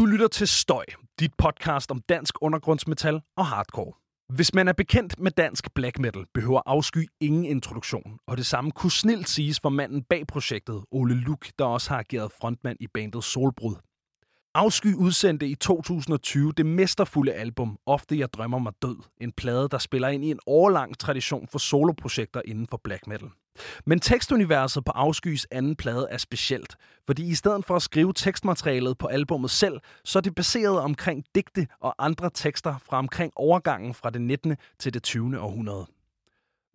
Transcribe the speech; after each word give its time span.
Du 0.00 0.06
lytter 0.06 0.28
til 0.28 0.48
Støj, 0.48 0.84
dit 1.18 1.34
podcast 1.38 1.90
om 1.90 2.02
dansk 2.08 2.34
undergrundsmetal 2.40 3.20
og 3.36 3.46
hardcore. 3.46 3.92
Hvis 4.34 4.54
man 4.54 4.68
er 4.68 4.72
bekendt 4.72 5.18
med 5.18 5.30
dansk 5.30 5.74
black 5.74 5.98
metal, 5.98 6.24
behøver 6.34 6.60
afsky 6.66 7.08
ingen 7.20 7.44
introduktion, 7.44 8.18
og 8.26 8.36
det 8.36 8.46
samme 8.46 8.70
kunne 8.70 8.90
snilt 8.90 9.28
siges 9.28 9.60
for 9.60 9.68
manden 9.68 10.02
bag 10.02 10.26
projektet, 10.26 10.84
Ole 10.90 11.14
Luk, 11.14 11.46
der 11.58 11.64
også 11.64 11.90
har 11.90 11.98
ageret 11.98 12.32
frontmand 12.40 12.76
i 12.80 12.86
bandet 12.86 13.24
Solbrud. 13.24 13.74
Afsky 14.54 14.94
udsendte 14.94 15.48
i 15.48 15.54
2020 15.54 16.52
det 16.52 16.66
mesterfulde 16.66 17.32
album 17.32 17.78
Ofte 17.86 18.18
jeg 18.18 18.32
drømmer 18.32 18.58
mig 18.58 18.72
død, 18.82 18.96
en 19.20 19.32
plade, 19.32 19.68
der 19.68 19.78
spiller 19.78 20.08
ind 20.08 20.24
i 20.24 20.30
en 20.30 20.40
årlang 20.46 20.98
tradition 20.98 21.48
for 21.48 21.58
soloprojekter 21.58 22.42
inden 22.44 22.66
for 22.70 22.80
black 22.84 23.06
metal. 23.06 23.28
Men 23.86 24.00
tekstuniverset 24.00 24.84
på 24.84 24.92
Afskys 24.92 25.46
anden 25.50 25.76
plade 25.76 26.06
er 26.10 26.18
specielt, 26.18 26.76
fordi 27.06 27.30
i 27.30 27.34
stedet 27.34 27.64
for 27.64 27.76
at 27.76 27.82
skrive 27.82 28.12
tekstmaterialet 28.12 28.98
på 28.98 29.06
albummet 29.06 29.50
selv, 29.50 29.80
så 30.04 30.18
er 30.18 30.20
det 30.20 30.34
baseret 30.34 30.78
omkring 30.78 31.24
digte 31.34 31.66
og 31.80 31.94
andre 31.98 32.30
tekster 32.34 32.78
fra 32.78 32.98
omkring 32.98 33.32
overgangen 33.36 33.94
fra 33.94 34.10
det 34.10 34.20
19. 34.22 34.56
til 34.78 34.94
det 34.94 35.02
20. 35.02 35.40
århundrede. 35.40 35.86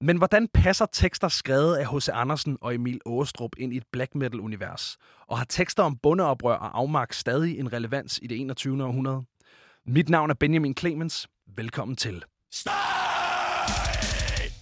Men 0.01 0.17
hvordan 0.17 0.47
passer 0.47 0.85
tekster 0.85 1.27
skrevet 1.27 1.75
af 1.75 1.95
H.C. 1.95 2.09
Andersen 2.13 2.57
og 2.61 2.75
Emil 2.75 2.99
Åstrup 3.05 3.51
ind 3.57 3.73
i 3.73 3.77
et 3.77 3.83
black 3.91 4.15
metal-univers? 4.15 4.97
Og 5.27 5.37
har 5.37 5.45
tekster 5.45 5.83
om 5.83 5.97
bondeoprør 5.97 6.55
og 6.55 6.77
afmark 6.79 7.13
stadig 7.13 7.59
en 7.59 7.73
relevans 7.73 8.19
i 8.21 8.27
det 8.27 8.41
21. 8.41 8.83
århundrede? 8.83 9.23
Mit 9.85 10.09
navn 10.09 10.29
er 10.29 10.33
Benjamin 10.33 10.77
Clemens. 10.77 11.27
Velkommen 11.55 11.95
til. 11.95 12.23
Stop! 12.51 12.73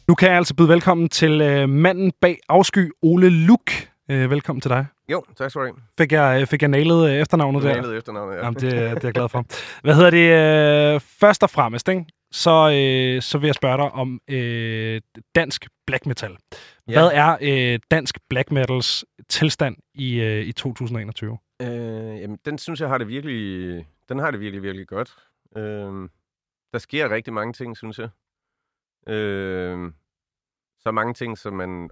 Nu 0.07 0.15
kan 0.15 0.29
jeg 0.29 0.37
altså 0.37 0.55
byde 0.55 0.69
velkommen 0.69 1.09
til 1.09 1.41
øh, 1.41 1.69
manden 1.69 2.11
bag 2.21 2.39
afsky, 2.49 2.91
Ole 3.01 3.29
Luk. 3.29 3.71
Øh, 4.11 4.29
velkommen 4.29 4.61
til 4.61 4.69
dig. 4.71 4.85
Jo, 5.11 5.23
tak 5.37 5.49
skal 5.49 5.61
du 5.61 5.65
have. 5.65 5.75
Fik 5.97 6.11
jeg, 6.11 6.41
øh, 6.41 6.47
fik 6.47 6.61
jeg 6.61 6.69
nailet 6.69 7.09
øh, 7.09 7.15
efternavnet 7.15 7.63
der? 7.63 7.73
Nailet 7.73 7.97
efternavnet, 7.97 8.35
ja. 8.35 8.43
Jamen, 8.43 8.53
det, 8.53 8.71
det 8.71 8.79
er 8.81 8.99
jeg 9.03 9.13
glad 9.13 9.29
for. 9.29 9.45
Hvad 9.83 9.95
hedder 9.95 10.09
det? 10.09 10.95
Øh, 10.95 10.99
først 10.99 11.43
og 11.43 11.49
fremmest, 11.49 11.89
ikke? 11.89 12.05
Så, 12.31 12.51
øh, 12.51 13.21
så 13.21 13.37
vil 13.37 13.47
jeg 13.47 13.55
spørge 13.55 13.77
dig 13.77 13.91
om 13.91 14.19
øh, 14.27 15.01
dansk 15.35 15.67
black 15.87 16.05
metal. 16.05 16.37
Ja. 16.87 16.93
Hvad 16.93 17.09
er 17.13 17.37
øh, 17.41 17.79
dansk 17.91 18.17
black 18.29 18.51
metals 18.51 19.05
tilstand 19.29 19.75
i, 19.93 20.19
øh, 20.21 20.41
i 20.45 20.51
2021? 20.51 21.37
Øh, 21.61 21.67
jamen, 22.21 22.37
den 22.45 22.57
synes 22.57 22.81
jeg 22.81 22.89
har 22.89 22.97
det 22.97 23.07
virkelig, 23.07 23.85
den 24.09 24.19
har 24.19 24.31
det 24.31 24.39
virkelig, 24.39 24.63
virkelig 24.63 24.87
godt. 24.87 25.15
Øh, 25.57 26.09
der 26.73 26.79
sker 26.79 27.09
rigtig 27.09 27.33
mange 27.33 27.53
ting, 27.53 27.77
synes 27.77 27.99
jeg. 27.99 28.09
Øh, 29.07 29.91
så 30.79 30.91
mange 30.91 31.13
ting, 31.13 31.37
som 31.37 31.53
man 31.53 31.89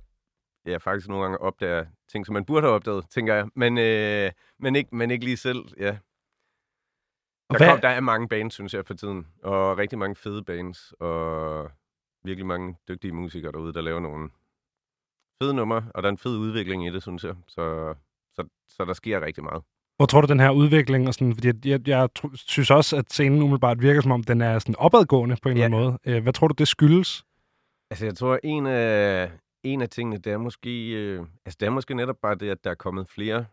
ja, 0.66 0.78
faktisk 0.78 1.08
nogle 1.08 1.24
gange 1.24 1.38
opdager. 1.38 1.86
Ting, 2.12 2.26
som 2.26 2.34
man 2.34 2.46
burde 2.46 2.62
have 2.62 2.76
opdaget, 2.76 3.10
tænker 3.10 3.34
jeg. 3.34 3.50
Men, 3.56 3.78
øh, 3.78 4.32
men, 4.60 4.76
ikke, 4.76 4.96
men 4.96 5.12
ikke 5.12 5.26
lige 5.26 5.38
selv, 5.38 5.66
ja. 5.78 5.98
Der, 7.50 7.58
kom, 7.72 7.82
der 7.82 7.90
er 7.90 8.00
mange 8.00 8.28
bands, 8.28 8.54
synes 8.54 8.74
jeg, 8.74 8.86
for 8.86 8.94
tiden. 8.94 9.28
Og 9.44 9.78
rigtig 9.78 10.00
mange 10.00 10.16
fede 10.16 10.44
bands. 10.44 10.94
Og 11.00 11.72
virkelig 12.24 12.46
mange 12.46 12.78
dygtige 12.88 13.14
musikere 13.14 13.52
derude, 13.52 13.74
der 13.74 13.82
laver 13.82 14.00
nogle 14.00 14.30
fede 15.42 15.54
numre. 15.54 15.92
Og 15.96 16.04
der 16.04 16.10
er 16.10 16.12
en 16.12 16.18
fed 16.18 16.38
udvikling 16.38 16.88
i 16.88 16.90
det, 16.90 17.02
synes 17.02 17.24
jeg. 17.24 17.36
Så, 17.48 17.96
så, 18.34 18.48
så 18.68 18.86
der 18.86 18.94
sker 18.94 19.22
rigtig 19.22 19.44
meget. 19.44 19.64
Hvor 20.02 20.06
tror 20.06 20.22
du, 20.22 20.28
den 20.28 20.40
her 20.40 20.50
udvikling, 20.50 21.08
og 21.08 21.14
sådan, 21.14 21.34
fordi 21.34 21.48
jeg, 21.48 21.66
jeg, 21.66 21.88
jeg 21.88 22.10
synes 22.36 22.72
også, 22.72 22.98
at 22.98 23.14
scenen 23.14 23.42
umiddelbart 23.42 23.82
virker 23.82 24.02
som 24.02 24.12
om, 24.12 24.24
den 24.24 24.42
er 24.42 24.60
sådan 24.60 24.76
opadgående 24.76 25.36
på 25.42 25.50
en 25.50 25.58
ja. 25.58 25.64
eller 25.64 25.78
anden 25.78 25.98
måde. 26.06 26.18
Øh, 26.18 26.24
hvad 26.24 26.34
tror 26.34 26.48
du, 26.48 26.56
det 26.58 26.68
skyldes? 26.68 27.26
Altså, 27.92 28.06
jeg 28.06 28.16
tror, 28.16 28.40
en 28.44 28.66
af, 28.66 29.32
en 29.64 29.82
af 29.82 29.90
tingene, 29.90 30.18
det 30.18 30.34
er 30.34 30.38
måske, 30.38 30.92
øh, 30.92 31.26
altså, 31.46 31.58
det 31.60 31.66
er 31.66 31.70
måske 31.70 31.94
netop 31.94 32.16
bare 32.22 32.36
det, 32.36 32.50
at 32.50 32.64
der 32.64 32.70
er 32.70 32.76
kommet 32.76 33.10
flere, 33.10 33.46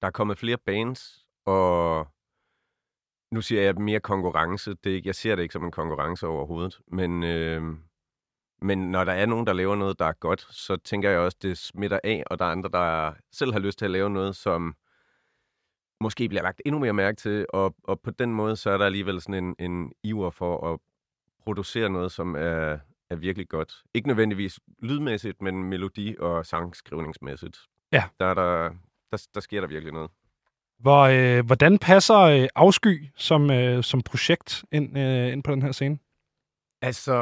der 0.00 0.06
er 0.06 0.10
kommet 0.10 0.38
flere 0.38 0.56
bands, 0.66 1.26
og 1.46 2.06
nu 3.32 3.40
siger 3.40 3.62
jeg 3.62 3.74
mere 3.74 4.00
konkurrence. 4.00 4.70
Det 4.70 4.92
er 4.92 4.96
ikke, 4.96 5.08
jeg 5.08 5.14
ser 5.14 5.36
det 5.36 5.42
ikke 5.42 5.52
som 5.52 5.64
en 5.64 5.70
konkurrence 5.70 6.26
overhovedet, 6.26 6.80
men, 6.92 7.24
øh, 7.24 7.62
men 8.62 8.90
når 8.90 9.04
der 9.04 9.12
er 9.12 9.26
nogen, 9.26 9.46
der 9.46 9.52
laver 9.52 9.76
noget, 9.76 9.98
der 9.98 10.06
er 10.06 10.12
godt, 10.20 10.40
så 10.50 10.76
tænker 10.76 11.10
jeg 11.10 11.18
også, 11.18 11.38
det 11.42 11.58
smitter 11.58 12.00
af, 12.04 12.22
og 12.26 12.38
der 12.38 12.44
er 12.44 12.50
andre, 12.50 12.70
der 12.72 13.12
selv 13.32 13.52
har 13.52 13.60
lyst 13.60 13.78
til 13.78 13.84
at 13.84 13.90
lave 13.90 14.10
noget, 14.10 14.36
som 14.36 14.76
måske 16.00 16.28
bliver 16.28 16.42
lagt 16.42 16.62
endnu 16.66 16.78
mere 16.78 16.92
mærke 16.92 17.16
til, 17.16 17.46
og, 17.48 17.74
og 17.84 18.00
på 18.00 18.10
den 18.10 18.32
måde, 18.32 18.56
så 18.56 18.70
er 18.70 18.78
der 18.78 18.84
alligevel 18.84 19.20
sådan 19.20 19.44
en, 19.44 19.56
en 19.58 19.92
iver 20.02 20.30
for 20.30 20.72
at 20.72 20.80
producere 21.44 21.90
noget, 21.90 22.12
som 22.12 22.34
er, 22.34 22.78
er 23.10 23.16
virkelig 23.16 23.48
godt. 23.48 23.74
Ikke 23.94 24.08
nødvendigvis 24.08 24.60
lydmæssigt, 24.82 25.42
men 25.42 25.72
melodi- 25.72 26.20
og 26.20 26.46
sangskrivningsmæssigt. 26.46 27.58
Ja. 27.92 28.04
Der, 28.20 28.26
er 28.26 28.34
der, 28.34 28.70
der, 29.10 29.26
der 29.34 29.40
sker 29.40 29.60
der 29.60 29.68
virkelig 29.68 29.92
noget. 29.92 30.10
Hvor, 30.78 31.00
øh, 31.00 31.46
hvordan 31.46 31.78
passer 31.78 32.18
øh, 32.18 32.48
Afsky 32.54 33.06
som, 33.16 33.50
øh, 33.50 33.82
som 33.82 34.02
projekt 34.02 34.64
ind, 34.72 34.98
øh, 34.98 35.32
ind 35.32 35.42
på 35.42 35.52
den 35.52 35.62
her 35.62 35.72
scene? 35.72 35.98
Altså, 36.82 37.14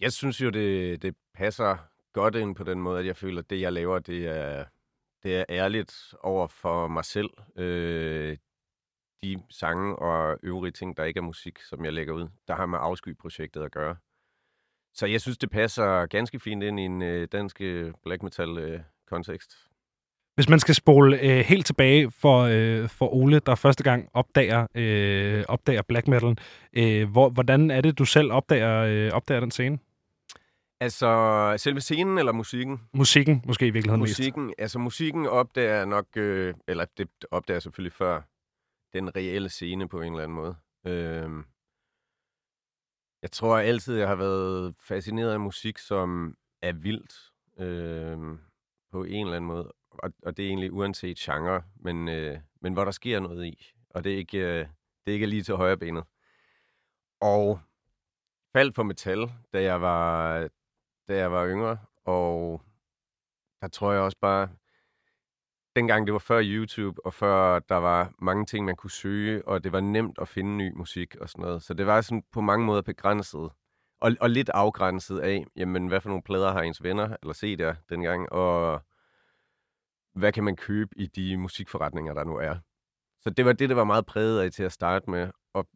jeg 0.00 0.12
synes 0.12 0.40
jo, 0.40 0.50
det, 0.50 1.02
det 1.02 1.14
passer 1.34 1.76
godt 2.12 2.34
ind 2.34 2.54
på 2.54 2.64
den 2.64 2.80
måde, 2.80 2.98
at 3.00 3.06
jeg 3.06 3.16
føler, 3.16 3.38
at 3.42 3.50
det, 3.50 3.60
jeg 3.60 3.72
laver, 3.72 3.98
det 3.98 4.26
er, 4.26 4.64
det 5.24 5.36
er 5.36 5.44
ærligt 5.48 6.14
over 6.22 6.46
for 6.46 6.88
mig 6.88 7.04
selv. 7.04 7.30
Øh, 7.56 8.36
de 9.22 9.42
sange 9.50 9.96
og 9.96 10.38
øvrige 10.42 10.72
ting, 10.72 10.96
der 10.96 11.04
ikke 11.04 11.18
er 11.18 11.22
musik, 11.22 11.58
som 11.58 11.84
jeg 11.84 11.92
lægger 11.92 12.14
ud, 12.14 12.28
der 12.48 12.54
har 12.54 12.66
med 12.66 12.78
Afsky-projektet 12.82 13.62
at 13.62 13.72
gøre. 13.72 13.96
Så 14.94 15.06
jeg 15.06 15.20
synes, 15.20 15.38
det 15.38 15.50
passer 15.50 16.06
ganske 16.06 16.40
fint 16.40 16.62
ind 16.62 16.80
i 16.80 16.82
en 16.82 17.02
øh, 17.02 17.28
dansk 17.32 17.60
øh, 17.60 17.92
black 18.04 18.22
metal-kontekst. 18.22 19.52
Øh, 19.52 19.70
Hvis 20.34 20.48
man 20.48 20.60
skal 20.60 20.74
spole 20.74 21.20
øh, 21.20 21.38
helt 21.38 21.66
tilbage 21.66 22.10
for, 22.10 22.40
øh, 22.50 22.88
for 22.88 23.14
Ole, 23.14 23.38
der 23.38 23.54
første 23.54 23.84
gang 23.84 24.08
opdager, 24.12 24.66
øh, 24.74 25.44
opdager 25.48 25.82
black 25.82 26.08
metal, 26.08 26.38
øh, 26.72 27.10
hvor, 27.10 27.28
hvordan 27.28 27.70
er 27.70 27.80
det, 27.80 27.98
du 27.98 28.04
selv 28.04 28.32
opdager, 28.32 28.80
øh, 28.80 29.10
opdager 29.12 29.40
den 29.40 29.50
scene? 29.50 29.78
Altså, 30.84 31.54
selve 31.56 31.80
scenen 31.80 32.18
eller 32.18 32.32
musikken? 32.32 32.80
Musikken, 32.92 33.42
måske 33.46 33.66
i 33.66 33.70
virkeligheden 33.70 34.00
musikken, 34.00 34.46
mest. 34.46 34.54
Altså, 34.58 34.78
musikken 34.78 35.26
opdager 35.26 35.84
nok, 35.84 36.06
øh, 36.16 36.54
eller 36.68 36.84
det 36.96 37.08
opdager 37.30 37.60
selvfølgelig 37.60 37.92
før 37.92 38.22
den 38.92 39.16
reelle 39.16 39.48
scene 39.48 39.88
på 39.88 40.00
en 40.00 40.12
eller 40.12 40.24
anden 40.24 40.36
måde. 40.36 40.56
Øh, 40.86 41.44
jeg 43.22 43.30
tror 43.30 43.58
altid, 43.58 43.96
jeg 43.96 44.08
har 44.08 44.14
været 44.14 44.74
fascineret 44.80 45.32
af 45.32 45.40
musik, 45.40 45.78
som 45.78 46.36
er 46.62 46.72
vildt 46.72 47.32
øh, 47.58 48.38
på 48.92 49.04
en 49.04 49.26
eller 49.26 49.36
anden 49.36 49.48
måde. 49.48 49.72
Og, 49.90 50.12
og 50.22 50.36
det 50.36 50.44
er 50.44 50.48
egentlig 50.48 50.72
uanset 50.72 51.16
genre, 51.16 51.62
men, 51.76 52.08
øh, 52.08 52.38
men 52.60 52.72
hvor 52.72 52.84
der 52.84 52.92
sker 52.92 53.20
noget 53.20 53.46
i. 53.46 53.72
Og 53.90 54.04
det 54.04 54.12
er 54.12 54.16
ikke, 54.16 54.38
øh, 54.38 54.66
det 55.04 55.10
er 55.10 55.12
ikke 55.12 55.26
lige 55.26 55.42
til 55.42 55.54
højre 55.54 55.76
benet. 55.76 56.04
Og 57.20 57.60
faldt 58.52 58.74
for 58.74 58.82
metal, 58.82 59.32
da 59.52 59.62
jeg 59.62 59.80
var, 59.80 60.48
da 61.08 61.16
jeg 61.16 61.32
var 61.32 61.48
yngre. 61.48 61.78
Og 62.04 62.62
der 63.60 63.68
tror 63.68 63.92
jeg 63.92 64.00
også 64.00 64.18
bare, 64.20 64.48
dengang 65.76 66.06
det 66.06 66.12
var 66.12 66.18
før 66.18 66.40
YouTube, 66.42 67.06
og 67.06 67.14
før 67.14 67.58
der 67.58 67.76
var 67.76 68.12
mange 68.18 68.46
ting, 68.46 68.64
man 68.64 68.76
kunne 68.76 68.90
søge, 68.90 69.48
og 69.48 69.64
det 69.64 69.72
var 69.72 69.80
nemt 69.80 70.18
at 70.20 70.28
finde 70.28 70.56
ny 70.56 70.72
musik 70.72 71.16
og 71.16 71.28
sådan 71.28 71.42
noget. 71.42 71.62
Så 71.62 71.74
det 71.74 71.86
var 71.86 72.00
sådan 72.00 72.22
på 72.32 72.40
mange 72.40 72.66
måder 72.66 72.82
begrænset, 72.82 73.50
og, 74.00 74.12
og 74.20 74.30
lidt 74.30 74.48
afgrænset 74.48 75.18
af, 75.18 75.44
jamen, 75.56 75.86
hvad 75.88 76.00
for 76.00 76.08
nogle 76.08 76.22
plader 76.22 76.52
har 76.52 76.62
ens 76.62 76.82
venner, 76.82 77.16
eller 77.22 77.34
CD'er 77.34 77.76
dengang, 77.88 78.32
og 78.32 78.80
hvad 80.14 80.32
kan 80.32 80.44
man 80.44 80.56
købe 80.56 80.90
i 80.96 81.06
de 81.06 81.36
musikforretninger, 81.36 82.14
der 82.14 82.24
nu 82.24 82.36
er. 82.36 82.56
Så 83.20 83.30
det 83.30 83.44
var 83.44 83.52
det, 83.52 83.68
det 83.68 83.76
var 83.76 83.84
meget 83.84 84.06
præget 84.06 84.40
af 84.40 84.52
til 84.52 84.62
at 84.62 84.72
starte 84.72 85.10
med, 85.10 85.30
og 85.54 85.66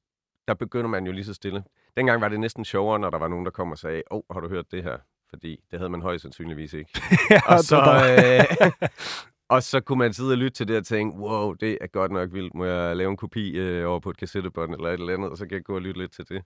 der 0.49 0.55
begynder 0.55 0.88
man 0.88 1.06
jo 1.06 1.12
lige 1.12 1.25
så 1.25 1.34
stille. 1.34 1.65
Dengang 1.97 2.21
var 2.21 2.28
det 2.28 2.41
næsten 2.41 2.65
sjovere, 2.65 2.99
når 2.99 3.11
der 3.11 3.19
var 3.19 3.28
nogen, 3.28 3.44
der 3.44 3.50
kom 3.50 3.71
og 3.71 3.78
sagde, 3.78 4.03
åh, 4.11 4.17
oh, 4.17 4.22
har 4.34 4.41
du 4.41 4.49
hørt 4.49 4.70
det 4.70 4.82
her? 4.82 4.99
Fordi 5.31 5.61
det 5.71 5.79
havde 5.79 5.91
man 5.91 6.03
højst 6.03 6.23
sandsynligvis 6.23 6.73
ikke. 6.73 6.91
ja, 7.31 7.41
og 7.47 7.59
så, 7.59 7.77
øh, 7.81 8.89
og 9.55 9.63
så 9.63 9.81
kunne 9.81 9.99
man 9.99 10.13
sidde 10.13 10.33
og 10.33 10.39
lytte 10.39 10.57
til 10.57 10.69
det 10.69 10.77
og 10.77 10.87
tænke, 10.87 11.19
wow, 11.19 11.53
det 11.53 11.79
er 11.81 11.87
godt 11.87 12.13
nok 12.13 12.33
vildt. 12.33 12.55
Må 12.55 12.65
jeg 12.65 12.97
lave 12.97 13.11
en 13.11 13.17
kopi 13.17 13.51
øh, 13.51 13.91
over 13.91 14.01
på 14.01 14.11
et 14.11 14.17
kassettebånd 14.17 14.75
eller 14.75 14.89
et 14.89 15.01
eller 15.01 15.15
andet, 15.15 15.31
og 15.31 15.39
så 15.39 15.47
kan 15.47 15.55
jeg 15.55 15.65
gå 15.65 15.75
og 15.75 15.83
lytte 15.83 16.01
lidt 16.01 16.13
til 16.13 16.29
det. 16.29 16.43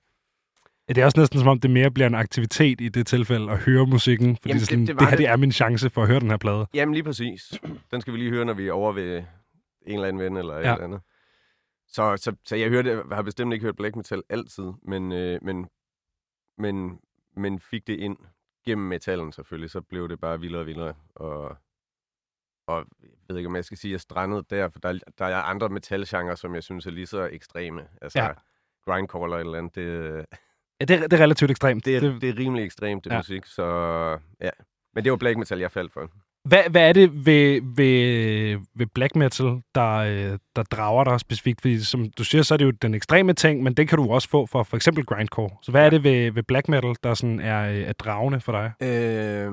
Ja, 0.89 0.93
det 0.93 1.01
er 1.01 1.05
også 1.05 1.21
næsten 1.21 1.39
som 1.39 1.49
om, 1.49 1.61
det 1.61 1.71
mere 1.71 1.91
bliver 1.91 2.07
en 2.07 2.15
aktivitet 2.15 2.81
i 2.81 2.89
det 2.89 3.07
tilfælde 3.07 3.53
at 3.53 3.59
høre 3.59 3.87
musikken. 3.87 4.37
Fordi 4.37 4.49
Jamen, 4.49 4.61
det, 4.61 4.69
sådan, 4.69 4.81
det, 4.81 4.89
det, 4.89 4.99
det 5.01 5.09
her 5.09 5.17
det. 5.17 5.27
er 5.27 5.37
min 5.37 5.53
chance 5.53 5.91
for 5.91 6.03
at 6.03 6.09
høre 6.09 6.21
den 6.21 6.31
her 6.31 6.37
plade. 6.37 6.67
Jamen 6.75 6.95
lige 6.95 7.05
præcis. 7.05 7.61
Den 7.91 8.01
skal 8.01 8.13
vi 8.13 8.19
lige 8.19 8.31
høre, 8.31 8.45
når 8.45 8.55
vi 8.55 8.69
er 8.69 8.73
over 8.73 8.93
ved 8.93 9.17
en 9.87 9.95
eller 9.95 10.09
anden 10.09 10.23
ven 10.23 10.37
eller 10.37 10.55
ja. 10.55 10.61
et 10.61 10.73
eller 10.73 10.85
andet. 10.85 11.01
Så, 11.89 12.17
så, 12.17 12.33
så 12.45 12.57
jeg 12.57 12.69
hørte, 12.69 13.03
har 13.13 13.23
bestemt 13.23 13.53
ikke 13.53 13.65
hørt 13.65 13.77
black 13.77 13.97
metal 13.97 14.23
altid, 14.29 14.65
men, 14.83 15.13
øh, 15.13 15.39
men, 15.43 15.67
men, 16.59 16.99
men 17.37 17.61
fik 17.61 17.87
det 17.87 17.97
ind 17.97 18.17
gennem 18.65 18.89
metallen 18.89 19.33
selvfølgelig, 19.33 19.71
så 19.71 19.81
blev 19.81 20.09
det 20.09 20.21
bare 20.21 20.41
vildere 20.41 20.63
og 20.63 20.67
vildere. 20.67 20.95
Og 21.15 21.57
og 22.67 22.87
jeg 23.03 23.09
ved 23.29 23.37
ikke, 23.37 23.49
om 23.49 23.57
jeg 23.57 23.65
skal 23.65 23.79
sige, 23.79 23.91
at 23.91 23.93
jeg 23.93 24.01
strandet 24.01 24.51
der, 24.51 24.69
for 24.69 24.79
der, 24.79 24.99
der 25.19 25.25
er 25.25 25.37
andre 25.37 25.69
metalgenre, 25.69 26.37
som 26.37 26.55
jeg 26.55 26.63
synes 26.63 26.87
er 26.87 26.91
lige 26.91 27.07
så 27.07 27.29
ekstreme. 27.33 27.89
Altså, 28.03 28.19
ja. 28.19 28.33
grindcore 28.85 29.25
eller 29.25 29.37
et 29.37 29.41
eller 29.41 29.59
andet, 29.59 29.75
det... 29.75 30.27
Ja, 30.81 30.85
det 30.85 30.97
er, 30.97 31.01
det 31.01 31.13
er 31.13 31.23
relativt 31.23 31.51
ekstremt. 31.51 31.85
Det 31.85 31.97
er, 31.97 32.01
det, 32.01 32.21
det 32.21 32.29
er 32.29 32.39
rimelig 32.39 32.65
ekstremt, 32.65 33.05
det 33.05 33.11
ja. 33.11 33.17
musik, 33.17 33.47
så 33.47 33.65
ja. 34.41 34.51
Men 34.95 35.05
det 35.05 35.13
var 35.13 35.17
black 35.17 35.39
metal, 35.39 35.59
jeg 35.59 35.71
faldt 35.71 35.93
for. 35.93 36.11
Hvad, 36.45 36.63
hvad 36.71 36.89
er 36.89 36.93
det 36.93 37.27
ved, 37.27 37.61
ved, 37.77 38.59
ved 38.75 38.87
black 38.87 39.17
metal, 39.17 39.63
der, 39.75 39.93
øh, 39.93 40.39
der 40.57 40.63
drager 40.63 41.05
dig 41.05 41.21
specifikt? 41.21 41.61
Fordi 41.61 41.81
som 41.85 42.11
du 42.11 42.25
siger, 42.25 42.43
så 42.43 42.55
er 42.55 42.59
det 42.59 42.65
jo 42.65 42.71
den 42.71 42.95
ekstreme 42.95 43.33
ting, 43.33 43.63
men 43.63 43.75
det 43.75 43.89
kan 43.89 43.99
du 43.99 44.11
også 44.11 44.29
få 44.29 44.47
for 44.47 44.63
for 44.63 44.77
eksempel 44.77 45.05
grindcore. 45.05 45.51
Så 45.63 45.71
hvad 45.71 45.81
ja. 45.81 45.87
er 45.87 45.91
det 45.91 46.05
ved, 46.05 46.33
ved 46.33 46.43
black 46.43 46.69
metal, 46.69 46.95
der 47.03 47.15
sådan 47.15 47.41
er, 47.41 47.71
øh, 47.71 47.79
er 47.79 47.93
dragende 47.93 48.41
for 48.41 48.53
dig? 48.53 48.89
Øh, 48.89 49.53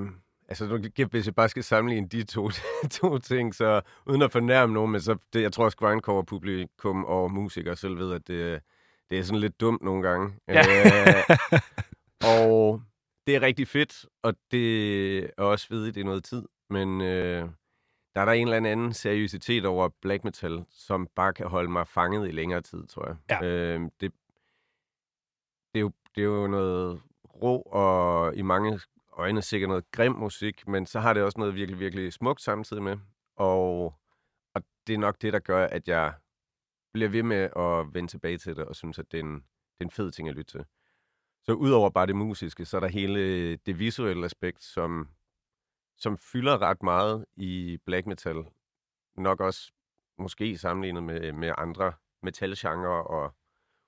altså, 0.50 0.66
nu, 0.68 1.06
hvis 1.12 1.26
jeg 1.26 1.36
bare 1.36 1.50
skal 1.50 1.64
sammenligne 1.64 2.08
de 2.08 2.24
to, 2.24 2.50
to 3.02 3.18
ting, 3.18 3.56
så 3.56 3.82
uden 4.06 4.22
at 4.22 4.32
fornærme 4.32 4.74
nogen, 4.74 4.92
men 4.92 5.02
så 5.02 5.18
det, 5.34 5.42
jeg 5.42 5.52
tror 5.52 5.66
også 5.66 5.78
grindcore-publikum 5.78 7.06
og 7.06 7.32
musikere 7.32 7.76
selv 7.76 7.98
ved, 7.98 8.14
at 8.14 8.28
det, 8.28 8.60
det 9.10 9.20
er 9.20 9.24
sådan 9.24 9.40
lidt 9.40 9.62
dumt 9.62 9.84
nogle 9.84 10.04
gange. 10.04 10.34
Ja. 10.48 10.60
Øh, 10.60 11.60
og 12.40 12.82
det 13.28 13.36
er 13.36 13.42
rigtig 13.42 13.68
fedt, 13.68 14.06
og 14.24 14.34
det 14.52 15.18
er 15.20 15.44
også 15.44 15.68
ved, 15.70 15.92
det 15.92 16.02
er 16.02 16.06
noget 16.06 16.24
tid. 16.24 16.44
Men 16.70 17.02
øh, 17.02 17.50
der 18.16 18.22
er 18.22 18.26
der 18.26 18.32
en 18.32 18.48
eller 18.48 18.72
anden 18.72 18.94
seriøsitet 18.94 19.66
over 19.66 19.90
black 20.02 20.24
metal, 20.24 20.66
som 20.70 21.08
bare 21.16 21.34
kan 21.34 21.48
holde 21.48 21.72
mig 21.72 21.88
fanget 21.88 22.28
i 22.28 22.32
længere 22.32 22.62
tid, 22.62 22.88
tror 22.88 23.08
jeg. 23.08 23.18
Ja. 23.30 23.48
Øh, 23.48 23.82
det, 23.82 24.14
det, 25.74 25.76
er 25.76 25.80
jo, 25.80 25.92
det 26.16 26.22
er 26.22 26.26
jo 26.26 26.48
noget 26.48 27.02
rå 27.42 27.62
og 27.62 28.36
i 28.36 28.42
mange 28.42 28.80
øjne 29.18 29.42
sikkert 29.42 29.68
noget 29.70 29.92
grim 29.92 30.12
musik, 30.12 30.68
men 30.68 30.86
så 30.86 31.00
har 31.00 31.14
det 31.14 31.24
også 31.24 31.40
noget 31.40 31.56
virkelig, 31.56 31.80
virkelig 31.80 32.14
smukt 32.14 32.42
samtidig 32.42 32.84
med. 32.84 32.98
Og, 33.36 33.96
og 34.54 34.64
det 34.88 34.94
er 34.94 35.00
nok 35.00 35.22
det, 35.22 35.34
der 35.34 35.40
gør, 35.40 35.68
at 35.68 35.88
jeg 35.88 36.14
bliver 36.94 37.10
ved 37.10 37.24
med 37.24 37.50
at 37.56 37.94
vende 37.94 38.12
tilbage 38.12 38.38
til 38.38 38.56
det, 38.56 38.66
og 38.66 38.76
synes, 38.76 39.00
at 39.00 39.12
det 39.12 39.20
er 39.20 39.24
en, 39.24 39.36
det 39.36 39.80
er 39.80 39.86
en 39.86 39.92
fed 39.92 40.12
ting 40.12 40.30
at 40.30 40.36
lytte 40.36 40.52
til. 40.52 40.66
Så 41.44 41.54
udover 41.54 41.90
bare 41.90 42.08
det 42.08 42.16
musiske, 42.16 42.66
så 42.66 42.78
er 42.78 42.82
der 42.82 42.88
hele 42.88 43.56
det 43.56 43.80
visuelle 43.80 44.26
aspekt, 44.26 44.64
som, 44.64 45.10
som 46.00 46.18
fylder 46.18 46.62
ret 46.62 46.84
meget 46.84 47.26
i 47.36 47.78
black 47.86 48.08
metal. 48.08 48.46
Nok 49.18 49.40
også 49.40 49.72
måske 50.18 50.58
sammenlignet 50.58 51.04
med, 51.04 51.32
med 51.34 51.54
andre 51.58 51.94
metalgenre 52.24 53.04
og 53.04 53.36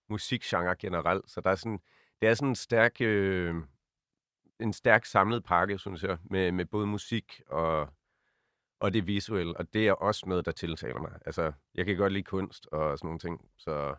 musikgenre 0.10 0.76
generelt. 0.76 1.32
Så 1.32 1.42
der 1.42 1.50
er 1.50 1.56
sådan, 1.56 1.80
det 2.22 2.30
er 2.30 2.34
sådan 2.34 2.50
en 2.50 2.56
stærk, 2.56 3.02
øh, 3.02 3.56
en 4.60 4.74
stærk 4.74 5.06
samlet 5.06 5.44
pakke, 5.44 5.78
synes 5.78 6.04
jeg, 6.04 6.18
med, 6.24 6.52
med 6.52 6.66
både 6.66 6.88
musik 6.88 7.42
og, 7.48 7.90
og 8.80 8.94
det 8.94 9.08
visuelle. 9.08 9.58
Og 9.58 9.74
det 9.74 9.88
er 9.88 9.94
også 9.94 10.30
noget, 10.30 10.46
der 10.46 10.52
tiltaler 10.52 11.00
mig. 11.00 11.12
Altså, 11.26 11.52
jeg 11.76 11.86
kan 11.86 11.98
godt 11.98 12.14
lide 12.14 12.24
kunst 12.24 12.68
og 12.72 12.98
sådan 12.98 13.08
nogle 13.08 13.20
ting. 13.20 13.50
Så 13.58 13.96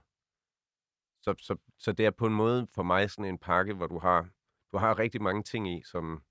så, 1.22 1.34
så, 1.38 1.56
så 1.78 1.92
det 1.92 2.06
er 2.06 2.10
på 2.10 2.26
en 2.26 2.34
måde 2.34 2.66
for 2.74 2.82
mig 2.82 3.10
sådan 3.10 3.24
en 3.24 3.38
pakke, 3.38 3.74
hvor 3.74 3.86
du 3.86 3.98
har, 3.98 4.28
du 4.72 4.78
har 4.78 4.98
rigtig 4.98 5.22
mange 5.22 5.42
ting 5.42 5.68
i, 5.68 5.82
som, 5.82 6.22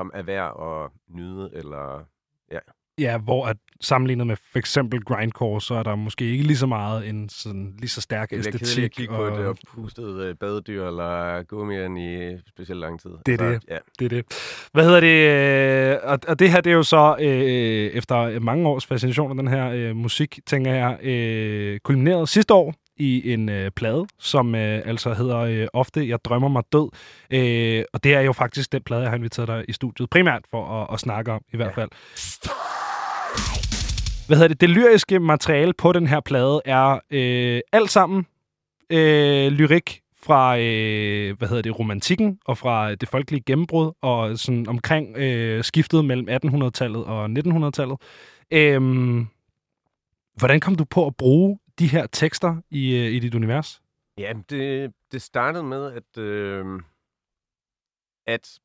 som 0.00 0.10
er 0.14 0.22
værd 0.22 0.52
at 0.70 0.90
nyde, 1.16 1.50
eller 1.52 2.04
ja. 2.52 2.58
Ja, 2.98 3.18
hvor 3.18 3.46
at 3.46 3.56
sammenlignet 3.80 4.26
med 4.26 4.36
for 4.52 4.58
eksempel 4.58 5.04
grindcore, 5.04 5.60
så 5.60 5.74
er 5.74 5.82
der 5.82 5.94
måske 5.94 6.24
ikke 6.24 6.44
lige 6.44 6.56
så 6.56 6.66
meget 6.66 7.08
en 7.08 7.28
sådan 7.28 7.74
lige 7.78 7.88
så 7.88 8.00
stærk 8.00 8.32
æstetik. 8.32 8.60
Det 8.60 8.78
er 8.78 8.84
at 8.84 8.90
kigge 8.90 9.14
og... 9.14 9.32
på 9.32 9.40
et 9.40 9.46
oppustet 9.46 10.30
uh, 10.30 10.36
badedyr 10.36 10.86
eller 10.86 11.42
gummien 11.42 11.96
i 11.96 12.38
specielt 12.48 12.80
lang 12.80 13.00
tid. 13.00 13.10
Det 13.26 13.34
er 13.34 13.38
så, 13.38 13.44
det. 13.44 13.64
Ja. 13.68 13.78
det 13.98 14.04
er 14.04 14.08
det. 14.08 14.24
Hvad 14.72 14.84
hedder 14.84 15.00
det? 15.00 15.18
Øh, 15.92 15.98
og, 16.02 16.18
og 16.28 16.38
det 16.38 16.50
her, 16.50 16.60
det 16.60 16.70
er 16.70 16.76
jo 16.76 16.82
så 16.82 17.16
øh, 17.20 17.28
efter 17.98 18.40
mange 18.40 18.68
års 18.68 18.86
fascination 18.86 19.30
af 19.30 19.36
den 19.36 19.48
her 19.48 19.70
øh, 19.70 19.96
musik, 19.96 20.38
tænker 20.46 20.74
jeg, 20.74 20.98
øh, 21.02 21.80
kulmineret 21.80 22.28
sidste 22.28 22.54
år 22.54 22.74
i 23.00 23.32
en 23.32 23.48
øh, 23.48 23.70
plade, 23.70 24.06
som 24.18 24.54
øh, 24.54 24.82
altså 24.84 25.14
hedder 25.14 25.38
øh, 25.38 25.66
Ofte 25.72 26.08
Jeg 26.08 26.18
drømmer 26.24 26.48
mig 26.48 26.62
død. 26.72 26.88
Øh, 27.30 27.84
og 27.92 28.04
det 28.04 28.14
er 28.14 28.20
jo 28.20 28.32
faktisk 28.32 28.72
den 28.72 28.82
plade, 28.82 29.02
jeg 29.02 29.10
har 29.10 29.16
inviteret 29.16 29.48
dig 29.48 29.64
i 29.68 29.72
studiet, 29.72 30.10
primært 30.10 30.42
for 30.50 30.82
at, 30.82 30.94
at 30.94 31.00
snakke 31.00 31.32
om 31.32 31.42
i 31.52 31.56
hvert 31.56 31.74
fald. 31.74 31.90
Hvad 34.26 34.36
hedder 34.36 34.48
det? 34.48 34.60
Det 34.60 34.70
lyriske 34.70 35.20
materiale 35.20 35.72
på 35.72 35.92
den 35.92 36.06
her 36.06 36.20
plade 36.20 36.60
er 36.64 36.98
øh, 37.10 37.60
alt 37.72 37.90
sammen 37.90 38.26
øh, 38.90 39.52
lyrik 39.52 40.00
fra 40.22 40.58
øh, 40.58 41.38
hvad 41.38 41.48
hedder 41.48 41.62
det, 41.62 41.78
romantikken 41.78 42.38
og 42.44 42.58
fra 42.58 42.94
det 42.94 43.08
folkelige 43.08 43.42
gennembrud 43.46 43.92
og 44.02 44.38
sådan 44.38 44.68
omkring 44.68 45.16
øh, 45.16 45.64
skiftet 45.64 46.04
mellem 46.04 46.28
1800-tallet 46.28 47.04
og 47.04 47.24
1900-tallet. 47.24 47.96
Øh, 48.50 48.80
hvordan 50.36 50.60
kom 50.60 50.74
du 50.74 50.84
på 50.84 51.06
at 51.06 51.16
bruge 51.16 51.58
de 51.80 51.88
her 51.88 52.06
tekster 52.06 52.62
i, 52.70 52.96
øh, 52.96 53.12
i 53.12 53.18
dit 53.18 53.34
univers? 53.34 53.82
Ja, 54.18 54.32
det, 54.50 54.94
det 55.12 55.22
startede 55.22 55.64
med, 55.64 55.92
at, 55.92 56.18
øh, 56.18 56.82
at 58.26 58.60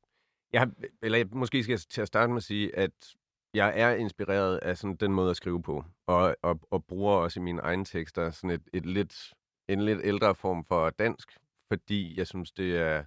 jeg, 0.52 0.68
eller 1.02 1.18
jeg, 1.18 1.26
måske 1.32 1.62
skal 1.62 1.72
jeg 1.72 1.80
til 1.80 2.00
at 2.00 2.08
starte 2.08 2.28
med 2.28 2.36
at 2.36 2.42
sige, 2.42 2.76
at 2.76 3.16
jeg 3.54 3.72
er 3.76 3.94
inspireret 3.94 4.58
af 4.58 4.78
sådan 4.78 4.96
den 4.96 5.12
måde 5.12 5.30
at 5.30 5.36
skrive 5.36 5.62
på, 5.62 5.84
og, 6.06 6.36
og, 6.42 6.60
og 6.70 6.84
bruger 6.84 7.14
også 7.14 7.40
i 7.40 7.42
mine 7.42 7.62
egne 7.62 7.84
tekster 7.84 8.30
sådan 8.30 8.50
et, 8.50 8.68
et 8.72 8.86
lidt, 8.86 9.34
en 9.68 9.80
lidt 9.80 10.00
ældre 10.04 10.34
form 10.34 10.64
for 10.64 10.90
dansk, 10.90 11.38
fordi 11.68 12.18
jeg 12.18 12.26
synes, 12.26 12.52
det 12.52 12.76
er 12.76 13.04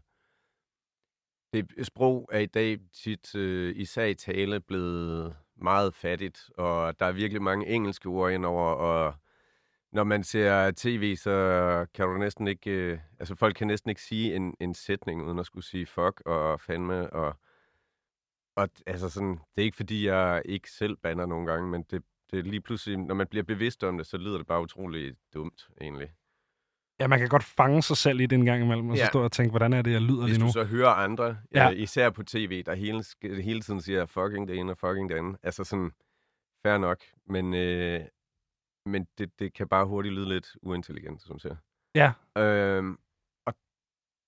det 1.54 1.88
sprog 1.88 2.30
er 2.32 2.40
i 2.40 2.46
dag 2.46 2.80
tit, 2.94 3.36
øh, 3.36 3.76
især 3.76 4.06
i 4.06 4.14
tale, 4.14 4.60
blevet 4.60 5.36
meget 5.56 5.94
fattigt, 5.94 6.50
og 6.58 7.00
der 7.00 7.06
er 7.06 7.12
virkelig 7.12 7.42
mange 7.42 7.68
engelske 7.68 8.10
ord 8.10 8.32
indover, 8.32 8.70
og 8.70 9.14
når 9.92 10.04
man 10.04 10.24
ser 10.24 10.72
tv, 10.72 11.16
så 11.16 11.86
kan 11.94 12.08
du 12.08 12.18
næsten 12.18 12.48
ikke... 12.48 12.72
Øh, 12.72 13.00
altså, 13.20 13.36
folk 13.36 13.56
kan 13.56 13.68
næsten 13.68 13.90
ikke 13.90 14.02
sige 14.02 14.36
en, 14.36 14.54
en 14.60 14.74
sætning, 14.74 15.24
uden 15.24 15.40
at 15.40 15.46
skulle 15.46 15.66
sige 15.66 15.86
fuck 15.86 16.22
og 16.26 16.62
fandme. 16.62 17.10
Og, 17.10 17.36
og 18.56 18.70
altså 18.86 19.10
sådan, 19.10 19.32
det 19.32 19.62
er 19.62 19.66
ikke, 19.66 19.78
fordi 19.78 20.08
jeg 20.08 20.42
ikke 20.46 20.72
selv 20.72 20.98
banner 20.98 21.26
nogle 21.26 21.52
gange, 21.52 21.70
men 21.70 21.84
det, 21.92 22.04
det 22.32 22.40
er 22.40 22.44
lige 22.44 22.62
pludselig, 22.62 22.98
når 22.98 23.16
man 23.16 23.28
bliver 23.28 23.44
bevidst 23.44 23.84
om 23.84 23.98
det, 23.98 24.08
så 24.08 24.18
lyder 24.18 24.38
det 24.38 24.48
bare 24.48 24.62
utroligt 24.62 25.18
dumt, 25.34 25.70
egentlig. 25.82 26.12
Ja, 27.00 27.08
man 27.08 27.20
kan 27.20 27.28
godt 27.28 27.44
fange 27.44 27.82
sig 27.82 27.98
selv 27.98 28.20
i 28.20 28.26
det 28.26 28.36
en 28.36 28.46
gang 28.46 28.64
imellem, 28.64 28.90
og 28.90 28.96
ja. 28.96 29.06
så 29.06 29.08
stå 29.08 29.24
og 29.24 29.32
tænke, 29.32 29.50
hvordan 29.50 29.74
er 29.74 29.82
det, 29.82 29.92
jeg 29.92 30.02
lyder 30.02 30.24
Hvis 30.24 30.30
lige 30.30 30.40
nu? 30.40 30.46
Hvis 30.46 30.54
du 30.54 30.60
så 30.60 30.66
hører 30.66 30.90
andre, 30.90 31.38
ja. 31.56 31.72
øh, 31.72 31.80
især 31.80 32.10
på 32.10 32.24
tv, 32.24 32.64
der 32.64 32.76
hele, 32.76 33.04
hele 33.42 33.62
tiden 33.62 33.82
siger 33.82 34.06
fucking 34.06 34.48
det 34.48 34.60
ene 34.60 34.72
og 34.72 34.78
fucking 34.78 35.10
det 35.10 35.16
andet. 35.16 35.38
Altså 35.44 35.64
sådan, 35.64 35.92
fair 36.66 36.78
nok. 36.78 37.04
Men, 37.28 37.54
øh, 37.54 38.02
men 38.90 39.08
det, 39.18 39.40
det 39.40 39.54
kan 39.54 39.68
bare 39.68 39.86
hurtigt 39.86 40.16
lyde 40.16 40.30
lidt 40.30 40.58
uintelligent, 40.62 41.22
som 41.22 41.40
siger. 41.40 41.56
Ja. 41.96 42.14
Øhm, 42.38 43.00
og 43.48 43.54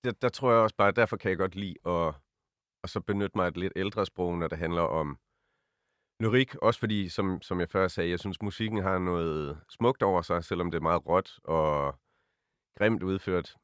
der, 0.04 0.12
der 0.22 0.28
tror 0.28 0.50
jeg 0.52 0.60
også 0.60 0.76
bare, 0.76 0.92
derfor 0.92 1.16
kan 1.16 1.28
jeg 1.28 1.38
godt 1.38 1.54
lide 1.54 1.76
at, 1.86 2.14
at 2.84 2.90
så 2.90 3.00
benytte 3.00 3.38
mig 3.38 3.44
af 3.44 3.50
et 3.50 3.56
lidt 3.56 3.72
ældre 3.76 4.06
sprog, 4.06 4.38
når 4.38 4.48
det 4.48 4.58
handler 4.58 4.82
om 4.82 5.18
lyrik. 6.20 6.54
Også 6.54 6.80
fordi, 6.80 7.08
som, 7.08 7.42
som 7.42 7.60
jeg 7.60 7.68
før 7.68 7.88
sagde, 7.88 8.10
jeg 8.10 8.20
synes, 8.20 8.42
musikken 8.42 8.82
har 8.82 8.98
noget 8.98 9.60
smukt 9.68 10.02
over 10.02 10.22
sig, 10.22 10.44
selvom 10.44 10.70
det 10.70 10.78
er 10.78 10.82
meget 10.82 11.06
råt 11.06 11.40
og 11.44 11.98
grimt 12.78 13.02
udført. 13.02 13.56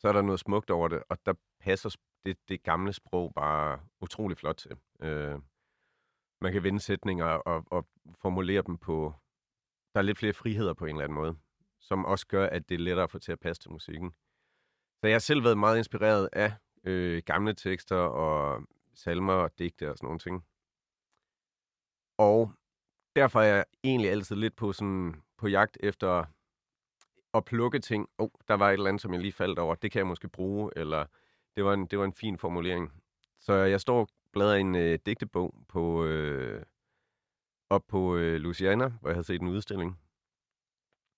Så 0.00 0.08
er 0.08 0.12
der 0.12 0.22
noget 0.22 0.40
smukt 0.40 0.70
over 0.70 0.88
det, 0.88 1.02
og 1.08 1.18
der 1.26 1.34
passer 1.60 1.96
det, 2.26 2.38
det 2.48 2.62
gamle 2.62 2.92
sprog 2.92 3.32
bare 3.34 3.80
utrolig 4.00 4.36
flot 4.38 4.56
til. 4.56 4.76
Øh, 5.00 5.38
man 6.42 6.52
kan 6.52 6.62
vende 6.62 6.80
sætninger 6.80 7.24
og, 7.24 7.64
og 7.70 7.86
formulere 8.22 8.62
dem 8.62 8.78
på, 8.78 9.14
der 9.96 10.00
er 10.00 10.04
lidt 10.04 10.18
flere 10.18 10.32
friheder 10.32 10.74
på 10.74 10.84
en 10.84 10.90
eller 10.90 11.04
anden 11.04 11.18
måde, 11.18 11.36
som 11.80 12.04
også 12.04 12.26
gør, 12.26 12.46
at 12.46 12.68
det 12.68 12.74
er 12.74 12.78
lettere 12.78 13.04
at 13.04 13.10
få 13.10 13.18
til 13.18 13.32
at 13.32 13.40
passe 13.40 13.62
til 13.62 13.70
musikken. 13.70 14.10
Så 15.00 15.06
jeg 15.06 15.14
har 15.14 15.18
selv 15.18 15.44
været 15.44 15.58
meget 15.58 15.78
inspireret 15.78 16.28
af 16.32 16.52
øh, 16.84 17.22
gamle 17.26 17.54
tekster 17.54 17.96
og 17.96 18.62
salmer 18.94 19.32
og 19.32 19.58
digte 19.58 19.90
og 19.90 19.96
sådan 19.96 20.06
nogle 20.06 20.18
ting. 20.18 20.44
Og 22.18 22.52
derfor 23.16 23.40
er 23.40 23.54
jeg 23.54 23.64
egentlig 23.84 24.10
altid 24.10 24.36
lidt 24.36 24.56
på, 24.56 24.72
sådan, 24.72 25.22
på 25.38 25.48
jagt 25.48 25.76
efter 25.80 26.24
at 27.34 27.44
plukke 27.44 27.78
ting. 27.78 28.08
Åh, 28.18 28.24
oh, 28.24 28.30
der 28.48 28.54
var 28.54 28.68
et 28.68 28.72
eller 28.72 28.88
andet, 28.88 29.02
som 29.02 29.12
jeg 29.12 29.20
lige 29.20 29.32
faldt 29.32 29.58
over. 29.58 29.74
Det 29.74 29.92
kan 29.92 29.98
jeg 29.98 30.06
måske 30.06 30.28
bruge, 30.28 30.70
eller 30.76 31.06
det 31.56 31.64
var 31.64 31.74
en, 31.74 31.86
det 31.86 31.98
var 31.98 32.04
en 32.04 32.12
fin 32.12 32.38
formulering. 32.38 32.92
Så 33.40 33.52
jeg 33.52 33.80
står 33.80 34.00
og 34.00 34.08
bladrer 34.32 34.56
en 34.56 34.74
øh, 34.74 34.98
digtebog 35.06 35.54
på, 35.68 36.04
øh, 36.04 36.62
op 37.70 37.86
på 37.86 38.16
øh, 38.16 38.36
Louisiana, 38.40 38.88
hvor 38.88 39.08
jeg 39.08 39.16
havde 39.16 39.26
set 39.26 39.40
en 39.40 39.48
udstilling, 39.48 40.00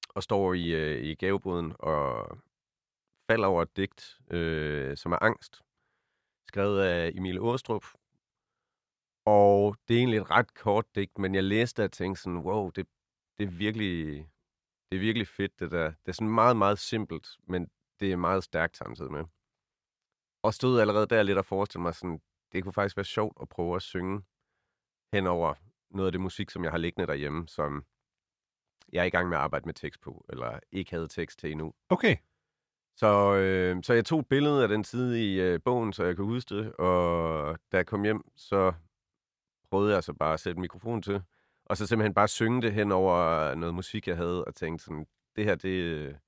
og 0.09 0.23
står 0.23 0.55
i, 0.55 0.75
øh, 0.75 1.05
i 1.05 1.15
gaveboden 1.15 1.75
og 1.79 2.39
falder 3.31 3.49
over 3.49 3.63
et 3.63 3.77
digt, 3.77 4.21
øh, 4.31 4.97
som 4.97 5.13
er 5.13 5.23
Angst, 5.23 5.63
skrevet 6.49 6.81
af 6.83 7.13
Emil 7.15 7.41
Åstrup. 7.41 7.85
Og 9.27 9.77
det 9.89 9.95
er 9.95 9.99
egentlig 9.99 10.19
et 10.19 10.31
ret 10.31 10.55
kort 10.55 10.95
digt, 10.95 11.19
men 11.19 11.35
jeg 11.35 11.45
læste 11.45 11.85
og 11.85 11.93
tænkte 11.93 12.23
sådan, 12.23 12.39
wow, 12.39 12.71
det, 12.71 12.87
det 13.39 13.45
er 13.45 13.51
virkelig, 13.51 14.29
det 14.91 14.97
er 14.97 15.01
virkelig 15.01 15.29
fedt, 15.29 15.61
det 15.61 15.71
der. 15.71 15.87
Det 15.91 16.09
er 16.09 16.13
sådan 16.13 16.35
meget, 16.35 16.57
meget 16.57 16.79
simpelt, 16.79 17.29
men 17.45 17.71
det 18.01 18.13
er 18.13 18.17
meget 18.17 18.45
stærkt 18.45 18.77
samtidig 18.77 19.13
med. 19.13 19.25
Og 20.43 20.55
stod 20.55 20.81
allerede 20.81 21.07
der 21.07 21.23
lidt 21.23 21.39
og 21.39 21.45
forestille 21.45 21.83
mig 21.83 21.95
sådan, 21.95 22.21
det 22.53 22.63
kunne 22.63 22.73
faktisk 22.73 22.97
være 22.97 23.05
sjovt 23.05 23.37
at 23.41 23.49
prøve 23.49 23.77
at 23.77 23.83
synge 23.83 24.23
hen 25.13 25.27
over 25.27 25.55
noget 25.91 26.09
af 26.09 26.13
det 26.13 26.21
musik, 26.21 26.51
som 26.51 26.65
jeg 26.65 26.71
har 26.71 26.79
liggende 26.79 27.07
derhjemme, 27.07 27.49
som 27.49 27.85
jeg 28.93 29.01
er 29.01 29.05
i 29.05 29.11
gang 29.11 29.29
med 29.29 29.37
at 29.37 29.43
arbejde 29.43 29.67
med 29.67 29.75
tekst 29.75 30.01
på, 30.01 30.25
eller 30.29 30.61
ikke 30.73 30.91
havde 30.91 31.09
tekst 31.09 31.39
til 31.39 31.51
endnu. 31.51 31.75
Okay. 31.89 32.17
Så, 32.97 33.35
øh, 33.35 33.83
så 33.83 33.95
jeg 33.95 34.05
tog 34.05 34.21
et 34.21 34.29
billede 34.29 34.63
af 34.63 34.69
den 34.69 34.85
side 34.85 35.33
i 35.33 35.41
øh, 35.41 35.61
bogen, 35.65 35.93
så 35.93 36.05
jeg 36.05 36.17
kunne 36.17 36.27
huske 36.27 36.55
det, 36.55 36.73
og 36.73 37.59
da 37.73 37.77
jeg 37.77 37.87
kom 37.87 38.03
hjem, 38.05 38.23
så 38.37 38.73
prøvede 39.71 39.95
jeg 39.95 40.05
så 40.05 40.13
bare 40.13 40.33
at 40.33 40.41
sætte 40.41 40.61
mikrofon 40.61 41.03
til, 41.03 41.23
og 41.65 41.77
så 41.77 41.87
simpelthen 41.87 42.15
bare 42.15 42.29
synge 42.29 42.63
det 42.63 42.73
hen 42.73 42.93
over 42.93 43.55
noget 43.55 43.75
musik, 43.75 44.09
jeg 44.09 44.17
havde, 44.17 44.45
og 44.45 44.55
tænkte 44.55 44.85
sådan, 44.85 45.07
det 45.37 45.45
her, 45.45 45.55
det, 45.55 46.19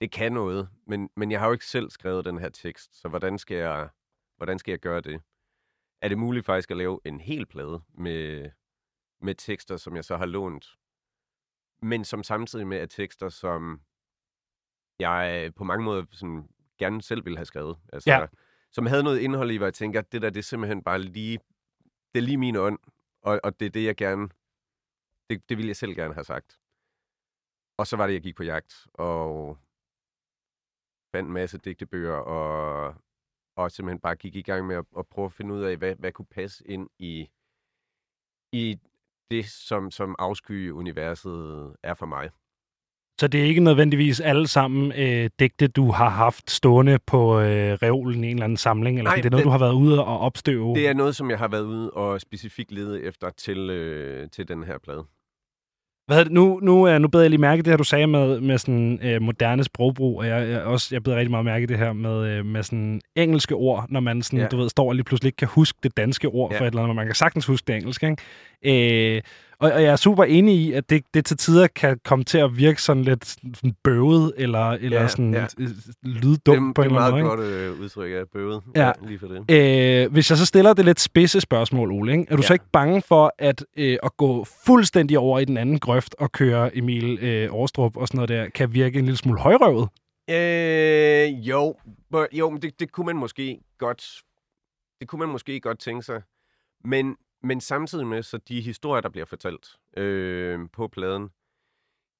det 0.00 0.10
kan 0.12 0.32
noget, 0.32 0.68
men, 0.86 1.10
men 1.16 1.30
jeg 1.30 1.40
har 1.40 1.46
jo 1.46 1.52
ikke 1.52 1.66
selv 1.66 1.90
skrevet 1.90 2.24
den 2.24 2.38
her 2.38 2.48
tekst, 2.48 3.00
så 3.00 3.08
hvordan 3.08 3.38
skal 3.38 3.56
jeg, 3.56 3.88
hvordan 4.36 4.58
skal 4.58 4.72
jeg 4.72 4.80
gøre 4.80 5.00
det? 5.00 5.22
Er 6.02 6.08
det 6.08 6.18
muligt 6.18 6.46
faktisk 6.46 6.70
at 6.70 6.76
lave 6.76 7.00
en 7.04 7.20
hel 7.20 7.46
plade 7.46 7.80
med, 7.94 8.50
med 9.20 9.34
tekster, 9.34 9.76
som 9.76 9.96
jeg 9.96 10.04
så 10.04 10.16
har 10.16 10.26
lånt, 10.26 10.78
men 11.82 12.04
som 12.04 12.22
samtidig 12.22 12.66
med 12.66 12.78
er 12.78 12.86
tekster, 12.86 13.28
som 13.28 13.82
jeg 14.98 15.52
på 15.56 15.64
mange 15.64 15.84
måder 15.84 16.04
sådan, 16.10 16.48
gerne 16.78 17.02
selv 17.02 17.24
ville 17.24 17.36
have 17.38 17.46
skrevet. 17.46 17.78
Altså, 17.92 18.10
Ja. 18.10 18.26
Som 18.70 18.86
havde 18.86 19.02
noget 19.02 19.18
indhold 19.20 19.50
i, 19.50 19.56
hvor 19.56 19.66
jeg 19.66 19.74
tænker, 19.74 20.00
at 20.00 20.12
det 20.12 20.22
der, 20.22 20.30
det 20.30 20.38
er 20.38 20.42
simpelthen 20.42 20.82
bare 20.82 20.98
lige, 20.98 21.38
det 22.14 22.20
er 22.20 22.24
lige 22.24 22.38
min 22.38 22.56
ånd, 22.56 22.78
og, 23.22 23.40
og 23.44 23.60
det 23.60 23.66
er 23.66 23.70
det, 23.70 23.84
jeg 23.84 23.96
gerne, 23.96 24.28
det, 25.30 25.48
det 25.48 25.56
ville 25.56 25.68
jeg 25.68 25.76
selv 25.76 25.94
gerne 25.94 26.14
have 26.14 26.24
sagt. 26.24 26.60
Og 27.78 27.86
så 27.86 27.96
var 27.96 28.06
det, 28.06 28.14
jeg 28.14 28.22
gik 28.22 28.36
på 28.36 28.42
jagt, 28.42 28.86
og 28.94 29.58
fandt 31.14 31.26
en 31.26 31.32
masse 31.32 31.58
digtebøger, 31.58 32.14
og, 32.16 32.94
og 33.56 33.70
simpelthen 33.70 34.00
bare 34.00 34.16
gik 34.16 34.36
i 34.36 34.42
gang 34.42 34.66
med 34.66 34.76
at, 34.76 34.84
at 34.98 35.06
prøve 35.06 35.26
at 35.26 35.32
finde 35.32 35.54
ud 35.54 35.62
af, 35.62 35.76
hvad, 35.76 35.96
hvad 35.96 36.12
kunne 36.12 36.26
passe 36.26 36.66
ind 36.66 36.90
i, 36.98 37.30
i 38.52 38.80
det, 39.30 39.44
som, 39.46 39.90
som 39.90 40.14
afsky-universet 40.18 41.72
er 41.82 41.94
for 41.94 42.06
mig. 42.06 42.28
Så 43.20 43.28
det 43.28 43.40
er 43.40 43.44
ikke 43.44 43.60
nødvendigvis 43.60 44.20
alle 44.20 44.46
sammen 44.48 44.92
øh, 44.92 45.30
digte, 45.38 45.68
du 45.68 45.90
har 45.90 46.08
haft 46.08 46.50
stående 46.50 46.98
på 47.06 47.40
øh, 47.40 47.72
reolen 47.72 48.24
i 48.24 48.26
en 48.30 48.36
eller 48.36 48.44
anden 48.44 48.56
samling, 48.56 48.98
eller 48.98 49.10
Nej, 49.10 49.16
det 49.16 49.24
er 49.26 49.30
noget, 49.30 49.40
det- 49.42 49.44
du 49.46 49.50
har 49.50 49.58
været 49.58 49.72
ude 49.72 50.04
og 50.04 50.18
opstøve? 50.18 50.74
Det 50.74 50.88
er 50.88 50.94
noget, 50.94 51.16
som 51.16 51.30
jeg 51.30 51.38
har 51.38 51.48
været 51.48 51.62
ude 51.64 51.90
og 51.90 52.20
specifikt 52.20 52.72
lede 52.72 53.02
efter 53.02 53.30
til, 53.30 53.70
øh, 53.70 54.30
til 54.30 54.48
den 54.48 54.62
her 54.64 54.78
plade. 54.78 55.04
Hvad 56.08 56.24
det? 56.24 56.32
Nu, 56.32 56.60
nu, 56.62 56.88
øh, 56.88 57.00
nu 57.00 57.08
beder 57.08 57.24
jeg 57.24 57.30
lige 57.30 57.40
mærke 57.40 57.62
det 57.62 57.70
her, 57.70 57.76
du 57.76 57.84
sagde 57.84 58.06
med, 58.06 58.40
med 58.40 58.58
sådan 58.58 58.98
øh, 59.02 59.22
moderne 59.22 59.64
sprogbrug, 59.64 60.18
og 60.18 60.26
jeg, 60.26 60.48
jeg, 60.48 60.62
også, 60.62 60.88
jeg 60.92 61.02
beder 61.02 61.16
rigtig 61.16 61.30
meget 61.30 61.44
mærke 61.44 61.66
det 61.66 61.78
her 61.78 61.92
med, 61.92 62.26
øh, 62.26 62.46
med 62.46 62.62
sådan 62.62 63.00
engelske 63.16 63.54
ord, 63.54 63.86
når 63.88 64.00
man 64.00 64.22
sådan, 64.22 64.38
ja. 64.38 64.46
Du 64.46 64.56
ved, 64.56 64.68
står 64.68 64.88
og 64.88 64.94
lige 64.94 65.04
pludselig 65.04 65.28
ikke 65.28 65.36
kan 65.36 65.48
huske 65.48 65.78
det 65.82 65.96
danske 65.96 66.28
ord 66.28 66.52
ja. 66.52 66.58
for 66.58 66.64
et 66.64 66.68
eller 66.68 66.82
andet, 66.82 66.88
men 66.88 66.96
man 66.96 67.06
kan 67.06 67.14
sagtens 67.14 67.46
huske 67.46 67.66
det 67.66 67.76
engelske, 67.76 68.16
ikke? 68.62 69.16
Øh, 69.16 69.22
og, 69.60 69.72
og 69.72 69.82
jeg 69.82 69.92
er 69.92 69.96
super 69.96 70.24
enig 70.24 70.54
i, 70.54 70.72
at 70.72 70.90
det, 70.90 71.02
det 71.14 71.24
til 71.24 71.36
tider 71.36 71.66
kan 71.66 72.00
komme 72.04 72.24
til 72.24 72.38
at 72.38 72.56
virke 72.56 72.82
sådan 72.82 73.02
lidt 73.02 73.26
sådan 73.26 73.74
bøvet, 73.84 74.32
eller, 74.36 74.70
eller 74.70 75.00
Ja, 75.00 75.08
sådan 75.08 75.34
ja. 75.34 75.46
øh, 75.58 75.68
lyddumt 76.02 76.68
det, 76.68 76.74
på 76.74 76.82
det 76.82 76.90
en 76.90 76.96
er 76.96 77.00
eller 77.06 77.10
meget 77.10 77.12
anden 77.12 77.26
måde. 77.38 77.46
ikke? 77.48 77.64
godt 77.66 77.76
øh, 77.78 77.80
udtryk 77.84 78.12
af 78.12 78.28
bøvet. 78.32 78.62
Ja. 78.76 78.92
lige 79.06 79.18
for 79.18 79.26
det. 79.26 80.04
Øh, 80.04 80.12
hvis 80.12 80.30
jeg 80.30 80.38
så 80.38 80.46
stiller 80.46 80.72
det 80.74 80.84
lidt 80.84 81.00
spidse 81.00 81.40
spørgsmål, 81.40 81.92
Ole, 81.92 82.12
ikke? 82.12 82.26
er 82.30 82.36
du 82.36 82.42
ja. 82.42 82.46
så 82.46 82.52
Ja. 82.52 82.54
ikke 82.54 82.64
bange 82.72 83.02
for 83.02 83.34
at, 83.38 83.64
øh, 83.76 83.98
at 84.02 84.16
gå 84.16 84.44
fuldstændig 84.66 85.18
over 85.18 85.38
i 85.38 85.44
den 85.44 85.56
anden 85.56 85.78
grøft 85.78 86.14
og 86.18 86.32
køre 86.32 86.76
Emil 86.76 87.18
øh, 87.18 87.54
Årstrup 87.54 87.96
og 87.96 88.08
sådan 88.08 88.16
noget 88.16 88.28
der, 88.28 88.48
kan 88.48 88.74
virke 88.74 88.98
en 88.98 89.04
lille 89.04 89.18
smule 89.18 89.40
højrøvet? 89.40 89.88
Øh, 90.30 91.48
jo, 91.48 91.74
jo, 92.32 92.50
men 92.50 92.62
det, 92.62 92.80
det 92.80 92.92
kunne 92.92 93.06
man 93.06 93.16
måske 93.16 93.58
godt, 93.78 94.04
det 95.00 95.08
kunne 95.08 95.18
man 95.18 95.28
måske 95.28 95.60
godt 95.60 95.78
tænke 95.78 96.02
sig. 96.02 96.22
Men, 96.84 97.16
men 97.42 97.60
samtidig 97.60 98.06
med, 98.06 98.22
så 98.22 98.38
de 98.38 98.60
historier, 98.60 99.00
der 99.00 99.08
bliver 99.08 99.26
fortalt 99.26 99.76
øh, 99.96 100.68
på 100.72 100.88
pladen, 100.88 101.30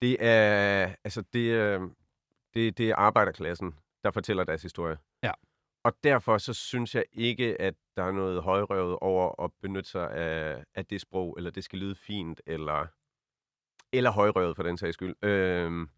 det 0.02 0.16
er, 0.20 0.94
altså 1.04 1.24
det 1.32 1.54
er, 1.54 1.88
det, 2.54 2.78
det 2.78 2.90
er 2.90 2.96
arbejderklassen, 2.96 3.74
der 4.04 4.10
fortæller 4.10 4.44
deres 4.44 4.62
historie. 4.62 4.98
Ja. 5.22 5.32
Og 5.84 5.92
derfor 6.04 6.38
så 6.38 6.54
synes 6.54 6.94
jeg 6.94 7.04
ikke, 7.12 7.60
at 7.60 7.74
der 7.96 8.02
er 8.02 8.12
noget 8.12 8.42
højrøvet 8.42 8.98
over 8.98 9.44
at 9.44 9.50
benytte 9.62 9.90
sig 9.90 10.10
af, 10.10 10.64
af 10.74 10.86
det 10.86 11.00
sprog, 11.00 11.34
eller 11.36 11.50
det 11.50 11.64
skal 11.64 11.78
lyde 11.78 11.94
fint, 11.94 12.40
eller, 12.46 12.86
eller 13.92 14.10
højrøvet 14.10 14.56
for 14.56 14.62
den 14.62 14.78
sags 14.78 14.94
skyld. 14.94 15.24
Øh, 15.24 15.88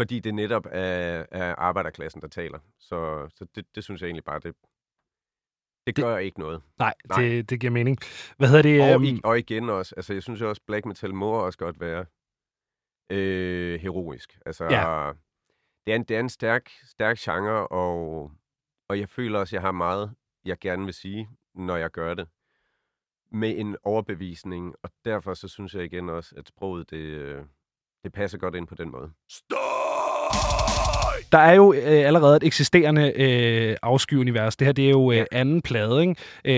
fordi 0.00 0.20
det 0.20 0.34
netop 0.34 0.66
er, 0.70 1.26
er 1.30 1.54
arbejderklassen, 1.54 2.22
der 2.22 2.28
taler. 2.28 2.58
Så, 2.78 3.28
så 3.34 3.46
det, 3.54 3.74
det 3.74 3.84
synes 3.84 4.00
jeg 4.00 4.06
egentlig 4.06 4.24
bare, 4.24 4.38
det, 4.38 4.54
det 5.88 5.96
Det- 5.96 6.04
gør 6.04 6.18
ikke 6.18 6.40
noget. 6.40 6.62
Nej, 6.78 6.94
Nej. 7.08 7.22
Det, 7.22 7.50
det 7.50 7.60
giver 7.60 7.70
mening. 7.70 7.98
Hvad 8.36 8.48
hedder 8.48 8.62
det? 8.62 8.94
Og, 8.94 9.02
i, 9.04 9.20
og 9.24 9.38
igen 9.38 9.68
også, 9.70 9.94
altså 9.96 10.12
jeg 10.12 10.22
synes 10.22 10.42
også, 10.42 10.62
black 10.66 10.86
metal 10.86 11.14
må 11.14 11.30
også 11.32 11.58
godt 11.58 11.80
være 11.80 12.04
øh, 13.10 13.80
heroisk. 13.80 14.38
Altså, 14.46 14.64
Ja. 14.64 15.12
det, 15.86 15.92
er 15.92 15.96
en, 15.96 16.04
det 16.04 16.16
er 16.16 16.20
en 16.20 16.28
stærk, 16.28 16.70
stærk 16.86 17.16
genre, 17.18 17.66
og, 17.68 18.30
og 18.88 18.98
jeg 18.98 19.08
føler 19.08 19.38
også, 19.38 19.56
jeg 19.56 19.62
har 19.62 19.72
meget, 19.72 20.14
jeg 20.44 20.58
gerne 20.58 20.84
vil 20.84 20.94
sige, 20.94 21.28
når 21.54 21.76
jeg 21.76 21.90
gør 21.90 22.14
det. 22.14 22.28
Med 23.32 23.58
en 23.58 23.76
overbevisning, 23.84 24.74
og 24.82 24.90
derfor 25.04 25.34
så 25.34 25.48
synes 25.48 25.74
jeg 25.74 25.84
igen 25.84 26.08
også, 26.08 26.34
at 26.38 26.48
sproget, 26.48 26.90
det, 26.90 26.96
øh, 26.96 27.44
det 28.04 28.12
passer 28.12 28.38
godt 28.38 28.54
ind 28.54 28.66
på 28.66 28.74
den 28.74 28.90
måde. 28.90 29.12
Der 31.32 31.38
er 31.38 31.52
jo 31.54 31.72
øh, 31.72 31.82
allerede 31.82 32.36
et 32.36 32.44
eksisterende 32.44 33.12
øh, 33.16 33.76
afsky-univers. 33.82 34.56
Det 34.56 34.66
her, 34.66 34.72
det 34.72 34.86
er 34.86 34.90
jo 34.90 35.10
øh, 35.12 35.16
Ja. 35.16 35.24
anden 35.32 35.62
plade, 35.62 36.00
ikke? 36.00 36.14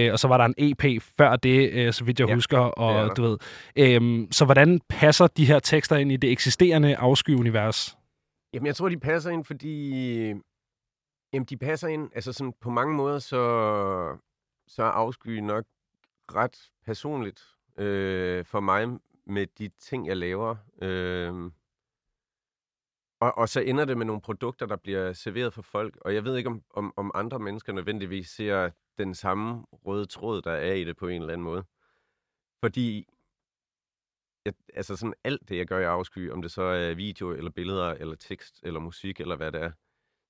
Øh, 0.07 0.13
og 0.13 0.19
så 0.19 0.29
var 0.29 0.37
der 0.37 0.45
en 0.45 0.55
EP 0.59 1.03
før 1.19 1.37
det, 1.37 1.71
øh, 1.73 1.93
så 1.93 2.05
vidt 2.05 2.21
jeg 2.21 2.29
Ja, 2.29 2.35
husker. 2.35 2.59
er 2.59 2.61
Og 2.71 2.95
der. 3.09 3.15
du 3.15 3.23
ved, 3.23 3.39
øh, 3.77 4.29
så 4.31 4.45
hvordan 4.45 4.81
passer 4.89 5.27
de 5.27 5.45
her 5.47 5.59
tekster 5.59 5.97
ind 5.97 6.13
i 6.13 6.17
det 6.17 6.33
eksisterende 6.33 6.97
afsky-univers? 6.97 7.97
Jamen, 8.55 8.67
jeg 8.67 8.77
tror, 8.77 8.89
de 8.89 8.99
passer 9.01 9.31
ind, 9.31 9.45
fordi... 9.45 9.89
Jamen, 11.33 11.45
de 11.51 11.57
passer 11.57 11.89
ind, 11.89 12.11
altså 12.15 12.33
sådan 12.33 12.53
på 12.61 12.71
mange 12.71 12.95
måder, 12.95 13.19
så, 13.19 13.37
så 14.69 14.83
er 14.83 14.87
afsky 14.87 15.29
nok 15.39 15.65
ret 16.35 16.57
personligt 16.87 17.41
øh, 17.79 18.45
for 18.45 18.61
mig 18.61 18.89
med 19.27 19.47
de 19.59 19.71
ting, 19.81 20.07
jeg 20.07 20.17
laver. 20.17 20.57
Øh, 20.83 21.33
og, 23.21 23.39
og 23.39 23.49
så 23.49 23.61
ender 23.61 23.85
det 23.85 23.99
med 23.99 24.07
nogle 24.07 24.23
produkter, 24.23 24.67
der 24.67 24.77
bliver 24.77 25.13
serveret 25.13 25.55
for 25.55 25.63
folk, 25.63 25.97
og 26.01 26.15
jeg 26.15 26.25
ved 26.25 26.37
ikke, 26.37 26.49
om, 26.51 26.63
om, 26.71 26.93
om 26.97 27.11
andre 27.15 27.39
mennesker 27.39 27.73
nødvendigvis 27.73 28.29
ser 28.29 28.71
den 28.99 29.15
samme 29.15 29.67
røde 29.73 30.07
tråd, 30.07 30.43
der 30.43 30.53
er 30.53 30.73
i 30.73 30.85
det 30.85 30.97
på 30.97 31.09
en 31.09 31.21
eller 31.21 31.33
anden 31.33 31.45
måde. 31.45 31.65
Fordi 32.61 33.07
jeg, 34.45 34.55
altså 34.75 34.97
sådan 34.97 35.15
alt 35.25 35.49
det, 35.49 35.57
jeg 35.57 35.67
gør 35.67 35.79
i 35.79 35.85
afsky, 35.85 36.31
om 36.31 36.43
det 36.43 36.51
så 36.51 36.63
er 36.63 36.95
video, 36.95 37.31
eller 37.33 37.51
billeder, 37.51 37.91
eller 37.91 38.15
tekst, 38.15 38.61
eller 38.63 38.81
musik, 38.81 39.21
eller 39.21 39.37
hvad 39.37 39.53
det 39.53 39.63
er, 39.63 39.71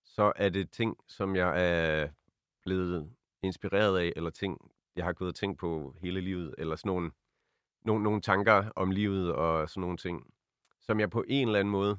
så 0.04 0.32
er 0.36 0.48
det 0.48 0.70
ting, 0.70 0.96
som 1.08 1.36
jeg 1.36 1.52
er 1.56 2.08
blevet 2.62 3.12
inspireret 3.42 3.98
af, 3.98 4.12
eller 4.16 4.30
ting, 4.30 4.72
jeg 4.96 5.04
har 5.04 5.12
gået 5.12 5.28
og 5.28 5.34
tænkt 5.34 5.58
på 5.58 5.96
hele 6.00 6.20
livet, 6.20 6.54
eller 6.58 6.76
sådan 6.76 6.88
nogle, 6.88 7.10
nogle, 7.82 8.02
nogle 8.02 8.20
tanker 8.20 8.70
om 8.76 8.90
livet 8.90 9.32
og 9.32 9.70
sådan 9.70 9.80
nogle 9.80 9.96
ting, 9.96 10.34
som 10.80 11.00
jeg 11.00 11.10
på 11.10 11.24
en 11.28 11.48
eller 11.48 11.60
anden 11.60 11.72
måde 11.72 11.98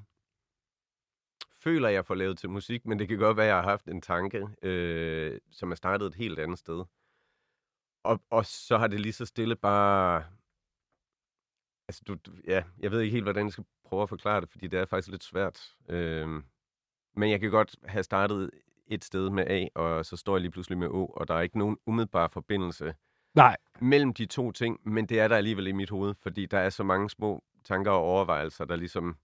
føler, 1.63 1.89
jeg 1.89 2.05
får 2.05 2.15
lavet 2.15 2.37
til 2.37 2.49
musik, 2.49 2.85
men 2.85 2.99
det 2.99 3.07
kan 3.07 3.17
godt 3.17 3.37
være, 3.37 3.45
at 3.45 3.49
jeg 3.49 3.57
har 3.57 3.69
haft 3.69 3.85
en 3.85 4.01
tanke, 4.01 4.47
øh, 4.61 5.39
som 5.51 5.71
er 5.71 5.75
startet 5.75 6.07
et 6.07 6.15
helt 6.15 6.39
andet 6.39 6.59
sted. 6.59 6.83
Og, 8.03 8.21
og 8.29 8.45
så 8.45 8.77
har 8.77 8.87
det 8.87 8.99
lige 8.99 9.13
så 9.13 9.25
stille 9.25 9.55
bare... 9.55 10.23
Altså, 11.87 12.03
du, 12.07 12.17
ja, 12.47 12.63
jeg 12.79 12.91
ved 12.91 13.01
ikke 13.01 13.11
helt, 13.11 13.25
hvordan 13.25 13.45
jeg 13.45 13.53
skal 13.53 13.65
prøve 13.85 14.03
at 14.03 14.09
forklare 14.09 14.41
det, 14.41 14.49
fordi 14.49 14.67
det 14.67 14.79
er 14.79 14.85
faktisk 14.85 15.11
lidt 15.11 15.23
svært. 15.23 15.75
Øh, 15.89 16.27
men 17.15 17.31
jeg 17.31 17.39
kan 17.39 17.51
godt 17.51 17.75
have 17.85 18.03
startet 18.03 18.51
et 18.87 19.03
sted 19.03 19.29
med 19.29 19.47
A, 19.47 19.67
og 19.75 20.05
så 20.05 20.17
står 20.17 20.35
jeg 20.35 20.41
lige 20.41 20.51
pludselig 20.51 20.77
med 20.77 20.87
O, 20.87 21.05
og 21.05 21.27
der 21.27 21.33
er 21.33 21.41
ikke 21.41 21.57
nogen 21.57 21.77
umiddelbar 21.85 22.27
forbindelse 22.27 22.93
Nej, 23.35 23.57
mellem 23.81 24.13
de 24.13 24.25
to 24.25 24.51
ting, 24.51 24.89
men 24.89 25.05
det 25.05 25.19
er 25.19 25.27
der 25.27 25.35
alligevel 25.35 25.67
i 25.67 25.71
mit 25.71 25.89
hoved, 25.89 26.13
fordi 26.21 26.45
der 26.45 26.59
er 26.59 26.69
så 26.69 26.83
mange 26.83 27.09
små 27.09 27.43
tanker 27.63 27.91
og 27.91 28.01
overvejelser, 28.01 28.65
der 28.65 28.75
ligesom 28.75 29.17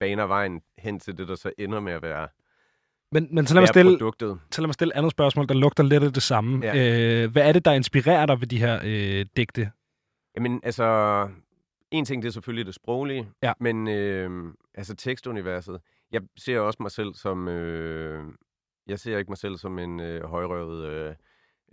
baner 0.00 0.24
vejen 0.24 0.60
hen 0.78 1.00
til 1.00 1.18
det, 1.18 1.28
der 1.28 1.34
så 1.34 1.52
ender 1.58 1.80
med 1.80 1.92
at 1.92 2.02
være, 2.02 2.28
men, 3.12 3.28
men 3.30 3.46
så 3.46 3.54
lad 3.54 3.60
mig 3.62 3.68
stille, 3.68 3.98
produktet. 3.98 4.38
så 4.50 4.60
lad 4.60 4.66
mig 4.66 4.74
stille 4.74 4.94
et 4.94 4.98
andet 4.98 5.12
spørgsmål, 5.12 5.48
der 5.48 5.54
lugter 5.54 5.84
lidt 5.84 6.02
af 6.04 6.12
det 6.12 6.22
samme. 6.22 6.66
Ja. 6.66 7.22
Øh, 7.24 7.32
hvad 7.32 7.48
er 7.48 7.52
det, 7.52 7.64
der 7.64 7.72
inspirerer 7.72 8.26
dig 8.26 8.40
ved 8.40 8.46
de 8.46 8.58
her 8.58 8.80
øh, 8.84 9.26
digte? 9.36 9.70
Jamen, 10.36 10.60
altså, 10.64 11.28
en 11.90 12.04
ting, 12.04 12.22
det 12.22 12.28
er 12.28 12.32
selvfølgelig 12.32 12.66
det 12.66 12.74
sproglige, 12.74 13.28
Ja. 13.42 13.52
men 13.60 13.88
øh, 13.88 14.52
altså 14.74 14.94
tekstuniverset, 14.94 15.80
jeg 16.12 16.22
ser 16.36 16.60
også 16.60 16.76
mig 16.82 16.90
selv 16.90 17.14
som, 17.14 17.48
øh, 17.48 18.24
jeg 18.86 18.98
ser 18.98 19.18
ikke 19.18 19.30
mig 19.30 19.38
selv 19.38 19.56
som 19.56 19.78
en 19.78 20.00
øh, 20.00 20.24
højrøvet, 20.24 20.86
øh, 20.86 21.14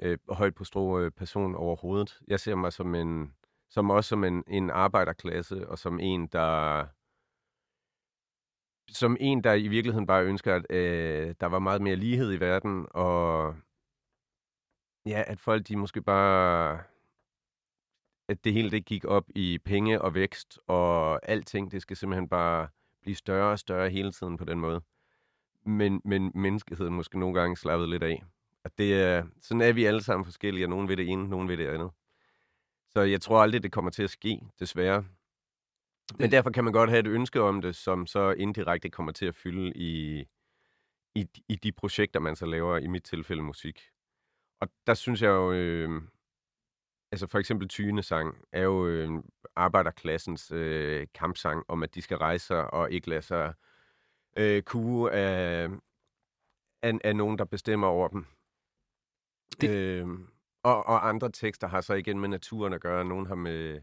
øh, 0.02 0.18
højt 0.30 0.56
på 0.56 0.64
strå 0.64 1.00
øh, 1.00 1.12
person 1.12 1.56
overhovedet. 1.56 2.20
Jeg 2.28 2.40
ser 2.40 2.56
mig 2.56 2.74
som 2.74 2.96
en, 2.96 3.34
som 3.70 3.90
også 3.90 4.08
som 4.08 4.24
en, 4.24 4.44
en 4.48 4.70
arbejderklasse, 4.70 5.70
og 5.70 5.80
som 5.80 6.00
en, 6.00 6.28
der 6.28 6.86
som 8.90 9.18
en, 9.20 9.44
der 9.44 9.54
i 9.54 9.68
virkeligheden 9.68 10.08
bare 10.08 10.26
ønsker, 10.26 10.56
at 10.56 10.66
øh, 10.70 11.36
der 11.40 11.46
var 11.46 11.60
meget 11.60 11.82
mere 11.82 11.96
lighed 11.96 12.34
i 12.34 12.40
verden, 12.40 12.86
og 12.90 13.56
ja, 15.06 15.24
at 15.28 15.40
folk 15.40 15.68
de 15.68 15.76
måske 15.76 16.02
bare 16.02 16.80
at 18.28 18.44
det 18.44 18.54
hele 18.54 18.72
det 18.72 18.86
gik 18.86 19.06
op 19.06 19.26
i 19.36 19.60
penge 19.66 20.02
og 20.02 20.14
vækst, 20.14 20.60
og 20.68 21.20
alting, 21.30 21.72
det 21.72 21.82
skal 21.82 21.98
simpelthen 21.98 22.30
bare 22.30 22.68
blive 23.02 23.16
større 23.16 23.52
og 23.52 23.60
større 23.60 23.90
hele 23.90 24.12
tiden 24.12 24.38
på 24.38 24.46
den 24.46 24.60
måde. 24.60 24.82
Men, 25.66 26.02
men 26.06 26.32
menneskeheden 26.36 26.94
måske 26.94 27.20
nogle 27.20 27.40
gange 27.40 27.58
slappede 27.58 27.90
lidt 27.90 28.04
af. 28.04 28.24
Og 28.64 28.72
det 28.78 29.02
er, 29.02 29.24
sådan 29.42 29.62
er 29.62 29.74
vi 29.74 29.86
alle 29.86 30.04
sammen 30.04 30.26
forskellige, 30.26 30.66
og 30.66 30.70
nogen 30.70 30.88
ved 30.88 30.98
det 30.98 31.10
ene, 31.10 31.30
nogen 31.30 31.48
ved 31.48 31.58
det 31.58 31.68
andet. 31.68 31.90
Så 32.94 33.02
jeg 33.02 33.22
tror 33.22 33.42
aldrig, 33.42 33.64
det 33.64 33.72
kommer 33.72 33.92
til 33.92 34.04
at 34.04 34.10
ske, 34.10 34.42
desværre. 34.60 35.06
Men 36.20 36.32
derfor 36.32 36.50
kan 36.50 36.64
man 36.64 36.74
godt 36.74 36.90
have 36.90 37.00
et 37.00 37.08
ønske 37.08 37.42
om 37.42 37.62
det, 37.62 37.76
som 37.76 38.06
så 38.06 38.32
indirekte 38.32 38.90
kommer 38.90 39.12
til 39.12 39.26
at 39.26 39.36
fylde 39.36 39.74
i, 39.76 40.26
i, 41.16 41.28
i 41.50 41.56
de 41.56 41.72
projekter, 41.72 42.20
man 42.20 42.36
så 42.36 42.46
laver, 42.46 42.78
i 42.78 42.88
mit 42.88 43.04
tilfælde 43.04 43.44
musik. 43.44 43.82
Og 44.62 44.70
der 44.88 44.94
synes 44.94 45.22
jeg 45.22 45.30
jo, 45.30 45.52
øh, 45.54 46.02
altså 47.12 47.28
for 47.28 47.40
eksempel 47.40 47.68
Tyne-sang 47.68 48.38
er 48.52 48.62
jo 48.62 48.88
øh, 48.88 49.10
arbejderklassens 49.56 50.52
øh, 50.52 51.08
kampsang 51.14 51.64
om, 51.68 51.84
at 51.84 51.96
de 51.96 52.02
skal 52.02 52.18
rejse 52.18 52.46
sig 52.46 52.74
og 52.74 52.92
ikke 52.92 53.10
lade 53.10 53.22
sig 53.22 53.54
øh, 54.38 54.64
kue 54.64 55.12
af, 55.12 55.70
af, 56.82 56.94
af 57.04 57.16
nogen, 57.16 57.38
der 57.38 57.46
bestemmer 57.46 57.88
over 57.88 58.08
dem. 58.08 58.26
Det... 59.62 59.70
Øh, 59.70 60.08
og, 60.64 60.86
og 60.86 61.08
andre 61.08 61.32
tekster 61.32 61.68
har 61.68 61.82
så 61.82 61.94
igen 61.94 62.20
med 62.20 62.30
naturen 62.30 62.74
at 62.74 62.82
gøre, 62.82 63.06
nogen 63.06 63.26
har 63.26 63.36
med, 63.36 63.82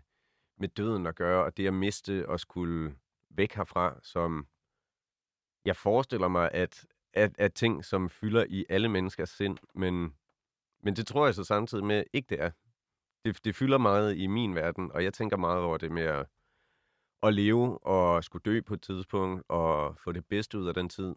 med 0.60 0.68
døden 0.68 1.06
at 1.06 1.14
gøre, 1.14 1.44
og 1.44 1.56
det 1.56 1.66
at 1.66 1.74
miste 1.74 2.28
og 2.28 2.40
skulle 2.40 2.96
væk 3.30 3.52
herfra, 3.52 4.00
som 4.02 4.46
jeg 5.64 5.76
forestiller 5.76 6.28
mig, 6.28 6.50
at, 6.52 6.86
at, 7.12 7.38
at 7.38 7.54
ting, 7.54 7.84
som 7.84 8.10
fylder 8.10 8.44
i 8.48 8.64
alle 8.68 8.88
menneskers 8.88 9.30
sind, 9.30 9.58
men, 9.74 10.14
men 10.82 10.96
det 10.96 11.06
tror 11.06 11.24
jeg 11.24 11.34
så 11.34 11.44
samtidig 11.44 11.84
med 11.84 12.04
ikke 12.12 12.26
det 12.28 12.40
er. 12.40 12.50
Det, 13.24 13.44
det 13.44 13.56
fylder 13.56 13.78
meget 13.78 14.16
i 14.16 14.26
min 14.26 14.54
verden, 14.54 14.92
og 14.92 15.04
jeg 15.04 15.14
tænker 15.14 15.36
meget 15.36 15.62
over 15.62 15.78
det 15.78 15.92
med 15.92 16.02
at, 16.02 16.26
at 17.22 17.34
leve 17.34 17.86
og 17.86 18.24
skulle 18.24 18.42
dø 18.42 18.60
på 18.60 18.74
et 18.74 18.82
tidspunkt, 18.82 19.44
og 19.48 19.98
få 19.98 20.12
det 20.12 20.26
bedste 20.26 20.58
ud 20.58 20.68
af 20.68 20.74
den 20.74 20.88
tid, 20.88 21.14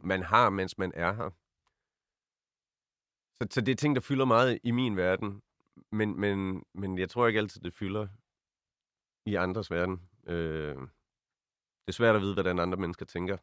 man 0.00 0.22
har, 0.22 0.50
mens 0.50 0.78
man 0.78 0.92
er 0.94 1.12
her. 1.12 1.30
Så, 3.40 3.48
så 3.50 3.60
det 3.60 3.72
er 3.72 3.76
ting, 3.76 3.96
der 3.96 4.00
fylder 4.00 4.24
meget 4.24 4.58
i 4.62 4.70
min 4.70 4.96
verden, 4.96 5.42
men, 5.92 6.20
men, 6.20 6.64
men 6.74 6.98
jeg 6.98 7.10
tror 7.10 7.26
ikke 7.26 7.40
altid, 7.40 7.60
det 7.60 7.74
fylder 7.74 8.08
i 9.26 9.34
andres 9.34 9.70
verden. 9.70 10.00
Øh, 10.26 10.76
det 11.86 11.88
er 11.88 11.92
svært 11.92 12.16
at 12.16 12.22
vide, 12.22 12.34
hvordan 12.34 12.58
andre 12.58 12.78
mennesker 12.78 13.06
tænker. 13.06 13.36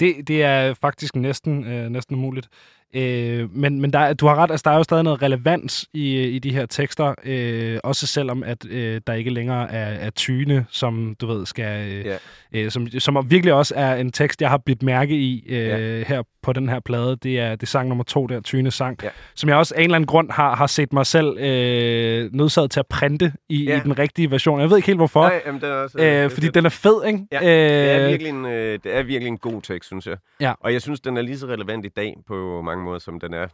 Det, 0.00 0.28
det 0.28 0.42
er 0.42 0.74
faktisk 0.74 1.16
næsten, 1.16 1.64
øh, 1.64 1.88
næsten 1.88 2.16
umuligt. 2.16 2.48
Øh, 2.94 3.56
men 3.56 3.80
men 3.80 3.92
der, 3.92 4.12
du 4.12 4.26
har 4.26 4.36
ret, 4.36 4.50
altså 4.50 4.62
der 4.64 4.70
er 4.70 4.76
jo 4.76 4.82
stadig 4.82 5.04
noget 5.04 5.22
relevans 5.22 5.86
i, 5.94 6.22
i 6.22 6.38
de 6.38 6.52
her 6.52 6.66
tekster, 6.66 7.14
øh, 7.24 7.78
også 7.84 8.06
selvom 8.06 8.42
at 8.42 8.66
øh, 8.70 9.00
der 9.06 9.12
ikke 9.12 9.30
længere 9.30 9.70
er, 9.70 10.06
er 10.06 10.10
tyne, 10.10 10.66
som 10.70 11.16
du 11.20 11.26
ved 11.26 11.46
skal, 11.46 11.92
øh, 11.92 12.06
yeah. 12.06 12.18
øh, 12.52 12.70
som, 12.70 12.88
som 12.88 13.30
virkelig 13.30 13.54
også 13.54 13.74
er 13.76 13.94
en 13.94 14.12
tekst, 14.12 14.42
jeg 14.42 14.50
har 14.50 14.58
bidt 14.58 14.82
mærke 14.82 15.14
i 15.14 15.44
øh, 15.48 15.56
yeah. 15.56 16.06
her 16.06 16.22
på 16.42 16.52
den 16.52 16.68
her 16.68 16.80
plade. 16.80 17.16
Det 17.22 17.38
er, 17.38 17.50
det 17.50 17.62
er 17.62 17.66
sang 17.66 17.88
nummer 17.88 18.04
to 18.04 18.26
der, 18.26 18.40
Tyne 18.40 18.70
sang, 18.70 18.98
yeah. 19.02 19.12
som 19.34 19.48
jeg 19.48 19.56
også 19.56 19.74
af 19.74 19.78
en 19.78 19.84
eller 19.84 19.96
anden 19.96 20.06
grund 20.06 20.30
har, 20.30 20.56
har 20.56 20.66
set 20.66 20.92
mig 20.92 21.06
selv 21.06 21.38
øh, 21.38 22.32
nødsaget 22.32 22.70
til 22.70 22.80
at 22.80 22.86
printe 22.86 23.32
i, 23.48 23.64
yeah. 23.68 23.78
i 23.78 23.80
den 23.80 23.98
rigtige 23.98 24.30
version. 24.30 24.60
Jeg 24.60 24.70
ved 24.70 24.76
ikke 24.76 24.86
helt 24.86 24.98
hvorfor, 24.98 25.22
Nej, 25.22 25.42
jamen, 25.46 25.60
det 25.60 25.68
er 25.68 25.74
også, 25.74 25.98
øh, 25.98 26.30
fordi 26.30 26.48
den 26.48 26.64
er 26.64 26.70
fed, 26.70 27.04
ikke? 27.06 27.26
Ja, 27.32 27.38
det, 27.38 27.90
er 27.90 28.08
virkelig 28.08 28.30
en, 28.30 28.46
øh, 28.46 28.78
det 28.84 28.96
er 28.96 29.02
virkelig 29.02 29.28
en 29.28 29.38
god 29.38 29.62
tekst, 29.62 29.86
synes 29.86 30.06
jeg. 30.06 30.16
Ja. 30.40 30.52
Og 30.60 30.72
jeg 30.72 30.82
synes, 30.82 31.00
den 31.00 31.16
er 31.16 31.22
lige 31.22 31.38
så 31.38 31.46
relevant 31.46 31.86
i 31.86 31.88
dag 31.96 32.16
på 32.28 32.62
mange 32.64 32.81
måder, 32.82 32.98
som 32.98 33.20
den 33.20 33.34
er, 33.34 33.48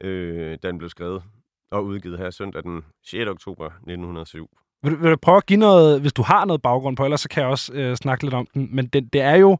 øh, 0.00 0.58
da 0.62 0.68
den 0.68 0.78
blev 0.78 0.90
skrevet 0.90 1.22
og 1.70 1.84
udgivet 1.84 2.18
her 2.18 2.30
søndag 2.30 2.62
den 2.62 2.84
6. 3.04 3.28
oktober 3.28 3.66
1907. 3.66 4.50
Vil 4.82 4.92
du, 4.92 4.96
vil 4.96 5.10
du 5.10 5.16
prøve 5.16 5.36
at 5.36 5.46
give 5.46 5.58
noget, 5.58 6.00
hvis 6.00 6.12
du 6.12 6.22
har 6.22 6.44
noget 6.44 6.62
baggrund 6.62 6.96
på, 6.96 7.04
ellers 7.04 7.20
så 7.20 7.28
kan 7.28 7.42
jeg 7.42 7.50
også 7.50 7.72
øh, 7.72 7.96
snakke 7.96 8.24
lidt 8.24 8.34
om 8.34 8.46
den. 8.54 8.68
Men 8.72 8.86
det, 8.86 9.12
det 9.12 9.20
er 9.20 9.34
jo 9.34 9.58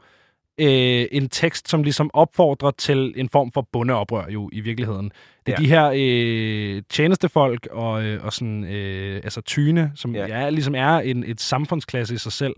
øh, 0.61 1.07
en 1.13 1.29
tekst, 1.29 1.69
som 1.69 1.83
ligesom 1.83 2.11
opfordrer 2.15 2.71
til 2.71 3.15
en 3.17 3.29
form 3.29 3.53
for 3.53 3.69
bundeoprør 3.73 4.29
jo 4.29 4.51
i 4.53 4.61
virkeligheden. 4.61 5.13
Det 5.47 5.53
er 5.53 5.57
ja. 5.59 5.65
de 5.65 5.69
her 5.69 5.93
øh, 5.97 6.83
tjenestefolk 6.91 7.67
og, 7.71 8.05
øh, 8.05 8.25
og 8.25 8.33
sådan, 8.33 8.65
øh, 8.65 9.21
altså 9.25 9.41
tyne, 9.41 9.93
som 9.95 10.15
ja. 10.15 10.27
Ja, 10.27 10.51
ligesom 10.51 10.75
er 10.75 10.99
en, 10.99 11.25
et 11.25 11.41
samfundsklasse 11.41 12.15
i 12.15 12.19
sig 12.19 12.33
selv, 12.33 12.55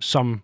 som 0.00 0.42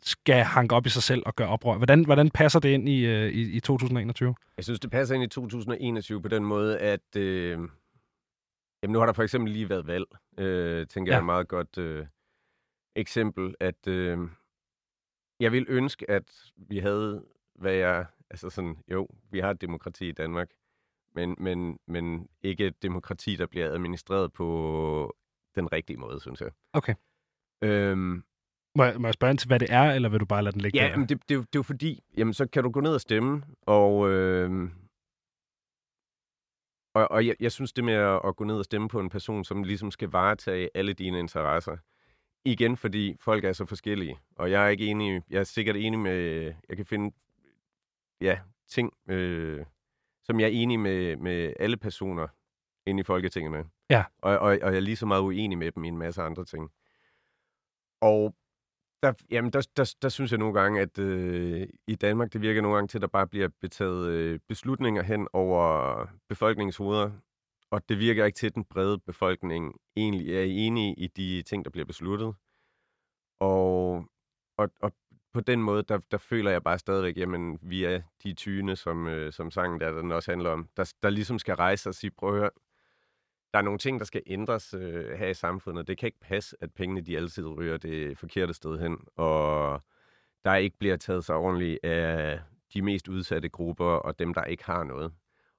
skal 0.00 0.44
hanke 0.44 0.74
op 0.74 0.86
i 0.86 0.88
sig 0.88 1.02
selv 1.02 1.22
og 1.26 1.36
gøre 1.36 1.48
oprør. 1.48 1.76
Hvordan, 1.76 2.04
hvordan 2.04 2.30
passer 2.30 2.60
det 2.60 2.68
ind 2.68 2.88
i, 2.88 3.06
øh, 3.06 3.32
i, 3.32 3.56
i 3.56 3.60
2021? 3.60 4.34
Jeg 4.56 4.64
synes, 4.64 4.80
det 4.80 4.90
passer 4.90 5.14
ind 5.14 5.24
i 5.24 5.28
2021 5.28 6.22
på 6.22 6.28
den 6.28 6.44
måde, 6.44 6.78
at 6.78 7.16
øh, 7.16 7.50
jamen, 8.82 8.92
nu 8.92 8.98
har 8.98 9.06
der 9.06 9.12
for 9.12 9.22
eksempel 9.22 9.52
lige 9.52 9.68
været 9.68 9.86
valg, 9.86 10.06
øh, 10.38 10.86
tænker 10.86 11.12
ja. 11.12 11.14
jeg 11.14 11.18
er 11.18 11.22
et 11.22 11.26
meget 11.26 11.48
godt 11.48 11.78
øh, 11.78 12.06
eksempel, 12.96 13.54
at 13.60 13.86
øh, 13.86 14.18
jeg 15.40 15.52
vil 15.52 15.66
ønske, 15.68 16.10
at 16.10 16.50
vi 16.56 16.78
havde, 16.78 17.24
hvad 17.54 17.72
jeg, 17.72 18.06
altså 18.30 18.50
sådan, 18.50 18.76
jo, 18.90 19.08
vi 19.30 19.38
har 19.38 19.50
et 19.50 19.60
demokrati 19.60 20.08
i 20.08 20.12
Danmark, 20.12 20.50
men, 21.14 21.36
men, 21.38 21.78
men 21.86 22.28
ikke 22.42 22.66
et 22.66 22.82
demokrati, 22.82 23.36
der 23.36 23.46
bliver 23.46 23.72
administreret 23.72 24.32
på 24.32 25.16
den 25.54 25.72
rigtige 25.72 25.96
måde, 25.96 26.20
synes 26.20 26.40
jeg. 26.40 26.50
Okay. 26.72 26.94
Øhm, 27.62 28.24
må, 28.76 28.84
jeg, 28.84 29.00
må 29.00 29.06
jeg 29.06 29.14
spørge 29.14 29.30
ind 29.30 29.38
til, 29.38 29.46
hvad 29.46 29.60
det 29.60 29.72
er, 29.72 29.92
eller 29.92 30.08
vil 30.08 30.20
du 30.20 30.24
bare 30.24 30.42
lade 30.42 30.52
den 30.52 30.60
ligge 30.60 30.78
Ja, 30.78 30.88
der? 30.88 30.96
men 30.96 31.08
det, 31.08 31.18
det, 31.20 31.28
det 31.28 31.36
er 31.36 31.46
jo 31.56 31.62
fordi, 31.62 32.02
jamen 32.16 32.34
så 32.34 32.46
kan 32.46 32.62
du 32.62 32.70
gå 32.70 32.80
ned 32.80 32.94
og 32.94 33.00
stemme, 33.00 33.42
og, 33.62 34.10
øh, 34.10 34.70
og, 36.94 37.10
og 37.10 37.26
jeg, 37.26 37.34
jeg 37.40 37.52
synes 37.52 37.72
det 37.72 37.84
med 37.84 37.94
at, 37.94 38.20
at 38.24 38.36
gå 38.36 38.44
ned 38.44 38.58
og 38.58 38.64
stemme 38.64 38.88
på 38.88 39.00
en 39.00 39.08
person, 39.08 39.44
som 39.44 39.62
ligesom 39.62 39.90
skal 39.90 40.08
varetage 40.08 40.70
alle 40.74 40.92
dine 40.92 41.18
interesser, 41.18 41.76
igen 42.44 42.76
fordi 42.76 43.16
folk 43.20 43.44
er 43.44 43.52
så 43.52 43.66
forskellige, 43.66 44.18
og 44.36 44.50
jeg 44.50 44.64
er 44.64 44.68
ikke 44.68 44.86
enig, 44.86 45.22
jeg 45.30 45.40
er 45.40 45.44
sikkert 45.44 45.76
enig 45.76 45.98
med, 45.98 46.52
jeg 46.68 46.76
kan 46.76 46.86
finde, 46.86 47.14
ja, 48.20 48.38
ting, 48.68 48.92
øh, 49.08 49.64
som 50.22 50.40
jeg 50.40 50.46
er 50.46 50.52
enig 50.52 50.80
med, 50.80 51.16
med 51.16 51.52
alle 51.60 51.76
personer 51.76 52.28
inde 52.86 53.00
i 53.00 53.04
Folketinget 53.04 53.52
med. 53.52 53.64
Ja. 53.90 54.04
Og, 54.22 54.38
og, 54.38 54.40
og 54.40 54.58
jeg 54.60 54.76
er 54.76 54.80
lige 54.80 54.96
så 54.96 55.06
meget 55.06 55.22
uenig 55.22 55.58
med 55.58 55.72
dem 55.72 55.84
i 55.84 55.88
en 55.88 55.98
masse 55.98 56.22
andre 56.22 56.44
ting. 56.44 56.70
Og 58.00 58.34
der, 59.02 59.12
jamen, 59.30 59.52
der, 59.52 59.68
der, 59.76 59.94
der 60.02 60.08
synes 60.08 60.30
jeg 60.30 60.38
nogle 60.38 60.60
gange, 60.60 60.80
at 60.80 60.98
øh, 60.98 61.68
i 61.86 61.94
Danmark, 61.94 62.32
det 62.32 62.40
virker 62.40 62.62
nogle 62.62 62.76
gange 62.76 62.88
til, 62.88 62.98
at 62.98 63.02
der 63.02 63.08
bare 63.08 63.26
bliver 63.26 63.48
betaget 63.60 64.08
øh, 64.08 64.40
beslutninger 64.48 65.02
hen 65.02 65.28
over 65.32 66.06
befolkningens 66.28 66.76
hoveder, 66.76 67.10
og 67.70 67.88
det 67.88 67.98
virker 67.98 68.24
ikke 68.24 68.36
til, 68.36 68.46
at 68.46 68.54
den 68.54 68.64
brede 68.64 68.98
befolkning 68.98 69.74
egentlig 69.96 70.34
er 70.36 70.42
enige 70.42 70.94
i 70.94 71.06
de 71.06 71.42
ting, 71.42 71.64
der 71.64 71.70
bliver 71.70 71.86
besluttet. 71.86 72.34
Og, 73.40 74.04
og, 74.58 74.70
og 74.80 74.92
på 75.32 75.40
den 75.40 75.62
måde, 75.62 75.82
der, 75.82 75.98
der 76.10 76.18
føler 76.18 76.50
jeg 76.50 76.62
bare 76.62 76.78
stadigvæk, 76.78 77.16
jamen, 77.16 77.58
vi 77.62 77.84
er 77.84 78.02
de 78.22 78.34
tyne, 78.34 78.76
som, 78.76 79.06
øh, 79.06 79.32
som 79.32 79.50
sangen 79.50 79.80
der, 79.80 79.92
den 79.92 80.12
også 80.12 80.32
handler 80.32 80.50
om, 80.50 80.68
der, 80.76 80.92
der 81.02 81.10
ligesom 81.10 81.38
skal 81.38 81.54
rejse 81.54 81.88
og 81.88 81.94
sige, 81.94 82.10
prøv 82.10 82.34
at 82.34 82.38
høre, 82.40 82.50
der 83.52 83.58
er 83.58 83.62
nogle 83.62 83.78
ting, 83.78 83.98
der 83.98 84.04
skal 84.04 84.22
ændres 84.26 84.74
øh, 84.74 85.18
her 85.18 85.28
i 85.28 85.34
samfundet. 85.34 85.88
Det 85.88 85.98
kan 85.98 86.06
ikke 86.06 86.20
passe, 86.20 86.56
at 86.60 86.74
pengene 86.74 87.00
de 87.00 87.16
altid 87.16 87.46
ryger 87.46 87.76
det 87.76 88.18
forkerte 88.18 88.54
sted 88.54 88.78
hen, 88.78 88.98
og 89.16 89.82
der 90.44 90.54
ikke 90.54 90.78
bliver 90.78 90.96
taget 90.96 91.24
sig 91.24 91.36
ordentligt 91.36 91.84
af 91.84 92.40
de 92.74 92.82
mest 92.82 93.08
udsatte 93.08 93.48
grupper 93.48 93.84
og 93.84 94.18
dem, 94.18 94.34
der 94.34 94.44
ikke 94.44 94.64
har 94.64 94.84
noget. 94.84 95.14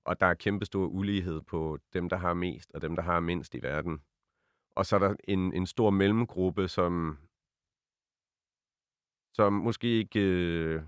Og 0.06 0.19
der 0.19 0.25
er 0.25 0.34
kæmpestor 0.34 0.86
ulighed 0.86 1.41
på 1.41 1.78
dem, 1.93 2.10
der 2.10 2.17
har 2.17 2.34
mest 2.34 2.71
og 2.73 2.82
dem, 2.82 2.95
der 2.95 3.04
har 3.04 3.19
mindst 3.19 3.56
i 3.56 3.63
verden. 3.63 4.02
Og 4.75 4.86
så 4.86 4.95
er 4.95 4.99
der 4.99 5.15
en, 5.23 5.54
en 5.54 5.65
stor 5.65 5.89
mellemgruppe, 5.89 6.67
som, 6.67 7.17
som 9.34 9.54
måske 9.54 9.88
ikke, 9.88 10.19
øh, 10.19 10.82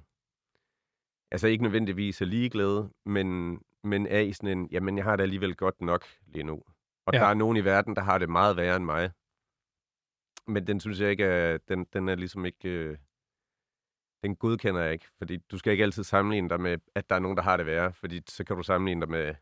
altså 1.31 1.47
ikke 1.47 1.63
nødvendigvis 1.63 2.21
er 2.21 2.25
ligeglade, 2.25 2.89
men, 3.05 3.59
men 3.83 4.07
er 4.07 4.19
i 4.19 4.33
sådan 4.33 4.57
en, 4.57 4.67
jamen 4.71 4.97
jeg 4.97 5.05
har 5.05 5.15
det 5.15 5.23
alligevel 5.23 5.55
godt 5.55 5.81
nok 5.81 6.05
lige 6.27 6.43
nu. 6.43 6.63
Og 7.05 7.13
ja. 7.13 7.19
der 7.19 7.25
er 7.25 7.33
nogen 7.33 7.57
i 7.57 7.65
verden, 7.65 7.95
der 7.95 8.01
har 8.01 8.17
det 8.17 8.29
meget 8.29 8.57
værre 8.57 8.75
end 8.75 8.85
mig. 8.85 9.11
Men 10.47 10.67
den 10.67 10.79
synes 10.79 10.99
jeg 10.99 11.09
ikke 11.11 11.23
er, 11.23 11.57
den, 11.57 11.85
den 11.93 12.09
er 12.09 12.15
ligesom 12.15 12.45
ikke, 12.45 12.69
øh, 12.69 12.97
den 14.23 14.35
godkender 14.35 14.81
jeg 14.81 14.93
ikke. 14.93 15.07
Fordi 15.17 15.37
du 15.37 15.57
skal 15.57 15.71
ikke 15.71 15.83
altid 15.83 16.03
sammenligne 16.03 16.49
dig 16.49 16.61
med, 16.61 16.77
at 16.95 17.09
der 17.09 17.15
er 17.15 17.19
nogen, 17.19 17.37
der 17.37 17.43
har 17.43 17.57
det 17.57 17.65
værre. 17.65 17.93
Fordi 17.93 18.21
så 18.27 18.43
kan 18.43 18.55
du 18.55 18.63
sammenligne 18.63 19.01
dig 19.01 19.09
med, 19.09 19.35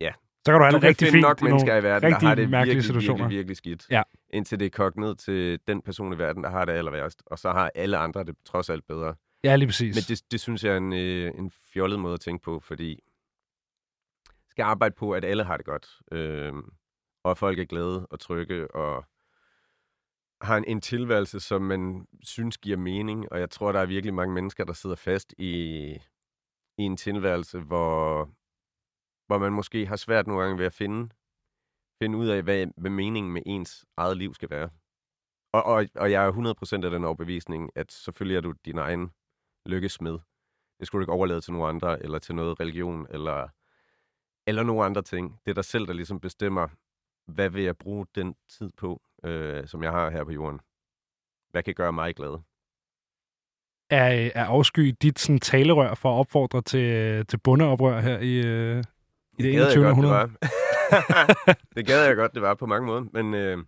ja. 0.00 0.12
Så 0.46 0.52
kan 0.52 0.60
du 0.60 0.64
have 0.64 0.74
det 0.74 0.82
rigtig 0.82 1.08
fint 1.08 1.22
nok 1.22 1.42
mennesker 1.42 1.76
i 1.76 1.82
verden, 1.82 2.12
der 2.12 2.18
har 2.18 2.34
det 2.34 2.50
virkelig, 2.50 2.84
situationer. 2.84 3.16
virkelig, 3.16 3.36
virkelig 3.38 3.56
skidt. 3.56 3.90
Ja. 3.90 4.02
Indtil 4.30 4.58
det 4.58 4.66
er 4.66 4.70
kogt 4.70 4.96
ned 4.96 5.14
til 5.14 5.60
den 5.66 5.82
person 5.82 6.12
i 6.12 6.18
verden, 6.18 6.44
der 6.44 6.50
har 6.50 6.64
det 6.64 6.72
aller 6.72 6.90
værst. 6.90 7.22
Og 7.26 7.38
så 7.38 7.50
har 7.52 7.70
alle 7.74 7.96
andre 7.96 8.24
det 8.24 8.36
trods 8.44 8.70
alt 8.70 8.86
bedre. 8.86 9.14
Ja, 9.44 9.56
lige 9.56 9.68
præcis. 9.68 9.96
Men 9.96 10.02
det, 10.16 10.32
det 10.32 10.40
synes 10.40 10.64
jeg 10.64 10.72
er 10.72 10.76
en, 10.76 10.92
øh, 10.92 11.32
en 11.38 11.50
fjollet 11.50 12.00
måde 12.00 12.14
at 12.14 12.20
tænke 12.20 12.42
på, 12.42 12.60
fordi 12.60 13.00
skal 14.52 14.62
arbejde 14.62 14.94
på, 14.94 15.12
at 15.12 15.24
alle 15.24 15.44
har 15.44 15.56
det 15.56 15.66
godt. 15.66 16.00
Øh, 16.12 16.54
og 17.24 17.30
at 17.30 17.38
folk 17.38 17.58
er 17.58 17.64
glade 17.64 18.06
og 18.06 18.20
trygge 18.20 18.74
og 18.74 19.04
har 20.42 20.56
en, 20.56 20.64
en 20.64 20.80
tilværelse, 20.80 21.40
som 21.40 21.62
man 21.62 22.06
synes 22.22 22.58
giver 22.58 22.76
mening. 22.76 23.32
Og 23.32 23.40
jeg 23.40 23.50
tror, 23.50 23.72
der 23.72 23.80
er 23.80 23.86
virkelig 23.86 24.14
mange 24.14 24.34
mennesker, 24.34 24.64
der 24.64 24.72
sidder 24.72 24.96
fast 24.96 25.34
i, 25.38 25.54
i 26.78 26.82
en 26.82 26.96
tilværelse, 26.96 27.60
hvor, 27.60 28.24
hvor 29.26 29.38
man 29.38 29.52
måske 29.52 29.86
har 29.86 29.96
svært 29.96 30.26
nogle 30.26 30.42
gange 30.42 30.58
ved 30.58 30.66
at 30.66 30.72
finde, 30.72 31.08
finde 32.02 32.18
ud 32.18 32.28
af, 32.28 32.42
hvad, 32.42 32.66
hvad 32.76 32.90
meningen 32.90 33.32
med 33.32 33.42
ens 33.46 33.86
eget 33.96 34.16
liv 34.16 34.34
skal 34.34 34.50
være. 34.50 34.70
Og, 35.52 35.62
og, 35.64 35.86
og 35.94 36.10
jeg 36.10 36.26
er 36.26 36.32
100% 36.82 36.84
af 36.84 36.90
den 36.90 37.04
overbevisning, 37.04 37.70
at 37.74 37.92
selvfølgelig 37.92 38.36
er 38.36 38.40
du 38.40 38.52
din 38.64 38.78
egen 38.78 39.12
lykkesmed. 39.66 40.18
Det 40.78 40.86
skulle 40.86 41.00
du 41.00 41.04
ikke 41.04 41.18
overlade 41.18 41.40
til 41.40 41.52
nogen 41.52 41.74
andre, 41.74 42.02
eller 42.02 42.18
til 42.18 42.34
noget 42.34 42.60
religion, 42.60 43.06
eller 43.10 43.48
eller 44.46 44.62
nogle 44.62 44.84
andre 44.84 45.02
ting. 45.02 45.38
Det 45.44 45.50
er 45.50 45.54
dig 45.54 45.64
selv, 45.64 45.86
der 45.86 45.92
ligesom 45.92 46.20
bestemmer, 46.20 46.68
hvad 47.26 47.50
vil 47.50 47.62
jeg 47.62 47.76
bruge 47.76 48.06
den 48.14 48.34
tid 48.58 48.70
på, 48.76 49.02
øh, 49.24 49.66
som 49.66 49.82
jeg 49.82 49.92
har 49.92 50.10
her 50.10 50.24
på 50.24 50.32
jorden? 50.32 50.60
Hvad 51.50 51.62
kan 51.62 51.74
gøre 51.74 51.92
mig 51.92 52.14
glad? 52.14 52.38
Er, 53.90 54.30
er 54.34 54.44
afsky 54.44 54.96
dit 55.02 55.18
sådan, 55.18 55.38
talerør 55.38 55.94
for 55.94 56.14
at 56.14 56.18
opfordre 56.18 56.62
til, 56.62 57.26
til 57.26 57.38
bundeoprør 57.38 58.00
her 58.00 58.18
i, 58.18 58.46
øh, 58.46 58.84
i 59.38 59.42
det, 59.42 59.52
gad 59.52 59.62
21. 59.62 59.62
jeg 59.62 59.74
godt, 59.74 59.74
det 59.74 59.86
århundrede? 59.86 60.14
var. 60.14 61.58
det 61.76 61.86
gad 61.86 62.06
jeg 62.06 62.16
godt, 62.16 62.34
det 62.34 62.42
var 62.42 62.54
på 62.54 62.66
mange 62.66 62.86
måder. 62.86 63.04
Men 63.12 63.34
øh, 63.34 63.64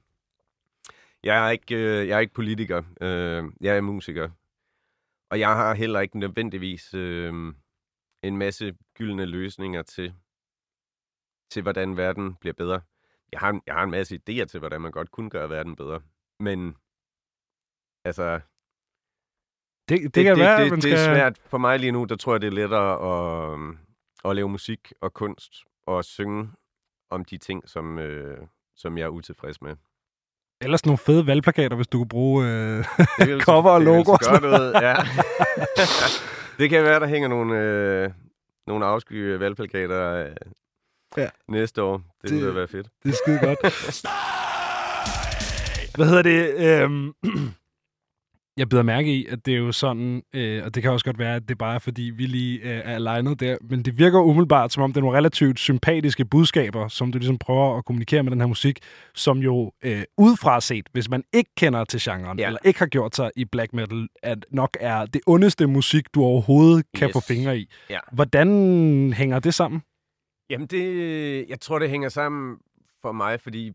jeg, 1.24 1.46
er 1.46 1.50
ikke, 1.50 1.74
øh, 1.74 2.08
jeg 2.08 2.16
er 2.16 2.20
ikke 2.20 2.34
politiker. 2.34 2.82
Øh, 3.00 3.44
jeg 3.60 3.76
er 3.76 3.80
musiker. 3.80 4.30
Og 5.30 5.40
jeg 5.40 5.48
har 5.48 5.74
heller 5.74 6.00
ikke 6.00 6.18
nødvendigvis 6.18 6.94
øh, 6.94 7.32
en 8.22 8.36
masse 8.36 8.74
gyldne 8.94 9.26
løsninger 9.26 9.82
til, 9.82 10.14
til, 11.50 11.62
hvordan 11.62 11.96
verden 11.96 12.34
bliver 12.34 12.54
bedre. 12.54 12.80
Jeg 13.32 13.40
har, 13.40 13.60
jeg 13.66 13.74
har 13.74 13.82
en 13.82 13.90
masse 13.90 14.14
idéer 14.16 14.44
til, 14.44 14.58
hvordan 14.60 14.80
man 14.80 14.92
godt 14.92 15.10
kunne 15.10 15.30
gøre 15.30 15.50
verden 15.50 15.76
bedre. 15.76 16.00
Men 16.40 16.76
altså, 18.04 18.40
Det, 19.88 20.02
det, 20.02 20.14
det, 20.14 20.24
kan 20.24 20.36
det, 20.36 20.44
være, 20.44 20.62
det, 20.62 20.70
man 20.70 20.80
det 20.80 20.82
skal... 20.82 20.98
er 20.98 21.04
svært. 21.14 21.38
For 21.46 21.58
mig 21.58 21.78
lige 21.78 21.92
nu, 21.92 22.04
der 22.04 22.16
tror 22.16 22.34
jeg, 22.34 22.40
det 22.40 22.46
er 22.46 22.50
lettere 22.52 22.92
at, 22.92 23.52
øhm, 23.52 23.78
at 24.24 24.36
lave 24.36 24.48
musik 24.48 24.92
og 25.00 25.14
kunst 25.14 25.52
og 25.86 26.04
synge 26.04 26.50
om 27.10 27.24
de 27.24 27.38
ting, 27.38 27.68
som, 27.68 27.98
øh, 27.98 28.46
som 28.76 28.98
jeg 28.98 29.04
er 29.04 29.08
utilfreds 29.08 29.62
med. 29.62 29.76
Ellers 30.60 30.86
nogle 30.86 30.98
fede 30.98 31.26
valgplakater, 31.26 31.76
hvis 31.76 31.86
du 31.88 31.98
kunne 31.98 32.08
bruge... 32.08 32.46
Øh... 32.46 32.84
Det 33.18 33.42
Cover 33.42 33.70
og 33.70 33.80
det 33.80 33.86
logo 33.86 34.12
og 34.12 34.18
gøre 34.18 34.34
sådan 34.34 34.50
noget, 34.50 34.72
ja. 34.74 34.94
det 36.58 36.70
kan 36.70 36.84
være, 36.84 37.00
der 37.00 37.06
hænger 37.06 37.28
nogle, 37.28 37.60
øh, 37.60 38.10
nogle 38.66 38.86
afsky 38.86 39.36
valgplakater 39.36 40.26
øh, 40.26 40.36
Ja. 41.16 41.28
næste 41.48 41.82
år. 41.82 41.96
Det, 41.96 42.04
det 42.22 42.30
Det- 42.30 42.38
ville 42.40 42.54
være 42.54 42.68
fedt. 42.68 42.86
Det 43.02 43.10
er 43.10 43.16
skide 43.24 43.38
godt. 43.38 43.58
Hvad 45.96 46.06
hedder 46.06 46.22
det? 46.22 46.54
Øhm, 46.82 47.12
jeg 48.56 48.68
bider 48.68 48.82
mærke 48.82 49.14
i, 49.14 49.26
at 49.26 49.46
det 49.46 49.54
er 49.54 49.58
jo 49.58 49.72
sådan, 49.72 50.22
øh, 50.34 50.64
og 50.64 50.74
det 50.74 50.82
kan 50.82 50.92
også 50.92 51.04
godt 51.04 51.18
være, 51.18 51.36
at 51.36 51.48
det 51.48 51.58
bare 51.58 51.74
er, 51.74 51.78
fordi 51.78 52.02
vi 52.02 52.26
lige 52.26 52.58
øh, 52.60 52.80
er 52.84 52.94
alignet 52.94 53.40
der, 53.40 53.56
men 53.70 53.82
det 53.82 53.98
virker 53.98 54.20
umiddelbart, 54.20 54.72
som 54.72 54.82
om 54.82 54.92
det 54.92 54.96
er 54.96 55.00
nogle 55.00 55.16
relativt 55.18 55.58
sympatiske 55.58 56.24
budskaber, 56.24 56.88
som 56.88 57.12
du 57.12 57.18
ligesom 57.18 57.38
prøver 57.38 57.78
at 57.78 57.84
kommunikere 57.84 58.22
med 58.22 58.32
den 58.32 58.40
her 58.40 58.46
musik, 58.46 58.78
som 59.14 59.38
jo 59.38 59.72
øh, 59.84 60.02
udefra 60.18 60.60
set, 60.60 60.86
hvis 60.92 61.10
man 61.10 61.24
ikke 61.32 61.50
kender 61.56 61.84
til 61.84 62.00
genren, 62.02 62.38
Ja. 62.38 62.46
eller 62.46 62.58
ikke 62.64 62.78
har 62.78 62.86
gjort 62.86 63.16
sig 63.16 63.30
i 63.36 63.44
black 63.44 63.72
metal, 63.72 64.08
at 64.22 64.46
nok 64.50 64.76
er 64.80 65.06
det 65.06 65.20
ondeste 65.26 65.66
musik, 65.66 66.04
du 66.14 66.22
overhovedet 66.24 66.86
kan 66.94 67.08
Yes. 67.08 67.12
få 67.12 67.20
fingre 67.20 67.58
i. 67.58 67.68
Ja. 67.90 67.98
Hvordan 68.12 69.12
hænger 69.16 69.38
det 69.38 69.54
sammen? 69.54 69.82
Jamen, 70.50 70.66
det, 70.66 70.84
øh, 70.84 71.48
jeg 71.48 71.60
tror, 71.60 71.78
det 71.78 71.90
hænger 71.90 72.08
sammen 72.08 72.60
for 73.02 73.12
mig, 73.12 73.40
fordi 73.40 73.72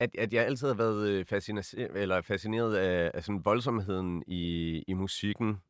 at, 0.00 0.16
at 0.18 0.32
jeg 0.32 0.44
altid 0.44 0.68
har 0.68 0.74
været 0.74 1.08
øh, 1.08 1.24
fascineret, 1.24 1.96
eller 2.02 2.20
fascineret 2.22 2.76
af, 2.76 3.10
af 3.14 3.24
sådan 3.24 3.44
voldsomheden 3.44 4.24
i, 4.26 4.84
i 4.88 4.94
musikken, 4.94 5.62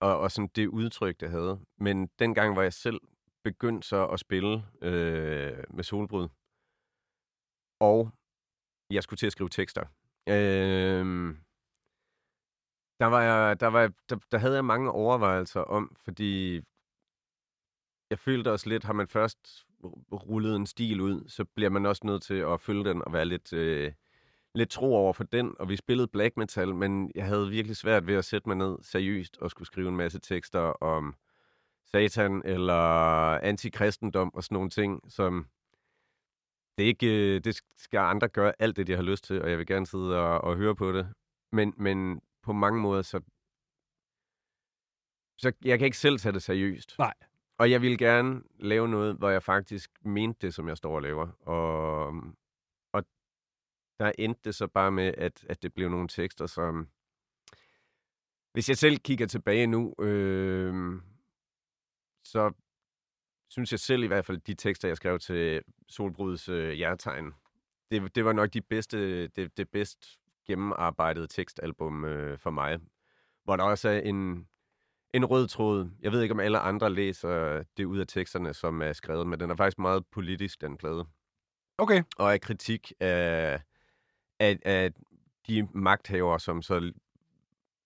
og, 0.00 0.18
og 0.18 0.30
sådan 0.30 0.50
det 0.56 0.66
udtryk, 0.66 1.20
det 1.20 1.30
havde. 1.30 1.60
Men 1.76 2.06
dengang 2.18 2.56
var 2.56 2.62
jeg 2.62 2.72
selv 2.72 3.00
begyndt 3.44 3.84
så 3.84 4.06
at 4.06 4.20
spille 4.20 4.64
øh, 4.82 5.64
med 5.70 5.84
solbrud, 5.84 6.28
og 7.80 8.10
jeg 8.90 9.02
skulle 9.02 9.18
til 9.18 9.26
at 9.26 9.32
skrive 9.32 9.48
tekster. 9.48 9.84
Øh, 10.28 11.04
der, 13.00 13.06
var 13.06 13.22
jeg, 13.22 13.60
der, 13.60 13.66
var 13.66 13.80
jeg, 13.80 13.92
der, 14.10 14.16
der 14.30 14.38
havde 14.38 14.54
jeg 14.54 14.64
mange 14.64 14.90
overvejelser 14.90 15.60
om, 15.60 15.96
fordi 16.04 16.62
jeg 18.12 18.18
følte 18.18 18.52
også 18.52 18.68
lidt, 18.68 18.84
har 18.84 18.92
man 18.92 19.08
først 19.08 19.66
rullet 20.12 20.56
en 20.56 20.66
stil 20.66 21.00
ud, 21.00 21.28
så 21.28 21.44
bliver 21.44 21.70
man 21.70 21.86
også 21.86 22.06
nødt 22.06 22.22
til 22.22 22.34
at 22.34 22.60
følge 22.60 22.84
den 22.84 23.02
og 23.04 23.12
være 23.12 23.24
lidt, 23.24 23.52
øh, 23.52 23.92
lidt 24.54 24.70
tro 24.70 24.94
over 24.94 25.12
for 25.12 25.24
den. 25.24 25.54
Og 25.58 25.68
vi 25.68 25.76
spillede 25.76 26.08
black 26.08 26.36
metal, 26.36 26.74
men 26.74 27.12
jeg 27.14 27.26
havde 27.26 27.48
virkelig 27.48 27.76
svært 27.76 28.06
ved 28.06 28.14
at 28.14 28.24
sætte 28.24 28.48
mig 28.48 28.56
ned 28.56 28.78
seriøst 28.82 29.38
og 29.38 29.50
skulle 29.50 29.66
skrive 29.66 29.88
en 29.88 29.96
masse 29.96 30.20
tekster 30.20 30.60
om 30.82 31.14
satan 31.86 32.42
eller 32.44 32.82
antikristendom 33.38 34.34
og 34.34 34.44
sådan 34.44 34.54
nogle 34.54 34.70
ting, 34.70 35.12
som 35.12 35.46
det 36.78 36.84
er 36.84 36.88
ikke, 36.88 37.34
øh, 37.34 37.40
det 37.44 37.60
skal 37.76 37.98
andre 37.98 38.28
gøre 38.28 38.52
alt 38.58 38.76
det, 38.76 38.86
de 38.86 38.96
har 38.96 39.02
lyst 39.02 39.24
til, 39.24 39.42
og 39.42 39.50
jeg 39.50 39.58
vil 39.58 39.66
gerne 39.66 39.86
sidde 39.86 40.18
og, 40.18 40.40
og 40.40 40.56
høre 40.56 40.76
på 40.76 40.92
det. 40.92 41.12
Men, 41.52 41.74
men 41.76 42.20
på 42.42 42.52
mange 42.52 42.80
måder, 42.80 43.02
så, 43.02 43.20
så 45.38 45.52
jeg 45.64 45.78
kan 45.78 45.84
ikke 45.84 45.98
selv 45.98 46.18
tage 46.18 46.32
det 46.32 46.42
seriøst. 46.42 46.98
Nej. 46.98 47.14
Og 47.62 47.70
jeg 47.70 47.82
ville 47.82 47.98
gerne 47.98 48.42
lave 48.58 48.88
noget, 48.88 49.16
hvor 49.16 49.30
jeg 49.30 49.42
faktisk 49.42 49.90
mente 50.04 50.46
det, 50.46 50.54
som 50.54 50.68
jeg 50.68 50.76
står 50.76 50.94
og 50.94 51.02
laver. 51.02 51.28
Og, 51.48 52.06
og 52.92 53.04
der 53.98 54.12
endte 54.18 54.40
det 54.44 54.54
så 54.54 54.66
bare 54.66 54.92
med, 54.92 55.14
at, 55.18 55.44
at 55.48 55.62
det 55.62 55.74
blev 55.74 55.88
nogle 55.88 56.08
tekster, 56.08 56.46
som... 56.46 56.88
Hvis 58.52 58.68
jeg 58.68 58.76
selv 58.76 58.98
kigger 58.98 59.26
tilbage 59.26 59.66
nu, 59.66 59.94
øh, 59.98 61.02
så 62.24 62.52
synes 63.50 63.72
jeg 63.72 63.80
selv 63.80 64.02
i 64.02 64.06
hvert 64.06 64.26
fald, 64.26 64.38
de 64.38 64.54
tekster, 64.54 64.88
jeg 64.88 64.96
skrev 64.96 65.18
til 65.18 65.62
Solbruds 65.88 66.48
øh, 66.48 66.70
hjertegn, 66.70 67.32
det, 67.90 68.14
det 68.14 68.24
var 68.24 68.32
nok 68.32 68.52
de 68.52 68.60
bedste, 68.60 69.28
det, 69.28 69.56
det 69.56 69.70
bedst 69.70 70.18
gennemarbejdede 70.46 71.26
tekstalbum 71.26 72.04
øh, 72.04 72.38
for 72.38 72.50
mig. 72.50 72.78
Hvor 73.44 73.56
der 73.56 73.64
også 73.64 73.88
er 73.88 74.00
en, 74.00 74.48
en 75.12 75.24
rød 75.24 75.48
tråd. 75.48 75.90
Jeg 76.00 76.12
ved 76.12 76.22
ikke, 76.22 76.32
om 76.32 76.40
alle 76.40 76.58
andre 76.58 76.90
læser 76.90 77.62
det 77.76 77.84
ud 77.84 77.98
af 77.98 78.06
teksterne, 78.06 78.54
som 78.54 78.82
er 78.82 78.92
skrevet, 78.92 79.26
men 79.26 79.40
den 79.40 79.50
er 79.50 79.56
faktisk 79.56 79.78
meget 79.78 80.06
politisk, 80.06 80.60
den 80.60 80.76
plade. 80.76 81.04
Okay. 81.78 82.02
Og 82.18 82.32
er 82.32 82.38
kritik 82.38 82.92
af, 83.00 83.60
af, 84.40 84.58
af 84.64 84.92
de 85.46 85.68
magthavere, 85.74 86.40
som 86.40 86.62
så 86.62 86.92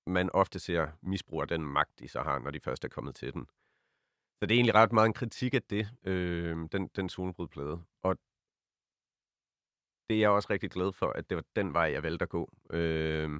man 0.07 0.31
ofte 0.31 0.59
ser 0.59 0.89
misbruger 1.03 1.45
den 1.45 1.63
magt, 1.63 1.99
de 1.99 2.09
så 2.09 2.23
har, 2.23 2.39
når 2.39 2.51
de 2.51 2.61
først 2.61 2.85
er 2.85 2.89
kommet 2.89 3.15
til 3.15 3.33
den. 3.33 3.47
Så 4.39 4.47
det 4.47 4.51
er 4.51 4.57
egentlig 4.57 4.75
ret 4.75 4.93
meget 4.93 5.07
en 5.07 5.13
kritik 5.13 5.55
af 5.55 5.63
det, 5.63 5.89
øh, 6.05 6.57
den, 6.73 6.89
den 6.97 7.09
solbrudplade. 7.09 7.83
Og 8.03 8.17
det 10.09 10.17
er 10.17 10.21
jeg 10.21 10.31
også 10.31 10.49
rigtig 10.51 10.71
glad 10.71 10.93
for, 10.93 11.07
at 11.07 11.31
det 11.31 11.37
var 11.37 11.45
den 11.57 11.75
vej, 11.75 11.83
jeg 11.93 12.03
valgte 12.03 12.23
at 12.23 12.29
gå. 12.29 12.53
Øh, 12.71 13.31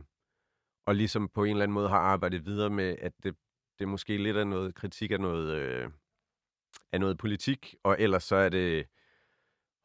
og 0.87 0.95
ligesom 0.95 1.29
på 1.29 1.45
en 1.45 1.51
eller 1.51 1.63
anden 1.63 1.75
måde 1.75 1.89
har 1.89 1.99
arbejdet 1.99 2.47
videre 2.47 2.71
med, 2.71 2.97
at 2.99 3.13
det, 3.23 3.37
det 3.79 3.89
måske 3.89 4.17
lidt 4.17 4.37
er 4.37 4.45
noget 4.45 4.75
kritik 4.75 5.11
af 5.11 5.21
noget, 5.21 5.55
øh, 5.55 5.91
af 6.93 7.01
noget 7.01 7.19
politik, 7.19 7.75
og 7.83 7.97
ellers 7.99 8.25
så 8.25 8.37
er 8.37 8.49
det 8.49 8.87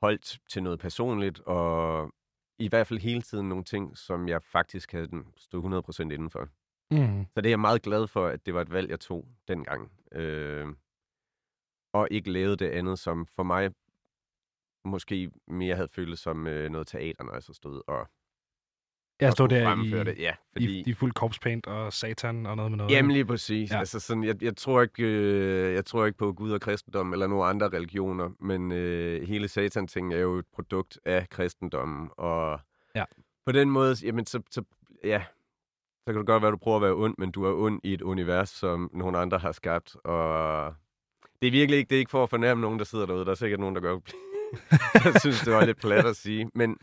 holdt 0.01 0.39
til 0.49 0.63
noget 0.63 0.79
personligt, 0.79 1.39
og 1.39 2.11
i 2.59 2.67
hvert 2.67 2.87
fald 2.87 2.99
hele 2.99 3.21
tiden 3.21 3.49
nogle 3.49 3.63
ting, 3.63 3.97
som 3.97 4.27
jeg 4.27 4.43
faktisk 4.43 4.91
havde 4.91 5.07
den 5.07 5.33
stå 5.37 5.61
100% 5.61 6.01
indenfor. 6.01 6.49
Mm. 6.91 7.25
Så 7.25 7.41
det 7.41 7.45
er 7.45 7.51
jeg 7.51 7.59
meget 7.59 7.81
glad 7.81 8.07
for, 8.07 8.27
at 8.27 8.45
det 8.45 8.53
var 8.53 8.61
et 8.61 8.71
valg, 8.71 8.89
jeg 8.89 8.99
tog 8.99 9.27
dengang. 9.47 9.91
Øh, 10.11 10.67
og 11.93 12.07
ikke 12.11 12.31
lavede 12.31 12.57
det 12.57 12.69
andet, 12.69 12.99
som 12.99 13.25
for 13.25 13.43
mig 13.43 13.71
måske 14.85 15.31
mere 15.47 15.75
havde 15.75 15.87
følt 15.87 16.19
som 16.19 16.47
øh, 16.47 16.69
noget 16.69 16.87
teater, 16.87 17.23
når 17.23 17.33
jeg 17.33 17.43
så 17.43 17.53
stod 17.53 17.81
og, 17.87 18.09
Jeg 19.21 19.33
skulle 19.33 19.55
der 19.55 19.83
i, 19.83 20.03
det. 20.03 20.19
Ja, 20.19 20.31
fordi... 20.53 20.79
i, 20.79 20.83
i 20.87 20.93
fuld 20.93 21.11
korpspaint 21.11 21.67
og 21.67 21.93
satan 21.93 22.45
og 22.45 22.55
noget 22.55 22.71
med 22.71 22.77
noget. 22.77 22.91
Jamen 22.91 23.11
lige 23.11 23.25
præcis. 23.25 23.71
Ja. 23.71 23.79
Altså 23.79 23.99
sådan, 23.99 24.23
jeg, 24.23 24.43
jeg, 24.43 24.55
tror 24.57 24.81
ikke, 24.81 25.03
øh, 25.03 25.73
jeg 25.73 25.85
tror 25.85 26.05
ikke 26.05 26.17
på 26.17 26.33
Gud 26.33 26.51
og 26.51 26.61
kristendom 26.61 27.13
eller 27.13 27.27
nogle 27.27 27.45
andre 27.45 27.69
religioner, 27.69 28.29
men 28.39 28.71
øh, 28.71 29.27
hele 29.27 29.47
satan-ting 29.47 30.13
er 30.13 30.19
jo 30.19 30.37
et 30.37 30.45
produkt 30.53 30.99
af 31.05 31.29
kristendommen, 31.29 32.09
og 32.17 32.59
Ja. 32.95 33.03
på 33.45 33.51
den 33.51 33.69
måde, 33.69 33.95
jamen 34.03 34.25
så, 34.25 34.41
så, 34.51 34.63
ja, 35.03 35.23
så 36.03 36.05
kan 36.05 36.15
du 36.15 36.23
godt 36.23 36.41
være, 36.41 36.49
at 36.49 36.53
du 36.53 36.57
prøver 36.57 36.77
at 36.77 36.81
være 36.83 36.93
ond, 36.95 37.15
men 37.17 37.31
du 37.31 37.43
er 37.45 37.53
ond 37.53 37.79
i 37.83 37.93
et 37.93 38.01
univers, 38.01 38.49
som 38.49 38.89
nogle 38.93 39.17
andre 39.17 39.37
har 39.37 39.51
skabt, 39.51 39.95
og 40.03 40.73
det 41.41 41.47
er 41.47 41.51
virkelig 41.51 41.77
ikke, 41.79 41.89
det 41.89 41.95
er 41.95 41.99
ikke 41.99 42.11
for 42.11 42.23
at 42.23 42.29
fornærme 42.29 42.61
nogen, 42.61 42.79
der 42.79 42.85
sidder 42.85 43.05
derude. 43.05 43.25
Der 43.25 43.31
er 43.31 43.35
sikkert 43.35 43.59
nogen, 43.59 43.75
der 43.75 43.81
gør 43.81 43.97
jeg 44.93 45.13
synes, 45.21 45.39
det 45.41 45.53
var 45.53 45.65
lidt 45.65 45.77
plat 45.81 46.05
at 46.05 46.15
sige, 46.15 46.49
men, 46.55 46.77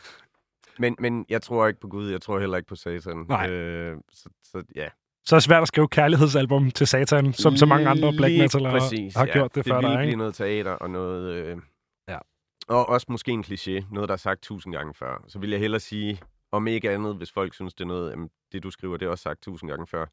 men, 0.78 0.96
men 0.98 1.26
jeg 1.28 1.42
tror 1.42 1.66
ikke 1.66 1.80
på 1.80 1.88
Gud, 1.88 2.10
jeg 2.10 2.20
tror 2.20 2.38
heller 2.40 2.56
ikke 2.56 2.68
på 2.68 2.76
satan. 2.76 3.26
Nej. 3.28 3.50
Øh, 3.50 3.96
så, 4.12 4.28
så 4.44 4.62
ja, 4.76 4.88
Så 5.24 5.36
er 5.36 5.38
det 5.38 5.44
svært 5.44 5.62
at 5.62 5.68
skrive 5.68 5.88
kærlighedsalbum 5.88 6.70
til 6.70 6.86
satan, 6.86 7.32
som 7.32 7.56
så 7.56 7.66
mange 7.66 7.88
andre 7.88 8.12
black 8.12 8.30
Lige 8.30 8.42
metal 8.42 8.64
har, 8.64 9.26
ja. 9.26 9.32
gjort 9.32 9.54
det, 9.54 9.64
det 9.64 9.72
før 9.72 9.80
dig. 9.80 9.90
blive 9.96 10.06
Ikke? 10.06 10.16
noget 10.16 10.34
teater 10.34 10.72
og 10.72 10.90
noget... 10.90 11.34
Øh, 11.34 11.56
Ja. 12.08 12.18
Og 12.68 12.88
også 12.88 13.06
måske 13.08 13.32
en 13.32 13.44
kliché, 13.46 13.94
noget, 13.94 14.08
der 14.08 14.12
er 14.12 14.16
sagt 14.16 14.42
tusind 14.42 14.74
gange 14.74 14.94
før. 14.94 15.24
Så 15.28 15.38
vil 15.38 15.50
jeg 15.50 15.60
hellere 15.60 15.80
sige, 15.80 16.20
om 16.52 16.66
ikke 16.66 16.90
andet, 16.90 17.16
hvis 17.16 17.32
folk 17.32 17.54
synes, 17.54 17.74
det 17.74 17.84
er 17.84 17.88
noget, 17.88 18.10
jamen, 18.10 18.30
det 18.52 18.62
du 18.62 18.70
skriver, 18.70 18.96
det 18.96 19.06
er 19.06 19.10
også 19.10 19.22
sagt 19.22 19.42
tusind 19.42 19.70
gange 19.70 19.86
før, 19.86 20.06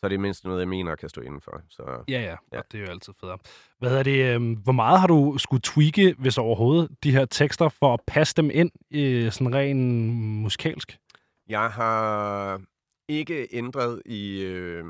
så 0.00 0.06
er 0.06 0.08
det 0.08 0.20
mindst 0.20 0.44
noget, 0.44 0.60
jeg 0.60 0.68
mener, 0.68 0.96
kan 0.96 1.08
stå 1.08 1.20
indenfor. 1.20 1.62
Så 1.68 2.04
Ja, 2.08 2.20
ja, 2.20 2.36
Ja. 2.52 2.58
og 2.58 2.64
det 2.72 2.80
er 2.80 2.84
jo 2.84 2.90
altid 2.90 3.12
federe. 3.20 3.38
Hvad 3.78 3.98
er 3.98 4.02
det, 4.02 4.34
øhm, 4.34 4.52
hvor 4.52 4.72
meget 4.72 5.00
har 5.00 5.06
du 5.06 5.38
skulle 5.38 5.60
tweake, 5.64 6.14
hvis 6.18 6.38
overhovedet, 6.38 7.04
de 7.04 7.12
her 7.12 7.24
tekster, 7.24 7.68
for 7.68 7.94
at 7.94 8.00
passe 8.06 8.34
dem 8.36 8.50
ind 8.52 8.70
i 8.90 9.30
sådan 9.30 9.54
ren 9.54 10.10
musikalsk? 10.42 10.98
jeg 11.48 11.70
har 11.70 12.62
ikke 13.08 13.48
ændret 13.52 14.02
i, 14.06 14.42
øh, 14.42 14.84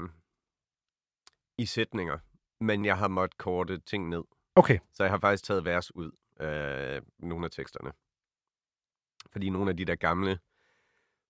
i 1.58 1.66
sætninger, 1.66 2.18
men 2.60 2.84
jeg 2.84 2.98
har 2.98 3.08
måttet 3.08 3.38
korte 3.38 3.78
ting 3.78 4.08
ned. 4.08 4.22
Okay, 4.56 4.78
Så 4.92 5.02
jeg 5.04 5.10
har 5.12 5.18
faktisk 5.18 5.44
taget 5.44 5.64
vers 5.64 5.94
ud. 5.96 6.10
af 6.40 7.00
nogle 7.18 7.44
af 7.44 7.50
teksterne. 7.50 7.92
Fordi 9.32 9.50
nogle 9.50 9.70
af 9.70 9.76
de 9.76 9.84
der 9.84 9.94
gamle, 9.94 10.38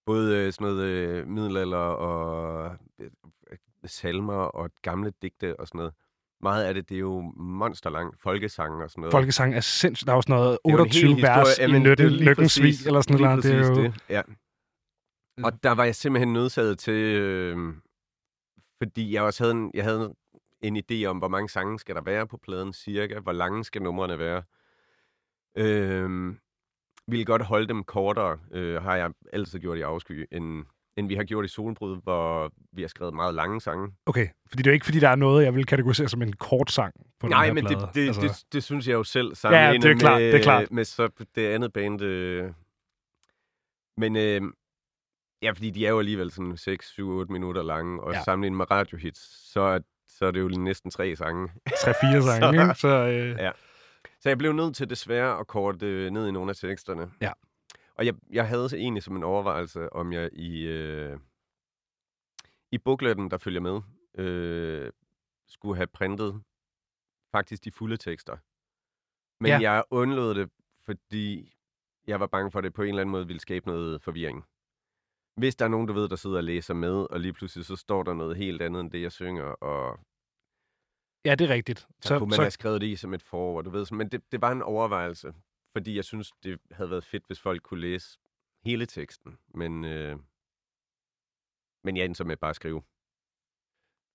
både 0.09 0.37
øh, 0.37 0.53
sådan 0.53 0.67
noget 0.67 0.83
øh, 0.85 1.27
middelalder 1.27 1.77
og 1.77 2.77
øh, 3.01 3.11
salmer 3.85 4.35
og 4.35 4.71
gamle 4.83 5.13
digte 5.23 5.61
og 5.61 5.69
sådan 5.69 5.79
noget, 5.79 5.95
meget 6.41 6.65
af 6.65 6.75
det, 6.75 6.89
det 6.89 6.95
er 6.95 6.99
jo 6.99 7.33
monsterlang 7.37 8.15
folkesang 8.23 8.83
og 8.83 8.91
sådan 8.91 9.01
noget. 9.01 9.13
Folkesang 9.13 9.55
er 9.55 9.61
sindssygt. 9.61 10.07
Der 10.07 10.13
er 10.13 10.17
jo 10.17 10.23
sådan 10.23 10.37
noget 10.37 10.59
Det 10.65 10.71
er 10.71 10.73
jo 10.73 10.77
en 10.77 10.81
28 10.81 11.15
hel 11.15 11.23
vers 11.23 11.59
i 11.59 11.61
Jamen, 11.61 11.85
det 11.85 11.91
er 11.91 11.95
Lykken, 11.97 12.13
lige 12.13 12.25
Lykkens 12.25 12.53
Svig, 12.53 12.65
præcis- 12.65 12.87
eller 12.87 13.01
sådan 13.01 13.21
noget. 13.21 13.43
Det 13.43 13.55
er 13.55 13.69
jo... 13.69 13.83
det, 13.83 13.95
ja. 14.09 14.23
Og 15.45 15.63
der 15.63 15.73
var 15.73 15.85
jeg 15.85 15.95
simpelthen 15.95 16.33
nødsaget 16.33 16.79
til, 16.79 16.95
øh, 16.95 17.75
fordi 18.83 19.15
jeg 19.15 19.23
også 19.23 19.45
havde 19.45 19.55
en, 19.55 19.71
jeg 19.75 19.85
havde 19.85 20.15
en 20.63 20.77
idé 20.77 21.05
om, 21.05 21.19
hvor 21.19 21.29
mange 21.29 21.49
sange 21.49 21.79
skal 21.79 21.95
der 21.95 22.03
være 22.03 22.27
på 22.27 22.37
pladen 22.37 22.73
cirka, 22.73 23.19
hvor 23.21 23.33
lange 23.33 23.65
skal 23.65 23.83
numrene 23.83 24.19
være. 24.19 24.43
Øh, 25.57 26.35
ville 27.09 27.25
godt 27.25 27.43
holde 27.43 27.69
dem 27.69 27.85
kortere, 27.85 28.39
øh, 28.53 28.83
har 28.83 28.97
jeg 28.97 29.11
altid 29.33 29.59
gjort 29.59 29.79
i 29.79 29.81
afsky, 29.81 30.27
end, 30.33 30.65
end 30.97 31.09
vi 31.09 31.15
har 31.15 31.25
gjort 31.25 31.45
i 31.45 31.49
Solbrud, 31.49 32.01
hvor 32.03 32.53
vi 32.73 32.83
har 32.83 32.89
skrevet 32.89 33.15
meget 33.15 33.35
lange 33.35 33.61
sange. 33.61 33.93
Okay, 34.07 34.29
fordi 34.49 34.63
det 34.63 34.67
er 34.67 34.71
jo 34.71 34.75
ikke, 34.75 34.85
fordi 34.87 35.01
der 35.01 35.09
er 35.09 35.17
noget, 35.17 35.45
jeg 35.45 35.55
vil 35.55 35.67
kategorisere 35.67 36.09
som 36.09 36.23
en 36.23 36.33
kort 36.33 36.71
sang 36.71 36.95
på 37.21 37.27
den 37.27 37.31
Nej, 37.31 37.47
her 37.47 37.53
men 37.53 37.65
det, 37.65 37.77
plade. 37.79 37.91
det, 37.95 38.07
altså, 38.07 38.21
det, 38.23 38.53
det 38.53 38.63
synes 38.65 38.89
jeg 38.89 38.95
jo 38.95 39.05
selv 39.05 39.27
Ja, 39.27 39.31
ja, 39.31 39.35
sammenlignet 39.35 39.83
det 39.83 39.91
er 39.91 39.99
klart, 39.99 40.21
med, 40.21 40.33
det 40.33 40.39
er 40.39 40.43
klart. 40.43 40.71
med 40.71 40.85
så 40.85 41.09
det 41.35 41.47
andet 41.47 41.73
band. 41.73 42.03
Øh. 42.03 42.51
Men 43.97 44.17
øh, 44.17 44.43
ja, 45.43 45.51
fordi 45.51 45.71
de 45.71 45.87
er 45.87 45.91
jo 45.91 45.99
alligevel 45.99 46.31
sådan 46.31 46.57
6, 46.57 46.89
7, 46.89 47.09
8 47.11 47.33
minutter 47.33 47.63
lange, 47.63 48.03
og 48.03 48.13
Ja. 48.13 48.19
ja. 48.19 48.25
sammenlignet 48.25 48.57
med 48.57 48.71
radiohits, 48.71 49.51
så 49.53 49.81
så 50.19 50.27
er 50.27 50.31
det 50.31 50.41
jo 50.41 50.49
næsten 50.49 50.91
tre 50.91 51.17
sange. 51.17 51.49
3-4 51.71 52.21
sange, 52.41 52.63
ikke? 52.63 52.75
Så, 52.75 52.89
øh, 52.89 53.37
Ja. 53.39 53.51
Så 54.21 54.29
jeg 54.29 54.39
blev 54.39 54.53
nødt 54.53 54.77
til 54.77 54.91
desværre 54.91 55.39
at 55.39 55.47
korte 55.47 55.87
øh, 55.87 56.11
ned 56.11 56.29
i 56.29 56.31
nogle 56.31 56.51
af 56.51 56.57
teksterne. 56.57 57.13
Ja. 57.21 57.33
Og 57.95 58.07
jeg, 58.07 58.15
jeg 58.31 58.49
havde 58.49 58.69
så 58.69 58.77
egentlig 58.77 59.03
som 59.03 59.17
en 59.17 59.23
overvejelse, 59.23 59.93
om 59.93 60.13
jeg 60.13 60.31
i, 60.33 60.63
øh, 60.63 61.19
i 62.73 62.79
bookletten, 62.79 63.31
der 63.31 63.39
følger 63.39 63.61
med, 63.61 63.81
øh, 64.25 64.93
skulle 65.49 65.77
have 65.77 65.87
printet 65.87 66.43
faktisk 67.33 67.65
de 67.65 67.73
fulde 67.73 67.97
tekster. 67.97 68.37
Men 69.41 69.49
ja. 69.49 69.59
jeg 69.61 69.85
undlod 69.91 70.35
det, 70.35 70.51
fordi 70.85 71.55
jeg 72.07 72.21
var 72.21 72.27
bange 72.27 72.51
for, 72.51 72.59
at 72.59 72.65
det 72.65 72.75
på 72.75 72.83
en 72.83 72.89
eller 72.89 73.01
anden 73.01 73.13
måde 73.13 73.27
ville 73.27 73.41
skabe 73.41 73.67
noget 73.67 74.03
forvirring. 74.03 74.45
Hvis 75.37 75.57
der 75.57 75.65
er 75.65 75.69
nogen, 75.69 75.87
du 75.87 75.93
ved, 75.93 76.09
der 76.09 76.17
sidder 76.17 76.37
og 76.37 76.45
læser 76.45 76.75
med, 76.75 77.07
og 77.11 77.21
lige 77.21 77.33
pludselig 77.33 77.67
så 77.67 77.77
står 77.77 78.03
der 78.03 78.15
noget 78.15 78.37
helt 78.37 78.63
andet 78.63 78.81
end 78.81 78.91
det, 78.91 79.03
jeg 79.03 79.13
synger, 79.13 79.45
og 79.45 80.01
ja, 81.29 81.35
det 81.35 81.51
er 81.51 81.55
rigtigt. 81.55 81.79
så, 81.79 81.87
så 82.03 82.19
kunne 82.19 82.29
man 82.29 82.37
så, 82.37 82.43
have 82.43 82.51
skrevet 82.51 82.81
det 82.81 82.87
i 82.87 82.97
som 82.97 83.15
et 83.15 83.23
forord, 83.23 83.65
du 83.65 83.71
ved. 83.71 83.87
Men 83.93 84.09
det, 84.09 84.21
det 84.33 84.41
var 84.43 84.53
en 84.53 84.63
overvejelse, 84.63 85.33
fordi 85.77 85.97
jeg 85.97 86.05
synes, 86.05 86.33
det 86.45 86.59
havde 86.73 86.91
været 86.91 87.05
fedt, 87.05 87.27
hvis 87.27 87.41
folk 87.41 87.63
kunne 87.63 87.81
læse 87.81 88.19
hele 88.65 88.87
teksten. 88.87 89.39
Men, 89.55 89.85
øh, 89.85 90.17
men 91.85 91.97
jeg 91.97 92.05
endte 92.05 92.19
så 92.19 92.25
med 92.25 92.37
bare 92.37 92.51
at 92.51 92.57
skrive. 92.57 92.83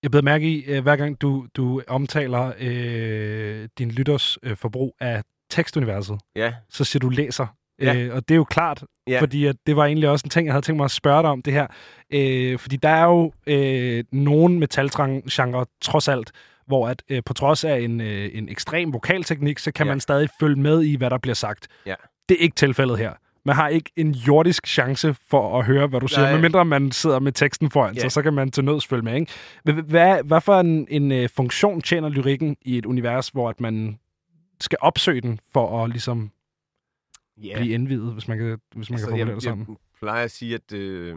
Jeg 0.03 0.11
blev 0.11 0.23
mærke 0.23 0.49
i, 0.49 0.65
øh, 0.65 0.83
hver 0.83 0.95
gang 0.95 1.21
du, 1.21 1.47
du 1.55 1.81
omtaler 1.87 2.53
øh, 2.59 3.69
din 3.77 3.91
lytters 3.91 4.37
øh, 4.43 4.57
forbrug 4.57 4.95
af 4.99 5.23
tekstuniverset, 5.49 6.19
Ja, 6.35 6.55
så 6.69 6.83
siger 6.83 6.99
du 6.99 7.09
læser. 7.09 7.47
Ja. 7.81 7.95
Øh, 7.95 8.15
og 8.15 8.29
det 8.29 8.35
er 8.35 8.37
jo 8.37 8.43
klart, 8.43 8.83
Ja. 9.07 9.21
fordi 9.21 9.45
at 9.45 9.55
det 9.67 9.75
var 9.75 9.85
egentlig 9.85 10.09
også 10.09 10.25
en 10.25 10.29
ting, 10.29 10.45
jeg 10.45 10.53
havde 10.53 10.65
tænkt 10.65 10.77
mig 10.77 10.85
at 10.85 10.91
spørge 10.91 11.21
dig 11.21 11.29
om 11.31 11.41
det 11.41 11.53
her. 11.53 11.67
Øh, 12.09 12.59
fordi 12.59 12.75
der 12.75 12.89
er 12.89 13.05
jo 13.05 13.31
øh, 13.47 14.03
nogle 14.11 14.59
metalgenre, 14.59 15.65
trods 15.81 16.07
alt, 16.07 16.31
hvor 16.67 16.87
at 16.87 17.03
øh, 17.09 17.23
på 17.25 17.33
trods 17.33 17.63
af 17.63 17.79
en, 17.79 18.01
øh, 18.01 18.29
en 18.33 18.49
ekstrem 18.49 18.93
vokalteknik, 18.93 19.59
så 19.59 19.71
kan 19.71 19.85
Ja. 19.87 19.91
man 19.91 19.99
stadig 19.99 20.29
følge 20.39 20.55
med 20.61 20.83
i, 20.83 20.95
hvad 20.95 21.09
der 21.09 21.17
bliver 21.17 21.35
sagt. 21.35 21.67
Ja. 21.85 21.95
Det 22.29 22.35
er 22.37 22.41
ikke 22.43 22.55
tilfældet 22.55 22.97
her. 22.97 23.13
Man 23.45 23.55
har 23.55 23.67
ikke 23.67 23.91
en 23.95 24.11
jordisk 24.11 24.67
chance 24.67 25.13
for 25.13 25.59
at 25.59 25.65
høre, 25.65 25.87
hvad 25.87 25.99
du 25.99 26.07
siger, 26.07 26.21
Nej. 26.21 26.31
medmindre 26.31 26.65
man 26.65 26.91
sidder 26.91 27.19
med 27.19 27.31
teksten 27.31 27.69
foran 27.71 27.95
Ja. 27.95 28.01
sig, 28.01 28.11
så 28.11 28.21
kan 28.21 28.33
man 28.33 28.51
til 28.51 28.63
nøds 28.65 28.87
følge 28.87 29.01
med. 29.03 29.15
Ikke? 29.15 29.31
Hvad, 29.63 30.23
hvad, 30.23 30.41
for 30.41 30.59
en, 30.59 30.87
en 30.89 31.11
øh, 31.11 31.29
funktion 31.29 31.81
tjener 31.81 32.09
lyrikken 32.09 32.57
i 32.61 32.77
et 32.77 32.85
univers, 32.85 33.29
hvor 33.29 33.49
at 33.49 33.59
man 33.61 33.99
skal 34.59 34.77
opsøge 34.81 35.21
den 35.21 35.39
for 35.53 35.83
at 35.83 35.89
ligesom 35.89 36.31
ja. 37.43 37.57
blive 37.57 37.73
indvidet, 37.73 38.13
hvis 38.13 38.27
man 38.27 38.37
kan, 38.37 38.57
hvis 38.75 38.89
man 38.89 38.99
kan 38.99 39.05
formulere 39.07 39.27
jeg, 39.27 39.35
det 39.35 39.43
sådan? 39.43 39.65
jeg 39.69 39.75
plejer 39.99 40.23
at 40.23 40.31
sige, 40.31 40.55
at 40.55 40.73
øh, 40.73 41.15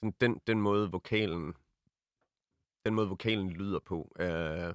sådan 0.00 0.14
den, 0.20 0.36
den 0.46 0.60
måde 0.60 0.90
vokalen 0.90 1.52
den 2.86 2.94
måde 2.94 3.08
vokalen 3.08 3.50
lyder 3.50 3.78
på, 3.78 4.12
Øh, 4.20 4.74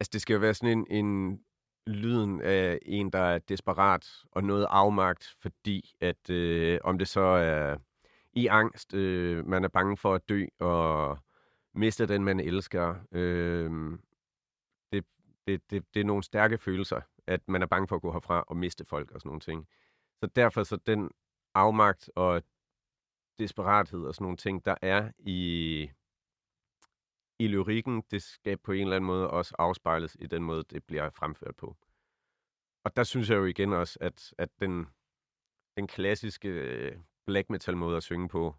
altså 0.00 0.10
det 0.12 0.20
skal 0.22 0.34
jo 0.34 0.40
være 0.40 0.54
sådan 0.54 0.78
en, 0.78 1.04
en 1.04 1.40
lyden 1.86 2.40
af 2.40 2.78
en, 2.82 3.10
der 3.12 3.18
er 3.18 3.38
desperat 3.38 4.06
og 4.30 4.44
noget 4.44 4.66
afmagt, 4.70 5.36
fordi 5.40 5.94
at 6.00 6.30
øh, 6.30 6.78
om 6.84 6.98
det 6.98 7.08
så 7.08 7.20
er 7.20 7.76
i 8.32 8.46
angst, 8.46 8.94
øh, 8.94 9.46
man 9.46 9.64
er 9.64 9.68
bange 9.68 9.96
for 9.96 10.14
at 10.14 10.28
dø 10.28 10.46
og 10.58 11.18
miste 11.74 12.06
den, 12.06 12.24
man 12.24 12.40
elsker. 12.40 12.94
Øh, 13.12 13.98
det, 14.92 15.04
det, 15.46 15.70
det, 15.70 15.94
det 15.94 16.00
er 16.00 16.04
nogle 16.04 16.22
stærke 16.22 16.58
følelser, 16.58 17.00
at 17.26 17.48
man 17.48 17.62
er 17.62 17.66
bange 17.66 17.88
for 17.88 17.96
at 17.96 18.02
gå 18.02 18.12
herfra 18.12 18.44
og 18.48 18.56
miste 18.56 18.84
folk 18.84 19.10
og 19.10 19.20
sådan 19.20 19.28
nogle 19.28 19.40
ting. 19.40 19.68
Så 20.20 20.26
derfor 20.26 20.62
så 20.62 20.76
den 20.86 21.10
afmagt 21.54 22.10
og 22.16 22.42
desperathed 23.38 24.04
og 24.04 24.14
sådan 24.14 24.24
nogle 24.24 24.36
ting, 24.36 24.64
der 24.64 24.74
er 24.82 25.10
i, 25.18 25.90
i 27.38 27.46
lyrikken, 27.46 28.02
det 28.10 28.22
skal 28.22 28.56
på 28.56 28.72
en 28.72 28.82
eller 28.82 28.96
anden 28.96 29.06
måde 29.06 29.30
også 29.30 29.54
afspejles 29.58 30.16
i 30.20 30.26
den 30.26 30.42
måde, 30.42 30.62
det 30.62 30.84
bliver 30.84 31.10
fremført 31.10 31.56
på. 31.56 31.76
Og 32.84 32.96
der 32.96 33.04
synes 33.04 33.30
jeg 33.30 33.36
jo 33.36 33.44
igen 33.44 33.72
også, 33.72 33.98
at, 34.00 34.34
at 34.38 34.48
den, 34.60 34.86
den 35.76 35.86
klassiske 35.86 36.48
øh, 36.48 36.98
black 37.26 37.50
metal 37.50 37.76
måde 37.76 37.96
at 37.96 38.02
synge 38.02 38.28
på, 38.28 38.54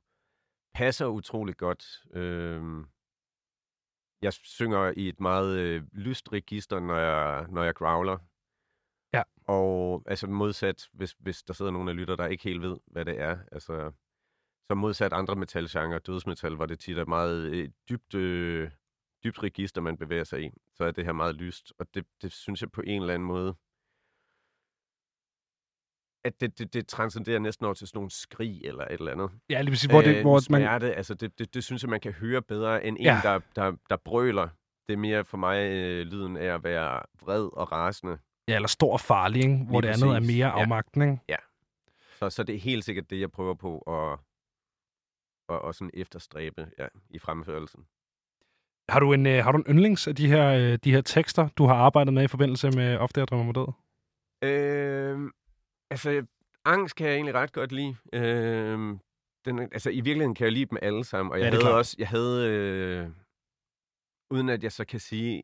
passer 0.74 1.08
utrolig 1.08 1.58
godt. 1.58 2.06
Øhm, 2.14 2.86
jeg 4.22 4.34
synger 4.34 4.94
i 4.98 5.10
et 5.10 5.20
meget 5.20 5.60
øh, 5.60 5.84
lyst 5.92 6.34
register, 6.34 6.80
når 6.80 6.98
jeg, 6.98 7.48
når 7.50 7.64
jeg 7.64 7.76
growler. 7.76 8.18
Ja. 9.14 9.24
Og 9.48 10.04
altså 10.06 10.28
modsat, 10.28 10.90
hvis, 10.94 11.12
hvis 11.20 11.44
der 11.44 11.54
sidder 11.54 11.72
nogen 11.72 11.90
af 11.90 11.96
lytter, 11.96 12.16
der 12.16 12.28
ikke 12.28 12.44
helt 12.44 12.62
ved, 12.62 12.78
hvad 12.86 13.06
det 13.06 13.20
er. 13.20 13.38
Altså, 13.52 13.92
så 14.68 14.76
modsat 14.76 15.14
andre 15.14 15.36
metalgenre, 15.36 16.00
dødsmetal, 16.00 16.56
hvor 16.56 16.66
det 16.66 16.80
tit 16.80 16.98
er 16.98 17.06
meget 17.06 17.42
øh, 17.52 17.70
dybt, 17.90 18.14
øh, 18.16 18.72
dybt 19.24 19.44
register, 19.44 19.82
man 19.82 19.98
bevæger 19.98 20.24
sig 20.24 20.44
i, 20.44 20.50
så 20.76 20.84
er 20.84 20.92
det 20.92 21.06
her 21.06 21.12
meget 21.14 21.36
lyst. 21.36 21.74
Og 21.80 21.88
det, 21.94 22.06
det 22.22 22.32
synes 22.32 22.62
jeg 22.62 22.72
på 22.72 22.82
en 22.82 23.02
eller 23.02 23.14
anden 23.14 23.28
måde, 23.28 23.56
at 26.26 26.42
det, 26.42 26.60
det, 26.60 26.74
det 26.74 26.88
transcenderer 26.88 27.40
næsten 27.40 27.66
over 27.66 27.74
til 27.74 27.88
sådan 27.88 27.98
nogle 27.98 28.12
skrig 28.12 28.62
eller 28.66 28.86
et 28.86 28.92
eller 28.92 29.12
andet. 29.12 29.30
Ja, 29.50 29.62
lige 29.62 29.72
præcis, 29.72 29.90
hvor, 29.90 30.02
det, 30.02 30.16
Øh, 30.16 30.22
hvor 30.22 30.34
man... 30.34 30.42
smerte, 30.42 30.94
altså 30.96 31.14
det, 31.14 31.40
det, 31.40 31.54
det 31.54 31.64
synes 31.64 31.84
jeg, 31.84 31.90
man 31.90 32.00
kan 32.00 32.12
høre 32.12 32.42
bedre 32.42 32.86
end 32.86 32.98
en, 33.00 33.04
Ja. 33.04 33.20
der, 33.24 33.40
der, 33.56 33.76
der 33.90 33.96
brøler. 33.96 34.50
Det 34.88 34.94
er 34.94 34.98
mere 34.98 35.26
for 35.26 35.38
mig 35.38 35.58
øh, 35.72 36.06
lyden 36.06 36.38
af 36.38 36.46
at 36.46 36.64
være 36.64 37.02
vred 37.22 37.50
og 37.58 37.72
rasende. 37.72 38.18
Ja, 38.48 38.56
eller 38.56 38.68
stor 38.68 38.94
og 38.94 39.00
farlig, 39.00 39.44
ikke? 39.44 39.66
hvor 39.70 39.82
det 39.82 39.88
Lige 39.90 39.94
andet 40.06 40.16
er 40.16 40.20
præcis, 40.20 40.36
mere 40.38 40.48
ja. 40.48 40.62
afmagten. 40.62 41.02
Ikke? 41.02 41.22
Så, 42.20 42.30
så 42.30 42.44
det 42.44 42.56
er 42.56 42.60
helt 42.60 42.86
sikkert 42.86 43.10
det, 43.10 43.20
jeg 43.20 43.32
prøver 43.32 43.54
på 43.54 43.80
at, 43.80 44.20
at, 45.56 45.70
at 45.70 45.76
sådan 45.76 45.92
efterstræbe 45.94 46.68
ja, 46.80 46.88
i 47.10 47.20
fremførelsen. 47.20 47.86
Har 48.90 49.00
du 49.00 49.14
en, 49.14 49.26
øh, 49.28 49.44
har 49.44 49.52
du 49.52 49.58
en 49.58 49.66
yndlings 49.70 50.08
af 50.08 50.16
de 50.16 50.28
her, 50.28 50.50
øh, 50.50 50.80
de 50.84 50.92
her 50.92 51.02
tekster, 51.02 51.48
du 51.58 51.66
har 51.66 51.76
arbejdet 51.76 52.14
med 52.14 52.24
i 52.24 52.28
forbindelse 52.28 52.72
med 52.72 52.98
Ofte 52.98 53.20
jeg 53.20 53.28
drømmer 53.28 53.46
mig 53.46 53.56
død? 53.56 53.68
Øh, 54.50 55.32
altså, 55.92 56.26
angst 56.66 56.96
kan 56.96 57.08
jeg 57.08 57.16
egentlig 57.16 57.34
ret 57.36 57.54
godt 57.54 57.72
lide. 57.72 57.96
Øh, 58.14 58.98
den, 59.46 59.60
altså, 59.60 59.90
i 59.90 59.96
virkeligheden 60.02 60.36
kan 60.36 60.46
jeg 60.46 60.52
lide 60.54 60.66
dem 60.66 60.78
alle 60.82 61.04
sammen. 61.04 61.32
Og 61.32 61.40
jeg 61.40 61.46
Ja, 61.46 61.50
havde 61.50 61.62
klart. 61.62 61.74
også, 61.74 61.96
jeg 62.00 62.08
havde, 62.08 62.50
øh, 62.52 63.10
uden 64.32 64.50
at 64.50 64.64
jeg 64.64 64.72
så 64.72 64.86
kan 64.86 65.00
sige, 65.00 65.44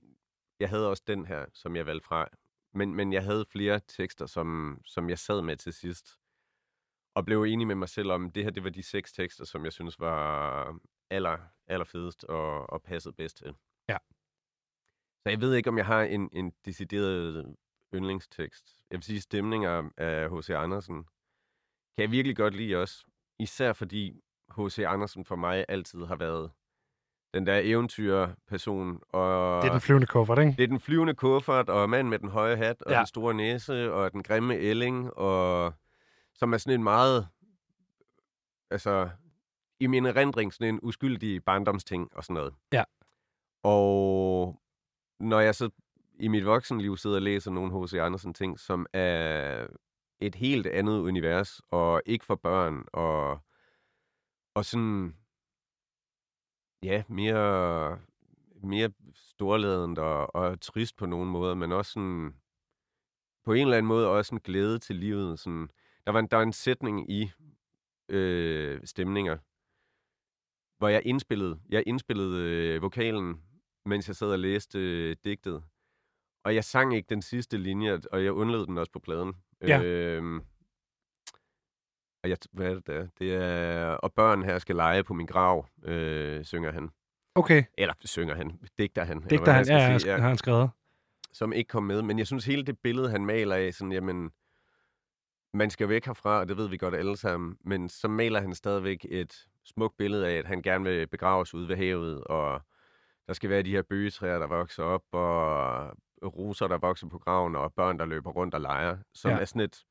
jeg 0.59 0.69
havde 0.69 0.89
også 0.89 1.03
den 1.07 1.25
her, 1.25 1.45
som 1.53 1.75
jeg 1.75 1.85
valgte 1.85 2.07
fra. 2.07 2.27
Men, 2.73 2.95
men 2.95 3.13
jeg 3.13 3.23
havde 3.23 3.45
flere 3.51 3.79
tekster, 3.87 4.25
som, 4.25 4.79
som 4.85 5.09
jeg 5.09 5.19
sad 5.19 5.41
med 5.41 5.57
til 5.57 5.73
sidst. 5.73 6.17
Og 7.19 7.25
blev 7.25 7.43
enig 7.43 7.67
med 7.67 7.75
mig 7.75 7.89
selv 7.89 8.11
om, 8.11 8.31
det 8.31 8.43
her 8.43 8.51
det 8.51 8.63
var 8.63 8.69
de 8.69 8.83
seks 8.83 9.13
tekster, 9.13 9.45
som 9.45 9.65
jeg 9.65 9.73
synes 9.73 9.99
var 9.99 10.79
aller, 11.09 11.37
aller 11.67 11.85
fedest 11.85 12.23
og, 12.23 12.69
og 12.69 12.81
passede 12.81 13.13
bedst 13.13 13.37
til. 13.37 13.53
Ja. 13.89 13.97
Så 15.23 15.29
jeg 15.29 15.41
ved 15.41 15.53
ikke, 15.55 15.69
om 15.69 15.77
jeg 15.77 15.85
har 15.85 16.01
en, 16.01 16.29
en 16.33 16.53
decideret 16.65 17.55
yndlingstekst. 17.93 18.77
Jeg 18.91 18.97
vil 18.97 19.03
sige, 19.03 19.21
stemninger 19.21 19.89
af 19.97 20.29
H.C. 20.37 20.49
Andersen 20.49 21.03
kan 21.95 22.01
jeg 22.03 22.11
virkelig 22.11 22.37
godt 22.37 22.55
lide 22.55 22.75
også. 22.75 23.05
Især 23.39 23.73
fordi 23.73 24.21
H.C. 24.57 24.79
Andersen 24.79 25.25
for 25.25 25.35
mig 25.35 25.65
altid 25.69 26.05
har 26.05 26.15
været 26.15 26.51
den 27.33 27.47
der 27.47 27.59
eventyrperson. 27.63 28.99
Og 29.09 29.61
Det 29.61 29.67
er 29.67 29.71
den 29.71 29.81
flyvende 29.81 30.07
kuffert, 30.07 30.39
ikke? 30.39 30.53
det 30.57 30.63
er 30.63 30.67
den 30.67 30.79
flyvende 30.79 31.15
kuffert, 31.15 31.69
og 31.69 31.89
manden 31.89 32.09
med 32.09 32.19
den 32.19 32.29
høje 32.29 32.55
hat, 32.55 32.81
og 32.81 32.91
ja. 32.91 32.97
den 32.97 33.07
store 33.07 33.33
næse, 33.33 33.93
og 33.93 34.11
den 34.11 34.23
grimme 34.23 34.55
ælling, 34.55 35.13
og 35.13 35.73
som 36.39 36.53
er 36.53 36.57
sådan 36.57 36.79
en 36.79 36.83
meget, 36.83 37.27
altså, 38.69 39.09
i 39.79 39.87
min 39.87 40.05
erindring, 40.05 40.53
sådan 40.53 40.73
en 40.73 40.79
uskyldig 40.83 41.43
barndomsting 41.43 42.15
og 42.15 42.23
sådan 42.23 42.33
noget. 42.33 42.53
Ja. 42.73 42.83
Og 43.63 44.61
når 45.19 45.39
jeg 45.39 45.55
så 45.55 45.69
i 46.19 46.27
mit 46.27 46.45
voksenliv 46.45 46.97
sidder 46.97 47.15
og 47.15 47.21
læser 47.21 47.51
nogle 47.51 47.83
H.C. 47.83 47.93
Andersen 47.93 48.33
ting, 48.33 48.59
som 48.59 48.85
er 48.93 49.67
et 50.19 50.35
helt 50.35 50.67
andet 50.67 50.99
univers, 50.99 51.61
og 51.69 52.01
ikke 52.05 52.25
for 52.25 52.35
børn, 52.35 52.85
og, 52.93 53.39
og 54.53 54.65
sådan, 54.65 55.15
ja, 56.83 57.03
mere, 57.07 57.99
mere 58.63 58.91
storladent 59.15 59.99
og, 59.99 60.35
og 60.35 60.61
trist 60.61 60.95
på 60.97 61.05
nogle 61.05 61.31
måder, 61.31 61.55
men 61.55 61.71
også 61.71 61.91
sådan, 61.91 62.35
på 63.45 63.53
en 63.53 63.61
eller 63.61 63.77
anden 63.77 63.87
måde 63.87 64.07
også 64.07 64.35
en 64.35 64.41
glæde 64.41 64.79
til 64.79 64.95
livet. 64.95 65.39
Sådan, 65.39 65.69
der, 66.09 66.13
var 66.13 66.19
en, 66.19 66.27
der 66.27 66.37
var 66.37 66.43
en 66.43 66.53
sætning 66.53 67.11
i 67.11 67.31
øh, 68.09 68.81
stemninger, 68.83 69.37
hvor 70.77 70.87
jeg 70.87 71.01
indspillede, 71.05 71.59
jeg 71.69 71.83
indspillede 71.87 72.43
øh, 72.43 72.81
vokalen, 72.81 73.41
mens 73.85 74.07
jeg 74.07 74.15
sad 74.15 74.31
og 74.31 74.39
læste 74.39 74.79
øh, 74.79 75.15
digtet. 75.23 75.63
Og 76.43 76.55
jeg 76.55 76.63
sang 76.63 76.95
ikke 76.95 77.09
den 77.09 77.21
sidste 77.21 77.57
linje, 77.57 77.99
og 78.11 78.23
jeg 78.23 78.33
undlod 78.33 78.67
den 78.67 78.77
også 78.77 78.91
på 78.91 78.99
pladen. 78.99 79.33
Ja. 79.61 79.83
Øhm, 79.83 80.39
og 82.23 82.29
jeg, 82.29 82.37
hvad 82.51 82.69
er 82.69 82.73
det 82.73 82.87
der? 82.87 83.07
Det 83.19 83.33
er, 83.33 83.85
og 83.85 84.13
børn 84.13 84.43
her 84.43 84.59
skal 84.59 84.75
lege 84.75 85.03
på 85.03 85.13
min 85.13 85.25
grav, 85.25 85.67
øh, 85.83 86.45
synger 86.45 86.71
han. 86.71 86.89
Okay. 87.35 87.63
Eller 87.77 87.93
synger 88.05 88.35
han, 88.35 88.59
digter 88.77 89.03
han. 89.03 89.21
Digter 89.21 89.51
han, 89.51 89.65
man 89.67 89.77
ja, 89.77 89.91
ja, 89.91 89.97
sige, 89.97 90.11
har 90.11 90.27
han 90.27 90.37
skrevet. 90.37 90.69
Som 91.31 91.53
ikke 91.53 91.67
kom 91.67 91.83
med. 91.83 92.01
Men 92.01 92.19
jeg 92.19 92.27
synes, 92.27 92.45
hele 92.45 92.65
det 92.65 92.79
billede, 92.79 93.09
han 93.09 93.25
maler 93.25 93.55
af, 93.55 93.73
sådan, 93.73 93.91
jamen, 93.91 94.31
man 95.53 95.69
skal 95.69 95.89
væk 95.89 96.05
herfra, 96.05 96.39
og 96.39 96.47
det 96.47 96.57
ved 96.57 96.69
vi 96.69 96.77
godt 96.77 96.95
alle 96.95 97.17
sammen, 97.17 97.57
men 97.61 97.89
så 97.89 98.07
maler 98.07 98.41
han 98.41 98.55
stadigvæk 98.55 99.05
et 99.09 99.47
smukt 99.65 99.97
billede 99.97 100.27
af, 100.27 100.33
at 100.37 100.45
han 100.45 100.61
gerne 100.61 100.83
vil 100.83 101.07
begraves 101.07 101.53
ude 101.53 101.67
ved 101.67 101.75
havet, 101.75 102.23
og 102.23 102.61
der 103.27 103.33
skal 103.33 103.49
være 103.49 103.63
de 103.63 103.71
her 103.71 103.81
bøgetræer, 103.81 104.39
der 104.39 104.47
vokser 104.47 104.83
op, 104.83 105.03
og 105.11 105.97
roser, 106.37 106.67
der 106.67 106.77
vokser 106.77 107.07
på 107.07 107.19
graven, 107.19 107.55
og 107.55 107.73
børn, 107.73 107.99
der 107.99 108.05
løber 108.05 108.31
rundt 108.31 108.53
og 108.55 108.61
leger, 108.61 108.97
som 109.13 109.31
Ja. 109.31 109.37
er 109.39 109.45
sådan 109.45 109.61
et 109.61 109.85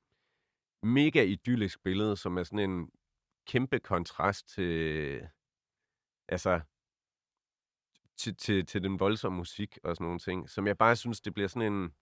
mega 0.83 1.23
idyllisk 1.25 1.83
billede, 1.83 2.17
som 2.17 2.39
er 2.39 2.43
sådan 2.43 2.71
en 2.71 2.91
kæmpe 3.47 3.79
kontrast 3.79 4.49
til, 4.49 5.21
altså, 6.29 6.61
til, 8.17 8.37
til, 8.37 8.67
til 8.67 8.83
den 8.83 9.01
voldsomme 9.01 9.37
musik 9.39 9.79
og 9.85 9.97
sådan 9.97 10.05
nogle 10.05 10.19
ting, 10.19 10.51
som 10.51 10.67
jeg 10.67 10.79
bare 10.79 10.97
synes, 10.97 11.21
det 11.21 11.35
bliver 11.35 11.49
sådan 11.49 11.73
en, 11.73 11.95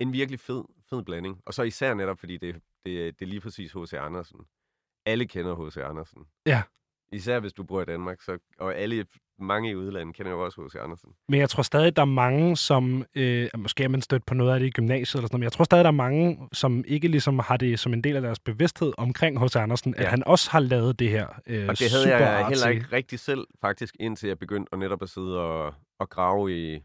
en 0.00 0.12
virkelig 0.12 0.40
fed, 0.40 0.64
fed 0.90 1.02
blanding. 1.02 1.40
Og 1.46 1.54
så 1.54 1.62
især 1.62 1.94
netop, 1.94 2.18
fordi 2.18 2.36
det, 2.36 2.54
det, 2.54 3.18
det 3.18 3.24
er 3.24 3.26
lige 3.26 3.40
præcis 3.40 3.72
H.C. 3.72 3.92
Andersen. 3.92 4.40
Alle 5.06 5.26
kender 5.26 5.66
H.C. 5.66 5.76
Andersen. 5.76 6.22
Ja. 6.46 6.62
Især 7.12 7.40
hvis 7.40 7.52
du 7.52 7.62
bor 7.62 7.82
i 7.82 7.84
Danmark, 7.84 8.20
så, 8.20 8.38
og 8.58 8.76
alle, 8.76 9.06
mange 9.40 9.70
i 9.70 9.74
udlandet 9.74 10.16
kender 10.16 10.32
jo 10.32 10.44
også 10.44 10.62
H.C. 10.62 10.76
Andersen. 10.76 11.10
Men 11.28 11.40
jeg 11.40 11.50
tror 11.50 11.62
stadig, 11.62 11.96
der 11.96 12.02
er 12.02 12.06
mange, 12.06 12.56
som... 12.56 13.04
Øh, 13.14 13.48
måske 13.56 13.84
er 13.84 13.88
man 13.88 14.02
stødt 14.02 14.26
på 14.26 14.34
noget 14.34 14.54
af 14.54 14.60
det 14.60 14.66
i 14.66 14.70
gymnasiet 14.70 15.14
eller 15.14 15.26
sådan 15.26 15.34
noget, 15.34 15.40
men 15.40 15.44
jeg 15.44 15.52
tror 15.52 15.64
stadig, 15.64 15.84
der 15.84 15.90
er 15.90 15.94
mange, 15.94 16.48
som 16.52 16.84
ikke 16.86 17.08
ligesom 17.08 17.38
har 17.38 17.56
det 17.56 17.78
som 17.78 17.92
en 17.92 18.04
del 18.04 18.16
af 18.16 18.22
deres 18.22 18.38
bevidsthed 18.38 18.92
omkring 18.98 19.44
H.C. 19.44 19.56
Andersen, 19.56 19.94
ja. 19.98 20.02
at 20.02 20.10
han 20.10 20.24
også 20.26 20.50
har 20.50 20.60
lavet 20.60 20.98
det 20.98 21.10
her 21.10 21.26
øh, 21.46 21.68
Og 21.68 21.78
det 21.78 21.90
havde 21.90 22.16
jeg 22.16 22.46
heller 22.48 22.68
ikke 22.68 22.86
rigtig 22.92 23.18
selv, 23.18 23.46
faktisk, 23.60 23.96
indtil 24.00 24.26
jeg 24.26 24.38
begyndte 24.38 24.68
at 24.72 24.78
netop 24.78 25.02
at 25.02 25.08
sidde 25.08 25.40
og, 25.40 25.74
og 25.98 26.10
grave 26.10 26.58
i, 26.58 26.80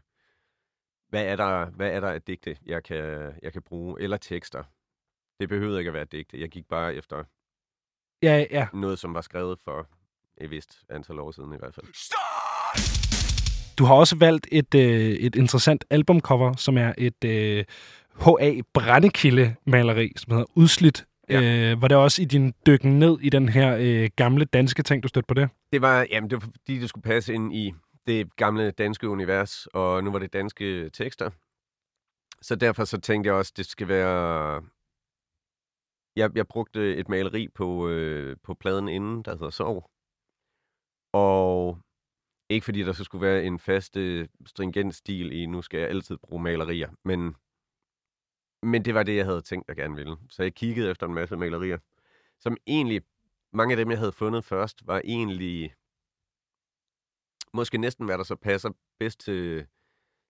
hvad 1.08 1.24
er 1.24 1.36
der, 1.36 1.66
hvad 1.66 1.90
er 1.90 2.00
der 2.00 2.08
af 2.08 2.22
digte, 2.22 2.56
jeg 2.66 2.82
kan, 2.84 3.32
jeg 3.42 3.52
kan 3.52 3.62
bruge, 3.62 4.00
eller 4.00 4.16
tekster. 4.16 4.62
Det 5.40 5.48
behøvede 5.48 5.78
ikke 5.78 5.88
at 5.88 5.94
være 5.94 6.04
digte. 6.04 6.40
Jeg 6.40 6.48
gik 6.48 6.68
bare 6.68 6.94
efter 6.94 7.24
Ja, 8.22 8.44
ja. 8.50 8.66
noget, 8.74 8.98
som 8.98 9.14
var 9.14 9.20
skrevet 9.20 9.58
for 9.64 9.88
et 10.40 10.50
vist 10.50 10.78
antal 10.90 11.18
år 11.20 11.30
siden 11.30 11.52
i 11.52 11.56
hvert 11.58 11.74
fald. 11.74 11.86
Du 13.78 13.84
har 13.84 13.94
også 13.94 14.16
valgt 14.16 14.48
et, 14.52 14.74
øh, 14.74 14.80
et 15.10 15.36
interessant 15.36 15.84
albumcover, 15.90 16.56
som 16.56 16.78
er 16.78 16.92
et 16.98 17.24
øh, 17.24 17.64
H.A. 18.20 18.60
Brændekilde-maleri, 18.74 20.12
som 20.16 20.30
hedder 20.32 20.46
Udslidt. 20.54 21.06
Ja. 21.28 21.40
Ja. 21.40 21.72
Øh, 21.72 21.82
var 21.82 21.88
det 21.88 21.96
også 21.96 22.22
i 22.22 22.24
din 22.24 22.54
dykken 22.66 22.98
ned 22.98 23.18
i 23.22 23.28
den 23.30 23.48
her 23.48 23.76
øh, 23.80 24.10
gamle 24.16 24.44
danske 24.44 24.82
ting, 24.82 25.02
du 25.02 25.08
stødte 25.08 25.26
på 25.26 25.34
det? 25.34 25.48
Det 25.72 25.82
var, 25.82 26.06
jamen, 26.10 26.30
det 26.30 26.36
var 26.42 26.48
fordi, 26.50 26.78
det 26.78 26.88
skulle 26.88 27.02
passe 27.02 27.34
ind 27.34 27.54
i 27.54 27.74
det 28.06 28.36
gamle 28.36 28.70
danske 28.70 29.08
univers, 29.08 29.66
og 29.66 30.04
nu 30.04 30.12
var 30.12 30.18
det 30.18 30.32
danske 30.32 30.90
tekster. 30.90 31.30
Så 32.42 32.56
derfor 32.56 32.84
så 32.84 33.00
tænkte 33.00 33.28
jeg 33.28 33.34
også, 33.34 33.52
det 33.56 33.66
skal 33.66 33.88
være... 33.88 34.62
Jeg, 36.16 36.36
jeg 36.36 36.48
brugte 36.48 36.96
et 36.96 37.08
maleri 37.08 37.48
på, 37.48 37.88
øh, 37.88 38.36
på 38.42 38.54
pladen 38.54 38.88
inden, 38.88 39.22
der 39.22 39.30
hedder 39.30 39.50
Sov. 39.50 39.90
Og 41.12 41.78
ikke 42.48 42.64
fordi 42.64 42.82
der 42.82 42.92
så 42.92 43.04
skulle 43.04 43.26
være 43.26 43.44
en 43.44 43.58
fast 43.58 43.96
øh, 43.96 44.28
stringent 44.46 44.94
stil 44.94 45.32
i, 45.32 45.46
nu 45.46 45.62
skal 45.62 45.80
jeg 45.80 45.88
altid 45.88 46.16
bruge 46.16 46.42
malerier, 46.42 46.90
men, 47.04 47.36
men 48.62 48.84
det 48.84 48.94
var 48.94 49.02
det, 49.02 49.16
jeg 49.16 49.24
havde 49.24 49.42
tænkt, 49.42 49.68
jeg 49.68 49.76
gerne 49.76 49.96
ville. 49.96 50.16
Så 50.30 50.42
jeg 50.42 50.54
kiggede 50.54 50.90
efter 50.90 51.06
en 51.06 51.14
masse 51.14 51.36
malerier, 51.36 51.78
som 52.38 52.56
egentlig, 52.66 53.02
mange 53.52 53.72
af 53.72 53.76
dem, 53.76 53.90
jeg 53.90 53.98
havde 53.98 54.12
fundet 54.12 54.44
først, 54.44 54.86
var 54.86 55.00
egentlig 55.04 55.74
måske 57.54 57.78
næsten, 57.78 58.06
hvad 58.06 58.18
der 58.18 58.24
så 58.24 58.36
passer 58.36 58.70
bedst 58.98 59.20
til, 59.20 59.66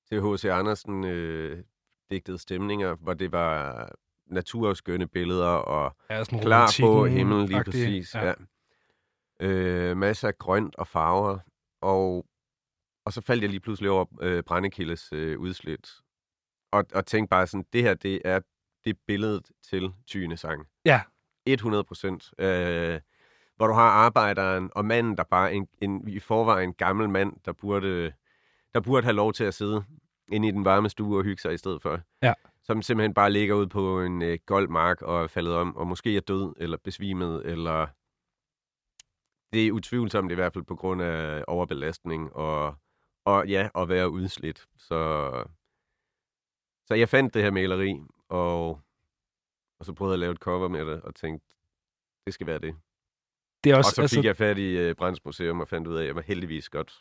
til 0.09 0.21
H.C. 0.21 0.45
Andersen 0.45 1.05
øh, 1.05 1.63
digtede 2.11 2.39
stemninger, 2.39 2.95
hvor 2.95 3.15
det 3.15 3.33
var 3.33 3.89
naturskønne 4.27 5.09
billeder 5.09 5.49
og 5.49 5.97
Ja, 6.11 6.25
sådan 6.25 6.41
klar 6.41 6.77
på 6.81 7.07
himlen 7.07 7.47
lige 7.47 7.65
præcis. 7.65 8.15
Ja. 8.15 8.27
Ja. 8.27 8.35
Øh, 9.41 9.97
masser 9.97 10.29
af 10.29 10.39
grønt 10.39 10.77
og 10.77 10.87
farver. 10.87 11.39
Og, 11.81 12.27
og 13.05 13.13
så 13.13 13.21
faldt 13.21 13.43
jeg 13.43 13.51
lige 13.51 13.61
pludselig 13.61 13.91
over 13.91 14.05
øh, 14.21 14.43
Brændekildes 14.43 15.13
øh, 15.13 15.39
udslit. 15.39 15.91
Og, 16.73 16.85
og 16.95 17.07
tænkte 17.07 17.31
bare 17.31 17.47
sådan, 17.47 17.67
det 17.73 17.83
her, 17.83 17.95
det 17.95 18.21
er 18.25 18.41
det 18.85 18.99
billedet 19.07 19.51
til 19.63 19.93
Tyne 20.07 20.37
sang. 20.37 20.67
Ja. 20.85 21.01
100 21.47 21.85
procent. 21.85 22.35
Øh, 22.39 23.01
hvor 23.57 23.67
du 23.67 23.73
har 23.73 23.91
arbejderen 23.91 24.71
og 24.75 24.85
manden, 24.85 25.17
der 25.17 25.25
bare 25.25 25.55
en, 25.55 25.69
en, 25.81 26.09
i 26.09 26.19
forvejen 26.19 26.75
gammel 26.75 27.09
mand, 27.09 27.37
der 27.45 27.53
burde, 27.53 28.13
der 28.75 28.81
burde 28.81 29.05
have 29.05 29.17
lov 29.17 29.33
til 29.33 29.45
at 29.45 29.55
sidde 29.55 29.85
inde 30.29 30.49
i 30.49 30.51
den 30.51 30.65
varme 30.65 30.89
stue 30.89 31.19
og 31.19 31.25
hygge 31.25 31.43
sig 31.43 31.55
i 31.55 31.57
stedet 31.57 31.83
for. 31.83 32.01
Ja. 32.23 32.35
Som 32.63 32.83
simpelthen 32.83 33.15
bare 33.15 33.31
ligger 33.31 33.55
ud 33.55 33.67
på 33.67 34.01
en 34.01 34.23
øh, 34.23 34.39
gold 34.47 34.69
mark 34.69 35.03
og 35.03 35.23
er 35.23 35.27
faldet 35.27 35.55
om, 35.55 35.77
og 35.77 35.87
måske 35.87 36.17
er 36.17 36.21
død, 36.21 36.55
eller 36.57 36.77
besvimet, 36.77 37.47
eller 37.47 37.87
det 39.53 39.67
er 39.67 39.73
utvivlsomt 39.73 40.33
i 40.33 40.35
hvert 40.35 40.53
fald 40.53 40.65
på 40.65 40.77
grund 40.77 41.03
af 41.03 41.45
overbelastning 41.49 42.33
og, 42.33 42.75
og 43.25 43.49
ja, 43.49 43.69
at 43.75 43.89
være 43.89 44.11
udslidt. 44.11 44.67
Så, 44.77 45.31
så 46.87 46.95
jeg 46.95 47.09
fandt 47.09 47.35
det 47.35 47.43
her 47.43 47.51
maleri, 47.51 48.01
og, 48.29 48.69
og 49.79 49.85
så 49.85 49.93
prøvede 49.93 50.13
jeg 50.13 50.17
at 50.17 50.21
lave 50.21 50.33
et 50.33 50.39
cover 50.39 50.69
med 50.69 50.87
det, 50.87 51.03
og 51.03 51.15
tænkte, 51.15 51.47
det 52.27 52.35
skal 52.35 52.47
være 52.47 52.59
det. 52.59 52.77
Det 53.67 53.73
er 53.73 53.77
Og 53.77 53.79
også, 53.79 53.91
så 53.91 53.95
fik 53.97 54.03
altså, 54.03 54.21
jeg 54.29 54.37
fat 54.37 54.59
i 54.59 54.89
uh, 54.91 54.95
Brands 54.97 55.25
Museum 55.25 55.61
og 55.61 55.69
fandt 55.69 55.89
ud 55.89 55.97
af, 55.97 56.01
at 56.01 56.07
jeg 56.07 56.15
var 56.15 56.23
heldigvis 56.27 56.69
godt. 56.69 56.93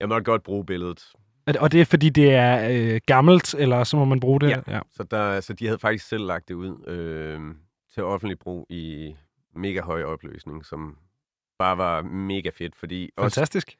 Jeg 0.00 0.08
måtte 0.08 0.24
godt 0.24 0.42
bruge 0.42 0.66
billedet. 0.66 1.12
det- 1.46 1.56
og 1.56 1.72
det 1.72 1.80
er, 1.80 1.84
fordi 1.84 2.08
det 2.08 2.34
er 2.34 2.68
øh, 2.94 3.00
gammelt, 3.06 3.54
eller 3.54 3.84
så 3.84 3.96
må 3.96 4.04
man 4.04 4.20
bruge 4.20 4.40
det? 4.40 4.50
Ja. 4.50 4.60
ja. 4.68 4.80
Så, 4.90 5.02
der, 5.02 5.40
så 5.40 5.52
de 5.52 5.66
havde 5.66 5.78
faktisk 5.78 6.08
selv 6.08 6.24
lagt 6.26 6.48
det 6.48 6.54
ud 6.54 6.86
øh, 6.88 7.40
til 7.94 8.02
offentlig 8.02 8.38
brug 8.38 8.66
i 8.70 9.14
mega 9.54 9.80
høj 9.80 10.02
opløsning, 10.02 10.64
som 10.66 10.98
bare 11.58 11.78
var 11.78 12.02
mega 12.02 12.50
fedt, 12.54 12.76
fordi 12.76 13.10
også 13.16 13.34
Fantastisk. 13.34 13.76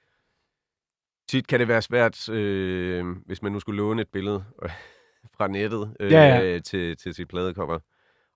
tit 1.28 1.46
kan 1.46 1.60
det 1.60 1.68
være 1.68 1.82
svært, 1.82 2.28
øh, 2.28 3.06
hvis 3.26 3.42
man 3.42 3.52
nu 3.52 3.60
skulle 3.60 3.76
låne 3.76 4.02
et 4.02 4.08
billede 4.08 4.44
øh, 4.62 4.70
fra 5.36 5.48
nettet 5.48 5.96
øh, 6.00 6.12
Ja, 6.12 6.38
ja. 6.38 6.58
Til, 6.58 6.96
til 6.96 7.14
sit 7.14 7.28
pladecover, 7.28 7.78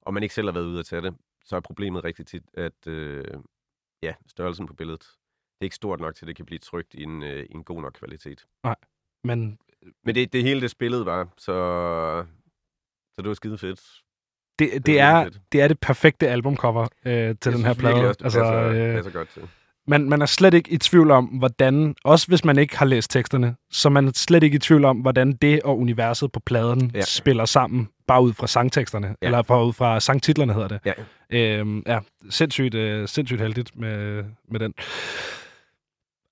og 0.03 0.15
man 0.15 0.23
ikke 0.23 0.35
selv 0.35 0.47
har 0.47 0.53
været 0.53 0.65
ude 0.67 0.79
at 0.79 0.87
tage 0.87 1.03
det, 1.03 1.15
så 1.45 1.57
er 1.57 1.61
problemet 1.61 2.05
rigtig 2.05 2.27
tit, 2.27 2.43
at 2.55 2.87
øh, 2.87 3.25
ja, 4.03 4.15
størrelsen 4.27 4.67
på 4.67 4.75
billedet, 4.75 5.01
det 5.01 5.61
er 5.61 5.65
ikke 5.65 5.77
stort 5.77 6.01
nok 6.01 6.15
til, 6.15 6.25
at 6.25 6.29
det 6.29 6.37
kan 6.37 6.47
blive 6.47 6.59
trygt 6.59 6.95
i 6.95 7.03
en, 7.03 7.23
øh, 7.23 7.45
i 7.51 7.55
en 7.55 7.65
god 7.65 7.83
nok 7.83 7.93
kvalitet. 7.93 8.47
Men 9.25 9.59
Men 10.05 10.15
det, 10.15 10.33
det 10.33 10.43
hele 10.43 10.61
det 10.61 10.71
spillet 10.71 11.07
var, 11.07 11.29
så, 11.39 11.53
så 13.15 13.23
det 13.23 13.29
var 13.29 13.35
skide 13.35 13.59
fedt. 13.59 13.81
det, 14.59 14.73
Det 14.73 14.87
det, 14.87 15.01
er, 15.01 15.31
det 15.53 15.61
er 15.63 15.69
det 15.69 15.81
perfekte 15.81 16.29
albumcover 16.29 16.83
øh, 16.83 17.13
til 17.13 17.51
Jeg 17.51 17.53
den 17.53 17.65
her 17.65 17.75
plade. 17.75 17.95
også, 18.09 18.19
det 18.19 18.25
Altså, 18.25 18.41
passer, 18.41 18.89
øh, 18.89 18.95
passer 18.95 19.13
godt 19.13 19.29
til. 19.29 19.49
Man, 19.87 20.09
man 20.09 20.23
er 20.23 20.27
slet 20.27 20.55
ikke 20.55 20.73
i 20.73 20.79
tvivl 20.79 21.11
om, 21.11 21.25
hvordan, 21.25 21.95
også 22.05 22.29
hvis 22.29 22.45
man 22.45 22.59
ikke 22.59 22.79
har 22.79 22.87
læst 22.87 23.11
teksterne, 23.11 23.57
så 23.71 23.89
man 23.89 24.07
er 24.07 24.13
slet 24.15 24.43
ikke 24.43 24.55
i 24.55 24.59
tvivl 24.59 24.85
om, 24.85 24.97
hvordan 24.97 25.33
det 25.33 25.63
og 25.63 25.79
universet 25.79 26.33
på 26.33 26.41
pladen 26.41 26.91
ja. 26.95 26.99
Ja. 26.99 27.05
spiller 27.05 27.45
sammen, 27.45 27.89
bare 28.07 28.23
ud 28.23 28.33
fra 28.33 28.47
sangteksterne, 28.47 29.07
ja. 29.07 29.15
Ja. 29.23 29.27
eller 29.27 29.43
fra, 29.43 29.65
ud 29.65 29.73
fra 29.73 30.01
sangtitlerne 30.01 30.53
hedder 30.53 30.69
det. 30.69 30.81
Ja. 30.85 30.93
Øhm, 31.31 31.83
ja, 31.87 31.99
sindssygt, 32.31 32.75
øh, 32.75 33.09
sindssygt 33.09 33.41
heldigt 33.41 33.77
med, 33.77 34.25
med 34.49 34.61
den. 34.61 34.75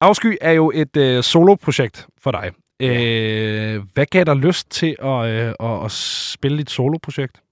Afsky 0.00 0.36
er 0.40 0.52
jo 0.52 0.72
et 0.74 0.96
øh, 0.96 1.22
soloprojekt 1.22 2.06
for 2.18 2.30
dig. 2.30 2.50
Øh, 2.80 3.82
hvad 3.94 4.06
gav 4.06 4.24
dig 4.24 4.36
lyst 4.36 4.70
til 4.70 4.96
at, 5.02 5.26
øh, 5.26 5.54
at, 5.60 5.84
at 5.84 5.92
spille 5.92 6.60
et 6.60 6.70
soloprojekt? 6.70 7.42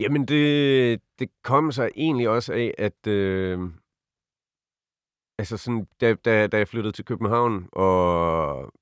Jamen, 0.00 0.24
det, 0.24 1.00
det 1.18 1.28
kom 1.44 1.72
så 1.72 1.88
egentlig 1.96 2.28
også 2.28 2.52
af, 2.52 2.74
at 2.78 3.06
øh, 3.06 3.58
altså 5.38 5.56
sådan, 5.56 5.88
da, 6.00 6.14
da, 6.14 6.46
da 6.46 6.56
jeg 6.56 6.68
flyttede 6.68 6.92
til 6.92 7.04
København 7.04 7.68
og 7.72 8.72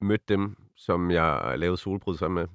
mødte 0.00 0.24
dem, 0.28 0.56
som 0.76 1.10
jeg 1.10 1.54
lavede 1.58 1.76
solbrud 1.76 2.16
sammen 2.16 2.34
med, 2.34 2.48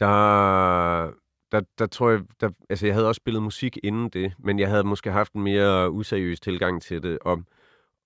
der, 0.00 1.12
der, 1.52 1.60
der 1.78 1.86
tror 1.86 2.10
jeg, 2.10 2.20
der, 2.40 2.50
altså 2.70 2.86
jeg 2.86 2.94
havde 2.94 3.08
også 3.08 3.18
spillet 3.18 3.42
musik 3.42 3.78
inden 3.82 4.08
det, 4.08 4.34
men 4.38 4.58
jeg 4.58 4.68
havde 4.68 4.84
måske 4.84 5.10
haft 5.10 5.32
en 5.32 5.42
mere 5.42 5.90
useriøs 5.90 6.40
tilgang 6.40 6.82
til 6.82 7.02
det, 7.02 7.18
og 7.18 7.42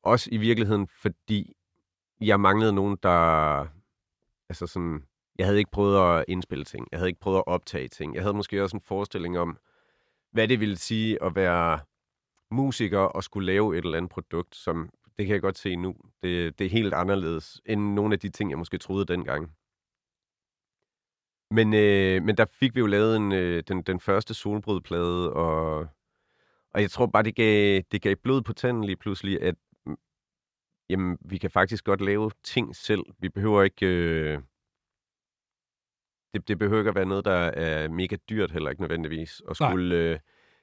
også 0.02 0.28
i 0.32 0.36
virkeligheden, 0.36 0.88
fordi 0.88 1.52
jeg 2.20 2.40
manglede 2.40 2.72
nogen, 2.72 2.98
der, 3.02 3.60
altså 4.48 4.66
sådan, 4.66 5.04
jeg 5.38 5.46
havde 5.46 5.58
ikke 5.58 5.70
prøvet 5.70 6.18
at 6.18 6.24
indspille 6.28 6.64
ting, 6.64 6.88
jeg 6.92 6.98
havde 7.00 7.08
ikke 7.08 7.20
prøvet 7.20 7.38
at 7.38 7.46
optage 7.46 7.88
ting, 7.88 8.14
jeg 8.14 8.22
havde 8.22 8.34
måske 8.34 8.62
også 8.62 8.76
en 8.76 8.80
forestilling 8.80 9.38
om, 9.38 9.58
hvad 10.32 10.48
det 10.48 10.60
ville 10.60 10.76
sige 10.76 11.22
at 11.22 11.34
være 11.34 11.80
musiker 12.50 12.98
og 12.98 13.24
skulle 13.24 13.46
lave 13.46 13.78
et 13.78 13.84
eller 13.84 13.98
andet 13.98 14.10
produkt, 14.10 14.56
som 14.56 14.90
det 15.18 15.26
kan 15.26 15.34
jeg 15.34 15.42
godt 15.42 15.58
se 15.58 15.76
nu. 15.76 15.94
Det, 16.22 16.58
det 16.58 16.64
er 16.64 16.70
helt 16.70 16.94
anderledes 16.94 17.60
end 17.66 17.94
nogle 17.94 18.12
af 18.12 18.20
de 18.20 18.28
ting, 18.28 18.50
jeg 18.50 18.58
måske 18.58 18.78
troede 18.78 19.04
dengang. 19.04 19.52
Men, 21.50 21.74
øh, 21.74 22.22
men 22.22 22.36
der 22.36 22.44
fik 22.52 22.74
vi 22.74 22.80
jo 22.80 22.86
lavet 22.86 23.16
en, 23.16 23.32
øh, 23.32 23.62
den, 23.68 23.82
den 23.82 24.00
første 24.00 24.34
solbrudplade, 24.34 25.32
og, 25.32 25.78
og 26.74 26.80
jeg 26.80 26.90
tror 26.90 27.06
bare, 27.06 27.22
det 27.22 27.34
gav, 27.34 27.82
det 27.92 28.02
gav 28.02 28.16
blod 28.16 28.42
på 28.42 28.52
tanden 28.52 28.84
lige 28.84 28.96
pludselig, 28.96 29.42
at 29.42 29.54
jamen, 30.90 31.18
vi 31.20 31.38
kan 31.38 31.50
faktisk 31.50 31.84
godt 31.84 32.00
lave 32.00 32.30
ting 32.42 32.76
selv. 32.76 33.04
Vi 33.18 33.28
behøver 33.28 33.62
ikke... 33.62 33.86
Øh, 33.86 34.38
det, 36.34 36.48
det 36.48 36.58
behøver 36.58 36.80
ikke 36.80 36.88
at 36.88 36.94
være 36.94 37.06
noget, 37.06 37.24
der 37.24 37.32
er 37.36 37.88
mega 37.88 38.16
dyrt 38.30 38.50
heller 38.50 38.70
ikke 38.70 38.82
nødvendigvis, 38.82 39.42
at 39.50 39.56
skulle 39.56 39.96
øh, 39.96 40.18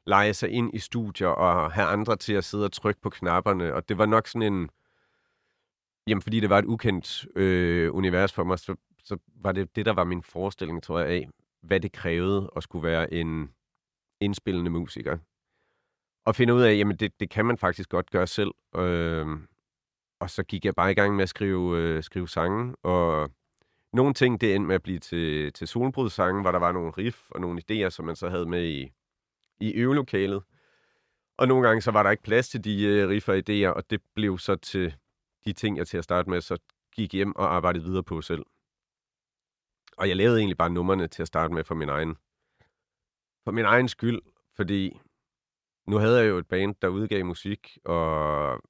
lege 0.07 0.33
sig 0.33 0.49
ind 0.49 0.73
i 0.73 0.79
studier 0.79 1.27
og 1.27 1.71
have 1.71 1.87
andre 1.87 2.15
til 2.15 2.33
at 2.33 2.43
sidde 2.43 2.65
og 2.65 2.71
trykke 2.71 3.01
på 3.01 3.09
knapperne. 3.09 3.73
Og 3.73 3.89
det 3.89 3.97
var 3.97 4.05
nok 4.05 4.27
sådan 4.27 4.53
en... 4.53 4.69
Jamen, 6.07 6.21
fordi 6.21 6.39
det 6.39 6.49
var 6.49 6.59
et 6.59 6.65
ukendt 6.65 7.25
øh, 7.35 7.95
univers 7.95 8.33
for 8.33 8.43
mig, 8.43 8.59
så, 8.59 8.75
så 9.03 9.17
var 9.35 9.51
det 9.51 9.75
det, 9.75 9.85
der 9.85 9.93
var 9.93 10.03
min 10.03 10.23
forestilling, 10.23 10.83
tror 10.83 10.99
jeg, 10.99 11.07
af, 11.07 11.29
hvad 11.61 11.79
det 11.79 11.91
krævede 11.91 12.51
at 12.55 12.63
skulle 12.63 12.87
være 12.87 13.13
en 13.13 13.49
indspillende 14.21 14.71
musiker. 14.71 15.17
Og 16.25 16.35
finde 16.35 16.53
ud 16.53 16.61
af, 16.61 16.77
jamen, 16.77 16.97
det, 16.97 17.19
det 17.19 17.29
kan 17.29 17.45
man 17.45 17.57
faktisk 17.57 17.89
godt 17.89 18.11
gøre 18.11 18.27
selv. 18.27 18.51
Øh, 18.75 19.27
og 20.19 20.29
så 20.29 20.43
gik 20.43 20.65
jeg 20.65 20.75
bare 20.75 20.91
i 20.91 20.95
gang 20.95 21.15
med 21.15 21.23
at 21.23 21.29
skrive, 21.29 21.77
øh, 21.77 22.03
skrive 22.03 22.27
sange, 22.27 22.75
og 22.83 23.31
nogle 23.93 24.13
ting, 24.13 24.41
det 24.41 24.55
endte 24.55 24.67
med 24.67 24.75
at 24.75 24.83
blive 24.83 24.99
til, 24.99 25.53
til 25.53 25.67
solbrudssange, 25.67 26.41
hvor 26.41 26.51
der 26.51 26.59
var 26.59 26.71
nogle 26.71 26.91
riff 26.91 27.31
og 27.31 27.41
nogle 27.41 27.61
idéer, 27.61 27.89
som 27.89 28.05
man 28.05 28.15
så 28.15 28.29
havde 28.29 28.45
med 28.45 28.63
i, 28.67 28.91
i 29.59 29.73
øvelokalet. 29.73 30.43
Og 31.37 31.47
nogle 31.47 31.67
gange, 31.67 31.81
så 31.81 31.91
var 31.91 32.03
der 32.03 32.11
ikke 32.11 32.23
plads 32.23 32.49
til 32.49 32.63
de 32.63 32.83
øh, 32.83 33.09
riffer 33.09 33.33
og 33.33 33.39
idéer, 33.39 33.75
og 33.75 33.89
det 33.89 34.01
blev 34.15 34.37
så 34.37 34.55
til 34.55 34.95
de 35.45 35.53
ting, 35.53 35.77
jeg 35.77 35.87
til 35.87 35.97
at 35.97 36.03
starte 36.03 36.29
med, 36.29 36.41
så 36.41 36.57
gik 36.95 37.13
hjem 37.13 37.35
og 37.35 37.55
arbejdede 37.55 37.83
videre 37.83 38.03
på 38.03 38.21
selv. 38.21 38.45
Og 39.97 40.09
jeg 40.09 40.15
lavede 40.15 40.39
egentlig 40.39 40.57
bare 40.57 40.69
numrene 40.69 41.07
til 41.07 41.21
at 41.21 41.27
starte 41.27 41.53
med 41.53 41.63
for 41.63 41.75
min 41.75 41.89
egen, 41.89 42.15
for 43.43 43.51
min 43.51 43.65
egen 43.65 43.87
skyld, 43.87 44.21
fordi 44.55 44.99
nu 45.87 45.97
havde 45.97 46.19
jeg 46.19 46.29
jo 46.29 46.37
et 46.37 46.47
band, 46.47 46.75
der 46.81 46.87
udgav 46.87 47.25
musik, 47.25 47.77
og 47.85 48.61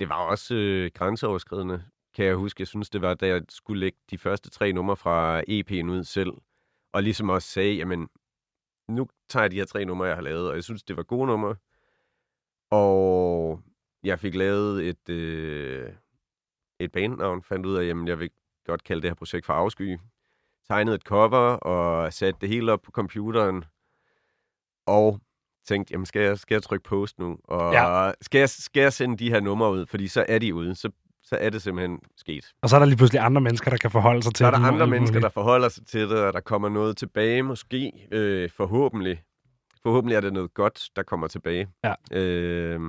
det 0.00 0.08
var 0.08 0.26
også 0.26 0.54
øh, 0.54 0.90
grænseoverskridende 0.94 1.84
kan 2.14 2.24
jeg 2.24 2.34
huske. 2.34 2.60
Jeg 2.60 2.68
synes, 2.68 2.90
det 2.90 3.02
var, 3.02 3.14
da 3.14 3.26
jeg 3.26 3.42
skulle 3.48 3.80
lægge 3.80 3.98
de 4.10 4.18
første 4.18 4.50
tre 4.50 4.72
numre 4.72 4.96
fra 4.96 5.40
EP'en 5.40 5.90
ud 5.90 6.04
selv, 6.04 6.32
og 6.92 7.02
ligesom 7.02 7.28
også 7.28 7.48
sagde, 7.48 7.74
jamen, 7.74 8.08
nu 8.88 9.08
tager 9.28 9.44
jeg 9.44 9.50
de 9.50 9.56
her 9.56 9.64
tre 9.64 9.84
numre, 9.84 10.06
jeg 10.06 10.16
har 10.16 10.22
lavet, 10.22 10.48
og 10.48 10.54
jeg 10.54 10.64
synes, 10.64 10.82
det 10.82 10.96
var 10.96 11.02
gode 11.02 11.26
numre. 11.26 11.56
Og 12.70 13.60
jeg 14.04 14.18
fik 14.18 14.34
lavet 14.34 14.88
et, 14.88 15.08
øh, 15.08 15.92
et 16.80 16.92
bandnavn, 16.92 17.42
fandt 17.42 17.66
ud 17.66 17.76
af, 17.76 17.86
jamen, 17.86 18.08
jeg 18.08 18.18
vil 18.18 18.30
godt 18.66 18.84
kalde 18.84 19.02
det 19.02 19.10
her 19.10 19.14
projekt 19.14 19.46
for 19.46 19.52
Afsky. 19.52 19.98
Tegnede 20.68 20.94
et 20.94 21.02
cover 21.02 21.56
og 21.56 22.12
satte 22.12 22.40
det 22.40 22.48
hele 22.48 22.72
op 22.72 22.82
på 22.82 22.90
computeren. 22.90 23.64
Og 24.86 25.20
tænkte, 25.66 25.92
jamen 25.92 26.06
skal 26.06 26.22
jeg, 26.22 26.38
skal 26.38 26.54
jeg 26.54 26.62
trykke 26.62 26.84
post 26.84 27.18
nu? 27.18 27.38
Og 27.44 27.72
ja. 27.72 28.12
skal, 28.20 28.38
jeg, 28.38 28.48
skal 28.48 28.80
jeg 28.80 28.92
sende 28.92 29.16
de 29.16 29.30
her 29.30 29.40
numre 29.40 29.72
ud? 29.72 29.86
Fordi 29.86 30.08
så 30.08 30.26
er 30.28 30.38
de 30.38 30.54
ude. 30.54 30.74
Så 30.74 30.90
så 31.24 31.36
er 31.36 31.50
det 31.50 31.62
simpelthen 31.62 32.00
sket. 32.16 32.52
Og 32.62 32.68
så 32.68 32.76
er 32.76 32.80
der 32.80 32.86
lige 32.86 32.96
pludselig 32.96 33.20
andre 33.20 33.40
mennesker, 33.40 33.70
der 33.70 33.76
kan 33.76 33.90
forholde 33.90 34.22
sig 34.22 34.34
til 34.34 34.46
det. 34.46 34.52
Så 34.52 34.56
er 34.56 34.60
der 34.60 34.72
andre 34.72 34.86
mennesker, 34.86 35.20
der 35.20 35.28
forholder 35.28 35.68
sig 35.68 35.86
til 35.86 36.00
det, 36.00 36.18
og 36.18 36.32
der 36.32 36.40
kommer 36.40 36.68
noget 36.68 36.96
tilbage 36.96 37.42
måske, 37.42 38.08
øh, 38.12 38.50
forhåbentlig. 38.50 39.22
Forhåbentlig 39.82 40.16
er 40.16 40.20
det 40.20 40.32
noget 40.32 40.54
godt, 40.54 40.90
der 40.96 41.02
kommer 41.02 41.26
tilbage. 41.26 41.68
Ja. 41.84 41.94
Øh, 42.12 42.80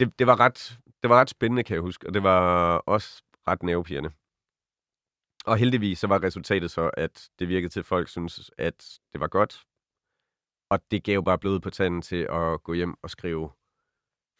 det, 0.00 0.18
det, 0.18 0.26
var 0.26 0.40
ret, 0.40 0.78
det 1.02 1.10
var 1.10 1.20
ret 1.20 1.30
spændende, 1.30 1.64
kan 1.64 1.74
jeg 1.74 1.82
huske, 1.82 2.06
og 2.06 2.14
det 2.14 2.22
var 2.22 2.76
også 2.76 3.22
ret 3.48 3.62
nervepirrende. 3.62 4.10
Og 5.46 5.56
heldigvis 5.56 5.98
så 5.98 6.06
var 6.06 6.22
resultatet 6.22 6.70
så, 6.70 6.90
at 6.96 7.28
det 7.38 7.48
virkede 7.48 7.72
til, 7.72 7.80
at 7.80 7.86
folk 7.86 8.08
synes, 8.08 8.50
at 8.58 8.98
det 9.12 9.20
var 9.20 9.28
godt. 9.28 9.62
Og 10.70 10.80
det 10.90 11.04
gav 11.04 11.24
bare 11.24 11.38
blod 11.38 11.60
på 11.60 11.70
tanden 11.70 12.02
til 12.02 12.26
at 12.30 12.62
gå 12.62 12.72
hjem 12.72 12.94
og 13.02 13.10
skrive 13.10 13.50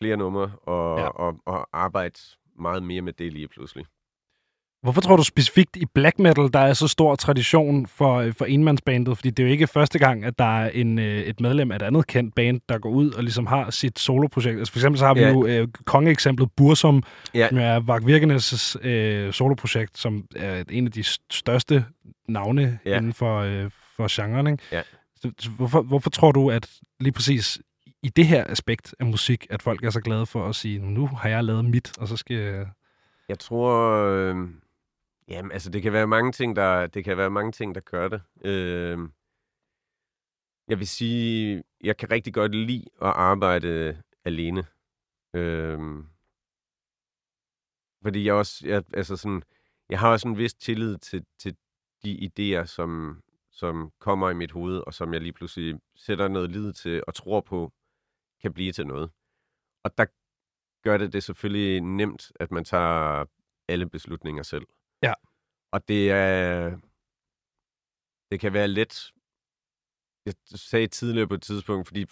flere 0.02 0.16
numre 0.16 0.52
og, 0.62 0.98
ja. 0.98 1.06
og, 1.06 1.34
og 1.46 1.68
arbejde 1.72 2.18
meget 2.58 2.82
mere 2.82 3.02
med 3.02 3.12
det 3.12 3.32
lige 3.32 3.48
pludselig. 3.48 3.84
Hvorfor 4.82 5.00
tror 5.00 5.16
du 5.16 5.22
specifikt 5.22 5.76
i 5.76 5.86
black 5.94 6.18
metal, 6.18 6.52
der 6.52 6.58
er 6.58 6.72
så 6.72 6.88
stor 6.88 7.14
tradition 7.14 7.86
for, 7.86 8.32
for 8.38 8.44
enmandsbandet? 8.44 9.16
Fordi 9.16 9.30
det 9.30 9.42
er 9.42 9.46
jo 9.46 9.52
ikke 9.52 9.66
første 9.66 9.98
gang, 9.98 10.24
at 10.24 10.38
der 10.38 10.60
er 10.60 10.70
en, 10.70 10.98
øh, 10.98 11.20
et 11.20 11.40
medlem 11.40 11.70
af 11.70 11.76
et 11.76 11.82
andet 11.82 12.06
kendt 12.06 12.34
band, 12.34 12.60
der 12.68 12.78
går 12.78 12.90
ud 12.90 13.10
og 13.10 13.22
ligesom 13.22 13.46
har 13.46 13.70
sit 13.70 13.98
soloprojekt. 13.98 14.58
Altså 14.58 14.72
for 14.72 14.78
eksempel 14.78 14.98
så 14.98 15.06
har 15.06 15.14
vi 15.14 15.20
ja. 15.20 15.28
jo 15.28 15.46
øh, 15.46 15.68
kongeeksemplet 15.84 16.48
Bursum, 16.56 17.02
ja. 17.34 17.48
som 17.48 17.58
er 17.58 17.80
Vagt 17.80 18.04
Virkenes' 18.04 18.88
øh, 18.88 19.32
soloprojekt, 19.32 19.98
som 19.98 20.24
er 20.36 20.64
en 20.70 20.86
af 20.86 20.92
de 20.92 21.04
største 21.30 21.84
navne 22.28 22.78
ja. 22.84 22.96
inden 22.96 23.12
for, 23.12 23.40
øh, 23.40 23.70
for 23.96 24.22
genren. 24.22 24.46
Ikke? 24.46 24.62
Ja. 24.72 24.82
Så, 25.16 25.50
hvorfor, 25.56 25.82
hvorfor 25.82 26.10
tror 26.10 26.32
du, 26.32 26.50
at 26.50 26.70
lige 27.00 27.12
præcis 27.12 27.58
i 28.06 28.08
det 28.08 28.26
her 28.26 28.44
aspekt 28.50 28.94
af 28.98 29.06
musik, 29.06 29.46
at 29.50 29.62
folk 29.62 29.84
er 29.84 29.90
så 29.90 30.00
glade 30.00 30.26
for 30.26 30.48
at 30.48 30.54
sige, 30.54 30.78
nu 30.78 31.06
har 31.06 31.28
jeg 31.28 31.44
lavet 31.44 31.64
mit, 31.64 31.98
og 31.98 32.08
så 32.08 32.16
skal 32.16 32.36
jeg... 32.36 32.70
Jeg 33.28 33.38
tror... 33.38 33.92
Øh, 34.04 34.36
jamen, 35.28 35.52
altså, 35.52 35.70
det 35.70 35.82
kan 35.82 35.92
være 35.92 36.06
mange 36.06 36.32
ting, 36.32 36.56
der, 36.56 36.86
det 36.86 37.04
kan 37.04 37.16
være 37.16 37.30
mange 37.30 37.52
ting, 37.52 37.74
der 37.74 37.80
gør 37.80 38.08
det. 38.08 38.22
Øh, 38.44 38.98
jeg 40.68 40.78
vil 40.78 40.88
sige, 40.88 41.62
jeg 41.84 41.96
kan 41.96 42.10
rigtig 42.10 42.34
godt 42.34 42.54
lide 42.54 42.84
at 43.02 43.08
arbejde 43.08 44.02
alene. 44.24 44.64
Øh, 45.34 45.78
fordi 48.02 48.24
jeg 48.26 48.34
også, 48.34 48.68
jeg, 48.68 48.84
altså 48.94 49.16
sådan, 49.16 49.42
jeg 49.88 50.00
har 50.00 50.10
også 50.10 50.28
en 50.28 50.38
vis 50.38 50.54
tillid 50.54 50.98
til, 50.98 51.24
til 51.38 51.56
de 52.04 52.30
idéer, 52.30 52.66
som, 52.66 53.22
som 53.50 53.90
kommer 53.98 54.30
i 54.30 54.34
mit 54.34 54.52
hoved, 54.52 54.82
og 54.86 54.94
som 54.94 55.12
jeg 55.12 55.20
lige 55.20 55.32
pludselig 55.32 55.80
sætter 55.96 56.28
noget 56.28 56.50
lid 56.50 56.72
til 56.72 57.02
og 57.06 57.14
tror 57.14 57.40
på, 57.40 57.72
kan 58.42 58.52
blive 58.52 58.72
til 58.72 58.86
noget. 58.86 59.10
Og 59.84 59.98
der 59.98 60.06
gør 60.82 60.96
det 60.96 61.12
det 61.12 61.22
selvfølgelig 61.22 61.80
nemt, 61.80 62.32
at 62.40 62.50
man 62.50 62.64
tager 62.64 63.24
alle 63.68 63.88
beslutninger 63.88 64.42
selv. 64.42 64.66
Ja. 65.02 65.12
Og 65.72 65.88
det 65.88 66.10
er... 66.10 66.70
Det 68.30 68.40
kan 68.40 68.52
være 68.52 68.68
let... 68.68 69.12
Jeg 70.26 70.34
sagde 70.46 70.86
tidligere 70.86 71.28
på 71.28 71.34
et 71.34 71.42
tidspunkt, 71.42 71.86
fordi 71.86 72.06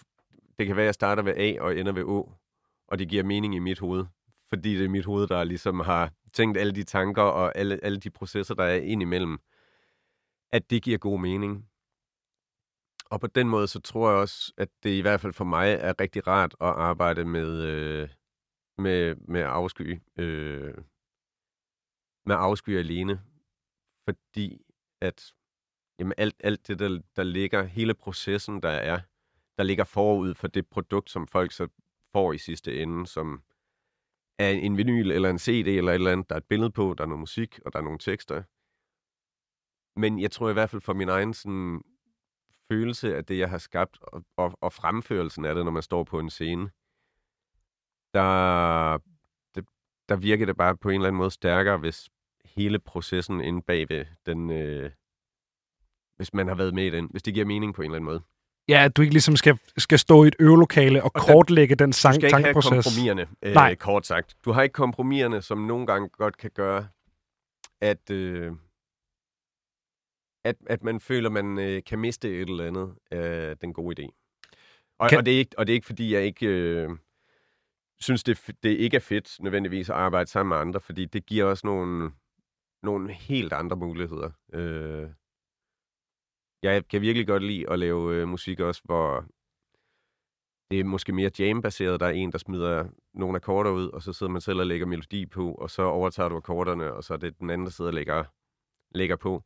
det 0.58 0.66
kan 0.66 0.76
være, 0.76 0.84
at 0.84 0.86
jeg 0.86 0.94
starter 0.94 1.22
ved 1.22 1.34
A 1.36 1.60
og 1.60 1.76
ender 1.76 1.92
ved 1.92 2.02
Å, 2.04 2.32
og 2.88 2.98
det 2.98 3.08
giver 3.08 3.22
mening 3.22 3.54
i 3.54 3.58
mit 3.58 3.78
hoved. 3.78 4.04
Fordi 4.48 4.76
det 4.76 4.84
er 4.84 4.88
mit 4.88 5.04
hoved, 5.04 5.26
der 5.26 5.44
ligesom 5.44 5.80
har 5.80 6.12
tænkt 6.32 6.58
alle 6.58 6.72
de 6.72 6.82
tanker 6.82 7.22
og 7.22 7.58
alle, 7.58 7.84
alle 7.84 8.00
de 8.00 8.10
processer, 8.10 8.54
der 8.54 8.64
er 8.64 8.76
ind 8.76 9.02
imellem, 9.02 9.38
at 10.52 10.70
det 10.70 10.82
giver 10.82 10.98
god 10.98 11.20
mening. 11.20 11.70
Og 13.14 13.20
på 13.20 13.26
den 13.26 13.48
måde, 13.48 13.68
så 13.68 13.80
tror 13.80 14.10
jeg 14.10 14.18
også, 14.18 14.52
at 14.56 14.68
det 14.82 14.90
i 14.90 15.00
hvert 15.00 15.20
fald 15.20 15.32
for 15.32 15.44
mig 15.44 15.72
er 15.72 16.00
rigtig 16.00 16.26
rart 16.26 16.54
at 16.60 16.66
arbejde 16.66 17.24
med, 17.24 17.62
øh, 17.62 18.08
med, 18.78 19.16
med 19.16 19.40
afsky. 19.40 20.00
Øh, 20.16 20.74
med 22.26 22.36
afsky 22.38 22.78
alene. 22.78 23.22
Fordi 24.08 24.62
at 25.00 25.34
jamen 25.98 26.14
alt, 26.16 26.34
alt 26.44 26.68
det, 26.68 26.78
der, 26.78 27.00
der 27.16 27.22
ligger, 27.22 27.62
hele 27.62 27.94
processen, 27.94 28.62
der 28.62 28.68
er, 28.68 29.00
der 29.58 29.62
ligger 29.64 29.84
forud 29.84 30.34
for 30.34 30.48
det 30.48 30.68
produkt, 30.68 31.10
som 31.10 31.26
folk 31.26 31.52
så 31.52 31.68
får 32.12 32.32
i 32.32 32.38
sidste 32.38 32.82
ende, 32.82 33.06
som 33.06 33.42
er 34.38 34.50
en 34.50 34.76
vinyl 34.76 35.10
eller 35.10 35.30
en 35.30 35.38
CD 35.38 35.68
eller 35.68 35.92
et 35.92 35.94
eller 35.94 36.12
andet, 36.12 36.28
der 36.28 36.34
er 36.34 36.40
et 36.40 36.48
billede 36.48 36.70
på, 36.70 36.94
der 36.98 37.04
er 37.04 37.08
noget 37.08 37.20
musik, 37.20 37.60
og 37.66 37.72
der 37.72 37.78
er 37.78 37.82
nogle 37.82 37.98
tekster. 37.98 38.42
Men 40.00 40.20
jeg 40.20 40.30
tror 40.30 40.50
i 40.50 40.52
hvert 40.52 40.70
fald 40.70 40.82
for 40.82 40.92
min 40.92 41.08
egen 41.08 41.34
sådan, 41.34 41.82
følelse 42.74 43.16
af 43.16 43.24
det, 43.24 43.38
jeg 43.38 43.50
har 43.50 43.58
skabt, 43.58 43.98
og, 44.02 44.22
og, 44.36 44.58
og 44.60 44.72
fremførelsen 44.72 45.44
af 45.44 45.54
det, 45.54 45.64
når 45.64 45.72
man 45.72 45.82
står 45.82 46.04
på 46.04 46.18
en 46.18 46.30
scene, 46.30 46.70
der, 48.14 48.98
det, 49.54 49.64
der 50.08 50.16
virker 50.16 50.46
det 50.46 50.56
bare 50.56 50.76
på 50.76 50.88
en 50.88 50.94
eller 50.94 51.08
anden 51.08 51.18
måde 51.18 51.30
stærkere, 51.30 51.78
hvis 51.78 52.08
hele 52.44 52.78
processen 52.78 53.40
inde 53.40 53.62
bagved, 53.62 54.04
den, 54.26 54.50
øh, 54.50 54.90
hvis 56.16 56.34
man 56.34 56.48
har 56.48 56.54
været 56.54 56.74
med 56.74 56.84
i 56.84 56.90
den, 56.90 57.08
hvis 57.10 57.22
det 57.22 57.34
giver 57.34 57.46
mening 57.46 57.74
på 57.74 57.82
en 57.82 57.86
eller 57.86 57.96
anden 57.96 58.06
måde. 58.06 58.20
Ja, 58.68 58.84
at 58.84 58.96
du 58.96 59.02
ikke 59.02 59.14
ligesom 59.14 59.36
skal, 59.36 59.58
skal 59.76 59.98
stå 59.98 60.24
i 60.24 60.28
et 60.28 60.36
øvelokale 60.38 61.02
og, 61.02 61.10
Og 61.14 61.20
kortlægge 61.22 61.74
den 61.74 61.90
Du 61.90 61.96
sang, 61.96 62.14
skal 62.14 62.24
ikke 62.26 62.36
have 62.36 62.44
tankeproces. 62.44 62.84
kompromiserne, 62.84 63.26
øh, 63.42 63.54
Nej. 63.54 63.74
kort 63.74 64.06
sagt. 64.06 64.36
Du 64.44 64.52
har 64.52 64.62
ikke 64.62 64.72
kompromiserne, 64.72 65.42
som 65.42 65.58
nogle 65.58 65.86
gange 65.86 66.08
godt 66.08 66.36
kan 66.36 66.50
gøre, 66.54 66.88
at, 67.80 68.10
øh, 68.10 68.52
at, 70.44 70.56
at 70.66 70.82
man 70.82 71.00
føler, 71.00 71.30
man 71.30 71.58
øh, 71.58 71.82
kan 71.86 71.98
miste 71.98 72.28
et 72.40 72.48
eller 72.48 72.66
andet 72.66 72.94
af 73.10 73.58
den 73.58 73.72
gode 73.72 74.02
idé. 74.02 74.08
Og, 74.98 75.08
Kan- 75.08 75.18
og, 75.18 75.26
det 75.26 75.34
er 75.34 75.38
ikke, 75.38 75.58
og 75.58 75.66
det 75.66 75.72
er 75.72 75.74
ikke, 75.74 75.86
fordi 75.86 76.14
jeg 76.14 76.24
ikke 76.24 76.46
øh, 76.46 76.90
synes, 78.00 78.24
det, 78.24 78.50
det 78.62 78.70
ikke 78.70 78.96
er 78.96 79.00
fedt 79.00 79.36
nødvendigvis 79.40 79.90
at 79.90 79.96
arbejde 79.96 80.30
sammen 80.30 80.48
med 80.48 80.56
andre, 80.56 80.80
fordi 80.80 81.04
det 81.04 81.26
giver 81.26 81.44
også 81.44 81.66
nogle, 81.66 82.10
nogle 82.82 83.12
helt 83.12 83.52
andre 83.52 83.76
muligheder. 83.76 84.30
Øh, 84.52 85.08
jeg 86.62 86.88
kan 86.88 87.00
virkelig 87.00 87.26
godt 87.26 87.42
lide 87.42 87.70
at 87.70 87.78
lave 87.78 88.14
øh, 88.14 88.28
musik 88.28 88.60
også, 88.60 88.80
hvor 88.84 89.24
det 90.70 90.80
er 90.80 90.84
måske 90.84 91.12
mere 91.12 91.30
jam-baseret. 91.38 92.00
Der 92.00 92.06
er 92.06 92.10
en, 92.10 92.32
der 92.32 92.38
smider 92.38 92.88
nogle 93.14 93.36
akkorder 93.36 93.70
ud, 93.70 93.88
og 93.88 94.02
så 94.02 94.12
sidder 94.12 94.32
man 94.32 94.40
selv 94.40 94.60
og 94.60 94.66
lægger 94.66 94.86
melodi 94.86 95.26
på, 95.26 95.52
og 95.52 95.70
så 95.70 95.82
overtager 95.82 96.28
du 96.28 96.36
akkorderne, 96.36 96.92
og 96.92 97.04
så 97.04 97.14
er 97.14 97.18
det 97.18 97.38
den 97.38 97.50
anden, 97.50 97.66
der 97.66 97.72
sidder 97.72 97.90
og 97.90 97.94
lægger, 97.94 98.24
lægger 98.90 99.16
på. 99.16 99.44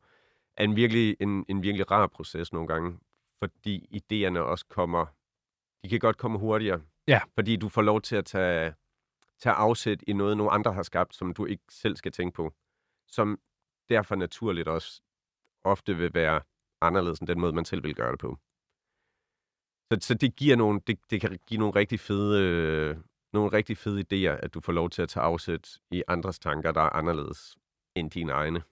Er 0.59 0.63
en 0.63 0.75
virkelig, 0.75 1.17
en, 1.19 1.45
en 1.49 1.63
virkelig 1.63 1.91
rar 1.91 2.07
proces 2.07 2.53
nogle 2.53 2.67
gange, 2.67 2.99
fordi 3.43 4.01
idéerne 4.01 4.39
også 4.39 4.65
kommer, 4.69 5.05
de 5.83 5.89
kan 5.89 5.99
godt 5.99 6.17
komme 6.17 6.39
hurtigere. 6.39 6.81
Ja. 7.07 7.21
Fordi 7.35 7.55
du 7.55 7.69
får 7.69 7.81
lov 7.81 8.01
til 8.01 8.15
at 8.15 8.25
tage, 8.25 8.73
tage 9.39 9.53
afsæt 9.53 10.03
i 10.07 10.13
noget, 10.13 10.37
nogle 10.37 10.51
andre 10.51 10.73
har 10.73 10.83
skabt, 10.83 11.15
som 11.15 11.33
du 11.33 11.45
ikke 11.45 11.63
selv 11.69 11.95
skal 11.95 12.11
tænke 12.11 12.35
på. 12.35 12.53
Som 13.07 13.39
derfor 13.89 14.15
naturligt 14.15 14.67
også 14.67 15.01
ofte 15.63 15.97
vil 15.97 16.13
være 16.13 16.41
anderledes 16.81 17.19
end 17.19 17.27
den 17.27 17.39
måde, 17.39 17.53
man 17.53 17.65
selv 17.65 17.83
vil 17.83 17.95
gøre 17.95 18.11
det 18.11 18.19
på. 18.19 18.37
Så, 19.91 20.07
så 20.07 20.13
det 20.13 20.35
giver 20.35 20.55
nogle, 20.55 20.81
det, 20.87 20.99
det 21.11 21.21
kan 21.21 21.39
give 21.47 21.59
nogle 21.59 21.75
rigtig 21.75 21.99
fede, 21.99 22.43
øh, 22.43 22.97
nogle 23.33 23.53
rigtig 23.53 23.77
fede 23.77 23.99
idéer, 23.99 24.39
at 24.43 24.53
du 24.53 24.61
får 24.61 24.73
lov 24.73 24.89
til 24.89 25.01
at 25.01 25.09
tage 25.09 25.23
afsæt 25.23 25.79
i 25.91 26.03
andres 26.07 26.39
tanker, 26.39 26.71
der 26.71 26.81
er 26.81 26.89
anderledes 26.89 27.57
end 27.95 28.11
dine 28.11 28.31
egne. 28.31 28.63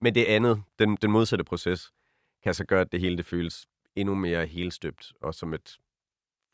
Men 0.00 0.14
det 0.14 0.24
andet, 0.24 0.62
den, 0.78 0.96
den 0.96 1.10
modsatte 1.10 1.44
proces, 1.44 1.92
kan 2.42 2.54
så 2.54 2.64
gøre, 2.64 2.80
at 2.80 2.92
det 2.92 3.00
hele 3.00 3.16
det 3.16 3.26
føles 3.26 3.68
endnu 3.96 4.14
mere 4.14 4.46
helstøbt, 4.46 5.12
og 5.20 5.34
som 5.34 5.54
et 5.54 5.78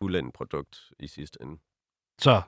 fuldendt 0.03 0.35
produkt 0.35 0.93
i 0.99 1.07
sidste 1.07 1.43
ende. 1.43 1.59
Så, 2.19 2.43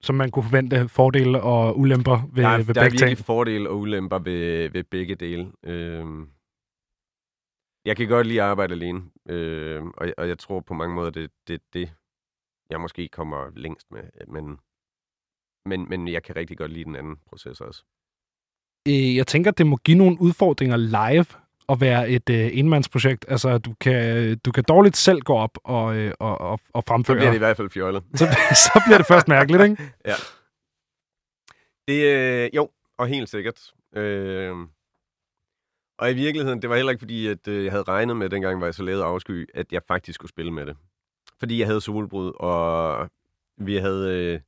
så 0.00 0.12
man 0.12 0.30
kunne 0.30 0.42
forvente 0.42 0.88
fordele 0.88 1.42
og 1.42 1.78
ulemper 1.78 2.28
ved, 2.32 2.42
der 2.42 2.48
er, 2.48 2.56
ved 2.62 2.74
der 2.74 2.80
er 2.80 2.84
begge 2.84 2.98
ting. 2.98 3.08
virkelig 3.08 3.24
fordele 3.26 3.68
og 3.70 3.78
ulemper 3.78 4.18
ved, 4.18 4.70
ved 4.70 4.84
begge 4.84 5.14
dele. 5.14 5.52
Øhm, 5.62 6.30
jeg 7.84 7.96
kan 7.96 8.08
godt 8.08 8.26
lide 8.26 8.42
at 8.42 8.48
arbejde 8.48 8.74
alene, 8.74 9.10
øhm, 9.28 9.92
og, 9.96 10.14
og 10.18 10.28
jeg 10.28 10.38
tror 10.38 10.60
på 10.60 10.74
mange 10.74 10.94
måder, 10.94 11.10
det 11.10 11.24
er 11.24 11.28
det, 11.48 11.60
det, 11.72 11.94
jeg 12.70 12.80
måske 12.80 13.08
kommer 13.08 13.50
længst 13.56 13.90
med. 13.90 14.02
Men, 14.28 14.58
men, 15.64 15.88
men 15.88 16.08
jeg 16.08 16.22
kan 16.22 16.36
rigtig 16.36 16.58
godt 16.58 16.70
lide 16.70 16.84
den 16.84 16.96
anden 16.96 17.16
proces 17.16 17.60
også. 17.60 17.84
Øh, 18.88 19.16
Jeg 19.16 19.26
tænker, 19.26 19.50
det 19.50 19.66
må 19.66 19.76
give 19.76 19.98
nogle 19.98 20.16
udfordringer 20.20 20.76
live 20.76 21.24
at 21.68 21.80
være 21.80 22.10
et 22.10 22.30
øh, 22.30 22.50
enmandsprojekt. 22.52 23.24
Altså, 23.28 23.58
du 23.58 23.74
kan, 23.80 24.38
du 24.38 24.52
kan 24.52 24.64
dårligt 24.68 24.96
selv 24.96 25.20
gå 25.20 25.34
op 25.34 25.58
og, 25.64 25.96
øh, 25.96 26.12
og, 26.20 26.40
og, 26.40 26.60
og 26.72 26.82
Så 26.82 26.88
fremføre. 26.88 27.16
bliver 27.16 27.30
det 27.30 27.36
i 27.36 27.38
hvert 27.38 27.56
fald 27.56 27.70
fjollet. 27.70 28.02
så, 28.14 28.24
så 28.74 28.82
bliver 28.86 28.98
det 28.98 29.06
først 29.06 29.28
mærkeligt, 29.28 29.62
ikke? 29.62 29.76
Det, 31.88 32.02
øh, 32.04 32.50
jo, 32.56 32.70
og 32.98 33.06
helt 33.08 33.28
sikkert. 33.28 33.72
Øh, 33.96 34.54
og 35.98 36.10
i 36.10 36.14
virkeligheden, 36.14 36.62
det 36.62 36.70
var 36.70 36.76
heller 36.76 36.90
ikke 36.92 37.00
fordi, 37.00 37.26
at 37.26 37.48
øh, 37.48 37.64
jeg 37.64 37.72
havde 37.72 37.84
regnet 37.84 38.16
med, 38.16 38.28
dengang 38.30 38.60
var 38.60 38.66
jeg 38.66 38.74
så 38.74 38.82
lavet 38.82 39.02
afsky, 39.02 39.48
at 39.54 39.72
jeg 39.72 39.82
faktisk 39.88 40.14
skulle 40.14 40.28
spille 40.28 40.52
med 40.52 40.66
det. 40.66 40.76
Fordi 41.38 41.58
jeg 41.58 41.66
havde 41.66 41.80
solbrud, 41.80 42.32
og 42.36 43.08
vi 43.58 43.76
havde... 43.76 44.10
Øh, 44.10 44.40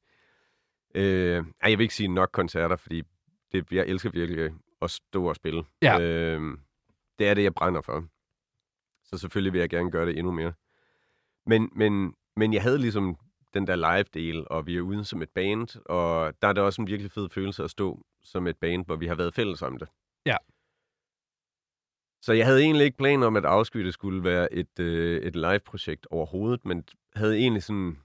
øh, 1.04 1.44
ej, 1.62 1.70
jeg 1.70 1.78
vil 1.78 1.84
ikke 1.84 1.94
sige 1.94 2.08
nok 2.08 2.30
koncerter, 2.32 2.76
fordi 2.76 3.02
det, 3.54 3.72
jeg 3.72 3.86
elsker 3.86 4.10
virkelig 4.10 4.52
at 4.82 4.90
stå 4.90 5.28
og 5.28 5.36
spille. 5.36 5.64
Ja. 5.82 6.00
Øh, 6.00 6.58
det 7.18 7.28
er 7.28 7.34
det, 7.34 7.42
jeg 7.42 7.54
brænder 7.54 7.80
for. 7.80 8.04
Så 9.04 9.18
selvfølgelig 9.18 9.52
vil 9.52 9.58
jeg 9.58 9.70
gerne 9.70 9.90
gøre 9.90 10.06
det 10.06 10.18
endnu 10.18 10.32
mere. 10.32 10.52
Men, 11.46 11.70
men, 11.72 12.14
men 12.36 12.52
jeg 12.52 12.62
havde 12.62 12.78
ligesom 12.78 13.16
den 13.54 13.66
der 13.66 13.76
live-del, 13.76 14.46
og 14.50 14.66
vi 14.66 14.76
er 14.76 14.80
ude 14.80 15.04
som 15.04 15.22
et 15.22 15.30
band, 15.30 15.80
og 15.86 16.34
der 16.42 16.48
er 16.48 16.52
det 16.52 16.62
også 16.62 16.82
en 16.82 16.88
virkelig 16.88 17.10
fed 17.12 17.28
følelse 17.28 17.64
at 17.64 17.70
stå 17.70 18.06
som 18.22 18.46
et 18.46 18.56
band, 18.56 18.86
hvor 18.86 18.96
vi 18.96 19.06
har 19.06 19.14
været 19.14 19.34
fælles 19.34 19.62
om 19.62 19.78
det. 19.78 19.88
Ja. 20.26 20.36
Så 22.22 22.32
jeg 22.32 22.46
havde 22.46 22.62
egentlig 22.62 22.84
ikke 22.84 22.96
planer 22.96 23.26
om, 23.26 23.36
at 23.36 23.44
Afsky 23.44 23.84
det 23.84 23.94
skulle 23.94 24.24
være 24.24 24.52
et, 24.52 24.78
øh, 24.80 25.22
et 25.22 25.36
live-projekt 25.36 26.06
overhovedet, 26.10 26.64
men 26.64 26.84
havde 27.14 27.38
egentlig 27.38 27.62
sådan 27.62 27.98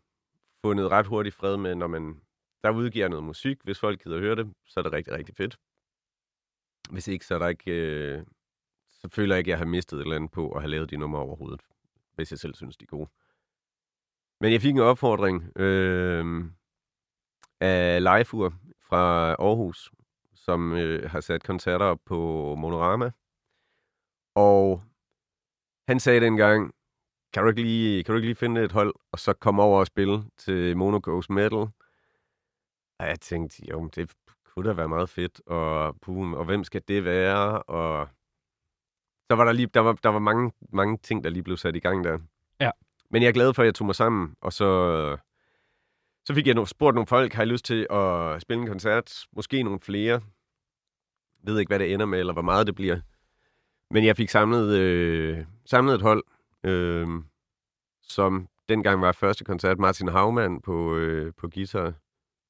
fundet 0.61 0.91
ret 0.91 1.07
hurtigt 1.07 1.35
fred 1.35 1.57
med, 1.57 1.75
når 1.75 1.87
man 1.87 2.21
der 2.63 2.69
udgiver 2.69 3.07
noget 3.07 3.23
musik, 3.23 3.57
hvis 3.63 3.79
folk 3.79 4.03
gider 4.03 4.19
høre 4.19 4.35
det, 4.35 4.53
så 4.65 4.79
er 4.79 4.83
det 4.83 4.91
rigtig, 4.91 5.13
rigtig 5.13 5.35
fedt. 5.35 5.59
Hvis 6.89 7.07
ikke, 7.07 7.25
så 7.25 7.35
er 7.35 7.39
der 7.39 7.47
ikke... 7.47 7.71
Øh, 7.71 8.25
så 8.91 9.09
føler 9.09 9.35
jeg 9.35 9.39
ikke, 9.39 9.49
at 9.49 9.51
jeg 9.51 9.57
har 9.57 9.65
mistet 9.65 9.97
et 9.97 10.01
eller 10.01 10.15
andet 10.15 10.31
på 10.31 10.51
at 10.51 10.61
have 10.61 10.71
lavet 10.71 10.89
de 10.89 10.97
numre 10.97 11.21
overhovedet, 11.21 11.61
hvis 12.15 12.31
jeg 12.31 12.39
selv 12.39 12.55
synes, 12.55 12.77
de 12.77 12.83
er 12.83 12.87
gode. 12.87 13.09
Men 14.41 14.51
jeg 14.51 14.61
fik 14.61 14.73
en 14.73 14.79
opfordring 14.79 15.57
øh, 15.57 16.45
af 17.59 18.03
Leifur 18.03 18.53
fra 18.81 19.29
Aarhus, 19.29 19.91
som 20.33 20.73
øh, 20.73 21.09
har 21.09 21.19
sat 21.19 21.43
koncerter 21.43 21.85
op 21.85 21.99
på 22.05 22.15
Monorama. 22.55 23.11
Og 24.35 24.83
han 25.87 25.99
sagde 25.99 26.21
dengang, 26.21 26.73
kan 27.33 27.43
du 27.43 27.49
ikke 27.49 27.61
lige, 27.61 28.03
kan 28.03 28.13
du 28.13 28.17
ikke 28.17 28.27
lige 28.27 28.35
finde 28.35 28.63
et 28.63 28.71
hold, 28.71 28.93
og 29.11 29.19
så 29.19 29.33
komme 29.33 29.61
over 29.63 29.79
og 29.79 29.87
spille 29.87 30.23
til 30.37 30.77
Mono 30.77 30.99
Goes 31.03 31.29
Metal? 31.29 31.67
Og 32.99 33.07
jeg 33.07 33.19
tænkte, 33.19 33.69
jo, 33.69 33.89
det 33.95 34.13
kunne 34.45 34.69
da 34.69 34.73
være 34.73 34.87
meget 34.87 35.09
fedt, 35.09 35.41
og, 35.45 35.95
boom, 36.01 36.33
og 36.33 36.45
hvem 36.45 36.63
skal 36.63 36.81
det 36.87 37.05
være? 37.05 37.63
Og 37.63 38.07
der 39.29 39.35
var 39.35 39.45
der 39.45 39.51
lige, 39.51 39.67
der 39.67 39.79
var, 39.79 39.93
der 39.93 40.09
var 40.09 40.19
mange, 40.19 40.51
mange 40.73 40.97
ting, 40.97 41.23
der 41.23 41.29
lige 41.29 41.43
blev 41.43 41.57
sat 41.57 41.75
i 41.75 41.79
gang 41.79 42.03
der. 42.03 42.19
Ja. 42.59 42.71
Men 43.09 43.21
jeg 43.21 43.27
er 43.27 43.33
glad 43.33 43.53
for, 43.53 43.61
at 43.63 43.65
jeg 43.65 43.75
tog 43.75 43.85
mig 43.85 43.95
sammen, 43.95 44.35
og 44.41 44.53
så, 44.53 45.17
så 46.25 46.33
fik 46.33 46.47
jeg 46.47 46.57
no- 46.57 46.65
spurgt 46.65 46.95
nogle 46.95 47.07
folk, 47.07 47.33
har 47.33 47.43
I 47.43 47.45
lyst 47.45 47.65
til 47.65 47.87
at 47.89 48.41
spille 48.41 48.61
en 48.61 48.67
koncert? 48.67 49.25
Måske 49.31 49.63
nogle 49.63 49.79
flere. 49.79 50.21
Jeg 51.43 51.51
ved 51.53 51.59
ikke, 51.59 51.69
hvad 51.69 51.79
det 51.79 51.93
ender 51.93 52.05
med, 52.05 52.19
eller 52.19 52.33
hvor 52.33 52.41
meget 52.41 52.67
det 52.67 52.75
bliver. 52.75 52.99
Men 53.91 54.05
jeg 54.05 54.17
fik 54.17 54.29
samlet, 54.29 54.79
øh, 54.79 55.45
samlet 55.65 55.95
et 55.95 56.01
hold, 56.01 56.23
øh, 56.63 57.07
som 58.01 58.47
dengang 58.69 59.01
var 59.01 59.11
første 59.11 59.43
koncert. 59.45 59.79
Martin 59.79 60.07
Havmann 60.07 60.61
på, 60.61 60.95
øh, 60.95 61.33
på 61.37 61.49
guitar, 61.53 61.93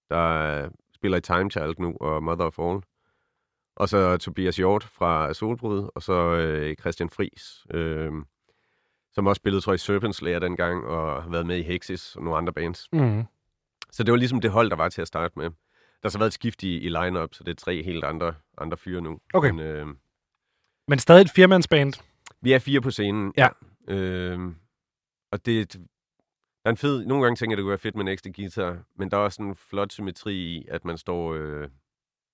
der 0.09 0.69
spiller 0.95 1.17
i 1.17 1.21
Time 1.21 1.51
Child 1.51 1.75
nu, 1.79 1.97
og 2.01 2.23
Mother 2.23 2.45
of 2.45 2.59
All. 2.59 2.81
Og 3.75 3.89
så 3.89 4.17
Tobias 4.17 4.55
Hjort 4.57 4.83
fra 4.83 5.33
Solbrud, 5.33 5.89
og 5.95 6.01
så 6.01 6.13
øh, 6.13 6.75
Christian 6.75 7.09
Fris, 7.09 7.65
øh, 7.73 8.11
som 9.13 9.27
også 9.27 9.39
spillede, 9.39 9.61
tror 9.61 9.71
jeg, 9.71 9.75
i 9.75 9.77
Serpent 9.77 10.15
Slayer 10.15 10.39
dengang, 10.39 10.85
og 10.85 11.23
har 11.23 11.29
været 11.29 11.45
med 11.45 11.57
i 11.57 11.61
Hexis 11.61 12.15
og 12.15 12.23
nogle 12.23 12.37
andre 12.37 12.53
bands. 12.53 12.87
Mm. 12.93 13.23
Så 13.91 14.03
det 14.03 14.11
var 14.11 14.17
ligesom 14.17 14.41
det 14.41 14.51
hold, 14.51 14.69
der 14.69 14.75
var 14.75 14.89
til 14.89 15.01
at 15.01 15.07
starte 15.07 15.33
med. 15.39 15.45
Der 15.45 16.03
har 16.03 16.09
så 16.09 16.17
været 16.17 16.29
et 16.29 16.33
skift 16.33 16.63
i, 16.63 16.77
i 16.79 16.89
line-up, 16.89 17.33
så 17.33 17.43
det 17.43 17.51
er 17.51 17.55
tre 17.55 17.83
helt 17.83 18.03
andre, 18.03 18.33
andre 18.57 18.77
fyre 18.77 19.01
nu. 19.01 19.19
Okay. 19.33 19.49
Men, 19.49 19.59
øh, 19.59 19.87
Men 20.87 20.99
stadig 20.99 21.21
et 21.21 21.31
firmandsband. 21.35 21.93
vi 22.41 22.53
er 22.53 22.59
fire 22.59 22.81
på 22.81 22.91
scenen. 22.91 23.33
Ja. 23.37 23.47
Øh, 23.87 24.39
og 25.31 25.45
det 25.45 25.75
der 26.63 26.69
er 26.69 26.71
en 26.71 26.77
fed... 26.77 27.05
Nogle 27.05 27.23
gange 27.23 27.35
tænker 27.35 27.53
jeg, 27.53 27.57
det 27.57 27.63
kunne 27.63 27.69
være 27.69 27.77
fedt 27.77 27.95
med 27.95 28.03
en 28.03 28.07
ekstra 28.07 28.29
guitar, 28.35 28.83
men 28.95 29.11
der 29.11 29.17
er 29.17 29.21
også 29.21 29.41
en 29.41 29.55
flot 29.55 29.91
symmetri 29.91 30.35
i, 30.35 30.65
at 30.67 30.85
man 30.85 30.97
står, 30.97 31.33
øh, 31.33 31.69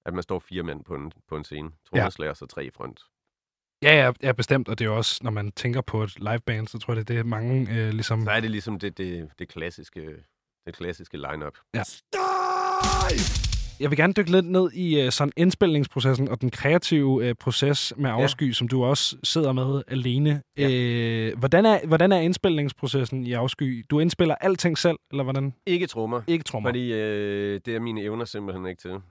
at 0.05 0.13
man 0.13 0.23
står 0.23 0.39
fire 0.39 0.63
mænd 0.63 0.83
på 0.83 0.95
en, 0.95 1.11
på 1.27 1.37
en 1.37 1.43
scene. 1.43 1.71
Trommeslager, 1.89 2.33
så 2.33 2.45
tre 2.45 2.65
i 2.65 2.69
front. 2.69 3.01
Ja, 3.83 4.03
ja, 4.03 4.11
ja, 4.21 4.31
bestemt. 4.31 4.69
Og 4.69 4.79
det 4.79 4.85
er 4.85 4.89
jo 4.89 4.97
også, 4.97 5.19
når 5.23 5.31
man 5.31 5.51
tænker 5.51 5.81
på 5.81 6.03
et 6.03 6.19
liveband, 6.19 6.67
så 6.67 6.79
tror 6.79 6.93
jeg, 6.93 7.07
det 7.07 7.13
er 7.13 7.17
det, 7.17 7.25
mange 7.25 7.61
øh, 7.71 7.89
ligesom... 7.89 8.23
Så 8.23 8.31
er 8.31 8.39
det 8.39 8.51
ligesom 8.51 8.79
det, 8.79 8.97
det, 8.97 9.29
det 9.39 9.49
klassiske, 9.49 10.23
det 10.65 10.75
klassiske 10.75 11.17
line-up. 11.17 11.57
Ja. 11.73 11.83
Jeg 13.79 13.89
vil 13.89 13.97
gerne 13.97 14.13
dykke 14.13 14.31
lidt 14.31 14.45
ned 14.45 14.71
i 14.71 15.01
øh, 15.01 15.11
sådan 15.11 15.31
indspilningsprocessen 15.37 16.27
og 16.29 16.41
den 16.41 16.51
kreative 16.51 17.27
øh, 17.27 17.35
proces 17.35 17.93
med 17.97 18.09
afsky, 18.09 18.47
ja. 18.47 18.53
som 18.53 18.67
du 18.67 18.83
også 18.83 19.17
sidder 19.23 19.53
med 19.53 19.81
alene. 19.87 20.41
Ja. 20.57 20.69
Øh, 20.71 21.37
hvordan, 21.39 21.65
er, 21.65 21.87
hvordan 21.87 22.11
er 22.11 22.19
indspilningsprocessen 22.19 23.25
i 23.25 23.33
afsky? 23.33 23.85
Du 23.89 23.99
indspiller 23.99 24.35
alting 24.35 24.77
selv, 24.77 24.97
eller 25.11 25.23
hvordan? 25.23 25.53
Ikke 25.65 25.87
trommer, 25.87 26.21
Ikke 26.27 26.43
trommer. 26.43 26.69
fordi 26.69 26.93
øh, 26.93 27.61
det 27.65 27.75
er 27.75 27.79
mine 27.79 28.01
evner 28.01 28.25
simpelthen 28.25 28.65
ikke 28.65 28.81
til. 28.81 29.01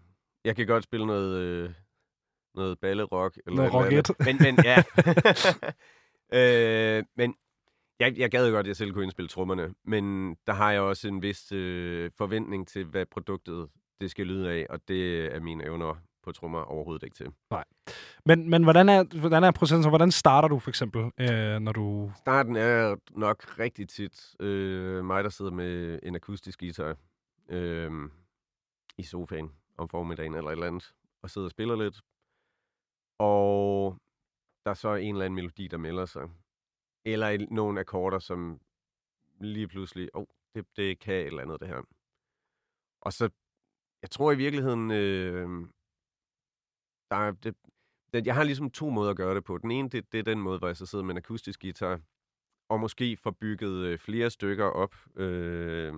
Jeg 0.45 0.57
kan 0.57 0.67
godt 0.67 0.85
spille 0.85 1.07
noget, 1.07 1.39
øh, 1.39 1.71
noget 2.55 2.79
ballerock. 2.81 3.39
Eller 3.47 3.57
Noget 3.57 3.93
et 3.93 3.93
eller 3.93 4.15
andet. 4.27 4.41
Men, 4.43 4.55
men 4.57 4.65
ja. 4.65 4.83
øh, 6.99 7.05
men 7.17 7.35
jeg, 8.01 8.19
jeg 8.19 8.31
gad 8.31 8.51
godt, 8.51 8.65
at 8.65 8.69
jeg 8.69 8.77
selv 8.77 8.93
kunne 8.93 9.05
indspille 9.05 9.29
trommerne. 9.29 9.75
Men 9.85 10.35
der 10.47 10.53
har 10.53 10.73
jeg 10.73 10.81
også 10.81 11.09
en 11.09 11.23
vis 11.23 11.53
øh, 11.53 12.11
forventning 12.19 12.69
til, 12.69 12.85
hvad 12.85 13.07
produktet 13.07 13.69
det 14.01 14.11
skal 14.11 14.27
lyde 14.27 14.51
af. 14.51 14.67
Og 14.71 14.89
det 14.89 15.35
er 15.35 15.41
mine 15.41 15.65
evner 15.65 15.95
på 16.23 16.33
trommer 16.33 16.61
overhovedet 16.61 17.03
ikke 17.03 17.17
til. 17.17 17.33
Men, 18.25 18.51
men 18.51 18.65
hvordan, 18.65 18.89
er, 18.89 19.19
hvordan 19.21 19.45
er 19.45 19.51
processen? 19.51 19.89
Hvordan 19.89 20.11
starter 20.11 20.49
du 20.49 20.59
for 20.59 20.71
eksempel, 20.71 21.11
øh, 21.21 21.61
når 21.61 21.73
du... 21.73 22.13
Starten 22.17 22.57
er 22.57 22.97
nok 23.11 23.59
rigtig 23.59 23.89
tit 23.89 24.37
øh, 24.41 25.05
mig, 25.05 25.25
der 25.25 25.31
sidder 25.31 25.51
med 25.51 26.01
en 26.03 26.15
akustisk 26.15 26.61
guitar 26.61 26.97
øh, 27.49 27.91
i 28.99 29.03
sofaen 29.03 29.53
om 29.79 29.89
formiddagen 29.89 30.35
eller 30.35 30.51
et 30.51 30.53
eller 30.53 30.67
andet, 30.67 30.95
og 31.23 31.31
sidder 31.31 31.47
og 31.47 31.51
spiller 31.51 31.77
lidt. 31.77 32.01
Og 33.19 33.97
der 34.65 34.71
er 34.71 34.75
så 34.75 34.95
en 34.95 35.15
eller 35.15 35.25
anden 35.25 35.35
melodi, 35.35 35.69
der 35.69 35.77
melder 35.77 36.07
sig. 36.07 36.23
Eller 37.05 37.29
et, 37.29 37.51
nogle 37.51 37.81
akkorder, 37.81 38.19
som 38.19 38.61
lige 39.41 39.69
pludselig, 39.69 40.09
åh, 40.15 40.21
oh, 40.21 40.27
det, 40.55 40.67
det 40.77 40.99
kan 40.99 41.15
et 41.15 41.27
eller 41.27 41.43
andet, 41.43 41.61
det 41.61 41.69
her. 41.69 41.83
Og 43.01 43.13
så, 43.13 43.31
jeg 44.05 44.11
tror 44.11 44.33
i 44.33 44.37
virkeligheden, 44.37 44.91
øh, 44.91 45.49
der 47.11 47.17
er, 47.17 47.33
det, 47.33 47.55
det, 48.13 48.27
jeg 48.27 48.35
har 48.35 48.45
ligesom 48.45 48.71
to 48.71 48.91
måder 48.91 49.11
at 49.11 49.17
gøre 49.17 49.35
det 49.35 49.45
på. 49.45 49.59
Den 49.59 49.71
ene, 49.71 49.89
det, 49.89 50.13
det 50.13 50.19
er 50.19 50.23
den 50.23 50.41
måde, 50.41 50.59
hvor 50.59 50.69
jeg 50.69 50.77
så 50.77 50.87
sidder 50.87 51.05
med 51.05 51.15
en 51.15 51.19
akustisk 51.19 51.61
guitar, 51.61 52.01
og 52.69 52.81
måske 52.81 53.17
får 53.17 53.31
bygget 53.31 53.87
øh, 53.87 53.99
flere 53.99 54.31
stykker 54.31 54.65
op, 54.65 54.95
øh, 55.17 55.95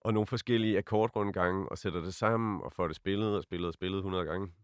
og 0.00 0.14
nogle 0.14 0.26
forskellige 0.26 0.78
akkordrundgange, 0.78 1.68
og 1.68 1.78
sætter 1.78 2.00
det 2.00 2.14
sammen, 2.14 2.62
og 2.62 2.72
får 2.72 2.86
det 2.86 2.96
spillet 2.96 3.36
og 3.36 3.42
spillet 3.42 3.68
og 3.68 3.74
spillet 3.74 3.98
100 3.98 4.24
gange. 4.24 4.54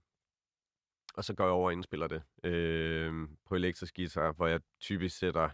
Og 1.14 1.24
så 1.24 1.34
går 1.34 1.44
jeg 1.44 1.52
over 1.52 1.66
og 1.66 1.72
indspiller 1.72 2.08
det 2.08 2.22
øh, 2.44 3.28
på 3.46 3.54
elektrisk 3.54 3.96
guitar, 3.96 4.32
hvor 4.32 4.46
jeg 4.46 4.60
typisk 4.80 5.18
sætter 5.18 5.50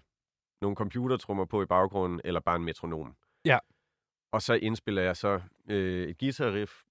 nogle 0.62 0.76
computertrummer 0.76 1.44
på 1.44 1.62
i 1.62 1.66
baggrunden, 1.66 2.20
eller 2.24 2.40
bare 2.40 2.56
en 2.56 2.64
metronom. 2.64 3.16
Ja. 3.44 3.58
Og 4.32 4.42
så 4.42 4.54
indspiller 4.54 5.02
jeg 5.02 5.16
så 5.16 5.40
øh, 5.68 6.08
et 6.08 6.18
guitar-riff, 6.18 6.82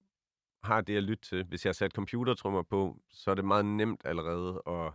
har 0.64 0.82
det 0.82 0.98
at 0.98 1.04
lytte 1.04 1.24
til. 1.24 1.44
Hvis 1.44 1.66
jeg 1.66 1.70
har 1.70 1.74
sat 1.74 1.92
computertrummer 1.92 2.62
på, 2.62 3.02
så 3.10 3.32
er 3.32 3.36
det 3.36 3.46
meget 3.46 3.66
nemt 3.66 4.02
allerede 4.06 4.62
at, 4.68 4.94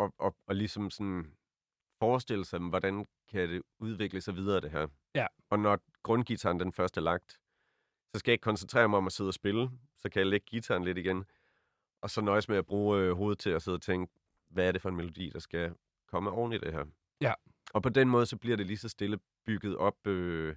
at, 0.00 0.10
at, 0.24 0.32
at 0.48 0.56
ligesom 0.56 0.90
sådan 0.90 1.36
forestille 1.98 2.44
sig, 2.44 2.60
hvordan 2.60 3.06
kan 3.28 3.48
det 3.48 3.62
udvikle 3.78 4.20
sig 4.20 4.36
videre, 4.36 4.60
det 4.60 4.70
her. 4.70 4.86
Ja. 5.14 5.26
Og 5.50 5.58
når 5.58 5.78
grundgitaren 6.02 6.60
den 6.60 6.72
første 6.72 6.98
er 6.98 7.02
lagt, 7.02 7.32
så 8.14 8.18
skal 8.18 8.30
jeg 8.30 8.34
ikke 8.34 8.42
koncentrere 8.42 8.88
mig 8.88 8.96
om 8.96 9.06
at 9.06 9.12
sidde 9.12 9.28
og 9.28 9.34
spille. 9.34 9.70
Så 9.98 10.08
kan 10.08 10.20
jeg 10.20 10.26
lægge 10.26 10.46
gitaren 10.46 10.84
lidt 10.84 10.98
igen, 10.98 11.24
og 12.02 12.10
så 12.10 12.20
nøjes 12.20 12.48
med 12.48 12.56
at 12.56 12.66
bruge 12.66 13.00
øh, 13.00 13.12
hovedet 13.12 13.38
til 13.38 13.50
at 13.50 13.62
sidde 13.62 13.76
og 13.76 13.82
tænke, 13.82 14.12
hvad 14.50 14.68
er 14.68 14.72
det 14.72 14.82
for 14.82 14.88
en 14.88 14.96
melodi, 14.96 15.30
der 15.30 15.38
skal 15.38 15.74
komme 16.08 16.30
oven 16.30 16.52
i 16.52 16.58
det 16.58 16.72
her. 16.72 16.84
Ja. 17.20 17.32
Og 17.74 17.82
på 17.82 17.88
den 17.88 18.08
måde, 18.08 18.26
så 18.26 18.36
bliver 18.36 18.56
det 18.56 18.66
lige 18.66 18.76
så 18.76 18.88
stille 18.88 19.18
bygget 19.46 19.76
op, 19.76 20.06
øh, 20.06 20.56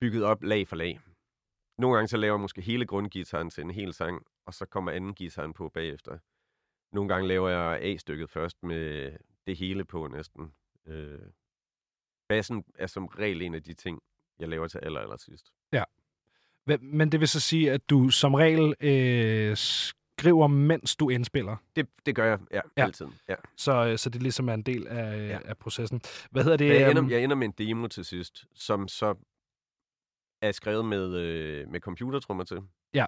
bygget 0.00 0.24
op 0.24 0.42
lag 0.42 0.68
for 0.68 0.76
lag. 0.76 1.00
Nogle 1.78 1.96
gange 1.96 2.08
så 2.08 2.16
laver 2.16 2.34
jeg 2.34 2.40
måske 2.40 2.60
hele 2.60 2.86
grundgitaren 2.86 3.50
til 3.50 3.62
en 3.64 3.70
hel 3.70 3.92
sang, 3.92 4.22
og 4.46 4.54
så 4.54 4.66
kommer 4.66 4.92
anden 4.92 5.14
gitaren 5.14 5.52
på 5.52 5.68
bagefter. 5.68 6.18
Nogle 6.92 7.08
gange 7.08 7.28
laver 7.28 7.48
jeg 7.48 7.78
A-stykket 7.82 8.30
først 8.30 8.62
med 8.62 9.12
det 9.46 9.56
hele 9.56 9.84
på 9.84 10.06
næsten. 10.06 10.52
Øh, 10.86 11.18
bassen 12.28 12.64
er 12.74 12.86
som 12.86 13.06
regel 13.06 13.42
en 13.42 13.54
af 13.54 13.62
de 13.62 13.74
ting, 13.74 14.02
jeg 14.38 14.48
laver 14.48 14.68
til 14.68 14.78
aller, 14.82 15.00
aller 15.00 15.16
sidst. 15.16 15.52
Hva- 16.70 16.78
Men 16.82 17.12
det 17.12 17.20
vil 17.20 17.28
så 17.28 17.40
sige, 17.40 17.72
at 17.72 17.90
du 17.90 18.10
som 18.10 18.34
regel 18.34 18.74
øh, 18.80 19.56
skriver, 19.56 20.46
mens 20.46 20.96
du 20.96 21.08
indspiller. 21.10 21.56
Det, 21.76 21.88
det 22.06 22.14
gør 22.14 22.24
jeg, 22.24 22.38
ja, 22.50 22.56
Ja. 22.56 22.60
ja. 22.76 22.84
altid. 22.84 23.06
Ja. 23.28 23.34
Så, 23.56 23.72
øh, 23.86 23.98
så 23.98 24.10
det 24.10 24.22
ligesom 24.22 24.48
er 24.48 24.54
en 24.54 24.62
del 24.62 24.86
af, 24.86 25.16
ja. 25.18 25.26
Ja. 25.26 25.38
af 25.44 25.58
processen. 25.58 26.00
Hvad 26.30 26.42
hedder 26.42 26.56
det? 26.56 26.68
Jeg, 26.68 26.88
øhm, 26.90 26.98
ender, 27.04 27.14
jeg 27.16 27.24
ender 27.24 27.36
med 27.36 27.46
en 27.46 27.54
demo 27.58 27.86
til 27.86 28.04
sidst, 28.04 28.44
som 28.54 28.88
så 28.88 29.14
er 30.40 30.52
skrevet 30.52 30.84
med, 30.84 31.14
øh, 31.16 31.68
med 31.68 31.80
computertrummer 31.80 32.44
til. 32.44 32.62
Ja. 32.94 33.06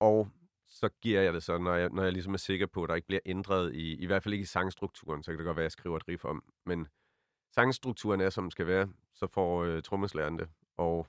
Og 0.00 0.28
så 0.66 0.88
giver 1.02 1.20
jeg 1.20 1.32
det 1.32 1.42
så, 1.42 1.58
når 1.58 1.74
jeg, 1.74 1.88
når 1.90 2.02
jeg 2.02 2.12
ligesom 2.12 2.32
er 2.34 2.38
sikker 2.38 2.66
på, 2.66 2.82
at 2.82 2.88
der 2.88 2.94
ikke 2.94 3.06
bliver 3.06 3.20
ændret 3.26 3.74
i, 3.74 3.94
i 3.96 4.06
hvert 4.06 4.22
fald 4.22 4.34
ikke 4.34 4.42
i 4.42 4.46
sangstrukturen, 4.46 5.22
så 5.22 5.30
kan 5.30 5.38
det 5.38 5.44
godt 5.46 5.56
være, 5.56 5.62
at 5.62 5.70
jeg 5.70 5.72
skriver 5.72 5.96
et 5.96 6.08
riff 6.08 6.24
om. 6.24 6.44
Men 6.66 6.88
sangstrukturen 7.54 8.20
er, 8.20 8.30
som 8.30 8.44
den 8.44 8.50
skal 8.50 8.66
være, 8.66 8.92
så 9.14 9.26
får 9.26 9.64
øh, 9.64 9.82
trommeslageren 9.82 10.38
det. 10.38 10.48
Og, 10.76 11.06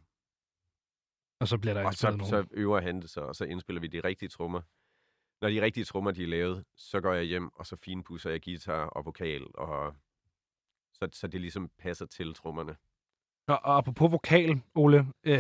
Og 1.40 1.48
så 1.48 1.58
bliver 1.58 1.74
der 1.74 1.86
og 1.86 1.94
så, 1.94 2.08
nogen. 2.10 2.26
så 2.26 2.46
øver 2.52 2.82
han 2.82 3.02
det 3.02 3.10
så, 3.10 3.22
og 3.22 3.36
så 3.36 3.46
indspiller 3.46 3.80
vi 3.82 3.88
de 3.88 4.00
rigtige 4.00 4.30
trommer. 4.30 4.62
Når 5.42 5.50
de 5.50 5.62
rigtige 5.62 5.84
trommer 5.84 6.12
de 6.12 6.24
er 6.24 6.28
lavet, 6.28 6.66
så 6.76 7.02
går 7.02 7.14
jeg 7.14 7.24
hjem, 7.24 7.54
og 7.54 7.66
så 7.66 7.76
finpudser 7.76 8.30
jeg 8.30 8.42
guitar 8.42 8.86
og 8.86 9.06
vokal, 9.06 9.48
og 9.54 9.96
så, 10.94 11.10
så 11.12 11.28
det 11.28 11.42
ligesom 11.42 11.70
passer 11.78 12.06
til 12.06 12.34
trommerne. 12.34 12.76
Og, 13.48 13.60
og 13.64 13.78
apropos 13.78 14.12
vokal, 14.12 14.62
Ole. 14.76 15.08
Øh, 15.26 15.36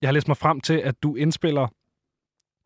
jeg 0.00 0.08
har 0.08 0.12
læst 0.12 0.28
mig 0.28 0.36
frem 0.36 0.60
til, 0.60 0.74
at 0.74 1.02
du 1.02 1.14
indspiller 1.14 1.68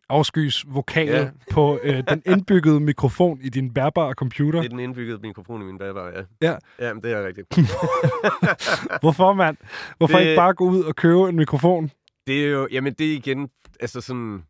afskys 0.08 0.64
vokal 0.68 1.08
ja. 1.08 1.30
På 1.54 1.78
øh, 1.82 2.02
den 2.08 2.22
indbyggede 2.26 2.80
mikrofon 2.80 3.40
i 3.42 3.48
din 3.48 3.72
bærbare 3.74 4.12
computer. 4.14 4.58
Det 4.60 4.66
er 4.66 4.70
den 4.70 4.80
indbyggede 4.80 5.18
mikrofon 5.18 5.62
i 5.62 5.64
min 5.64 5.78
bagbar, 5.78 6.06
ja. 6.08 6.22
Ja. 6.48 6.56
Ja, 6.78 6.94
men 6.94 7.02
det 7.02 7.12
er 7.12 7.26
rigtigt. 7.26 7.46
Hvorfor, 9.02 9.32
mand? 9.32 9.56
Hvorfor 9.98 10.18
Det- 10.18 10.24
ikke 10.24 10.36
bare 10.38 10.54
gå 10.54 10.64
ud 10.64 10.82
og 10.82 10.96
købe 10.96 11.28
en 11.28 11.36
mikrofon? 11.36 11.90
det 12.26 12.44
er 12.44 12.50
jo, 12.50 12.68
jamen 12.72 12.92
det 12.94 13.12
er 13.12 13.16
igen, 13.16 13.50
altså 13.80 14.00
sådan... 14.00 14.42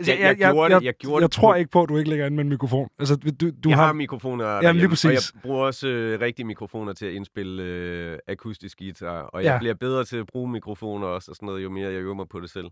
Jeg, 0.00 0.18
jeg 0.20 0.36
gjorde 0.36 0.74
det- 0.74 0.82
jeg 0.84 0.94
gjorde 0.94 1.22
jeg 1.22 1.28
det 1.28 1.32
tror 1.34 1.54
ikke 1.54 1.70
på, 1.70 1.82
at 1.82 1.88
du 1.88 1.96
ikke 1.96 2.10
lægger 2.10 2.26
ind 2.26 2.34
med 2.34 2.44
en 2.44 2.48
mikrofon. 2.50 2.88
Altså, 2.98 3.16
du, 3.16 3.50
du 3.64 3.68
jeg 3.68 3.78
har... 3.78 3.86
har 3.86 3.92
mikrofoner 3.92 4.44
Jamen, 4.46 4.76
lige 4.76 4.88
præcis. 4.88 5.04
Og 5.04 5.12
jeg 5.12 5.42
bruger 5.42 5.64
også 5.64 5.88
øh, 5.88 6.20
rigtige 6.20 6.46
mikrofoner 6.46 6.92
til 6.92 7.06
at 7.06 7.12
indspille 7.12 7.62
øh, 7.62 8.18
akustisk 8.28 8.78
guitar. 8.78 9.22
Og 9.22 9.44
jeg 9.44 9.52
ja. 9.52 9.58
bliver 9.58 9.74
bedre 9.74 10.04
til 10.04 10.16
at 10.16 10.26
bruge 10.26 10.50
mikrofoner 10.50 11.06
også, 11.06 11.30
og 11.30 11.36
sådan 11.36 11.46
noget, 11.46 11.62
jo 11.62 11.70
mere 11.70 11.92
jeg 11.92 12.00
øver 12.00 12.14
mig 12.14 12.28
på 12.28 12.40
det 12.40 12.50
selv. 12.50 12.66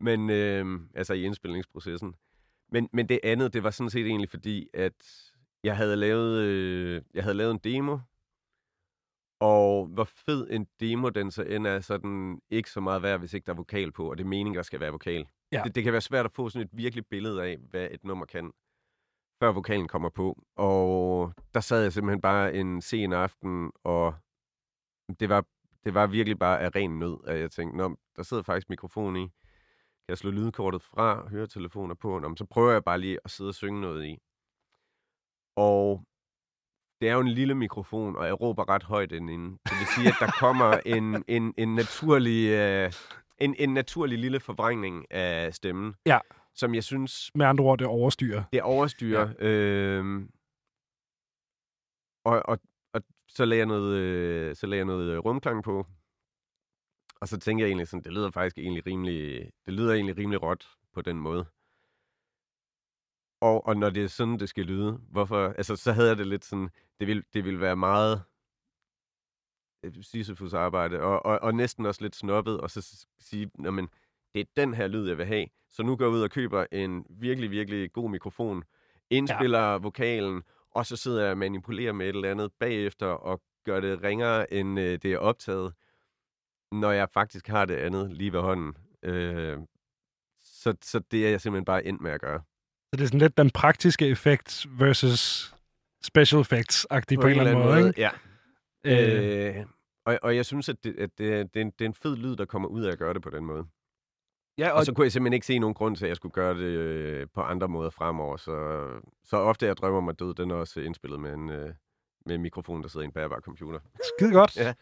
Men, 0.00 0.30
øh, 0.30 0.66
altså 0.94 1.14
i 1.14 1.22
indspilningsprocessen. 1.24 2.14
Men, 2.72 2.88
men 2.92 3.08
det 3.08 3.20
andet, 3.22 3.52
det 3.52 3.62
var 3.62 3.70
sådan 3.70 3.90
set 3.90 4.06
egentlig 4.06 4.30
fordi, 4.30 4.68
at 4.74 4.92
jeg 5.64 5.76
havde 5.76 5.96
lavet, 5.96 6.38
øh, 6.42 7.02
jeg 7.14 7.22
havde 7.22 7.36
lavet 7.36 7.50
en 7.50 7.60
demo, 7.64 7.98
og 9.42 9.86
hvor 9.86 10.04
fed 10.04 10.46
en 10.50 10.66
demo 10.80 11.08
den 11.08 11.30
så 11.30 11.42
end 11.42 11.66
er, 11.66 11.80
så 11.80 11.94
er 11.94 11.98
den 11.98 12.40
ikke 12.50 12.70
så 12.70 12.80
meget 12.80 13.02
værd, 13.02 13.18
hvis 13.18 13.34
ikke 13.34 13.46
der 13.46 13.52
er 13.52 13.56
vokal 13.56 13.92
på, 13.92 14.10
og 14.10 14.18
det 14.18 14.24
er 14.24 14.28
meningen, 14.28 14.54
der 14.54 14.62
skal 14.62 14.80
være 14.80 14.90
vokal. 14.90 15.28
Ja. 15.52 15.62
Det, 15.64 15.74
det 15.74 15.84
kan 15.84 15.92
være 15.92 16.00
svært 16.00 16.24
at 16.24 16.32
få 16.32 16.48
sådan 16.48 16.66
et 16.66 16.76
virkelig 16.76 17.06
billede 17.06 17.44
af, 17.44 17.56
hvad 17.70 17.88
et 17.90 18.04
nummer 18.04 18.26
kan, 18.26 18.52
før 19.42 19.52
vokalen 19.52 19.88
kommer 19.88 20.08
på. 20.08 20.42
Og 20.56 21.32
der 21.54 21.60
sad 21.60 21.82
jeg 21.82 21.92
simpelthen 21.92 22.20
bare 22.20 22.54
en 22.54 22.80
sen 22.80 23.12
aften, 23.12 23.72
og 23.84 24.14
det 25.20 25.28
var, 25.28 25.44
det 25.84 25.94
var 25.94 26.06
virkelig 26.06 26.38
bare 26.38 26.60
af 26.60 26.74
ren 26.76 26.98
nød, 26.98 27.18
at 27.26 27.38
jeg 27.38 27.50
tænkte, 27.50 27.76
Nå, 27.76 27.96
der 28.16 28.22
sidder 28.22 28.42
faktisk 28.42 28.70
mikrofon 28.70 29.16
i. 29.16 29.22
Kan 29.22 30.08
jeg 30.08 30.18
slå 30.18 30.30
lydkortet 30.30 30.82
fra, 30.82 31.28
høretelefoner 31.28 31.94
på? 31.94 32.18
Nå, 32.18 32.36
så 32.36 32.44
prøver 32.44 32.72
jeg 32.72 32.84
bare 32.84 33.00
lige 33.00 33.18
at 33.24 33.30
sidde 33.30 33.48
og 33.48 33.54
synge 33.54 33.80
noget 33.80 34.06
i. 34.06 34.18
Og 35.56 36.04
det 37.02 37.10
er 37.10 37.14
jo 37.14 37.20
en 37.20 37.28
lille 37.28 37.54
mikrofon, 37.54 38.16
og 38.16 38.26
jeg 38.26 38.40
råber 38.40 38.68
ret 38.68 38.82
højt 38.82 39.12
indinde. 39.12 39.50
Det 39.50 39.72
vil 39.78 39.86
sige, 39.96 40.08
at 40.08 40.14
der 40.20 40.30
kommer 40.40 40.80
en, 40.86 41.24
en, 41.28 41.54
en, 41.58 41.74
naturlig, 41.74 42.48
øh, 42.50 42.92
en, 43.38 43.54
en 43.58 43.74
naturlig 43.74 44.18
lille 44.18 44.40
forvrængning 44.40 45.12
af 45.12 45.54
stemmen, 45.54 45.94
Ja. 46.06 46.18
som 46.54 46.74
jeg 46.74 46.84
synes, 46.84 47.30
Med 47.34 47.46
andre 47.46 47.64
ord, 47.64 47.78
det 47.78 47.86
overstyrer. 47.86 48.42
det 48.52 48.62
overstyrer. 48.62 49.32
Ja. 49.40 49.46
Øh, 49.46 50.22
og, 52.24 52.42
og, 52.44 52.58
og 52.92 53.02
så 53.28 53.44
lagde 53.44 53.58
jeg 53.58 53.66
noget, 53.66 53.96
øh, 53.98 54.56
så 54.56 54.66
lagde 54.66 54.78
jeg 54.78 54.86
noget 54.86 55.10
øh, 55.12 55.18
rumklang 55.18 55.64
på. 55.64 55.86
Og 57.20 57.28
så 57.28 57.38
tænkte 57.38 57.62
jeg 57.62 57.68
egentlig 57.68 57.88
sådan, 57.88 58.04
det 58.04 58.12
lyder 58.12 58.30
faktisk 58.30 58.58
egentlig 58.58 58.86
rimelig, 58.86 59.50
det 59.66 59.74
lyder 59.74 59.92
egentlig 59.94 60.16
rimelig 60.18 60.42
råt 60.42 60.66
på 60.94 61.02
den 61.02 61.16
måde. 61.18 61.44
Og, 63.42 63.66
og 63.66 63.76
når 63.76 63.90
det 63.90 64.04
er 64.04 64.08
sådan, 64.08 64.38
det 64.38 64.48
skal 64.48 64.64
lyde, 64.64 65.00
hvorfor, 65.10 65.48
altså 65.48 65.76
så 65.76 65.92
havde 65.92 66.08
jeg 66.08 66.18
det 66.18 66.26
lidt 66.26 66.44
sådan, 66.44 66.68
det 67.00 67.06
ville, 67.06 67.22
det 67.34 67.44
ville 67.44 67.60
være 67.60 67.76
meget 67.76 68.22
øh, 69.82 69.92
Sisyfus 70.02 70.52
arbejde, 70.52 71.00
og, 71.00 71.26
og, 71.26 71.38
og 71.42 71.54
næsten 71.54 71.86
også 71.86 72.02
lidt 72.02 72.16
snobbet, 72.16 72.60
og 72.60 72.70
så 72.70 73.06
sige, 73.18 73.50
men 73.56 73.88
det 74.34 74.40
er 74.40 74.44
den 74.56 74.74
her 74.74 74.86
lyd, 74.86 75.08
jeg 75.08 75.18
vil 75.18 75.26
have. 75.26 75.46
Så 75.68 75.82
nu 75.82 75.96
går 75.96 76.04
jeg 76.04 76.12
ud 76.12 76.22
og 76.22 76.30
køber 76.30 76.66
en 76.72 77.06
virkelig, 77.10 77.50
virkelig 77.50 77.92
god 77.92 78.10
mikrofon, 78.10 78.64
indspiller 79.10 79.72
ja. 79.72 79.76
vokalen, 79.76 80.42
og 80.70 80.86
så 80.86 80.96
sidder 80.96 81.22
jeg 81.22 81.30
og 81.30 81.38
manipulerer 81.38 81.92
med 81.92 82.08
et 82.08 82.16
eller 82.16 82.30
andet 82.30 82.52
bagefter, 82.52 83.06
og 83.06 83.42
gør 83.64 83.80
det 83.80 84.02
ringere, 84.02 84.52
end 84.52 84.80
øh, 84.80 84.98
det 85.02 85.12
er 85.12 85.18
optaget, 85.18 85.74
når 86.72 86.90
jeg 86.90 87.08
faktisk 87.10 87.48
har 87.48 87.64
det 87.64 87.76
andet 87.76 88.12
lige 88.12 88.32
ved 88.32 88.40
hånden. 88.40 88.76
Øh, 89.02 89.58
så, 90.42 90.74
så 90.82 90.98
det 90.98 91.26
er 91.26 91.30
jeg 91.30 91.40
simpelthen 91.40 91.64
bare 91.64 91.86
endt 91.86 92.00
med 92.00 92.10
at 92.10 92.20
gøre. 92.20 92.42
Så 92.92 92.96
det 92.96 93.02
er 93.02 93.06
sådan 93.06 93.20
lidt 93.20 93.36
den 93.36 93.50
praktiske 93.50 94.08
effekt 94.08 94.66
versus 94.78 95.54
special 96.02 96.40
effects-agtig 96.40 97.16
på, 97.16 97.20
på 97.20 97.26
en 97.26 97.38
eller 97.38 97.50
anden 97.50 97.64
måde, 97.64 97.76
måde, 97.76 97.88
ikke? 97.88 98.00
Ja. 98.00 98.10
Øh, 98.84 99.56
Øh, 99.56 99.66
og, 100.06 100.18
og 100.22 100.36
jeg 100.36 100.46
synes, 100.46 100.68
at, 100.68 100.84
det, 100.84 100.98
at 100.98 101.10
det, 101.18 101.32
er, 101.32 101.42
det, 101.42 101.56
er 101.56 101.60
en, 101.60 101.70
det 101.70 101.80
er 101.80 101.86
en 101.86 101.94
fed 101.94 102.16
lyd, 102.16 102.36
der 102.36 102.44
kommer 102.44 102.68
ud 102.68 102.82
af 102.84 102.92
at 102.92 102.98
gøre 102.98 103.14
det 103.14 103.22
på 103.22 103.30
den 103.30 103.44
måde. 103.44 103.66
ja, 104.58 104.70
Og 104.70 104.86
så 104.86 104.94
kunne 104.94 105.04
jeg 105.04 105.12
simpelthen 105.12 105.32
ikke 105.32 105.46
se 105.46 105.58
nogen 105.58 105.74
grund 105.74 105.96
til, 105.96 106.04
at 106.04 106.08
jeg 106.08 106.16
skulle 106.16 106.32
gøre 106.32 106.54
det 106.54 106.64
øh, 106.64 107.26
på 107.34 107.40
andre 107.40 107.68
måder 107.68 107.90
fremover. 107.90 108.36
Så, 108.36 108.86
så 109.24 109.36
ofte 109.36 109.66
jeg 109.66 109.76
drømmer 109.76 110.00
mig 110.00 110.18
død, 110.18 110.34
den 110.34 110.50
er 110.50 110.54
også 110.54 110.80
indspillet 110.80 111.20
med 111.20 111.32
en, 111.32 111.50
øh, 111.50 111.74
med 112.26 112.34
en 112.34 112.42
mikrofon, 112.42 112.82
der 112.82 112.88
sidder 112.88 113.04
i 113.04 113.06
en 113.06 113.12
bærbar 113.12 113.40
computer. 113.40 113.80
skide 114.18 114.32
godt. 114.32 114.56
Ja. 114.66 114.74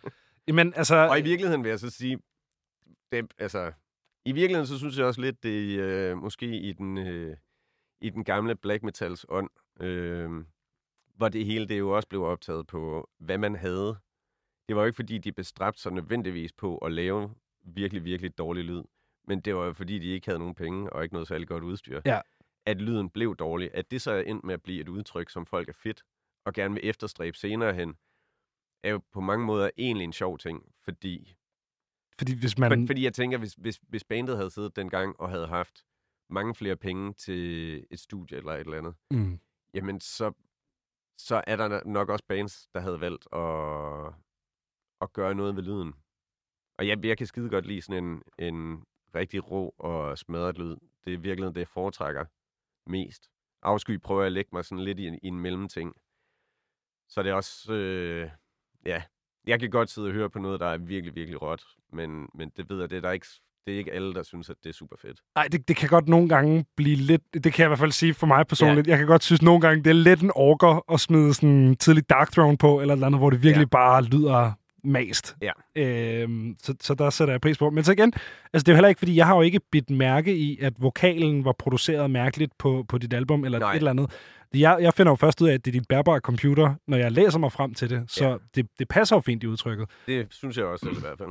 Jamen, 0.49 0.75
altså... 0.77 0.97
Og 0.97 1.19
i 1.19 1.23
virkeligheden 1.23 1.65
vil 1.65 1.71
jeg 1.71 1.81
så 1.81 1.91
sige, 1.91 2.19
det, 3.13 3.35
altså, 3.39 3.73
I 4.25 4.33
virkeligheden, 4.33 4.67
så 4.67 4.79
synes 4.79 4.99
jeg 4.99 5.07
også 5.07 5.21
lidt, 5.21 5.43
det 5.43 5.79
øh, 5.79 6.17
måske 6.17 6.47
i 6.47 6.73
den, 6.73 6.99
øh, 6.99 7.37
i 8.01 8.11
den 8.11 8.25
gamle 8.25 8.57
black 8.57 8.83
metals 8.83 9.27
ånd, 9.29 9.51
øh, 9.81 10.45
hvor 11.15 11.29
det 11.29 11.45
hele 11.45 11.69
det 11.69 11.79
jo 11.79 11.91
også 11.91 12.09
blev 12.09 12.23
optaget 12.23 12.67
på, 12.67 13.11
hvad 13.19 13.39
man 13.39 13.55
havde. 13.55 13.99
Det 14.69 14.77
var 14.77 14.83
jo 14.83 14.87
ikke, 14.87 14.97
fordi 14.97 15.19
de 15.19 15.33
bestræbte 15.33 15.81
sig 15.81 15.93
nødvendigvis 15.93 16.53
på 16.53 16.79
at 16.79 16.93
lave 16.93 17.35
virkelig, 17.65 18.05
virkelig 18.05 18.39
dårlig 18.39 18.65
lyd. 18.65 18.83
Men 19.25 19.41
det 19.41 19.57
var 19.57 19.65
jo, 19.65 19.73
fordi 19.73 19.99
de 19.99 20.07
ikke 20.07 20.27
havde 20.27 20.39
nogen 20.39 20.55
penge 20.55 20.93
og 20.93 21.03
ikke 21.03 21.15
noget 21.15 21.29
særlig 21.29 21.49
godt 21.49 21.65
udstyr. 21.65 22.01
Ja. 22.05 22.21
At 22.67 22.81
lyden 22.81 23.11
blev 23.11 23.37
dårlig. 23.37 23.71
At 23.75 23.91
det 23.91 24.03
så 24.03 24.11
er 24.11 24.21
endt 24.21 24.45
med 24.45 24.55
at 24.55 24.63
blive 24.63 24.81
et 24.81 24.89
udtryk, 24.89 25.31
som 25.31 25.47
folk 25.47 25.69
er 25.69 25.73
fedt 25.73 26.03
og 26.45 26.53
gerne 26.53 26.75
vil 26.75 26.89
efterstræbe 26.89 27.37
senere 27.37 27.75
hen, 27.75 27.97
er 28.83 28.91
jo 28.91 29.01
på 29.13 29.21
mange 29.21 29.47
måder 29.47 29.71
egentlig 29.79 30.05
en 30.05 30.13
sjov 30.13 30.39
ting, 30.39 30.73
fordi 30.85 31.37
Fordi 32.19 32.35
hvis 32.35 32.59
man... 32.59 32.71
for, 32.71 32.87
fordi 32.87 33.05
jeg 33.05 33.15
tænker, 33.15 33.39
hvis, 33.39 33.55
hvis, 33.55 33.81
hvis 33.89 34.05
bandet 34.05 34.37
havde 34.37 34.51
siddet 34.51 34.77
dengang 34.77 35.21
og 35.21 35.31
havde 35.31 35.47
haft 35.47 35.85
mange 36.31 36.55
flere 36.55 36.77
penge 36.77 37.13
til 37.13 37.77
et 37.91 38.01
studie 38.01 38.37
eller 38.37 38.53
et 38.53 38.61
eller 38.61 38.79
andet, 38.79 38.95
Mm. 39.11 39.41
jamen 39.75 40.01
så, 40.01 40.33
så 41.19 41.45
er 41.47 41.57
der 41.57 41.85
nok 41.85 42.09
også 42.09 42.25
bands, 42.29 42.69
der 42.75 42.81
havde 42.81 43.01
valgt 43.01 43.27
at, 43.33 44.15
at 45.01 45.13
gøre 45.13 45.35
noget 45.35 45.57
ved 45.57 45.63
lyden. 45.63 45.95
Og 46.79 46.89
jeg, 46.89 47.05
jeg 47.05 47.19
kan 47.19 47.27
skide 47.27 47.51
godt 47.51 47.67
lide 47.67 47.83
sådan 47.83 48.05
en, 48.05 48.23
en 48.39 48.85
rigtig 49.15 49.51
rå 49.51 49.75
og 49.79 50.19
smadret 50.19 50.59
lyd. 50.59 50.77
Det 51.05 51.15
er 51.15 51.19
virkelig 51.19 51.55
det, 51.55 51.61
jeg 51.61 51.69
foretrækker 51.69 52.25
mest. 52.87 53.31
Afsky 53.63 53.99
prøver 54.01 54.21
jeg 54.23 54.27
at 54.27 54.33
lægge 54.33 54.51
mig 54.53 54.65
sådan 54.65 54.85
lidt 54.85 54.99
i 54.99 55.07
en, 55.07 55.15
i 55.23 55.27
en 55.27 55.41
mellemting. 55.41 55.97
Så 57.09 57.23
det 57.23 57.31
er 57.31 57.35
også, 57.35 57.73
øh, 57.75 58.31
ja, 58.87 59.03
jeg 59.47 59.61
kan 59.61 59.71
godt 59.71 59.91
sidde 59.91 60.09
og 60.09 60.13
høre 60.13 60.31
på 60.31 60.39
noget, 60.39 60.61
der 60.61 60.67
er 60.67 60.79
virkelig, 60.79 61.15
virkelig 61.15 61.43
råt, 61.43 61.65
men, 61.93 62.29
men 62.35 62.51
det 62.51 62.69
ved 62.69 62.81
jeg, 62.81 62.91
det 62.91 62.97
er, 62.97 63.01
der 63.01 63.11
ikke, 63.11 63.27
det 63.67 63.75
er 63.75 63.79
ikke 63.79 63.93
alle, 63.93 64.15
der 64.15 64.23
synes, 64.23 64.51
at 64.51 64.57
det 64.65 64.69
er 64.69 64.75
super 64.75 64.97
fedt. 65.03 65.21
Nej, 65.35 65.49
det, 65.53 65.69
det 65.69 65.77
kan 65.77 65.89
godt 65.89 66.09
nogle 66.09 66.29
gange 66.29 66.65
blive 66.77 66.97
lidt... 66.97 67.23
Det 67.35 67.43
kan 67.53 67.63
jeg 67.63 67.67
i 67.67 67.69
hvert 67.69 67.79
fald 67.79 67.93
sige 67.93 68.15
for 68.15 68.27
mig 68.27 68.47
personligt. 68.47 68.87
Ja. 68.87 68.91
Jeg 68.91 68.99
kan 68.99 69.07
godt 69.07 69.25
synes 69.25 69.43
nogle 69.43 69.61
gange, 69.61 69.85
det 69.85 69.91
er 69.91 69.95
lidt 69.95 70.21
en 70.21 70.31
orker 70.35 70.93
at 70.93 71.01
smide 71.01 71.35
sådan 71.35 71.77
tidlig 71.77 72.11
Dark 72.11 72.33
Throne 72.33 72.57
på, 72.59 72.81
eller 72.81 72.95
et 72.95 72.97
eller 72.97 73.07
andet, 73.07 73.21
hvor 73.21 73.31
det 73.31 73.43
virkelig 73.43 73.65
ja. 73.65 73.69
bare 73.69 74.03
lyder 74.05 74.53
mast. 74.85 75.37
Ja. 75.43 75.53
Øhm, 75.83 76.57
så, 76.63 76.75
så 76.81 76.95
der 76.95 77.11
sætter 77.11 77.35
jeg 77.35 77.41
pris 77.41 77.59
på. 77.59 77.71
Men 77.71 77.85
så 77.85 77.93
igen, 77.93 78.13
altså 78.53 78.65
det 78.65 78.69
er 78.69 78.73
jo 78.73 78.77
heller 78.77 78.89
ikke, 78.89 78.99
fordi 78.99 79.17
jeg 79.17 79.27
har 79.27 79.35
jo 79.35 79.41
ikke 79.43 79.61
bidt 79.73 79.91
mærke 79.91 80.37
i, 80.37 80.59
at 80.61 80.73
vokalen 80.79 81.45
var 81.45 81.55
produceret 81.59 82.11
mærkeligt 82.11 82.53
på, 82.59 82.85
på 82.89 82.99
dit 82.99 83.15
album, 83.15 83.45
eller 83.45 83.59
Nej. 83.59 83.73
et 83.73 83.77
eller 83.77 83.91
andet. 83.91 84.11
Jeg, 84.55 84.79
jeg 84.81 84.95
finder 84.95 85.13
jo 85.13 85.17
først 85.17 85.41
ud 85.41 85.49
af, 85.49 85.55
at 85.55 85.65
det 85.65 85.71
er 85.75 85.79
dit 85.81 85.89
bærbare 85.89 86.19
computer, 86.21 86.75
når 86.89 86.97
jeg 86.97 87.13
læser 87.13 87.39
mig 87.39 87.53
frem 87.53 87.75
til 87.75 87.91
det. 87.91 88.05
Så 88.09 88.29
Ja. 88.29 88.37
det, 88.55 88.67
det 88.79 88.89
passer 88.89 89.17
jo 89.17 89.21
fint 89.21 89.43
i 89.43 89.47
udtrykket. 89.47 89.89
Det 90.07 90.27
synes 90.31 90.57
jeg 90.57 90.65
også 90.65 90.87
selv 90.87 90.97
i 90.97 91.01
hvert 91.01 91.19
fald. 91.19 91.31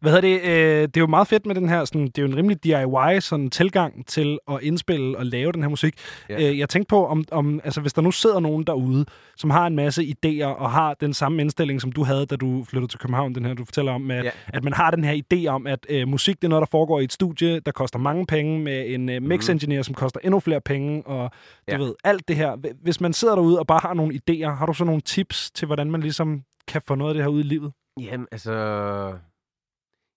Hvad 0.00 0.12
hedder 0.12 0.28
det? 0.28 0.40
Øh, 0.50 0.82
det 0.82 0.96
er 0.96 1.00
jo 1.00 1.06
meget 1.06 1.28
fedt 1.28 1.46
med 1.46 1.54
den 1.54 1.68
her, 1.68 1.84
sådan, 1.84 2.06
det 2.06 2.18
er 2.18 2.22
jo 2.22 2.28
en 2.28 2.36
rimelig 2.36 2.64
DIY 2.64 3.20
sådan, 3.20 3.50
tilgang 3.50 4.06
til 4.06 4.38
at 4.50 4.58
indspille 4.62 5.18
og 5.18 5.26
lave 5.26 5.52
den 5.52 5.62
her 5.62 5.68
musik. 5.68 5.94
Ja. 6.28 6.48
Øh, 6.50 6.58
jeg 6.58 6.68
tænkte 6.68 6.88
på, 6.88 7.06
om, 7.06 7.24
om 7.32 7.60
altså, 7.64 7.80
hvis 7.80 7.92
der 7.92 8.02
nu 8.02 8.10
sidder 8.10 8.40
nogen 8.40 8.64
derude, 8.66 9.04
som 9.36 9.50
har 9.50 9.66
en 9.66 9.76
masse 9.76 10.02
idéer 10.02 10.44
og 10.46 10.70
har 10.70 10.94
den 10.94 11.14
samme 11.14 11.40
indstilling, 11.42 11.80
som 11.80 11.92
du 11.92 12.04
havde, 12.04 12.26
da 12.26 12.36
du 12.36 12.64
flyttede 12.64 12.92
til 12.92 12.98
København, 13.00 13.34
den 13.34 13.44
her, 13.44 13.54
du 13.54 13.64
fortæller 13.64 13.92
om, 13.92 14.00
med, 14.00 14.22
Ja. 14.22 14.30
at 14.48 14.64
man 14.64 14.72
har 14.72 14.90
den 14.90 15.04
her 15.04 15.22
idé 15.34 15.46
om, 15.46 15.66
at 15.66 15.86
øh, 15.88 16.08
musik 16.08 16.36
det 16.36 16.44
er 16.44 16.48
noget, 16.48 16.60
der 16.60 16.66
foregår 16.70 17.00
i 17.00 17.04
et 17.04 17.12
studie, 17.12 17.60
der 17.60 17.72
koster 17.72 17.98
mange 17.98 18.26
penge, 18.26 18.58
med 18.60 18.84
en 18.94 19.08
øh, 19.08 19.22
mix 19.22 19.48
engineer, 19.50 19.82
som 19.82 19.94
koster 19.94 20.20
endnu 20.24 20.40
flere 20.40 20.60
penge, 20.60 21.06
og 21.06 21.30
du 21.30 21.36
Ja. 21.72 21.76
ved, 21.78 21.94
alt 22.04 22.28
det 22.28 22.36
her. 22.36 22.56
Hv- 22.56 22.82
Hvis 22.82 23.00
man 23.00 23.12
sidder 23.12 23.34
derude 23.34 23.58
og 23.58 23.66
bare 23.66 23.80
har 23.82 23.94
nogle 23.94 24.14
idéer, 24.14 24.48
har 24.50 24.66
du 24.66 24.72
så 24.72 24.84
nogle 24.84 25.00
tips 25.00 25.50
til, 25.50 25.66
hvordan 25.66 25.90
man 25.90 26.00
ligesom 26.00 26.42
kan 26.68 26.82
få 26.86 26.94
noget 26.94 27.10
af 27.10 27.14
det 27.14 27.22
her 27.24 27.28
ud 27.30 27.40
i 27.40 27.42
livet? 27.42 27.72
Jamen, 28.00 28.26
altså... 28.32 28.52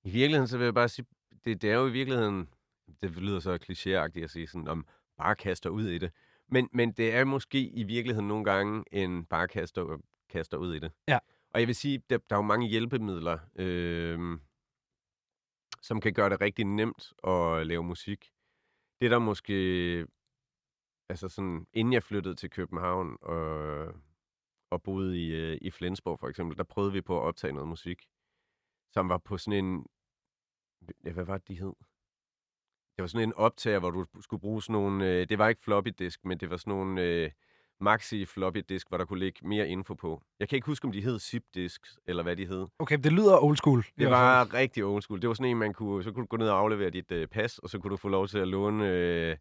I 0.03 0.09
virkeligheden, 0.09 0.47
så 0.47 0.57
vil 0.57 0.63
jeg 0.63 0.73
bare 0.73 0.89
sige, 0.89 1.05
det, 1.45 1.61
det 1.61 1.71
er 1.71 1.75
jo 1.75 1.87
i 1.87 1.91
virkeligheden... 1.91 2.49
Det 3.01 3.17
lyder 3.17 3.39
så 3.39 3.59
klichéagtigt 3.69 4.23
at 4.23 4.29
sige 4.29 4.47
sådan, 4.47 4.67
om 4.67 4.85
bare 5.17 5.35
kaster 5.35 5.69
ud 5.69 5.87
i 5.87 5.97
det. 5.97 6.11
Men, 6.47 6.69
men 6.73 6.91
det 6.91 7.13
er 7.13 7.23
måske 7.23 7.67
i 7.67 7.83
virkeligheden 7.83 8.27
nogle 8.27 8.45
gange 8.45 8.83
en 8.91 9.25
bare 9.25 9.47
kaster, 9.47 9.97
kaster 10.29 10.57
ud 10.57 10.73
i 10.73 10.79
det. 10.79 10.91
Ja. 11.07 11.19
Og 11.53 11.59
jeg 11.59 11.67
vil 11.67 11.75
sige, 11.75 12.03
der, 12.09 12.17
der 12.17 12.35
er 12.35 12.39
jo 12.39 12.41
mange 12.41 12.67
hjælpemidler, 12.67 13.39
øh, 13.55 14.39
som 15.81 16.01
kan 16.01 16.13
gøre 16.13 16.29
det 16.29 16.41
rigtig 16.41 16.65
nemt 16.65 17.13
at 17.27 17.67
lave 17.67 17.83
musik. 17.83 18.31
Det 19.01 19.11
der 19.11 19.19
måske... 19.19 20.07
Altså 21.09 21.29
sådan, 21.29 21.67
inden 21.73 21.93
jeg 21.93 22.03
flyttede 22.03 22.35
til 22.35 22.49
København 22.49 23.17
og, 23.21 23.87
og 24.69 24.83
boede 24.83 25.25
i, 25.25 25.31
øh, 25.35 25.57
i 25.61 25.71
Flensborg 25.71 26.19
for 26.19 26.27
eksempel, 26.27 26.57
der 26.57 26.63
prøvede 26.63 26.93
vi 26.93 27.01
på 27.01 27.17
at 27.17 27.23
optage 27.23 27.53
noget 27.53 27.67
musik, 27.67 28.07
som 28.91 29.09
var 29.09 29.17
på 29.17 29.37
sådan 29.37 29.65
en... 29.65 29.85
Ja, 31.05 31.11
hvad 31.11 31.23
var 31.23 31.37
det, 31.37 31.47
de 31.47 31.55
hed? 31.59 31.73
Det 32.95 33.03
var 33.03 33.07
sådan 33.07 33.29
en 33.29 33.33
optager, 33.33 33.79
hvor 33.79 33.91
du 33.91 34.05
skulle 34.21 34.41
bruge 34.41 34.61
sådan 34.61 34.73
nogle... 34.73 35.09
Øh, 35.09 35.29
det 35.29 35.37
var 35.37 35.47
ikke 35.47 35.61
floppy 35.61 35.89
disk, 35.99 36.25
men 36.25 36.37
det 36.37 36.49
var 36.49 36.57
sådan 36.57 36.73
nogle 36.73 37.01
øh, 37.01 37.31
maxi 37.81 38.25
floppy 38.25 38.63
disk, 38.69 38.89
hvor 38.89 38.97
der 38.97 39.05
kunne 39.05 39.19
ligge 39.19 39.47
mere 39.47 39.67
info 39.67 39.93
på. 39.93 40.21
Jeg 40.39 40.49
kan 40.49 40.55
ikke 40.55 40.65
huske, 40.65 40.85
om 40.85 40.91
de 40.91 41.01
hed 41.01 41.19
zip 41.19 41.43
disk 41.55 41.81
eller 42.05 42.23
hvad 42.23 42.35
de 42.35 42.45
hed. 42.45 42.67
Okay, 42.79 42.97
det 42.97 43.13
lyder 43.13 43.43
old 43.43 43.57
school. 43.57 43.77
Det 43.77 43.91
hvert 43.95 44.09
fald. 44.09 44.11
var 44.11 44.53
rigtig 44.53 44.85
old 44.85 45.01
school. 45.01 45.21
Det 45.21 45.27
var 45.27 45.33
sådan 45.33 45.49
en, 45.51 45.57
man 45.57 45.73
kunne, 45.73 46.03
så 46.03 46.11
kunne 46.11 46.21
du 46.21 46.27
gå 46.27 46.37
ned 46.37 46.49
og 46.49 46.57
aflevere 46.59 46.89
dit 46.89 47.11
øh, 47.11 47.27
pas, 47.27 47.57
og 47.57 47.69
så 47.69 47.79
kunne 47.79 47.91
du 47.91 47.97
få 47.97 48.09
lov 48.09 48.27
til 48.27 48.37
at 48.37 48.47
låne 48.47 48.87
øh, 48.89 49.37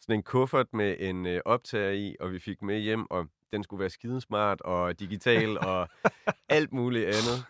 sådan 0.00 0.14
en 0.14 0.22
kuffert 0.22 0.66
med 0.72 0.96
en 0.98 1.26
øh, 1.26 1.40
optager 1.44 1.90
i, 1.90 2.16
og 2.20 2.32
vi 2.32 2.38
fik 2.38 2.62
med 2.62 2.78
hjem, 2.80 3.06
og 3.10 3.28
den 3.52 3.62
skulle 3.62 3.80
være 3.80 3.90
skidesmart 3.90 4.60
og 4.60 5.00
digital 5.00 5.58
og 5.58 5.88
alt 6.48 6.72
muligt 6.72 7.06
andet. 7.06 7.46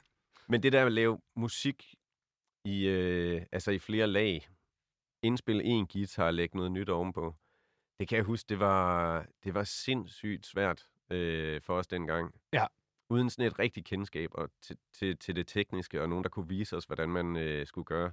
Men 0.53 0.63
det 0.63 0.73
der 0.73 0.87
at 0.87 0.93
lave 0.93 1.21
musik 1.37 1.95
i, 2.65 2.87
øh, 2.87 3.43
altså 3.53 3.71
i 3.71 3.79
flere 3.79 4.07
lag, 4.07 4.49
indspille 5.23 5.65
en 5.65 5.87
guitar 5.87 6.27
og 6.27 6.35
lægge 6.35 6.57
noget 6.57 6.73
nyt 6.73 6.89
ovenpå, 6.89 7.35
det 8.01 8.09
kan 8.09 8.17
jeg 8.17 8.25
huske, 8.25 8.49
det 8.49 8.59
var, 8.59 9.27
det 9.45 9.55
var 9.55 9.65
sindssygt 9.65 10.47
svært 10.47 10.89
øh, 11.11 11.63
for 11.63 11.79
os 11.79 11.87
dengang. 11.87 12.35
Ja. 12.53 12.67
Uden 13.11 13.31
sådan 13.31 13.47
et 13.47 13.59
rigtigt 13.59 13.87
kendskab 13.87 14.31
og 14.33 14.51
til, 14.63 14.79
til, 14.93 15.19
til 15.19 15.37
det 15.37 15.47
tekniske, 15.47 16.03
og 16.03 16.09
nogen, 16.09 16.25
der 16.25 16.31
kunne 16.31 16.49
vise 16.49 16.77
os, 16.77 16.85
hvordan 16.85 17.09
man 17.09 17.37
øh, 17.37 17.67
skulle 17.67 17.85
gøre. 17.85 18.13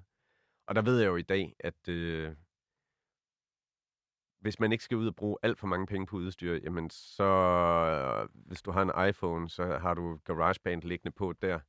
Og 0.67 0.75
der 0.75 0.81
ved 0.81 0.99
jeg 0.99 1.07
jo 1.07 1.15
i 1.15 1.21
dag, 1.21 1.55
at 1.59 1.89
øh, 1.89 2.35
hvis 4.39 4.59
man 4.59 4.71
ikke 4.71 4.83
skal 4.83 4.97
ud 4.97 5.07
og 5.07 5.15
bruge 5.15 5.37
alt 5.43 5.59
for 5.59 5.67
mange 5.67 5.87
penge 5.87 6.07
på 6.07 6.15
udstyr, 6.15 6.59
jamen 6.63 6.89
så, 6.89 7.23
øh, 7.23 8.29
hvis 8.47 8.61
du 8.61 8.71
har 8.71 8.81
en 8.81 9.09
iPhone, 9.09 9.49
så 9.49 9.77
har 9.77 9.93
du 9.93 10.19
GarageBand 10.23 10.81
liggende 10.83 11.11
på 11.11 11.33
der, 11.33 11.59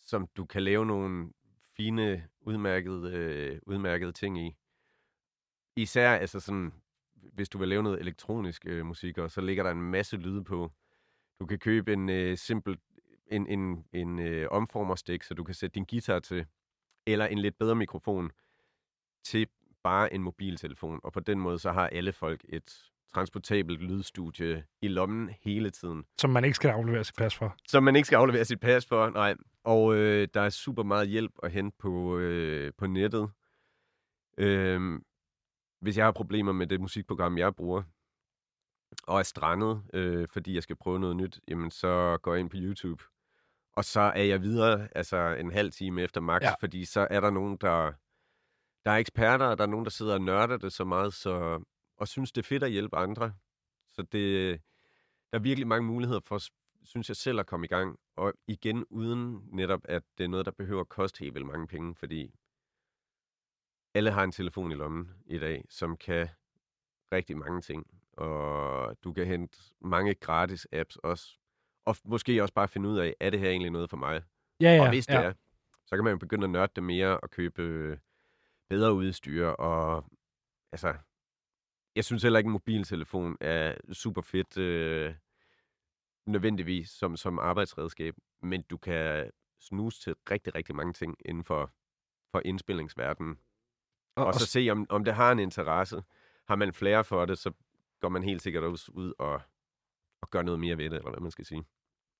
som 0.00 0.28
du 0.36 0.44
kan 0.44 0.62
lave 0.62 0.86
nogle 0.86 1.32
fine, 1.76 2.28
udmærkede, 2.40 3.12
øh, 3.12 3.60
udmærkede 3.66 4.12
ting 4.12 4.46
i. 4.46 4.56
Især 5.76 6.14
altså 6.14 6.40
sådan, 6.40 6.72
hvis 7.14 7.48
du 7.48 7.58
vil 7.58 7.68
lave 7.68 7.82
noget 7.82 8.00
elektronisk 8.00 8.66
øh, 8.66 8.86
musik, 8.86 9.18
og 9.18 9.30
så 9.30 9.40
ligger 9.40 9.62
der 9.62 9.70
en 9.70 9.82
masse 9.82 10.16
lyde 10.16 10.44
på. 10.44 10.72
Du 11.40 11.46
kan 11.46 11.58
købe 11.58 11.92
en 11.92 12.08
øh, 12.08 12.38
simpel 12.38 12.78
en, 13.30 13.46
en, 13.46 13.84
en 13.92 14.18
øh, 14.18 14.48
omformerstik, 14.50 15.22
så 15.22 15.34
du 15.34 15.44
kan 15.44 15.54
sætte 15.54 15.74
din 15.74 15.84
guitar 15.84 16.18
til, 16.18 16.46
eller 17.06 17.26
en 17.26 17.38
lidt 17.38 17.58
bedre 17.58 17.74
mikrofon 17.74 18.30
til 19.24 19.48
bare 19.82 20.14
en 20.14 20.22
mobiltelefon. 20.22 21.00
Og 21.02 21.12
på 21.12 21.20
den 21.20 21.40
måde, 21.40 21.58
så 21.58 21.72
har 21.72 21.88
alle 21.88 22.12
folk 22.12 22.44
et 22.48 22.92
transportabelt 23.14 23.80
lydstudie 23.80 24.64
i 24.82 24.88
lommen 24.88 25.30
hele 25.42 25.70
tiden. 25.70 26.04
Som 26.20 26.30
man 26.30 26.44
ikke 26.44 26.54
skal 26.56 26.68
aflevere 26.70 27.04
sit 27.04 27.16
pas 27.16 27.34
for. 27.34 27.56
Som 27.68 27.82
man 27.82 27.96
ikke 27.96 28.06
skal 28.06 28.16
aflevere 28.16 28.44
sit 28.44 28.60
pas 28.60 28.86
for, 28.86 29.10
nej. 29.10 29.34
Og 29.64 29.94
øh, 29.94 30.28
der 30.34 30.40
er 30.40 30.50
super 30.50 30.82
meget 30.82 31.08
hjælp 31.08 31.32
at 31.42 31.50
hente 31.52 31.76
på, 31.78 32.18
øh, 32.18 32.72
på 32.78 32.86
nettet. 32.86 33.30
Øh, 34.38 35.00
hvis 35.80 35.96
jeg 35.96 36.04
har 36.04 36.12
problemer 36.12 36.52
med 36.52 36.66
det 36.66 36.80
musikprogram, 36.80 37.38
jeg 37.38 37.54
bruger, 37.56 37.82
og 39.02 39.18
er 39.18 39.22
strandet, 39.22 39.82
øh, 39.94 40.28
fordi 40.32 40.54
jeg 40.54 40.62
skal 40.62 40.76
prøve 40.76 40.98
noget 41.00 41.16
nyt, 41.16 41.40
jamen 41.48 41.70
så 41.70 42.18
går 42.22 42.32
jeg 42.34 42.40
ind 42.40 42.50
på 42.50 42.56
YouTube. 42.60 43.04
Og 43.72 43.84
så 43.84 44.00
er 44.00 44.22
jeg 44.22 44.42
videre, 44.42 44.88
altså 44.96 45.16
en 45.40 45.50
halv 45.50 45.72
time 45.72 46.02
efter 46.02 46.20
max, 46.20 46.42
Ja. 46.42 46.52
fordi 46.60 46.84
så 46.84 47.06
er 47.10 47.20
der 47.20 47.30
nogen, 47.30 47.56
der, 47.60 47.92
der 48.84 48.90
er 48.90 48.96
eksperter, 48.96 49.46
og 49.46 49.58
der 49.58 49.64
er 49.64 49.68
nogen, 49.68 49.84
der 49.84 49.90
sidder 49.90 50.14
og 50.14 50.20
nørder 50.20 50.56
det 50.56 50.72
så 50.72 50.84
meget, 50.84 51.14
så, 51.14 51.64
og 51.98 52.08
synes, 52.08 52.32
det 52.32 52.42
er 52.42 52.46
fedt 52.46 52.62
at 52.62 52.70
hjælpe 52.70 52.96
andre. 52.96 53.34
Så 53.88 54.02
det, 54.02 54.60
der 55.32 55.38
er 55.38 55.42
virkelig 55.42 55.66
mange 55.66 55.86
muligheder 55.86 56.20
for, 56.20 56.40
synes 56.84 57.08
jeg 57.08 57.16
selv, 57.16 57.40
at 57.40 57.46
komme 57.46 57.66
i 57.66 57.68
gang. 57.68 57.98
Og 58.16 58.32
igen, 58.46 58.84
uden 58.90 59.48
netop, 59.52 59.80
at 59.84 60.02
det 60.18 60.24
er 60.24 60.28
noget, 60.28 60.46
der 60.46 60.52
behøver 60.52 60.80
at 60.80 60.88
koste 60.88 61.18
helt 61.18 61.34
vildt 61.34 61.46
mange 61.46 61.66
penge, 61.66 61.94
fordi 61.94 62.34
alle 63.94 64.10
har 64.10 64.24
en 64.24 64.32
telefon 64.32 64.72
i 64.72 64.74
lommen 64.74 65.10
i 65.26 65.38
dag, 65.38 65.64
som 65.68 65.96
kan 65.96 66.28
rigtig 67.12 67.38
mange 67.38 67.60
ting. 67.60 67.86
Og 68.12 68.96
du 69.04 69.12
kan 69.12 69.26
hente 69.26 69.58
mange 69.80 70.14
gratis 70.14 70.66
apps 70.72 70.96
også. 70.96 71.38
Og 71.84 71.96
måske 72.04 72.42
også 72.42 72.54
bare 72.54 72.68
finde 72.68 72.88
ud 72.88 72.98
af, 72.98 73.14
er 73.20 73.30
det 73.30 73.40
her 73.40 73.50
egentlig 73.50 73.70
noget 73.70 73.90
for 73.90 73.96
mig? 73.96 74.22
Ja, 74.60 74.74
ja. 74.74 74.82
og 74.82 74.88
hvis 74.88 75.06
det 75.06 75.14
ja. 75.14 75.22
er, 75.22 75.32
så 75.86 75.96
kan 75.96 76.04
man 76.04 76.12
jo 76.12 76.18
begynde 76.18 76.44
at 76.44 76.50
nørde 76.50 76.72
det 76.76 76.82
mere 76.84 77.20
og 77.20 77.30
købe 77.30 77.62
øh, 77.62 77.98
bedre 78.68 78.94
udstyr. 78.94 79.46
Og 79.46 80.04
altså, 80.72 80.94
jeg 81.98 82.04
synes 82.04 82.22
heller 82.22 82.38
ikke, 82.38 82.48
en 82.48 82.52
mobiltelefon 82.52 83.36
er 83.40 83.74
super 83.92 84.22
fedt 84.22 84.58
øh, 84.58 85.14
nødvendigvis 86.26 86.90
som, 86.90 87.16
som 87.16 87.38
arbejdsredskab. 87.38 88.14
Men 88.42 88.62
du 88.62 88.76
kan 88.76 89.30
snuse 89.60 90.00
til 90.00 90.14
rigtig, 90.30 90.54
rigtig 90.54 90.74
mange 90.74 90.92
ting 90.92 91.16
inden 91.24 91.44
for, 91.44 91.72
for 92.30 92.42
indspillingsverdenen 92.44 93.38
Og, 94.16 94.26
og 94.26 94.34
så 94.34 94.46
se, 94.46 94.68
om, 94.70 94.86
om 94.88 95.04
det 95.04 95.14
har 95.14 95.32
en 95.32 95.38
interesse. 95.38 96.02
Har 96.48 96.56
man 96.56 96.72
flere 96.72 97.04
for 97.04 97.26
det, 97.26 97.38
så 97.38 97.52
går 98.00 98.08
man 98.08 98.22
helt 98.22 98.42
sikkert 98.42 98.64
også 98.64 98.90
ud 98.94 99.12
og, 99.18 99.40
og 100.22 100.30
gør 100.30 100.42
noget 100.42 100.60
mere 100.60 100.78
ved 100.78 100.90
det, 100.90 100.96
eller 100.96 101.10
hvad 101.10 101.20
man 101.20 101.30
skal 101.30 101.44
sige. 101.44 101.64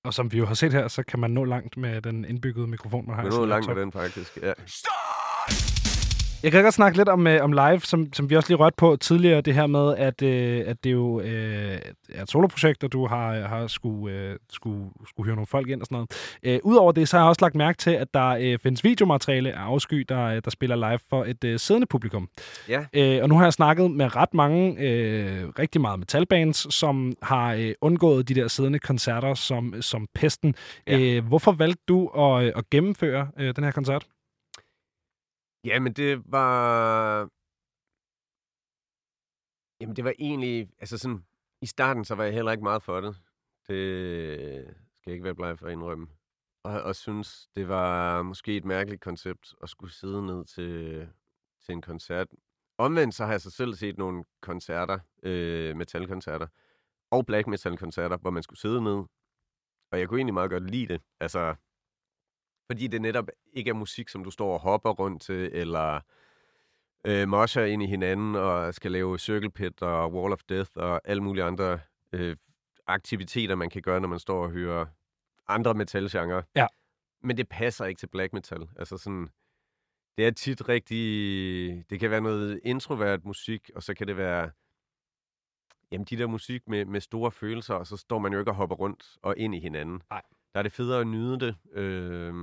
Og 0.03 0.13
som 0.13 0.31
vi 0.31 0.37
jo 0.37 0.45
har 0.45 0.53
set 0.53 0.73
her, 0.73 0.87
så 0.87 1.03
kan 1.03 1.19
man 1.19 1.31
nå 1.31 1.43
langt 1.43 1.77
med 1.77 2.01
den 2.01 2.25
indbyggede 2.25 2.67
mikrofon, 2.67 3.07
man 3.07 3.15
har. 3.15 3.23
Man 3.23 3.31
nå 3.31 3.45
langt 3.45 3.67
med 3.67 3.75
den, 3.75 3.91
faktisk, 3.91 4.37
ja. 4.37 4.53
Jeg 6.43 6.51
kan 6.51 6.63
godt 6.63 6.73
snakke 6.73 6.97
lidt 6.97 7.09
om, 7.09 7.27
øh, 7.27 7.43
om 7.43 7.51
live, 7.51 7.79
som, 7.79 8.13
som 8.13 8.29
vi 8.29 8.35
også 8.35 8.49
lige 8.49 8.57
rørte 8.57 8.75
på 8.77 8.95
tidligere, 8.95 9.41
det 9.41 9.53
her 9.53 9.67
med, 9.67 9.95
at, 9.97 10.21
øh, 10.21 10.63
at 10.67 10.83
det 10.83 10.91
jo 10.91 11.21
øh, 11.21 11.79
er 12.09 12.23
et 12.23 12.29
soloprojekt, 12.29 12.83
og 12.83 12.91
du 12.91 13.07
har, 13.07 13.47
har 13.47 13.67
skulle, 13.67 14.15
øh, 14.15 14.35
skulle, 14.49 14.89
skulle 15.09 15.25
høre 15.27 15.35
nogle 15.35 15.47
folk 15.47 15.69
ind 15.69 15.81
og 15.81 15.85
sådan 15.85 15.95
noget. 15.95 16.35
Øh, 16.43 16.59
Udover 16.63 16.91
det, 16.91 17.09
så 17.09 17.17
har 17.17 17.23
jeg 17.23 17.29
også 17.29 17.41
lagt 17.41 17.55
mærke 17.55 17.77
til, 17.77 17.91
at 17.91 18.13
der 18.13 18.27
øh, 18.27 18.59
findes 18.63 18.83
videomateriale 18.83 19.51
af 19.51 19.61
Afsky, 19.61 20.05
der, 20.09 20.39
der 20.39 20.49
spiller 20.51 20.75
live 20.75 20.99
for 21.09 21.25
et 21.25 21.43
øh, 21.43 21.59
siddende 21.59 21.87
publikum. 21.87 22.29
Ja. 22.69 22.85
Øh, 22.93 23.23
og 23.23 23.29
nu 23.29 23.37
har 23.37 23.43
jeg 23.43 23.53
snakket 23.53 23.91
med 23.91 24.15
ret 24.15 24.33
mange, 24.33 24.75
øh, 24.79 25.49
rigtig 25.59 25.81
meget 25.81 25.99
metalbands, 25.99 26.75
som 26.75 27.13
har 27.21 27.53
øh, 27.53 27.71
undgået 27.81 28.29
de 28.29 28.35
der 28.35 28.47
siddende 28.47 28.79
koncerter 28.79 29.33
som, 29.33 29.73
som 29.81 30.07
pesten. 30.15 30.55
Ja. 30.87 30.99
Øh, 30.99 31.25
hvorfor 31.25 31.51
valgte 31.51 31.83
du 31.87 32.07
at, 32.07 32.43
øh, 32.43 32.53
at 32.55 32.69
gennemføre 32.69 33.27
øh, 33.39 33.55
den 33.55 33.63
her 33.63 33.71
koncert? 33.71 34.05
Ja, 35.63 35.79
men 35.79 35.93
det 35.93 36.23
var... 36.25 37.29
Jamen, 39.81 39.95
det 39.95 40.03
var 40.03 40.13
egentlig... 40.19 40.69
Altså 40.79 40.97
sådan... 40.97 41.25
I 41.61 41.65
starten, 41.65 42.05
så 42.05 42.15
var 42.15 42.23
jeg 42.23 42.33
heller 42.33 42.51
ikke 42.51 42.63
meget 42.63 42.83
for 42.83 43.01
det. 43.01 43.15
Det 43.67 44.75
skal 44.95 45.11
jeg 45.11 45.13
ikke 45.13 45.23
være 45.23 45.35
bleg 45.35 45.59
for 45.59 45.65
at 45.65 45.71
indrømme. 45.71 46.07
Og, 46.63 46.81
og 46.81 46.95
synes, 46.95 47.49
det 47.55 47.67
var 47.67 48.21
måske 48.21 48.57
et 48.57 48.65
mærkeligt 48.65 49.01
koncept 49.01 49.55
at 49.63 49.69
skulle 49.69 49.93
sidde 49.93 50.25
ned 50.25 50.45
til, 50.45 51.07
til 51.65 51.73
en 51.73 51.81
koncert. 51.81 52.27
Omvendt 52.77 53.15
så 53.15 53.25
har 53.25 53.31
jeg 53.31 53.41
så 53.41 53.51
selv 53.51 53.73
set 53.73 53.97
nogle 53.97 54.23
koncerter, 54.41 54.99
øh, 55.23 55.75
metalkoncerter, 55.75 56.47
og 57.11 57.25
black 57.25 57.47
metal-koncerter, 57.47 58.17
hvor 58.17 58.29
man 58.29 58.43
skulle 58.43 58.59
sidde 58.59 58.81
ned. 58.81 59.03
Og 59.91 59.99
jeg 59.99 60.07
kunne 60.07 60.19
egentlig 60.19 60.33
meget 60.33 60.51
godt 60.51 60.71
lide 60.71 60.87
det. 60.93 61.01
Altså, 61.19 61.55
fordi 62.69 62.87
det 62.87 63.01
netop 63.01 63.29
ikke 63.53 63.69
er 63.69 63.73
musik, 63.73 64.09
som 64.09 64.23
du 64.23 64.31
står 64.31 64.53
og 64.53 64.59
hopper 64.59 64.89
rundt 64.89 65.21
til, 65.21 65.49
eller 65.53 65.99
øh, 67.05 67.27
mosher 67.27 67.63
ind 67.63 67.83
i 67.83 67.85
hinanden, 67.85 68.35
og 68.35 68.73
skal 68.73 68.91
lave 68.91 69.19
Circle 69.19 69.51
Pit 69.51 69.81
og 69.81 70.13
Wall 70.13 70.33
of 70.33 70.43
Death, 70.49 70.71
og 70.75 71.01
alle 71.05 71.23
mulige 71.23 71.43
andre 71.43 71.79
øh, 72.13 72.37
aktiviteter, 72.87 73.55
man 73.55 73.69
kan 73.69 73.81
gøre, 73.81 74.01
når 74.01 74.07
man 74.07 74.19
står 74.19 74.43
og 74.43 74.51
hører 74.51 74.85
andre 75.47 75.73
metalgenre. 75.73 76.43
Ja. 76.55 76.67
Men 77.23 77.37
det 77.37 77.49
passer 77.49 77.85
ikke 77.85 77.99
til 77.99 78.07
black 78.07 78.33
metal. 78.33 78.67
Altså 78.79 78.97
sådan, 78.97 79.29
det 80.17 80.27
er 80.27 80.31
tit 80.31 80.69
rigtig... 80.69 81.89
Det 81.89 81.99
kan 81.99 82.11
være 82.11 82.21
noget 82.21 82.59
introvert 82.63 83.25
musik, 83.25 83.69
og 83.75 83.83
så 83.83 83.93
kan 83.93 84.07
det 84.07 84.17
være... 84.17 84.51
Jamen, 85.91 86.05
de 86.05 86.17
der 86.17 86.27
musik 86.27 86.67
med, 86.67 86.85
med 86.85 87.01
store 87.01 87.31
følelser, 87.31 87.75
og 87.75 87.87
så 87.87 87.97
står 87.97 88.19
man 88.19 88.33
jo 88.33 88.39
ikke 88.39 88.51
og 88.51 88.55
hopper 88.55 88.75
rundt 88.75 89.17
og 89.21 89.37
ind 89.37 89.55
i 89.55 89.59
hinanden. 89.59 90.01
Nej. 90.09 90.21
Der 90.53 90.59
er 90.59 90.63
det 90.63 90.71
federe 90.71 91.01
at 91.01 91.07
nyde 91.07 91.39
det, 91.39 91.55
øh, 91.71 92.33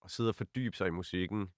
og 0.00 0.10
sidde 0.10 0.28
og 0.28 0.34
fordybe 0.34 0.76
sig 0.76 0.86
i 0.86 0.90
musikken, 0.90 1.50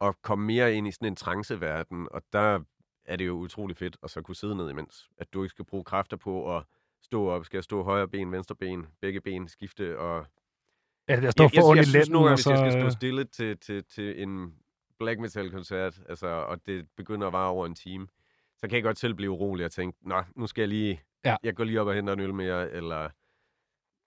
og 0.00 0.22
komme 0.22 0.46
mere 0.46 0.74
ind 0.74 0.88
i 0.88 0.92
sådan 0.92 1.08
en 1.08 1.16
tranceverden, 1.16 2.08
og 2.10 2.22
der 2.32 2.60
er 3.04 3.16
det 3.16 3.26
jo 3.26 3.34
utrolig 3.34 3.76
fedt 3.76 3.96
at 4.02 4.10
så 4.10 4.22
kunne 4.22 4.36
sidde 4.36 4.56
ned 4.56 4.70
imens. 4.70 5.10
At 5.18 5.32
du 5.32 5.42
ikke 5.42 5.50
skal 5.50 5.64
bruge 5.64 5.84
kræfter 5.84 6.16
på 6.16 6.56
at 6.56 6.64
stå 7.02 7.28
op, 7.28 7.44
skal 7.44 7.56
jeg 7.56 7.64
stå 7.64 7.82
højre 7.82 8.08
ben, 8.08 8.32
venstre 8.32 8.54
ben, 8.54 8.86
begge 9.00 9.20
ben, 9.20 9.48
skifte 9.48 9.98
og... 9.98 10.26
Ja, 11.08 11.20
jeg 11.20 11.32
står 11.32 11.48
for 11.48 11.70
ondt 11.70 11.82
i 11.82 11.84
synes 11.84 12.10
nogle 12.10 12.28
gange, 12.28 12.36
hvis 12.36 12.44
så... 12.44 12.50
jeg 12.50 12.58
skal 12.58 12.72
stå 12.72 12.86
øh, 12.86 12.92
stille 12.92 13.24
til, 13.24 13.58
til, 13.58 13.84
til 13.84 14.22
en 14.22 14.54
black 14.98 15.20
metal-koncert, 15.20 16.00
altså, 16.08 16.26
og 16.26 16.66
det 16.66 16.88
begynder 16.96 17.26
at 17.26 17.32
vare 17.32 17.50
over 17.50 17.66
en 17.66 17.74
time, 17.74 18.08
så 18.56 18.68
kan 18.68 18.76
jeg 18.76 18.82
godt 18.82 18.98
selv 18.98 19.14
blive 19.14 19.30
urolig 19.30 19.64
og 19.64 19.72
tænke, 19.72 20.08
nå, 20.08 20.22
nu 20.36 20.46
skal 20.46 20.62
jeg 20.62 20.68
lige... 20.68 21.02
Ja. 21.24 21.36
Jeg 21.42 21.54
går 21.54 21.64
lige 21.64 21.80
op 21.80 21.86
og 21.86 21.94
henter 21.94 22.12
en 22.12 22.20
øl 22.20 22.34
mere, 22.34 22.70
eller... 22.70 23.08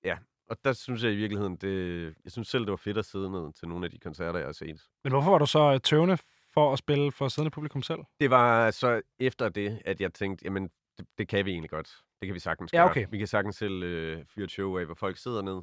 Ja, 0.03 0.17
og 0.47 0.57
der 0.63 0.73
synes 0.73 1.03
jeg 1.03 1.11
i 1.13 1.15
virkeligheden, 1.15 1.55
det, 1.55 2.05
jeg 2.23 2.31
synes 2.31 2.47
selv, 2.47 2.63
det 2.63 2.69
var 2.71 2.75
fedt 2.75 2.97
at 2.97 3.05
sidde 3.05 3.31
ned 3.31 3.53
til 3.53 3.67
nogle 3.67 3.85
af 3.85 3.91
de 3.91 3.99
koncerter, 3.99 4.39
jeg 4.39 4.47
har 4.47 4.53
set. 4.53 4.81
Men 5.03 5.13
hvorfor 5.13 5.31
var 5.31 5.37
du 5.37 5.45
så 5.45 5.73
øh, 5.73 5.79
tøvende 5.79 6.17
for 6.53 6.73
at 6.73 6.79
spille 6.79 7.11
for 7.11 7.27
siddende 7.27 7.51
publikum 7.51 7.81
selv? 7.81 7.99
Det 8.19 8.29
var 8.29 8.71
så 8.71 9.01
efter 9.19 9.49
det, 9.49 9.81
at 9.85 10.01
jeg 10.01 10.13
tænkte, 10.13 10.45
jamen, 10.45 10.69
det, 10.97 11.07
det 11.17 11.27
kan 11.27 11.45
vi 11.45 11.51
egentlig 11.51 11.69
godt. 11.69 12.03
Det 12.21 12.27
kan 12.27 12.33
vi 12.33 12.39
sagtens 12.39 12.73
Ja, 12.73 12.77
gøre. 12.77 12.89
okay. 12.89 13.07
Vi 13.11 13.17
kan 13.17 13.27
sagtens 13.27 13.55
selv 13.55 13.83
øh, 13.83 14.25
fyre 14.25 14.43
et 14.45 14.51
show 14.51 14.77
af, 14.77 14.85
hvor 14.85 14.95
folk 14.95 15.17
sidder 15.17 15.41
ned, 15.41 15.61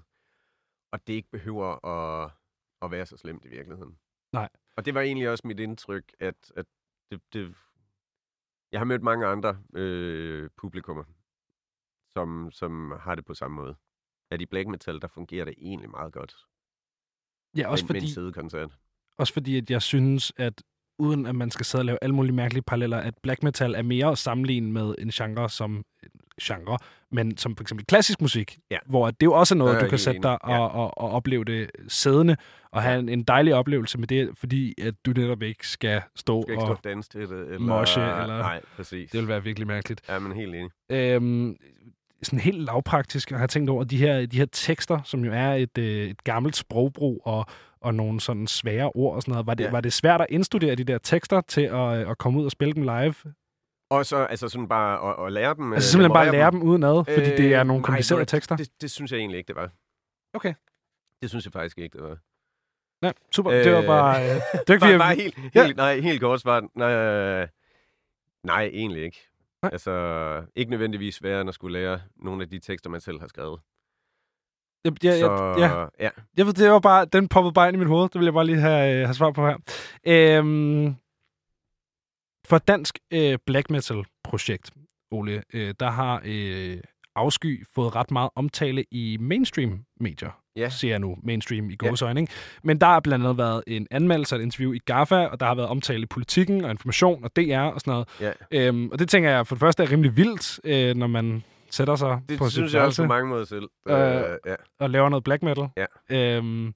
og 0.92 1.06
det 1.06 1.12
ikke 1.12 1.30
behøver 1.30 1.86
at, 1.86 2.30
at 2.82 2.90
være 2.90 3.06
så 3.06 3.16
slemt 3.16 3.44
i 3.44 3.48
virkeligheden. 3.48 3.98
Nej. 4.32 4.48
Og 4.76 4.84
det 4.84 4.94
var 4.94 5.00
egentlig 5.00 5.30
også 5.30 5.46
mit 5.46 5.60
indtryk, 5.60 6.12
at, 6.20 6.52
at 6.56 6.66
det, 7.10 7.20
det, 7.32 7.54
jeg 8.72 8.80
har 8.80 8.84
mødt 8.84 9.02
mange 9.02 9.26
andre 9.26 9.58
øh, 9.74 10.50
publikummer, 10.56 11.04
som, 12.16 12.50
som 12.50 12.90
har 13.00 13.14
det 13.14 13.24
på 13.24 13.34
samme 13.34 13.54
måde. 13.54 13.76
At 14.30 14.40
i 14.40 14.46
black 14.46 14.68
metal, 14.68 15.00
der 15.00 15.08
fungerer 15.08 15.44
det 15.44 15.54
egentlig 15.58 15.90
meget 15.90 16.12
godt. 16.12 16.34
Ja, 17.56 17.68
også 17.68 17.84
med, 17.84 17.86
fordi, 17.88 17.98
med 18.00 18.08
en 18.08 18.14
sidekoncert. 18.14 18.70
også 19.18 19.32
fordi, 19.32 19.56
at 19.56 19.70
jeg 19.70 19.82
synes, 19.82 20.32
at 20.36 20.62
uden 20.98 21.26
at 21.26 21.34
man 21.34 21.50
skal 21.50 21.66
sidde 21.66 21.82
og 21.82 21.86
lave 21.86 21.98
alle 22.02 22.14
mulige 22.14 22.34
mærkelige 22.34 22.62
paralleller, 22.62 22.96
at 22.98 23.14
black 23.22 23.42
metal 23.42 23.74
er 23.74 23.82
mere 23.82 24.06
at 24.10 24.18
sammenligne 24.18 24.72
med 24.72 24.94
en 24.98 25.10
genre 25.10 25.50
som 25.50 25.84
genre, 26.42 26.78
men 27.12 27.36
som 27.36 27.56
for 27.56 27.64
eksempel 27.64 27.86
klassisk 27.86 28.20
musik, 28.20 28.58
Ja. 28.70 28.78
hvor 28.86 29.10
det 29.10 29.26
jo 29.26 29.32
også 29.32 29.54
er 29.54 29.56
noget, 29.56 29.76
er 29.76 29.80
du 29.80 29.88
kan 29.88 29.98
sætte 29.98 30.20
dig 30.22 30.44
og, 30.44 30.50
Ja. 30.50 30.58
og, 30.66 30.98
og 30.98 31.10
opleve 31.10 31.44
det 31.44 31.70
siddende, 31.88 32.36
og 32.70 32.82
have 32.82 32.98
en, 32.98 33.08
en 33.08 33.22
dejlig 33.22 33.54
oplevelse 33.54 33.98
med 33.98 34.08
det, 34.08 34.30
fordi 34.38 34.74
at 34.82 34.94
du 35.06 35.10
netop 35.10 35.42
ikke 35.42 35.68
skal 35.68 36.02
stå 36.16 36.42
skal 36.42 36.52
ikke 36.52 36.62
stå 36.62 36.72
og... 36.72 36.84
danse 36.84 37.10
til 37.10 37.20
det. 37.20 37.30
Eller, 37.40 37.58
moshe, 37.58 38.00
eller- 38.00 38.26
Nej, 38.38 38.60
præcis. 38.76 39.10
Det 39.10 39.20
vil 39.20 39.28
være 39.28 39.42
virkelig 39.44 39.66
mærkeligt. 39.66 40.08
Ja, 40.08 40.18
men 40.18 40.32
helt 40.32 40.54
enig. 40.54 40.70
Øhm, 40.90 41.56
sådan 42.22 42.38
helt 42.38 42.58
lavpraktisk, 42.64 43.32
og 43.32 43.38
har 43.38 43.46
tænkt 43.46 43.70
over 43.70 43.84
de 43.84 43.96
her, 43.96 44.26
de 44.26 44.36
her 44.36 44.46
tekster, 44.52 45.00
som 45.04 45.24
jo 45.24 45.32
er 45.32 45.52
et, 45.52 45.78
øh, 45.78 45.84
et 46.10 46.24
gammelt 46.24 46.56
sprogbrug 46.56 47.22
og, 47.24 47.46
og 47.80 47.94
nogle 47.94 48.20
sådan 48.20 48.46
svære 48.46 48.90
ord 48.94 49.14
og 49.14 49.22
sådan 49.22 49.32
noget. 49.32 49.46
Var 49.46 49.54
det, 49.54 49.64
Ja. 49.64 49.70
var 49.70 49.80
det 49.80 49.92
svært 49.92 50.20
at 50.20 50.26
indstudere 50.30 50.74
de 50.74 50.84
der 50.84 50.98
tekster 50.98 51.40
til 51.40 51.60
at, 51.62 51.98
øh, 51.98 52.10
at 52.10 52.18
komme 52.18 52.40
ud 52.40 52.44
og 52.44 52.50
spille 52.50 52.74
dem 52.74 52.82
live? 52.82 53.14
Og 53.90 54.06
så 54.06 54.16
altså 54.16 54.48
sådan 54.48 54.68
bare 54.68 55.10
at, 55.20 55.26
at 55.26 55.32
lære 55.32 55.54
dem. 55.54 55.72
Altså 55.72 55.90
simpelthen 55.90 56.12
bare 56.12 56.32
lære 56.32 56.50
dem 56.50 56.62
udenad, 56.62 57.04
fordi 57.04 57.30
Øh, 57.30 57.36
det 57.36 57.54
er 57.54 57.64
nogle 57.64 57.80
nej, 57.80 57.86
komplicerede 57.86 58.18
hvad, 58.18 58.26
tekster? 58.26 58.56
Det, 58.56 58.68
det 58.80 58.90
synes 58.90 59.12
jeg 59.12 59.18
egentlig 59.18 59.38
ikke, 59.38 59.48
det 59.48 59.56
var. 59.56 59.70
Okay. 60.34 60.54
Det 61.22 61.28
synes 61.30 61.44
jeg 61.44 61.52
faktisk 61.52 61.78
ikke, 61.78 61.98
det 61.98 62.06
var. 62.08 62.16
Ja, 63.02 63.12
super. 63.32 63.50
Det 63.50 63.72
var 63.72 63.80
Øh, 63.80 63.86
bare... 63.86 64.22
Øh, 64.22 64.28
det 64.66 64.68
var 64.68 64.78
Bare, 64.88 64.98
bare 64.98 65.08
jeg, 65.08 65.16
helt, 65.16 65.38
Ja. 65.54 65.62
helt, 65.64 65.76
nej, 65.76 66.00
helt 66.00 66.20
kort 66.20 66.40
svar. 66.40 66.68
Nej, 66.74 66.92
øh, 66.92 67.48
nej, 68.44 68.62
egentlig 68.72 69.02
ikke. 69.02 69.29
Nej. 69.62 69.70
Altså, 69.72 70.44
ikke 70.56 70.70
nødvendigvis 70.70 71.14
sværere 71.14 71.40
end 71.40 71.48
at 71.48 71.54
skulle 71.54 71.80
lære 71.80 72.00
nogle 72.16 72.42
af 72.42 72.48
de 72.48 72.58
tekster, 72.58 72.90
man 72.90 73.00
selv 73.00 73.20
har 73.20 73.26
skrevet. 73.26 73.60
jeg, 74.84 74.92
jeg, 75.02 75.18
så, 75.18 75.54
jeg, 75.58 75.88
ja, 75.98 76.04
ja. 76.04 76.10
jeg 76.36 76.46
ved, 76.46 76.52
det 76.52 76.70
var 76.70 76.80
bare... 76.80 77.04
Den 77.04 77.28
poppede 77.28 77.52
bare 77.52 77.68
ind 77.68 77.76
i 77.76 77.78
mit 77.78 77.88
hoved. 77.88 78.08
Det 78.08 78.18
vil 78.18 78.24
jeg 78.24 78.34
bare 78.34 78.46
lige 78.46 78.58
have, 78.58 78.94
øh, 78.94 79.06
have 79.06 79.14
svar 79.14 79.30
på 79.30 79.46
her. 79.46 79.56
Øhm, 80.06 80.94
for 82.44 82.56
et 82.56 82.68
dansk 82.68 82.98
øh, 83.10 83.38
black 83.46 83.70
metal-projekt, 83.70 84.70
Ole, 85.10 85.42
øh, 85.52 85.74
der 85.80 85.90
har 85.90 86.22
øh, 86.24 86.80
Afsky 87.16 87.66
fået 87.74 87.96
ret 87.96 88.10
meget 88.10 88.30
omtale 88.34 88.84
i 88.90 89.16
mainstream-medier. 89.20 90.30
Ja. 90.56 90.68
Ser 90.68 90.88
jeg 90.88 90.98
nu 90.98 91.16
mainstream 91.22 91.70
i 91.70 91.76
Ja. 91.82 91.88
gåsøjne, 91.88 92.20
ikke? 92.20 92.32
Men 92.64 92.80
der 92.80 92.86
har 92.86 93.00
blandt 93.00 93.24
andet 93.24 93.38
været 93.38 93.62
en 93.66 93.86
anmeldelse 93.90 94.34
af 94.34 94.38
et 94.38 94.42
interview 94.42 94.72
i 94.72 94.78
GAFA, 94.78 95.26
og 95.26 95.40
der 95.40 95.46
har 95.46 95.54
været 95.54 95.68
omtale 95.68 96.02
i 96.02 96.06
politikken 96.06 96.64
og 96.64 96.70
information 96.70 97.24
og 97.24 97.36
DR 97.36 97.58
og 97.58 97.80
sådan 97.80 97.90
noget. 97.90 98.08
ja. 98.20 98.32
Øhm, 98.68 98.88
og 98.92 98.98
det 98.98 99.08
tænker 99.08 99.30
jeg 99.30 99.46
for 99.46 99.54
det 99.54 99.60
første 99.60 99.82
er 99.82 99.90
rimelig 99.90 100.16
vildt, 100.16 100.60
øh, 100.64 100.96
når 100.96 101.06
man 101.06 101.42
sætter 101.70 101.96
sig 101.96 102.20
Det 102.28 102.38
på 102.38 102.44
sit 102.44 102.52
synes 102.52 102.74
jeg 102.74 102.82
også 102.82 103.02
på 103.02 103.06
mange 103.08 103.28
måder 103.28 103.44
selv. 103.44 103.68
Øh, 103.88 103.94
Øh, 104.16 104.38
ja. 104.46 104.54
og 104.78 104.90
laver 104.90 105.08
noget 105.08 105.24
black 105.24 105.42
metal. 105.42 105.68
Ja. 105.76 105.86
Øhm, 106.36 106.74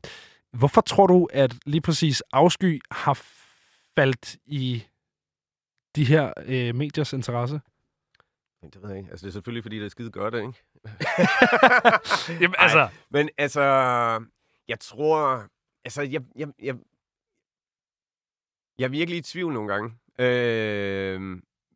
hvorfor 0.53 0.81
tror 0.81 1.07
du, 1.07 1.29
at 1.33 1.55
lige 1.67 1.81
præcis 1.81 2.23
Afsky 2.33 2.81
har 2.91 3.23
faldt 3.97 4.37
i 4.47 4.85
de 5.97 6.05
her 6.05 6.33
øh, 6.47 6.75
mediers 6.75 7.13
interesse? 7.13 7.61
Det 8.71 8.83
ved 8.83 8.89
jeg 8.89 8.99
ikke. 8.99 9.11
Altså, 9.11 9.27
det 9.27 9.31
er 9.31 9.33
selvfølgelig, 9.33 9.63
fordi 9.63 9.79
det 9.79 9.85
er 9.85 9.89
skide 9.89 10.11
godt, 10.11 10.35
ikke? 10.35 10.53
Jamen, 12.43 12.55
Ej, 12.59 12.91
Men 13.11 13.29
altså, 13.39 13.63
jeg 14.69 14.81
tror... 14.81 15.47
Altså, 15.85 16.03
jeg, 16.03 16.23
jeg, 16.37 16.49
jeg, 16.63 16.77
jeg 18.79 18.85
er 18.85 18.89
virkelig 18.89 19.19
i 19.19 19.23
tvivl 19.23 19.53
nogle 19.53 19.73
gange 19.73 19.95
øh, 20.19 21.21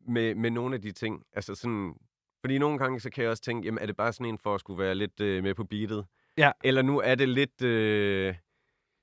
med, 0.07 0.35
med 0.35 0.51
nogle 0.51 0.75
af 0.75 0.81
de 0.81 0.91
ting. 0.91 1.23
Altså 1.33 1.55
sådan... 1.55 1.93
Fordi 2.41 2.57
nogle 2.57 2.77
gange, 2.77 2.99
så 2.99 3.09
kan 3.09 3.23
jeg 3.23 3.31
også 3.31 3.43
tænke, 3.43 3.65
jamen 3.65 3.81
er 3.81 3.85
det 3.85 3.97
bare 3.97 4.13
sådan 4.13 4.25
en 4.25 4.37
for 4.37 4.55
at 4.55 4.59
skulle 4.59 4.83
være 4.83 4.95
lidt 4.95 5.21
øh, 5.21 5.43
med 5.43 5.55
på 5.55 5.63
beatet? 5.63 6.05
Ja. 6.37 6.51
Eller 6.63 6.81
nu 6.81 6.99
er 6.99 7.15
det 7.15 7.29
lidt... 7.29 7.61
Øh, 7.61 8.35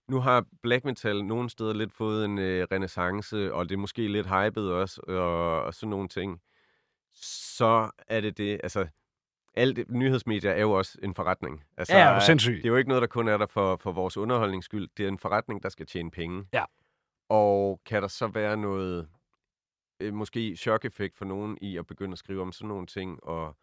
nu 0.09 0.21
har 0.21 0.45
black 0.63 0.85
metal 0.85 1.25
nogle 1.25 1.51
steder 1.51 1.73
lidt 1.75 1.93
fået 1.93 2.25
en 2.25 2.39
øh, 2.39 2.67
renaissance, 2.73 3.55
og 3.55 3.69
det 3.69 3.75
er 3.75 3.79
måske 3.79 4.09
lidt 4.09 4.27
hypet 4.27 4.73
også, 4.73 5.01
og, 5.09 5.63
og 5.63 5.75
sådan 5.75 5.91
nogle 5.91 6.09
ting. 6.09 6.41
Så 7.23 7.91
er 8.09 8.21
det 8.21 8.39
det, 8.39 8.61
altså... 8.63 8.87
Alt 9.59 9.91
nyhedsmedier 9.91 10.51
er 10.51 10.61
jo 10.61 10.73
også 10.73 10.99
en 11.03 11.15
forretning. 11.15 11.65
Altså, 11.77 11.97
ja, 11.97 12.09
er 12.09 12.19
du 12.19 12.25
sindssyg. 12.25 12.57
det 12.57 12.65
er 12.65 12.69
jo 12.69 12.77
ikke 12.77 12.89
noget, 12.89 13.01
der 13.01 13.07
kun 13.07 13.29
er 13.29 13.37
der 13.37 13.47
for, 13.47 13.77
for 13.77 13.93
vores 13.93 14.17
underholdnings 14.17 14.65
skyld. 14.65 14.89
Det 14.97 15.05
er 15.05 15.09
en 15.09 15.19
forretning, 15.19 15.63
der 15.63 15.69
skal 15.69 15.87
tjene 15.87 16.11
penge. 16.11 16.47
Ja. 16.53 16.65
Og 17.29 17.81
kan 17.85 18.03
der 18.03 18.09
så 18.09 18.27
være 18.27 18.57
noget 18.57 19.09
øh, 20.01 20.15
måske 20.15 20.57
chok-effekt 20.57 21.17
for 21.17 21.25
nogen 21.25 21.59
i 21.61 21.77
at 21.77 21.87
begynde 21.87 22.13
at 22.13 22.19
skrive 22.19 22.43
om 22.43 22.53
sådan 22.53 22.69
nogle 22.69 22.87
ting, 22.87 23.25
og 23.25 23.57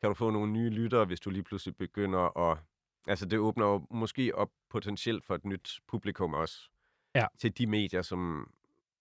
kan 0.00 0.08
du 0.08 0.14
få 0.14 0.30
nogle 0.30 0.52
nye 0.52 0.70
lyttere, 0.70 1.04
hvis 1.04 1.20
du 1.20 1.30
lige 1.30 1.42
pludselig 1.42 1.76
begynder 1.76 2.38
at... 2.50 2.58
Altså, 3.06 3.26
det 3.26 3.38
åbner 3.38 3.66
jo 3.66 3.86
måske 3.90 4.34
op 4.34 4.50
potentielt 4.68 5.24
for 5.24 5.34
et 5.34 5.44
nyt 5.44 5.80
publikum 5.86 6.34
også. 6.34 6.70
Ja. 7.14 7.26
Til 7.38 7.58
de 7.58 7.66
medier, 7.66 8.02
som 8.02 8.50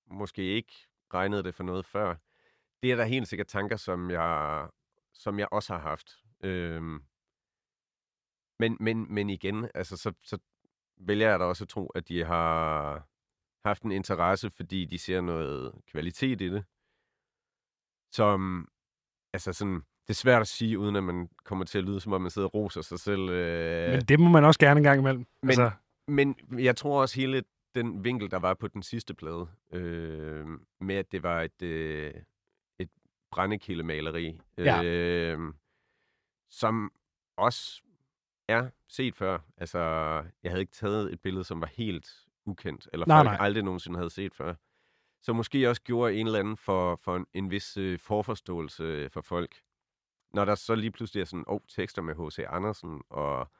måske 0.07 0.43
ikke 0.43 0.73
regnede 1.13 1.43
det 1.43 1.55
for 1.55 1.63
noget 1.63 1.85
før. 1.85 2.15
Det 2.83 2.91
er 2.91 2.95
der 2.95 3.03
helt 3.05 3.27
sikkert 3.27 3.47
tanker, 3.47 3.75
som 3.77 4.09
jeg, 4.11 4.67
som 5.13 5.39
jeg 5.39 5.47
også 5.51 5.73
har 5.73 5.79
haft. 5.81 6.17
Øhm, 6.43 7.03
men, 8.59 8.77
men, 8.79 9.13
men 9.13 9.29
igen, 9.29 9.67
altså, 9.73 9.97
så, 9.97 10.13
så 10.23 10.37
vælger 10.97 11.29
jeg 11.29 11.39
da 11.39 11.45
også 11.45 11.63
at 11.63 11.69
tro, 11.69 11.87
at 11.87 12.07
de 12.07 12.23
har 12.25 13.07
haft 13.65 13.83
en 13.83 13.91
interesse, 13.91 14.49
fordi 14.49 14.85
de 14.85 14.97
ser 14.97 15.21
noget 15.21 15.73
kvalitet 15.87 16.41
i 16.41 16.49
det. 16.49 16.65
Som, 18.11 18.67
altså 19.33 19.53
sådan, 19.53 19.75
det 19.75 20.09
er 20.09 20.13
svært 20.13 20.41
at 20.41 20.47
sige, 20.47 20.79
uden 20.79 20.95
at 20.95 21.03
man 21.03 21.29
kommer 21.43 21.65
til 21.65 21.77
at 21.77 21.83
lyde, 21.83 21.99
som 21.99 22.13
om 22.13 22.21
man 22.21 22.31
sidder 22.31 22.47
og 22.47 22.53
roser 22.53 22.81
sig 22.81 22.99
selv. 22.99 23.29
Øh, 23.29 23.91
Men 23.91 24.01
det 24.01 24.19
må 24.19 24.29
man 24.29 24.45
også 24.45 24.59
gerne 24.59 24.77
en 24.77 24.83
gang 24.83 24.99
imellem. 24.99 25.25
Men- 25.43 25.49
altså, 25.49 25.71
men 26.07 26.35
jeg 26.51 26.75
tror 26.77 27.01
også 27.01 27.15
hele 27.15 27.43
den 27.75 28.03
vinkel, 28.03 28.31
der 28.31 28.39
var 28.39 28.53
på 28.53 28.67
den 28.67 28.83
sidste 28.83 29.13
plade, 29.13 29.47
øh, 29.73 30.47
med 30.81 30.95
at 30.95 31.11
det 31.11 31.23
var 31.23 31.41
et, 31.41 31.61
øh, 31.61 32.13
brændekildemaleri, 33.31 34.41
Ja. 34.57 34.83
øh, 34.83 35.53
som 36.49 36.91
også 37.37 37.81
er 38.47 38.69
set 38.87 39.15
før. 39.15 39.39
Altså, 39.57 39.79
jeg 40.43 40.51
havde 40.51 40.61
ikke 40.61 40.71
taget 40.73 41.13
et 41.13 41.21
billede, 41.21 41.43
som 41.43 41.61
var 41.61 41.67
helt 41.67 42.25
ukendt, 42.45 42.89
eller 42.93 43.05
Nej, 43.07 43.17
folk 43.17 43.25
nej. 43.27 43.37
aldrig 43.45 43.63
nogensinde 43.63 43.97
havde 43.97 44.09
set 44.09 44.35
før. 44.35 44.55
Så 45.21 45.33
måske 45.33 45.69
også 45.69 45.81
gjorde 45.81 46.13
en 46.15 46.25
eller 46.25 46.39
anden 46.39 46.57
for, 46.57 46.95
for 46.95 47.15
en, 47.15 47.25
en 47.33 47.51
vis 47.51 47.77
øh, 47.77 47.99
forforståelse 47.99 49.09
for 49.09 49.21
folk. 49.21 49.61
Når 50.33 50.45
der 50.45 50.55
så 50.55 50.75
lige 50.75 50.91
pludselig 50.91 51.21
er 51.21 51.25
sådan, 51.25 51.43
oh, 51.47 51.59
tekster 51.67 52.01
med 52.01 52.15
H.C. 52.15 52.39
Andersen, 52.49 53.01
og 53.09 53.51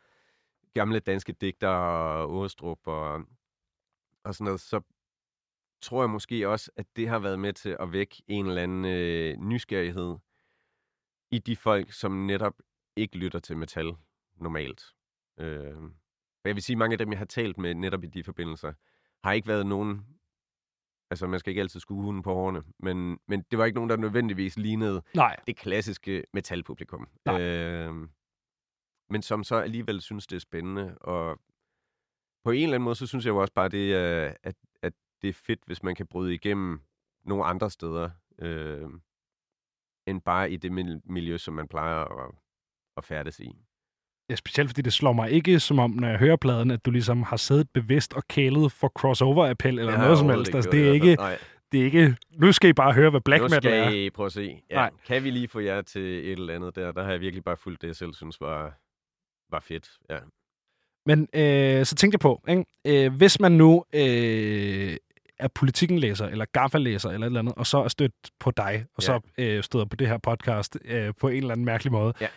gamle 0.74 1.00
danske 1.00 1.34
digtere, 1.34 2.24
og 2.24 2.34
Åstrup 2.34 2.88
og, 2.88 3.14
og 4.24 4.36
sådan 4.36 4.46
noget, 4.46 4.60
så 4.60 4.82
tror 5.82 6.02
jeg 6.02 6.10
måske 6.10 6.50
også, 6.50 6.72
at 6.76 6.86
det 6.96 7.08
har 7.08 7.20
været 7.20 7.40
med 7.40 7.54
til 7.54 7.78
at 7.80 7.92
vække 7.92 8.24
en 8.28 8.46
eller 8.46 8.62
anden 8.62 8.86
øh, 8.86 9.38
nysgerrighed 9.38 10.18
i 11.32 11.40
de 11.40 11.56
folk, 11.56 11.92
som 11.92 12.12
netop 12.12 12.54
ikke 12.96 13.18
lytter 13.18 13.40
til 13.40 13.58
metal 13.58 13.96
normalt. 14.36 14.82
Øh, 15.40 15.78
og 16.44 16.46
jeg 16.46 16.56
vil 16.56 16.64
sige, 16.64 16.76
mange 16.76 16.94
af 16.94 16.98
dem, 16.98 17.12
jeg 17.12 17.18
har 17.18 17.26
talt 17.26 17.58
med 17.58 17.74
netop 17.74 18.04
i 18.04 18.08
de 18.08 18.24
forbindelser, 18.24 18.74
har 19.24 19.34
ikke 19.34 19.48
været 19.48 19.66
nogen... 19.66 20.06
Altså, 21.12 21.28
man 21.28 21.40
skal 21.40 21.52
ikke 21.52 21.62
altid 21.62 21.80
skue 21.80 22.04
hunden 22.04 22.24
på 22.24 22.34
hårene, 22.34 22.64
men, 22.80 23.20
men 23.28 23.42
det 23.52 23.60
var 23.60 23.66
ikke 23.66 23.76
nogen, 23.76 23.90
der 23.90 23.98
nødvendigvis 23.98 24.58
lignede 24.58 25.02
nej, 25.16 25.36
det 25.48 25.58
klassiske 25.58 26.24
metalpublikum. 26.34 27.08
Nej. 27.26 27.42
Øh, 27.42 27.94
men 29.10 29.22
som 29.22 29.44
så 29.44 29.56
alligevel 29.56 30.02
synes, 30.02 30.28
det 30.28 30.36
er 30.36 30.40
spændende. 30.40 30.98
Og 30.98 31.40
på 32.44 32.52
en 32.52 32.64
eller 32.64 32.76
anden 32.76 32.84
måde, 32.84 32.96
så 32.96 33.08
synes 33.08 33.26
jeg 33.26 33.32
jo 33.32 33.38
også 33.38 33.54
bare, 33.54 33.70
det 33.70 33.94
at, 33.94 34.56
at 34.82 34.94
det 35.22 35.28
er 35.30 35.34
fedt, 35.34 35.60
hvis 35.66 35.84
man 35.84 35.96
kan 35.96 36.08
bryde 36.08 36.34
igennem 36.34 36.82
nogle 37.26 37.44
andre 37.46 37.70
steder, 37.70 38.10
øh, 38.42 38.88
end 40.08 40.22
bare 40.22 40.52
i 40.52 40.58
det 40.58 40.72
mil- 40.72 41.02
miljø, 41.06 41.38
som 41.38 41.54
man 41.54 41.68
plejer 41.68 41.96
at, 42.26 42.32
at 42.98 43.06
færdes 43.06 43.40
i. 43.40 43.52
ja, 44.30 44.36
specielt 44.36 44.70
fordi 44.70 44.82
det 44.82 44.94
slår 44.94 45.14
mig 45.14 45.32
ikke 45.32 45.60
som 45.60 45.80
om, 45.80 45.92
når 45.92 46.08
jeg 46.08 46.20
hører 46.20 46.36
pladen, 46.36 46.72
at 46.72 46.86
du 46.86 46.92
ligesom 46.92 47.24
har 47.24 47.38
siddet 47.38 47.70
bevidst 47.74 48.14
og 48.14 48.24
kælet 48.28 48.72
for 48.72 48.92
crossover-appel 49.00 49.80
eller 49.80 49.92
har 49.92 50.04
noget 50.04 50.18
som 50.18 50.30
helst. 50.30 50.56
Altså, 50.56 50.70
det, 50.72 50.88
er 50.88 50.94
ikke, 50.94 51.18
det 51.72 51.82
er 51.82 51.86
ikke, 51.86 52.16
nu 52.32 52.52
skal 52.52 52.70
I 52.70 52.74
bare 52.74 52.94
høre, 52.94 53.10
hvad 53.10 53.22
black 53.22 53.42
nu 53.42 53.48
metal 53.48 53.74
er. 53.74 53.86
skal 53.90 53.98
I 54.00 54.10
prøve 54.10 54.26
at 54.26 54.32
se. 54.32 54.62
Ja, 54.70 54.76
Nej. 54.76 54.92
Kan 55.08 55.24
vi 55.24 55.30
lige 55.32 55.48
få 55.48 55.60
jer 55.60 55.82
til 55.82 56.02
et 56.02 56.32
eller 56.32 56.56
andet 56.56 56.76
der? 56.76 56.92
Der 56.92 57.04
har 57.04 57.12
jeg 57.12 57.20
virkelig 57.22 57.44
bare 57.44 57.58
fulgt 57.58 57.82
det, 57.82 57.88
jeg 57.88 57.96
selv 57.96 58.14
synes 58.14 58.42
var, 58.42 58.80
var 59.52 59.60
fedt. 59.60 59.90
Ja. 60.10 60.20
Men 61.06 61.28
øh, 61.34 61.86
så 61.86 61.96
tænkte 61.96 62.16
jeg 62.16 62.20
på, 62.20 62.44
ikke? 62.50 62.66
Øh, 62.88 63.14
hvis 63.16 63.40
man 63.40 63.52
nu 63.52 63.86
øh, 63.94 64.98
er 65.40 65.48
politikken-læser, 65.48 66.26
eller 66.28 66.46
GAFA-læser, 66.54 67.10
eller 67.10 67.26
et 67.26 67.30
eller 67.30 67.40
andet, 67.40 67.54
og 67.58 67.68
så 67.68 67.78
er 67.84 67.88
stødt 67.88 68.14
på 68.40 68.52
dig, 68.52 68.86
og 68.98 69.04
så 69.04 69.20
øh, 69.38 69.64
støder 69.64 69.86
på 69.86 69.96
det 69.96 70.08
her 70.08 70.18
podcast 70.18 70.78
øh, 70.86 71.14
på 71.20 71.28
en 71.28 71.38
eller 71.38 71.52
anden 71.52 71.66
mærkelig 71.66 71.92
måde, 71.92 72.14
Ja. 72.22 72.28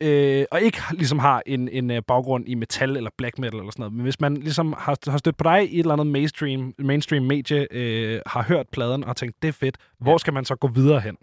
øh, 0.00 0.46
og 0.50 0.60
ikke 0.60 0.78
ligesom 0.92 1.18
har 1.18 1.42
en, 1.46 1.68
en 1.68 1.90
øh, 1.90 2.02
baggrund 2.08 2.48
i 2.48 2.54
metal 2.54 2.96
eller 2.96 3.10
black 3.18 3.38
metal 3.38 3.58
eller 3.58 3.70
sådan 3.70 3.80
noget, 3.82 3.92
men 3.92 4.02
hvis 4.02 4.20
man 4.20 4.36
ligesom 4.36 4.74
har, 4.78 5.10
har 5.10 5.18
stødt 5.18 5.36
på 5.36 5.44
dig 5.44 5.72
i 5.72 5.74
et 5.74 5.80
eller 5.80 5.92
andet 5.92 6.06
mainstream, 6.06 6.74
mainstream 6.78 7.22
medie, 7.24 7.66
øh, 7.70 8.20
har 8.26 8.42
hørt 8.42 8.66
pladen 8.72 9.04
og 9.04 9.16
tænkt, 9.16 9.42
det 9.42 9.48
er 9.48 9.52
fedt, 9.52 9.76
hvor 10.00 10.12
Ja. 10.12 10.18
skal 10.18 10.32
man 10.32 10.44
så 10.44 10.54
gå 10.56 10.68
videre 10.68 11.00
hen? 11.00 11.16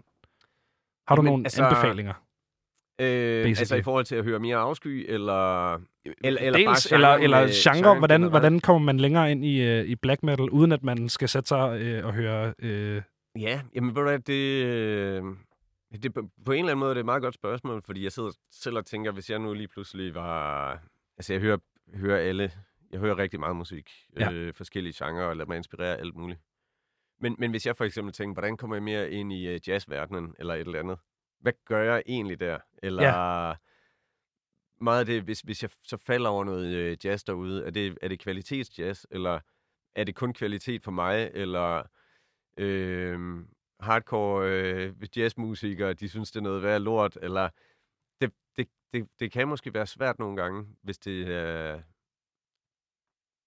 Har 1.08 1.16
du 1.16 1.20
Jamen, 1.22 1.30
nogle 1.32 1.44
altså, 1.44 1.64
anbefalinger? 1.64 2.14
Øh, 3.00 3.48
altså 3.48 3.76
i 3.76 3.82
forhold 3.82 4.04
til 4.04 4.16
at 4.16 4.24
høre 4.24 4.38
mere 4.38 4.56
afsky, 4.56 5.04
eller... 5.08 5.74
Eller, 5.74 6.40
eller 6.40 6.58
Dels, 6.58 6.92
eller, 6.92 7.08
genren, 7.08 7.22
eller 7.22 7.42
øh, 7.42 7.48
genre, 7.48 7.76
genren 7.76 7.98
hvordan, 7.98 8.20
generelt. 8.20 8.32
hvordan 8.32 8.60
kommer 8.60 8.84
man 8.86 9.00
længere 9.00 9.30
ind 9.30 9.44
i, 9.44 9.60
øh, 9.62 9.84
i 9.84 9.96
black 9.96 10.22
metal, 10.22 10.50
uden 10.50 10.72
at 10.72 10.82
man 10.82 11.08
skal 11.08 11.28
sætte 11.28 11.48
sig 11.48 11.80
øh, 11.80 12.06
og 12.06 12.12
høre... 12.14 12.54
Øh, 12.58 13.02
Ja, 13.38 13.60
jamen 13.74 13.94
ved 13.96 14.02
du 14.02 14.16
det, 14.26 14.64
øh, 14.64 15.22
det, 16.02 16.14
på 16.14 16.52
en 16.52 16.58
eller 16.58 16.70
anden 16.72 16.78
måde 16.78 16.90
er 16.90 16.94
det 16.94 17.00
et 17.00 17.04
meget 17.04 17.22
godt 17.22 17.34
spørgsmål, 17.34 17.82
fordi 17.82 18.04
jeg 18.04 18.12
sidder 18.12 18.30
selv 18.50 18.76
og 18.76 18.86
tænker, 18.86 19.12
hvis 19.12 19.30
jeg 19.30 19.38
nu 19.38 19.52
lige 19.54 19.68
pludselig 19.68 20.14
var... 20.14 20.70
Altså 21.18 21.32
jeg 21.32 21.42
hører, 21.42 21.58
hører 21.94 22.18
alle, 22.18 22.52
jeg 22.92 23.00
hører 23.00 23.18
rigtig 23.18 23.40
meget 23.40 23.56
musik, 23.56 23.90
Ja. 24.18 24.32
øh, 24.32 24.54
forskellige 24.54 25.04
genrer, 25.04 25.24
og 25.24 25.36
lader 25.36 25.48
mig 25.48 25.56
inspirere 25.56 25.96
alt 25.96 26.14
muligt. 26.14 26.40
Men, 27.20 27.36
men 27.38 27.50
hvis 27.50 27.66
jeg 27.66 27.76
for 27.76 27.84
eksempel 27.84 28.12
tænker, 28.14 28.32
hvordan 28.34 28.56
kommer 28.56 28.76
jeg 28.76 28.82
mere 28.82 29.10
ind 29.10 29.32
i 29.32 29.46
øh, 29.48 29.60
jazzverdenen, 29.68 30.34
eller 30.38 30.54
et 30.54 30.60
eller 30.60 30.78
andet, 30.78 30.98
hvad 31.40 31.52
gør 31.64 31.82
jeg 31.82 32.02
egentlig 32.06 32.40
der? 32.40 32.58
Eller 32.82 33.02
ja. 33.02 33.54
meget 34.80 35.00
af 35.00 35.06
det, 35.06 35.22
hvis, 35.22 35.40
hvis 35.40 35.62
jeg 35.62 35.70
så 35.82 35.96
falder 35.96 36.30
over 36.30 36.44
noget 36.44 36.74
øh, 36.74 36.96
jazz 37.04 37.24
derude, 37.24 37.64
er 37.64 37.70
det, 37.70 37.98
er 38.02 38.08
det 38.08 38.20
kvalitetsjazz, 38.20 39.04
eller 39.10 39.40
er 39.94 40.04
det 40.04 40.14
kun 40.14 40.32
kvalitet 40.32 40.82
for 40.82 40.90
mig, 40.90 41.30
eller 41.34 41.82
øh, 42.56 43.44
hardcore 43.80 44.50
øh, 44.50 44.94
jazzmusikere, 45.16 45.92
de 45.92 46.08
synes, 46.08 46.30
det 46.30 46.40
er 46.40 46.44
noget 46.44 46.62
værd 46.62 46.80
lort, 46.80 47.18
eller 47.22 47.48
det, 48.20 48.32
det, 48.56 48.68
det, 48.92 49.08
det 49.20 49.32
kan 49.32 49.48
måske 49.48 49.74
være 49.74 49.86
svært 49.86 50.18
nogle 50.18 50.36
gange, 50.42 50.76
hvis 50.82 50.98
det 50.98 51.28
er... 51.28 51.76
Øh... 51.76 51.82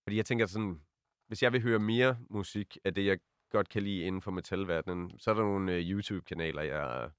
Fordi 0.04 0.18
jeg 0.18 0.26
tænker 0.26 0.46
sådan, 0.46 0.82
hvis 1.28 1.44
jeg 1.44 1.54
vil 1.54 1.62
høre 1.62 1.80
mere 1.80 2.18
musik 2.30 2.78
af 2.84 2.94
det, 2.94 3.06
jeg 3.06 3.20
godt 3.52 3.70
kan 3.70 3.84
lide 3.84 4.04
inden 4.04 4.22
for 4.22 4.32
metalverdenen, 4.32 5.20
så 5.20 5.32
er 5.32 5.36
der 5.36 5.42
nogle 5.42 5.74
øh, 5.74 5.90
YouTube-kanaler, 5.90 6.62
jeg 6.62 7.12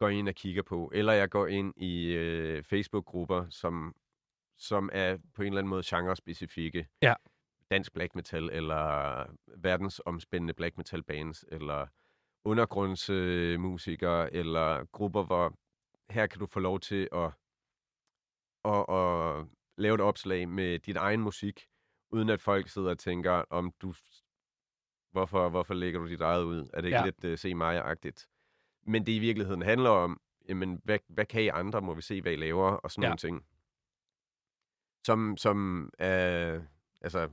går 0.00 0.08
ind 0.08 0.28
og 0.28 0.34
kigger 0.34 0.62
på, 0.62 0.90
eller 0.94 1.12
jeg 1.12 1.30
går 1.30 1.46
ind 1.46 1.74
i 1.76 2.06
øh, 2.06 2.62
Facebook-grupper, 2.62 3.46
som, 3.50 3.94
som 4.58 4.90
er 4.92 5.18
på 5.34 5.42
en 5.42 5.46
eller 5.48 5.58
anden 5.58 5.70
måde 5.70 5.82
genre-specifikke. 5.86 6.88
Ja. 7.02 7.14
Dansk 7.70 7.92
black 7.92 8.14
metal, 8.14 8.50
eller 8.52 9.24
verdensomspændende 9.56 10.54
black 10.54 10.76
metal 10.76 11.02
bands, 11.02 11.44
eller 11.52 11.86
undergrundsmusikere, 12.44 14.24
øh, 14.24 14.38
eller 14.40 14.84
grupper, 14.84 15.22
hvor 15.22 15.54
her 16.10 16.26
kan 16.26 16.40
du 16.40 16.46
få 16.46 16.60
lov 16.60 16.80
til 16.80 17.08
at, 17.12 17.32
at, 18.64 18.84
at 18.88 19.46
lave 19.76 19.94
et 19.94 20.00
opslag 20.00 20.48
med 20.48 20.78
dit 20.78 20.96
egen 20.96 21.20
musik, 21.20 21.66
uden 22.10 22.28
at 22.28 22.40
folk 22.40 22.68
sidder 22.68 22.90
og 22.90 22.98
tænker, 22.98 23.44
om 23.50 23.72
du 23.82 23.94
hvorfor, 25.12 25.48
hvorfor 25.48 25.74
lægger 25.74 26.00
du 26.00 26.08
dit 26.08 26.20
eget 26.20 26.44
ud? 26.44 26.70
Er 26.72 26.80
det 26.80 26.88
ikke 26.88 26.96
Ja. 26.96 27.04
ja. 27.04 27.04
lidt 27.04 27.24
uh, 27.24 27.38
se 27.38 27.54
mig-agtigt? 27.54 28.28
Men 28.86 29.06
det 29.06 29.12
i 29.12 29.18
virkeligheden 29.18 29.62
handler 29.62 29.90
om, 29.90 30.20
jamen, 30.48 30.80
hvad, 30.84 30.98
hvad 31.08 31.26
kan 31.26 31.42
I 31.42 31.48
andre? 31.48 31.80
Må 31.80 31.94
vi 31.94 32.02
se, 32.02 32.22
hvad 32.22 32.32
I 32.32 32.36
laver? 32.36 32.70
Og 32.70 32.90
sådan 32.90 33.02
Ja. 33.02 33.08
nogle 33.08 33.18
ting. 33.18 33.44
Som, 35.06 35.36
som 35.36 35.82
uh, 35.98 36.62
altså, 37.00 37.28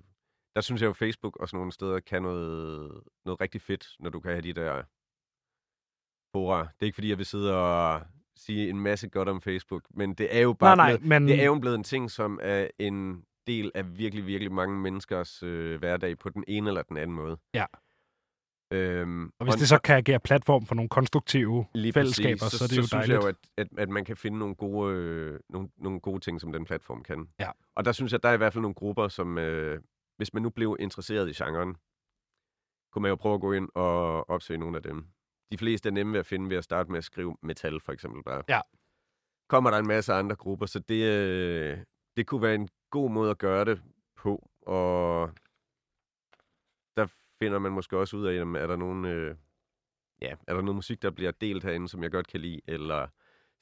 der 0.56 0.62
synes 0.62 0.82
jeg 0.82 0.88
jo, 0.88 0.94
Facebook 0.94 1.38
og 1.38 1.48
sådan 1.50 1.58
nogle 1.58 1.72
steder 1.72 2.00
kan 2.00 2.22
noget, 2.22 3.02
noget 3.26 3.42
rigtig 3.42 3.62
fedt, 3.62 3.88
når 4.00 4.10
du 4.10 4.20
kan 4.20 4.32
have 4.32 4.42
de 4.42 4.54
der 4.54 4.84
fora. 6.32 6.60
Det 6.60 6.82
er 6.82 6.86
ikke, 6.86 6.96
fordi 6.96 7.10
jeg 7.10 7.18
vil 7.18 7.26
sidde 7.26 7.58
og 7.58 8.02
sige 8.36 8.70
en 8.70 8.80
masse 8.80 9.10
godt 9.10 9.30
om 9.30 9.42
Facebook, 9.42 9.84
men 9.90 10.14
det 10.14 10.36
er 10.38 10.42
jo 10.42 10.54
bare 10.54 10.76
nej, 10.76 10.90
nej, 10.90 10.98
blevet, 10.98 11.10
men... 11.10 11.28
det 11.28 11.42
er 11.42 11.46
jo 11.46 11.60
blevet 11.60 11.76
en 11.76 11.84
ting, 11.84 12.12
som 12.12 12.40
er 12.42 12.68
en 12.80 13.26
del 13.48 13.72
af 13.76 13.98
virkelig, 13.98 14.28
virkelig 14.28 14.52
mange 14.52 14.80
menneskers 14.80 15.44
øh, 15.44 15.80
hverdag 15.80 16.18
på 16.18 16.30
den 16.30 16.44
ene 16.48 16.70
eller 16.70 16.82
den 16.82 16.98
anden 16.98 17.16
måde. 17.16 17.38
Ja. 17.54 17.66
Øhm, 18.72 19.32
Og 19.40 19.46
hvis 19.46 19.56
det 19.56 19.68
så 19.68 19.80
kan 19.80 19.96
agere 19.96 20.20
platform 20.20 20.66
for 20.66 20.76
nogle 20.76 20.90
konstruktive 20.90 21.66
lige 21.74 21.94
fællesskaber, 21.94 22.38
præcis, 22.40 22.52
så, 22.52 22.58
så 22.58 22.64
er 22.64 22.68
det 22.68 22.78
jo 22.78 22.84
så 22.84 22.96
dejligt. 22.96 23.06
synes 23.06 23.10
jeg 23.10 23.24
jo, 23.24 23.28
at, 23.28 23.36
at, 23.58 23.80
at 23.80 23.90
man 23.90 24.06
kan 24.06 24.18
finde 24.18 24.40
nogle 24.40 24.56
gode, 24.56 24.94
øh, 24.96 25.40
nogle, 25.50 25.70
nogle 25.78 26.00
gode 26.00 26.20
ting, 26.20 26.42
som 26.42 26.52
den 26.52 26.66
platform 26.66 27.04
kan. 27.04 27.30
Ja. 27.40 27.52
Og 27.76 27.86
der 27.86 27.92
synes 27.92 28.12
jeg, 28.12 28.24
der 28.24 28.30
er 28.30 28.34
i 28.34 28.38
hvert 28.38 28.54
fald 28.54 28.62
nogle 28.62 28.76
grupper, 28.76 29.08
som, 29.08 29.38
øh, 29.38 29.82
hvis 30.18 30.34
man 30.34 30.44
nu 30.44 30.50
blev 30.50 30.78
interesseret 30.80 31.30
i 31.30 31.44
genren, 31.44 31.76
kunne 32.92 33.02
man 33.02 33.10
jo 33.10 33.16
prøve 33.16 33.36
at 33.36 33.42
gå 33.42 33.52
ind 33.52 33.70
og 33.76 34.30
opsøge 34.30 34.58
nogle 34.58 34.78
af 34.78 34.84
dem. 34.84 35.08
De 35.52 35.58
fleste 35.58 35.90
er 35.90 35.94
nemme 35.94 36.14
ved 36.14 36.20
at 36.20 36.26
finde 36.26 36.50
ved 36.50 36.58
at 36.58 36.64
starte 36.64 36.92
med 36.92 36.98
at 36.98 37.04
skrive 37.04 37.38
metal, 37.44 37.80
for 37.80 37.92
eksempel 37.92 38.24
bare. 38.24 38.44
Ja. 38.50 38.62
Kommer 39.50 39.72
der 39.72 39.78
en 39.78 39.88
masse 39.88 40.14
andre 40.14 40.36
grupper, 40.36 40.66
så 40.66 40.80
det, 40.80 41.04
øh, 41.04 41.78
det 42.18 42.28
kunne 42.28 42.42
være 42.42 42.56
en 42.56 42.70
god 42.90 43.12
måde 43.12 43.32
at 43.32 43.38
gøre 43.38 43.66
det 43.66 43.82
på, 44.16 44.50
og 44.62 45.30
der 46.98 47.08
finder 47.40 47.60
man 47.60 47.72
måske 47.72 47.98
også 47.98 48.18
ud 48.18 48.26
af, 48.26 48.36
jamen, 48.36 48.62
er 48.62 48.68
der 48.68 48.76
nogen, 48.76 49.06
øh, 49.06 49.36
ja, 50.22 50.34
er 50.48 50.54
der 50.54 50.62
noget 50.62 50.76
musik, 50.76 51.02
der 51.02 51.10
bliver 51.12 51.32
delt 51.32 51.64
herinde, 51.64 51.88
som 51.90 52.04
jeg 52.04 52.12
godt 52.12 52.28
kan 52.28 52.40
lide, 52.40 52.62
eller 52.68 53.08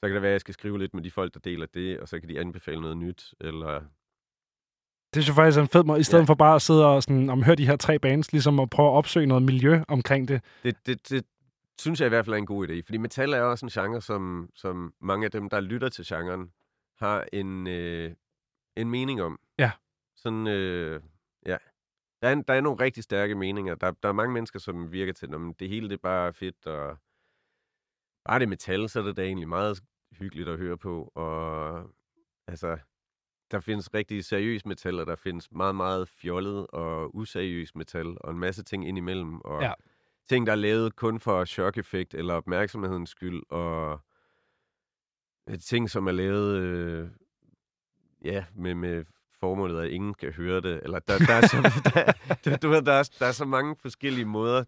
kan 0.02 0.10
det 0.14 0.22
være, 0.22 0.30
at 0.30 0.32
jeg 0.32 0.40
skal 0.40 0.54
skrive 0.54 0.78
lidt 0.78 0.94
med 0.94 1.02
de 1.02 1.10
folk, 1.10 1.34
der 1.34 1.40
deler 1.40 1.66
det, 1.66 2.00
og 2.00 2.08
så 2.08 2.20
kan 2.20 2.28
de 2.28 2.40
anbefale 2.40 2.80
noget 2.80 2.96
nyt, 2.96 3.34
eller 3.40 3.72
Det 5.14 5.24
synes 5.24 5.26
jeg 5.28 5.34
faktisk 5.34 5.58
er 5.58 5.62
en 5.62 5.68
fed 5.68 5.84
måde, 5.84 6.00
i 6.00 6.02
stedet 6.02 6.22
Ja. 6.22 6.26
for 6.28 6.34
bare 6.34 6.54
at 6.54 6.62
sidde 6.62 6.86
og 6.86 7.02
sådan, 7.02 7.30
om, 7.30 7.42
høre 7.42 7.56
de 7.56 7.66
her 7.66 7.76
tre 7.76 7.98
bands, 7.98 8.32
ligesom 8.32 8.60
at 8.60 8.70
prøve 8.70 8.88
at 8.88 8.92
opsøge 8.94 9.26
noget 9.26 9.42
miljø 9.42 9.80
omkring 9.88 10.28
det. 10.28 10.40
det, 10.62 10.76
det, 10.86 11.10
det 11.10 11.24
synes 11.80 12.00
jeg 12.00 12.06
i 12.06 12.08
hvert 12.08 12.24
fald 12.24 12.34
er 12.34 12.38
en 12.38 12.46
god 12.46 12.68
idé, 12.68 12.80
fordi 12.84 12.98
metal 12.98 13.32
er 13.32 13.40
også 13.40 13.66
en 13.66 13.70
genre, 13.70 14.00
som, 14.00 14.50
som 14.54 14.94
mange 15.00 15.24
af 15.24 15.30
dem, 15.30 15.48
der 15.48 15.60
lytter 15.60 15.88
til 15.88 16.04
genren, 16.08 16.52
har 16.98 17.26
en, 17.32 17.66
øh, 17.66 18.12
en 18.76 18.90
mening 18.90 19.22
om. 19.22 19.40
Ja. 19.58 19.70
Sådan, 20.16 20.46
øh, 20.46 21.00
ja. 21.46 21.56
Der 22.22 22.28
er, 22.28 22.34
der 22.34 22.54
er 22.54 22.60
nogle 22.60 22.84
rigtig 22.84 23.04
stærke 23.04 23.34
meninger. 23.34 23.74
Der, 23.74 23.90
der 23.90 24.08
er 24.08 24.12
mange 24.12 24.34
mennesker, 24.34 24.58
som 24.58 24.92
virker 24.92 25.12
til, 25.12 25.26
at 25.34 25.40
det 25.60 25.68
hele 25.68 25.88
det 25.88 25.94
er 25.94 26.02
bare 26.02 26.32
fedt, 26.32 26.66
og 26.66 26.96
bare 28.24 28.38
det 28.38 28.48
metal, 28.48 28.88
så 28.88 29.00
er 29.00 29.04
det 29.04 29.16
da 29.16 29.22
egentlig 29.24 29.48
meget 29.48 29.82
hyggeligt 30.12 30.48
at 30.48 30.58
høre 30.58 30.78
på. 30.78 31.12
Og 31.14 31.90
altså, 32.46 32.78
der 33.50 33.60
findes 33.60 33.94
rigtig 33.94 34.24
seriøs 34.24 34.66
metal, 34.66 35.00
og 35.00 35.06
der 35.06 35.16
findes 35.16 35.52
meget, 35.52 35.74
meget 35.74 36.08
fjollet 36.08 36.66
og 36.66 37.16
useriøs 37.16 37.74
metal, 37.74 38.16
og 38.20 38.30
en 38.30 38.38
masse 38.38 38.62
ting 38.64 38.88
indimellem. 38.88 39.40
Og 39.40 39.62
Ja. 39.62 39.72
ting, 40.28 40.46
der 40.46 40.52
er 40.52 40.56
lavet 40.56 40.96
kun 40.96 41.20
for 41.20 41.44
chok-effekt 41.44 42.14
eller 42.14 42.34
opmærksomhedens 42.34 43.10
skyld, 43.10 43.42
og 43.50 44.00
øh, 45.48 45.58
ting, 45.58 45.90
som 45.90 46.06
er 46.06 46.12
lavet 46.12 46.56
øh, 46.56 47.08
ja, 48.24 48.44
med, 48.54 48.74
med 48.74 49.04
formålet, 49.40 49.80
at 49.80 49.90
ingen 49.90 50.14
kan 50.14 50.32
høre 50.32 50.60
det. 50.60 50.80
Eller 50.82 50.98
der, 50.98 51.18
der, 51.18 51.34
er, 51.34 51.40
så, 51.40 51.56
der, 52.44 52.56
du 52.56 52.68
ved, 52.68 52.82
der, 52.82 52.92
er, 52.92 53.10
der 53.18 53.26
er 53.26 53.32
så 53.32 53.44
mange 53.44 53.76
forskellige 53.82 54.24
måder, 54.24 54.64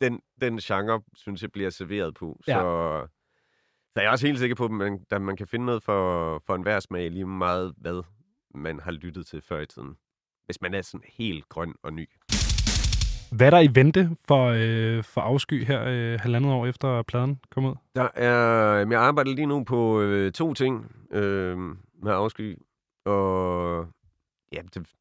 den, 0.00 0.20
den 0.40 0.58
genre, 0.58 1.02
synes 1.14 1.42
jeg, 1.42 1.52
bliver 1.52 1.70
serveret 1.70 2.14
på. 2.14 2.40
Ja. 2.48 2.54
Så, 2.54 3.06
så 3.92 4.00
jeg 4.00 4.04
er 4.04 4.10
også 4.10 4.26
helt 4.26 4.38
sikker 4.38 4.56
på, 4.56 4.64
at 4.64 4.70
man, 4.70 5.04
at 5.10 5.22
man 5.22 5.36
kan 5.36 5.46
finde 5.46 5.66
noget 5.66 5.82
for, 5.82 6.42
for 6.46 6.54
enhver 6.54 6.80
smag, 6.80 7.10
lige 7.10 7.26
meget 7.26 7.74
hvad 7.76 8.02
man 8.54 8.80
har 8.80 8.90
lyttet 8.90 9.26
til 9.26 9.42
før 9.42 9.60
i 9.60 9.66
tiden. 9.66 9.96
Hvis 10.46 10.60
man 10.60 10.74
er 10.74 10.82
sådan 10.82 11.04
helt 11.18 11.48
grøn 11.48 11.74
og 11.82 11.92
ny. 11.92 12.08
Hvad 13.32 13.46
er 13.46 13.50
der 13.50 13.60
i 13.60 13.68
vente 13.74 14.10
for, 14.28 14.46
øh, 14.46 15.04
for 15.04 15.20
afsky 15.20 15.64
her 15.64 15.84
øh, 15.86 16.20
halvandet 16.20 16.52
år 16.52 16.66
efter 16.66 17.02
pladen 17.02 17.40
kom 17.50 17.64
ud? 17.64 17.74
Der 17.94 18.08
er, 18.14 18.30
jeg 18.90 19.00
arbejder 19.00 19.34
lige 19.34 19.46
nu 19.46 19.64
på 19.64 20.00
øh, 20.00 20.32
to 20.32 20.54
ting 20.54 20.92
øh, 21.10 21.58
med 22.02 22.12
afsky. 22.12 22.58
Og 23.06 23.88
ja, 24.52 24.62
det, 24.74 24.94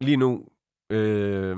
lige 0.00 0.16
nu, 0.16 0.48
øh, 0.90 1.56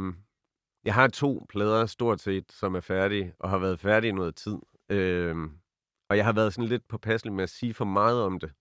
jeg 0.85 0.95
har 0.95 1.09
to 1.09 1.47
plader 1.49 1.87
stort 1.87 2.21
set, 2.21 2.53
som 2.53 2.75
er 2.75 2.81
færdige, 2.81 3.35
og 3.39 3.51
har 3.51 3.59
været 3.59 3.81
færdige 3.81 4.09
i 4.09 4.13
noget 4.13 4.37
tid. 4.37 4.59
Øh, 4.89 5.37
og 6.09 6.17
jeg 6.17 6.25
har 6.25 6.33
været 6.33 6.55
sådan 6.55 6.69
lidt 6.69 6.89
påpasselig 6.89 7.33
med 7.33 7.43
at 7.45 7.51
sige 7.51 7.75
for 7.75 7.85
meget 7.85 8.23
om 8.23 8.41
det. 8.41 8.53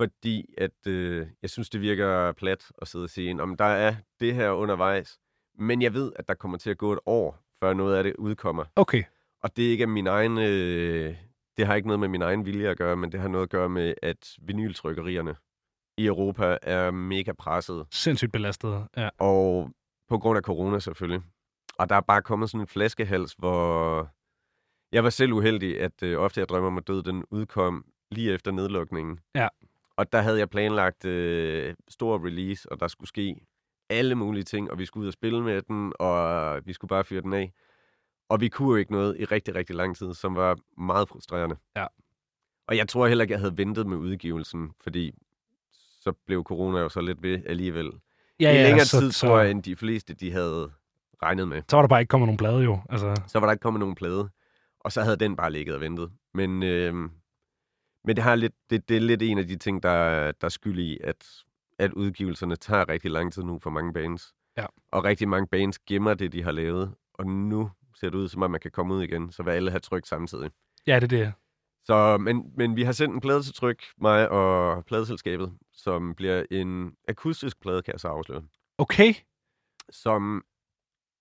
Fordi 0.00 0.54
at 0.58 0.86
øh, 0.86 1.26
jeg 1.42 1.50
synes, 1.50 1.70
det 1.70 1.80
virker 1.80 2.32
plat 2.32 2.72
at 2.82 2.88
sidde 2.88 3.04
og 3.04 3.10
sige, 3.10 3.42
om 3.42 3.56
der 3.56 3.64
er 3.64 3.94
det 4.20 4.34
her 4.34 4.50
undervejs. 4.50 5.20
Men 5.54 5.82
jeg 5.82 5.94
ved, 5.94 6.12
at 6.16 6.28
der 6.28 6.34
kommer 6.34 6.58
til 6.58 6.70
at 6.70 6.78
gå 6.78 6.92
et 6.92 6.98
år, 7.06 7.38
før 7.60 7.74
noget 7.74 7.96
af 7.96 8.04
det 8.04 8.16
udkommer. 8.16 8.64
Okay. 8.76 9.04
Og 9.42 9.56
det 9.56 9.66
er 9.66 9.70
ikke 9.70 9.86
min 9.86 10.06
egen... 10.06 10.38
Øh, 10.38 11.16
det 11.56 11.66
har 11.66 11.74
ikke 11.74 11.88
noget 11.88 12.00
med 12.00 12.08
min 12.08 12.22
egen 12.22 12.46
vilje 12.46 12.68
at 12.68 12.78
gøre, 12.78 12.96
men 12.96 13.12
det 13.12 13.20
har 13.20 13.28
noget 13.28 13.42
at 13.42 13.50
gøre 13.50 13.68
med, 13.68 13.94
at 14.02 14.36
vinyltrykkerierne 14.42 15.34
i 15.98 16.06
Europa 16.06 16.58
er 16.62 16.90
mega 16.90 17.32
presset. 17.32 17.86
Sindssygt 17.90 18.32
belastet. 18.32 18.86
Ja. 18.96 19.08
Og 19.18 19.70
på 20.08 20.18
grund 20.18 20.36
af 20.36 20.42
corona 20.42 20.78
selvfølgelig. 20.78 21.22
Og 21.78 21.88
der 21.88 21.96
er 21.96 22.00
bare 22.00 22.22
kommet 22.22 22.50
sådan 22.50 22.60
en 22.60 22.66
flaskehals, 22.66 23.34
hvor... 23.38 24.08
Jeg 24.92 25.04
var 25.04 25.10
selv 25.10 25.32
uheldig, 25.32 25.80
at 25.80 26.02
øh, 26.02 26.18
ofte 26.18 26.40
jeg 26.40 26.48
drømmer 26.48 26.66
om 26.66 26.78
at 26.78 26.86
død, 26.86 27.02
den 27.02 27.24
udkom 27.30 27.84
lige 28.10 28.32
efter 28.32 28.50
nedlukningen. 28.50 29.18
Ja. 29.34 29.48
Og 29.96 30.12
der 30.12 30.20
havde 30.20 30.38
jeg 30.38 30.50
planlagt 30.50 31.04
øh, 31.04 31.74
stor 31.88 32.26
release, 32.26 32.72
og 32.72 32.80
der 32.80 32.88
skulle 32.88 33.08
ske 33.08 33.36
alle 33.90 34.14
mulige 34.14 34.44
ting, 34.44 34.70
og 34.70 34.78
vi 34.78 34.84
skulle 34.84 35.02
ud 35.02 35.08
og 35.08 35.12
spille 35.12 35.42
med 35.42 35.62
den, 35.62 35.92
og 35.98 36.60
vi 36.66 36.72
skulle 36.72 36.88
bare 36.88 37.04
fyre 37.04 37.20
den 37.20 37.32
af. 37.32 37.52
Og 38.32 38.40
vi 38.40 38.48
kunne 38.48 38.68
jo 38.68 38.76
ikke 38.76 38.92
noget 38.92 39.16
i 39.20 39.24
rigtig, 39.24 39.54
rigtig 39.54 39.76
lang 39.76 39.96
tid, 39.96 40.14
som 40.14 40.36
var 40.36 40.58
meget 40.78 41.08
frustrerende. 41.08 41.56
Ja. 41.76 41.86
Og 42.66 42.76
jeg 42.76 42.88
tror 42.88 43.08
heller 43.08 43.22
ikke, 43.22 43.32
jeg 43.32 43.40
havde 43.40 43.58
ventet 43.58 43.86
med 43.86 43.96
udgivelsen, 43.96 44.70
fordi 44.80 45.14
så 46.00 46.12
blev 46.26 46.44
corona 46.44 46.78
jo 46.78 46.88
så 46.88 47.00
lidt 47.00 47.22
ved 47.22 47.42
alligevel. 47.46 47.92
Ja, 48.40 48.50
I 48.50 48.54
ja, 48.54 48.62
længere 48.62 48.84
så, 48.84 49.00
tid, 49.00 49.12
så, 49.12 49.26
tror 49.26 49.38
jeg, 49.40 49.50
end 49.50 49.62
de 49.62 49.76
fleste, 49.76 50.14
de 50.14 50.32
havde 50.32 50.70
regnet 51.22 51.48
med. 51.48 51.62
så 51.68 51.76
var 51.76 51.82
der 51.82 51.88
bare 51.88 52.00
ikke 52.00 52.10
kommet 52.10 52.26
nogen 52.26 52.36
blade 52.36 52.60
jo. 52.62 52.78
Altså, 52.90 53.22
Så 53.26 53.38
var 53.38 53.46
der 53.46 53.52
ikke 53.52 53.62
kommet 53.62 53.80
nogen 53.80 53.94
plade, 53.94 54.28
og 54.80 54.92
så 54.92 55.02
havde 55.02 55.16
den 55.16 55.36
bare 55.36 55.52
ligget 55.52 55.74
og 55.74 55.80
ventet. 55.80 56.12
Men, 56.34 56.62
øh, 56.62 56.94
men 58.04 58.16
det, 58.16 58.18
har 58.18 58.34
lidt, 58.34 58.54
det, 58.70 58.88
det 58.88 58.96
er 58.96 59.00
lidt 59.00 59.22
en 59.22 59.38
af 59.38 59.46
de 59.46 59.56
ting, 59.56 59.82
der, 59.82 60.32
der 60.32 60.44
er 60.44 60.48
skyld 60.48 60.78
i, 60.78 60.98
at, 61.04 61.44
at 61.78 61.92
udgivelserne 61.92 62.56
tager 62.56 62.88
rigtig 62.88 63.10
lang 63.10 63.32
tid 63.32 63.42
nu 63.42 63.58
for 63.58 63.70
mange 63.70 63.92
bands. 63.92 64.34
Ja. 64.56 64.66
Og 64.90 65.04
rigtig 65.04 65.28
mange 65.28 65.46
bands 65.46 65.78
gemmer 65.78 66.14
det, 66.14 66.32
de 66.32 66.42
har 66.42 66.52
lavet, 66.52 66.94
og 67.14 67.26
nu 67.26 67.70
ser 68.02 68.10
det 68.10 68.18
ud, 68.18 68.28
som 68.28 68.42
om 68.42 68.50
man 68.50 68.60
kan 68.60 68.70
komme 68.70 68.94
ud 68.94 69.02
igen, 69.02 69.32
så 69.32 69.42
vil 69.42 69.50
alle 69.50 69.70
have 69.70 69.80
tryk 69.80 70.06
samtidig. 70.06 70.50
ja, 70.86 70.94
det 71.00 71.12
er 71.12 71.16
det. 71.24 71.32
Så, 71.84 72.18
men, 72.18 72.52
men 72.56 72.76
vi 72.76 72.82
har 72.82 72.92
sendt 72.92 73.14
en 73.14 73.20
plade 73.20 73.42
til 73.42 73.54
tryk, 73.54 73.82
mig 73.98 74.28
og 74.28 74.84
pladeselskabet, 74.84 75.58
som 75.72 76.14
bliver 76.14 76.44
en 76.50 76.96
akustisk 77.08 77.60
plade, 77.60 77.82
kan 77.82 77.92
jeg 77.92 78.00
så 78.00 78.08
afsløre. 78.08 78.42
Okay. 78.78 79.14
Som 79.90 80.44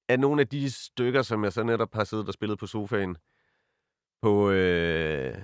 er 0.09 0.17
nogle 0.17 0.41
af 0.41 0.47
de 0.47 0.71
stykker, 0.71 1.21
som 1.21 1.43
jeg 1.43 1.53
så 1.53 1.63
netop 1.63 1.93
har 1.93 2.03
siddet 2.03 2.27
og 2.27 2.33
spillet 2.33 2.59
på 2.59 2.67
sofaen 2.67 3.17
på, 4.21 4.49
øh, 4.51 5.35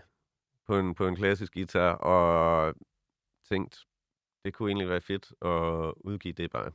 på, 0.68 0.80
en, 0.80 0.96
på 0.96 1.08
en 1.08 1.16
klassisk 1.16 1.54
guitar, 1.54 1.94
og 1.94 2.76
tænkt, 3.50 3.86
det 4.46 4.54
kunne 4.54 4.70
egentlig 4.70 4.90
være 4.90 5.02
fedt 5.02 5.32
at 5.42 5.94
udgive 5.98 6.34
det 6.34 6.52
bare. 6.52 6.72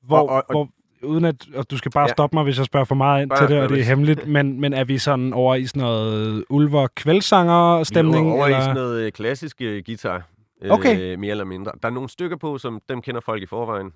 Hvor, 0.00 0.18
Og- 0.18 0.28
og- 0.28 0.44
hvor, 0.50 0.68
uden 1.02 1.24
at, 1.24 1.48
og 1.54 1.70
du 1.70 1.76
skal 1.78 1.90
bare 1.92 2.04
Ja. 2.08 2.12
stoppe 2.12 2.36
mig, 2.36 2.44
hvis 2.44 2.58
jeg 2.58 2.66
spørger 2.66 2.84
for 2.84 2.94
meget 2.94 3.22
ind 3.22 3.30
Bare 3.30 3.38
til 3.46 3.48
det, 3.56 3.62
og 3.62 3.68
det 3.68 3.80
er 3.80 3.84
hemmeligt, 3.84 4.26
men, 4.28 4.60
men 4.60 4.72
er 4.72 4.84
vi 4.84 4.98
sådan 4.98 5.32
over 5.32 5.54
i 5.54 5.66
sådan 5.66 5.82
noget 5.82 6.44
ulver 6.50 6.86
kvældsanger 6.96 7.82
stemning 7.82 8.26
Vi 8.26 8.30
er 8.30 8.34
over 8.34 8.44
eller? 8.46 8.58
i 8.58 8.62
sådan 8.62 8.74
noget 8.76 9.00
øh, 9.06 9.12
klassisk 9.12 9.56
øh, 9.62 9.82
guitar, 9.86 10.28
øh, 10.62 10.70
Okay. 10.70 11.14
mere 11.14 11.30
eller 11.30 11.44
mindre. 11.44 11.72
Der 11.82 11.88
er 11.88 11.92
nogle 11.92 12.08
stykker 12.08 12.36
på, 12.36 12.58
som 12.58 12.80
dem 12.88 13.02
kender 13.02 13.20
folk 13.20 13.42
i 13.42 13.46
forvejen, 13.46 13.92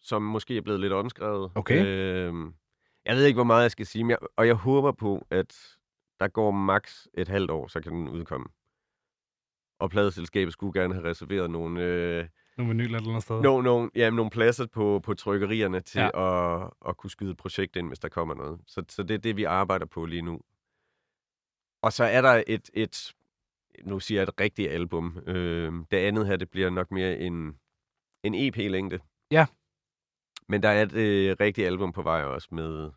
som 0.00 0.22
måske 0.22 0.56
er 0.56 0.60
blevet 0.62 0.80
lidt 0.80 0.92
omskrevet. 0.92 1.50
Okay. 1.54 1.84
Øh, 1.86 2.32
jeg 3.06 3.16
ved 3.16 3.24
ikke, 3.24 3.36
hvor 3.36 3.44
meget 3.44 3.62
jeg 3.62 3.70
skal 3.70 3.86
sige, 3.86 4.04
men 4.04 4.10
jeg, 4.10 4.18
og 4.36 4.46
jeg 4.46 4.54
håber 4.54 4.92
på, 4.92 5.26
at 5.30 5.54
der 6.20 6.28
går 6.28 6.50
maks 6.50 7.08
et 7.14 7.28
halvt 7.28 7.50
år, 7.50 7.66
så 7.68 7.80
kan 7.80 7.92
den 7.92 8.08
udkomme. 8.08 8.46
Og 9.80 9.90
pladeselskabet 9.90 10.52
skulle 10.52 10.80
gerne 10.80 10.94
have 10.94 11.08
reserveret 11.10 11.50
nogle, 11.50 11.80
øh, 11.82 12.24
Nogle 12.56 12.72
vinyl 12.72 12.94
et 12.94 12.96
eller 12.96 13.08
andet 13.08 13.22
sted. 13.22 13.40
no, 13.40 13.60
no, 13.60 13.88
ja, 13.94 14.10
nogle 14.10 14.30
pladser 14.30 14.66
på, 14.66 15.00
på 15.04 15.14
trykkerierne 15.14 15.80
til 15.80 16.00
ja. 16.00 16.62
at, 16.62 16.70
at 16.88 16.96
kunne 16.96 17.10
skyde 17.10 17.30
et 17.30 17.36
projekt 17.36 17.76
ind, 17.76 17.88
hvis 17.88 17.98
der 17.98 18.08
kommer 18.08 18.34
noget. 18.34 18.60
Så, 18.66 18.84
så 18.88 19.02
det 19.02 19.14
er 19.14 19.18
det, 19.18 19.36
vi 19.36 19.44
arbejder 19.44 19.86
på 19.86 20.04
lige 20.04 20.22
nu. 20.22 20.40
Og 21.82 21.92
så 21.92 22.04
er 22.04 22.20
der 22.20 22.42
et, 22.46 22.70
et 22.74 23.14
nu 23.82 24.00
siger 24.00 24.20
jeg 24.20 24.28
et 24.28 24.40
rigtigt 24.40 24.70
album. 24.70 25.18
Øh, 25.26 25.72
det 25.90 25.96
andet 25.96 26.26
her, 26.26 26.36
det 26.36 26.50
bliver 26.50 26.70
nok 26.70 26.90
mere 26.90 27.18
en, 27.18 27.58
en 28.22 28.34
EP-længde. 28.34 28.98
Ja. 29.30 29.46
Men 30.48 30.62
der 30.62 30.68
er 30.68 30.82
et 30.82 30.92
øh, 30.92 31.36
rigtigt 31.40 31.66
album 31.66 31.92
på 31.92 32.02
vej 32.02 32.24
også 32.24 32.48
med 32.50 32.90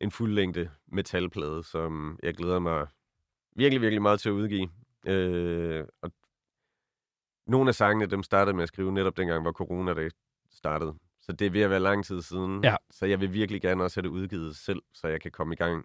en 0.00 0.10
fuldlængde 0.10 0.70
metalplade, 0.86 1.64
som 1.64 2.18
jeg 2.22 2.34
glæder 2.34 2.58
mig 2.58 2.86
virkelig, 3.56 3.80
virkelig 3.82 4.02
meget 4.02 4.20
til 4.20 4.28
at 4.28 4.32
udgive. 4.32 4.70
Øh, 5.06 5.84
og 6.02 6.12
nogle 7.50 7.68
af 7.68 7.74
sangene, 7.74 8.06
dem 8.06 8.22
startede 8.22 8.56
med 8.56 8.62
at 8.62 8.68
skrive 8.68 8.92
netop 8.92 9.16
dengang, 9.16 9.42
hvor 9.42 9.52
corona 9.52 9.94
det 9.94 10.12
startede. 10.50 10.94
Så 11.20 11.32
det 11.32 11.46
er 11.46 11.50
ved 11.50 11.60
at 11.60 11.70
være 11.70 11.80
lang 11.80 12.04
tid 12.04 12.22
siden. 12.22 12.64
Ja. 12.64 12.76
Så 12.90 13.06
jeg 13.06 13.20
vil 13.20 13.32
virkelig 13.32 13.62
gerne 13.62 13.84
også 13.84 14.00
have 14.00 14.08
det 14.08 14.14
udgivet 14.14 14.56
selv, 14.56 14.82
så 14.92 15.08
jeg 15.08 15.20
kan 15.20 15.30
komme 15.30 15.54
i 15.54 15.56
gang 15.56 15.84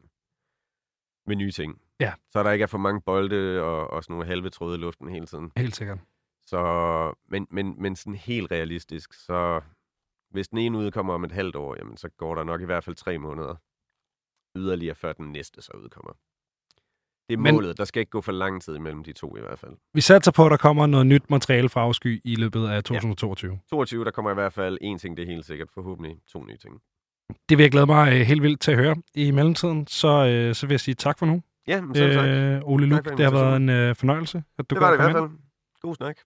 med 1.28 1.36
nye 1.36 1.52
ting. 1.52 1.82
Ja. 2.00 2.14
Så 2.30 2.44
der 2.44 2.52
ikke 2.52 2.64
er 2.64 2.68
for 2.68 2.78
mange 2.78 3.02
bolde 3.02 3.62
og, 3.62 3.90
og 3.90 4.04
sådan 4.04 4.14
nogle 4.14 4.26
halve 4.28 4.50
tråde 4.50 4.76
i 4.78 4.82
luften 4.82 5.10
hele 5.10 5.26
tiden. 5.26 5.52
Helt 5.58 5.76
sikkert. 5.76 6.00
Så, 6.46 7.14
men, 7.28 7.48
men, 7.52 7.82
men 7.82 7.96
sådan 7.96 8.16
helt 8.16 8.52
realistisk, 8.52 9.14
så 9.14 9.62
hvis 10.30 10.48
den 10.48 10.58
ene 10.58 10.78
udkommer 10.78 11.14
om 11.14 11.24
et 11.24 11.32
halvt 11.32 11.56
år, 11.56 11.76
jamen, 11.80 11.98
så 11.98 12.10
går 12.10 12.36
der 12.36 12.44
nok 12.44 12.62
i 12.62 12.66
hvert 12.66 12.84
fald 12.84 12.96
tre 12.96 13.18
måneder 13.18 13.56
yderligere, 14.56 14.96
før 14.96 15.14
den 15.14 15.32
næste 15.32 15.62
så 15.62 15.72
udkommer. 15.84 16.14
Det 17.30 17.34
er 17.34 17.38
Men- 17.38 17.56
målet. 17.56 17.78
Der 17.78 17.86
skal 17.86 18.00
ikke 18.00 18.10
gå 18.10 18.22
for 18.22 18.32
lang 18.32 18.62
tid 18.62 18.76
imellem 18.76 19.04
de 19.04 19.14
to 19.14 19.38
i 19.38 19.40
hvert 19.40 19.60
fald. 19.60 19.72
Vi 19.94 20.02
satser 20.02 20.32
på, 20.32 20.46
at 20.46 20.52
der 20.52 20.58
kommer 20.58 20.86
noget 20.86 21.08
nyt 21.08 21.30
materiale 21.30 21.70
fra 21.70 21.82
Afsky 21.82 22.22
i 22.24 22.36
løbet 22.36 22.68
af 22.68 22.84
2022. 22.84 23.60
22, 23.70 24.06
der 24.06 24.12
kommer 24.12 24.32
i 24.32 24.34
hvert 24.34 24.54
fald 24.54 24.78
en 24.82 24.98
ting, 25.00 25.18
det 25.18 25.24
er 25.24 25.28
helt 25.28 25.46
sikkert. 25.46 25.68
Forhåbentlig 25.74 26.16
to 26.32 26.44
nye 26.44 26.58
ting. 26.58 26.74
Det 27.50 27.58
vil 27.58 27.64
jeg 27.64 27.72
glæde 27.72 27.86
mig 27.86 28.14
øh, 28.14 28.20
helt 28.22 28.42
vildt 28.42 28.62
til 28.62 28.72
at 28.72 28.78
høre. 28.78 28.96
I 29.16 29.32
mellemtiden, 29.32 29.88
så, 29.88 30.08
øh, 30.28 30.56
så 30.56 30.68
vil 30.68 30.74
jeg 30.74 30.80
sige 30.80 30.96
tak 30.96 31.20
for 31.20 31.26
nu. 31.26 31.42
Ja, 31.68 31.82
men 31.82 31.96
selv 31.96 32.14
tak. 32.14 32.26
Øh, 32.28 32.62
Ole 32.64 32.96
for 32.96 33.02
det 33.02 33.26
har 33.26 33.32
været 33.32 33.56
en 33.56 33.70
øh, 33.70 33.96
fornøjelse, 33.96 34.44
at 34.60 34.70
du 34.70 34.76
det 34.76 34.82
var 34.82 34.90
det 34.92 34.98
i 34.98 35.02
hvert 35.02 35.10
ind. 35.10 35.30
fald. 35.30 35.40
God 35.82 35.96
snak. 35.96 36.18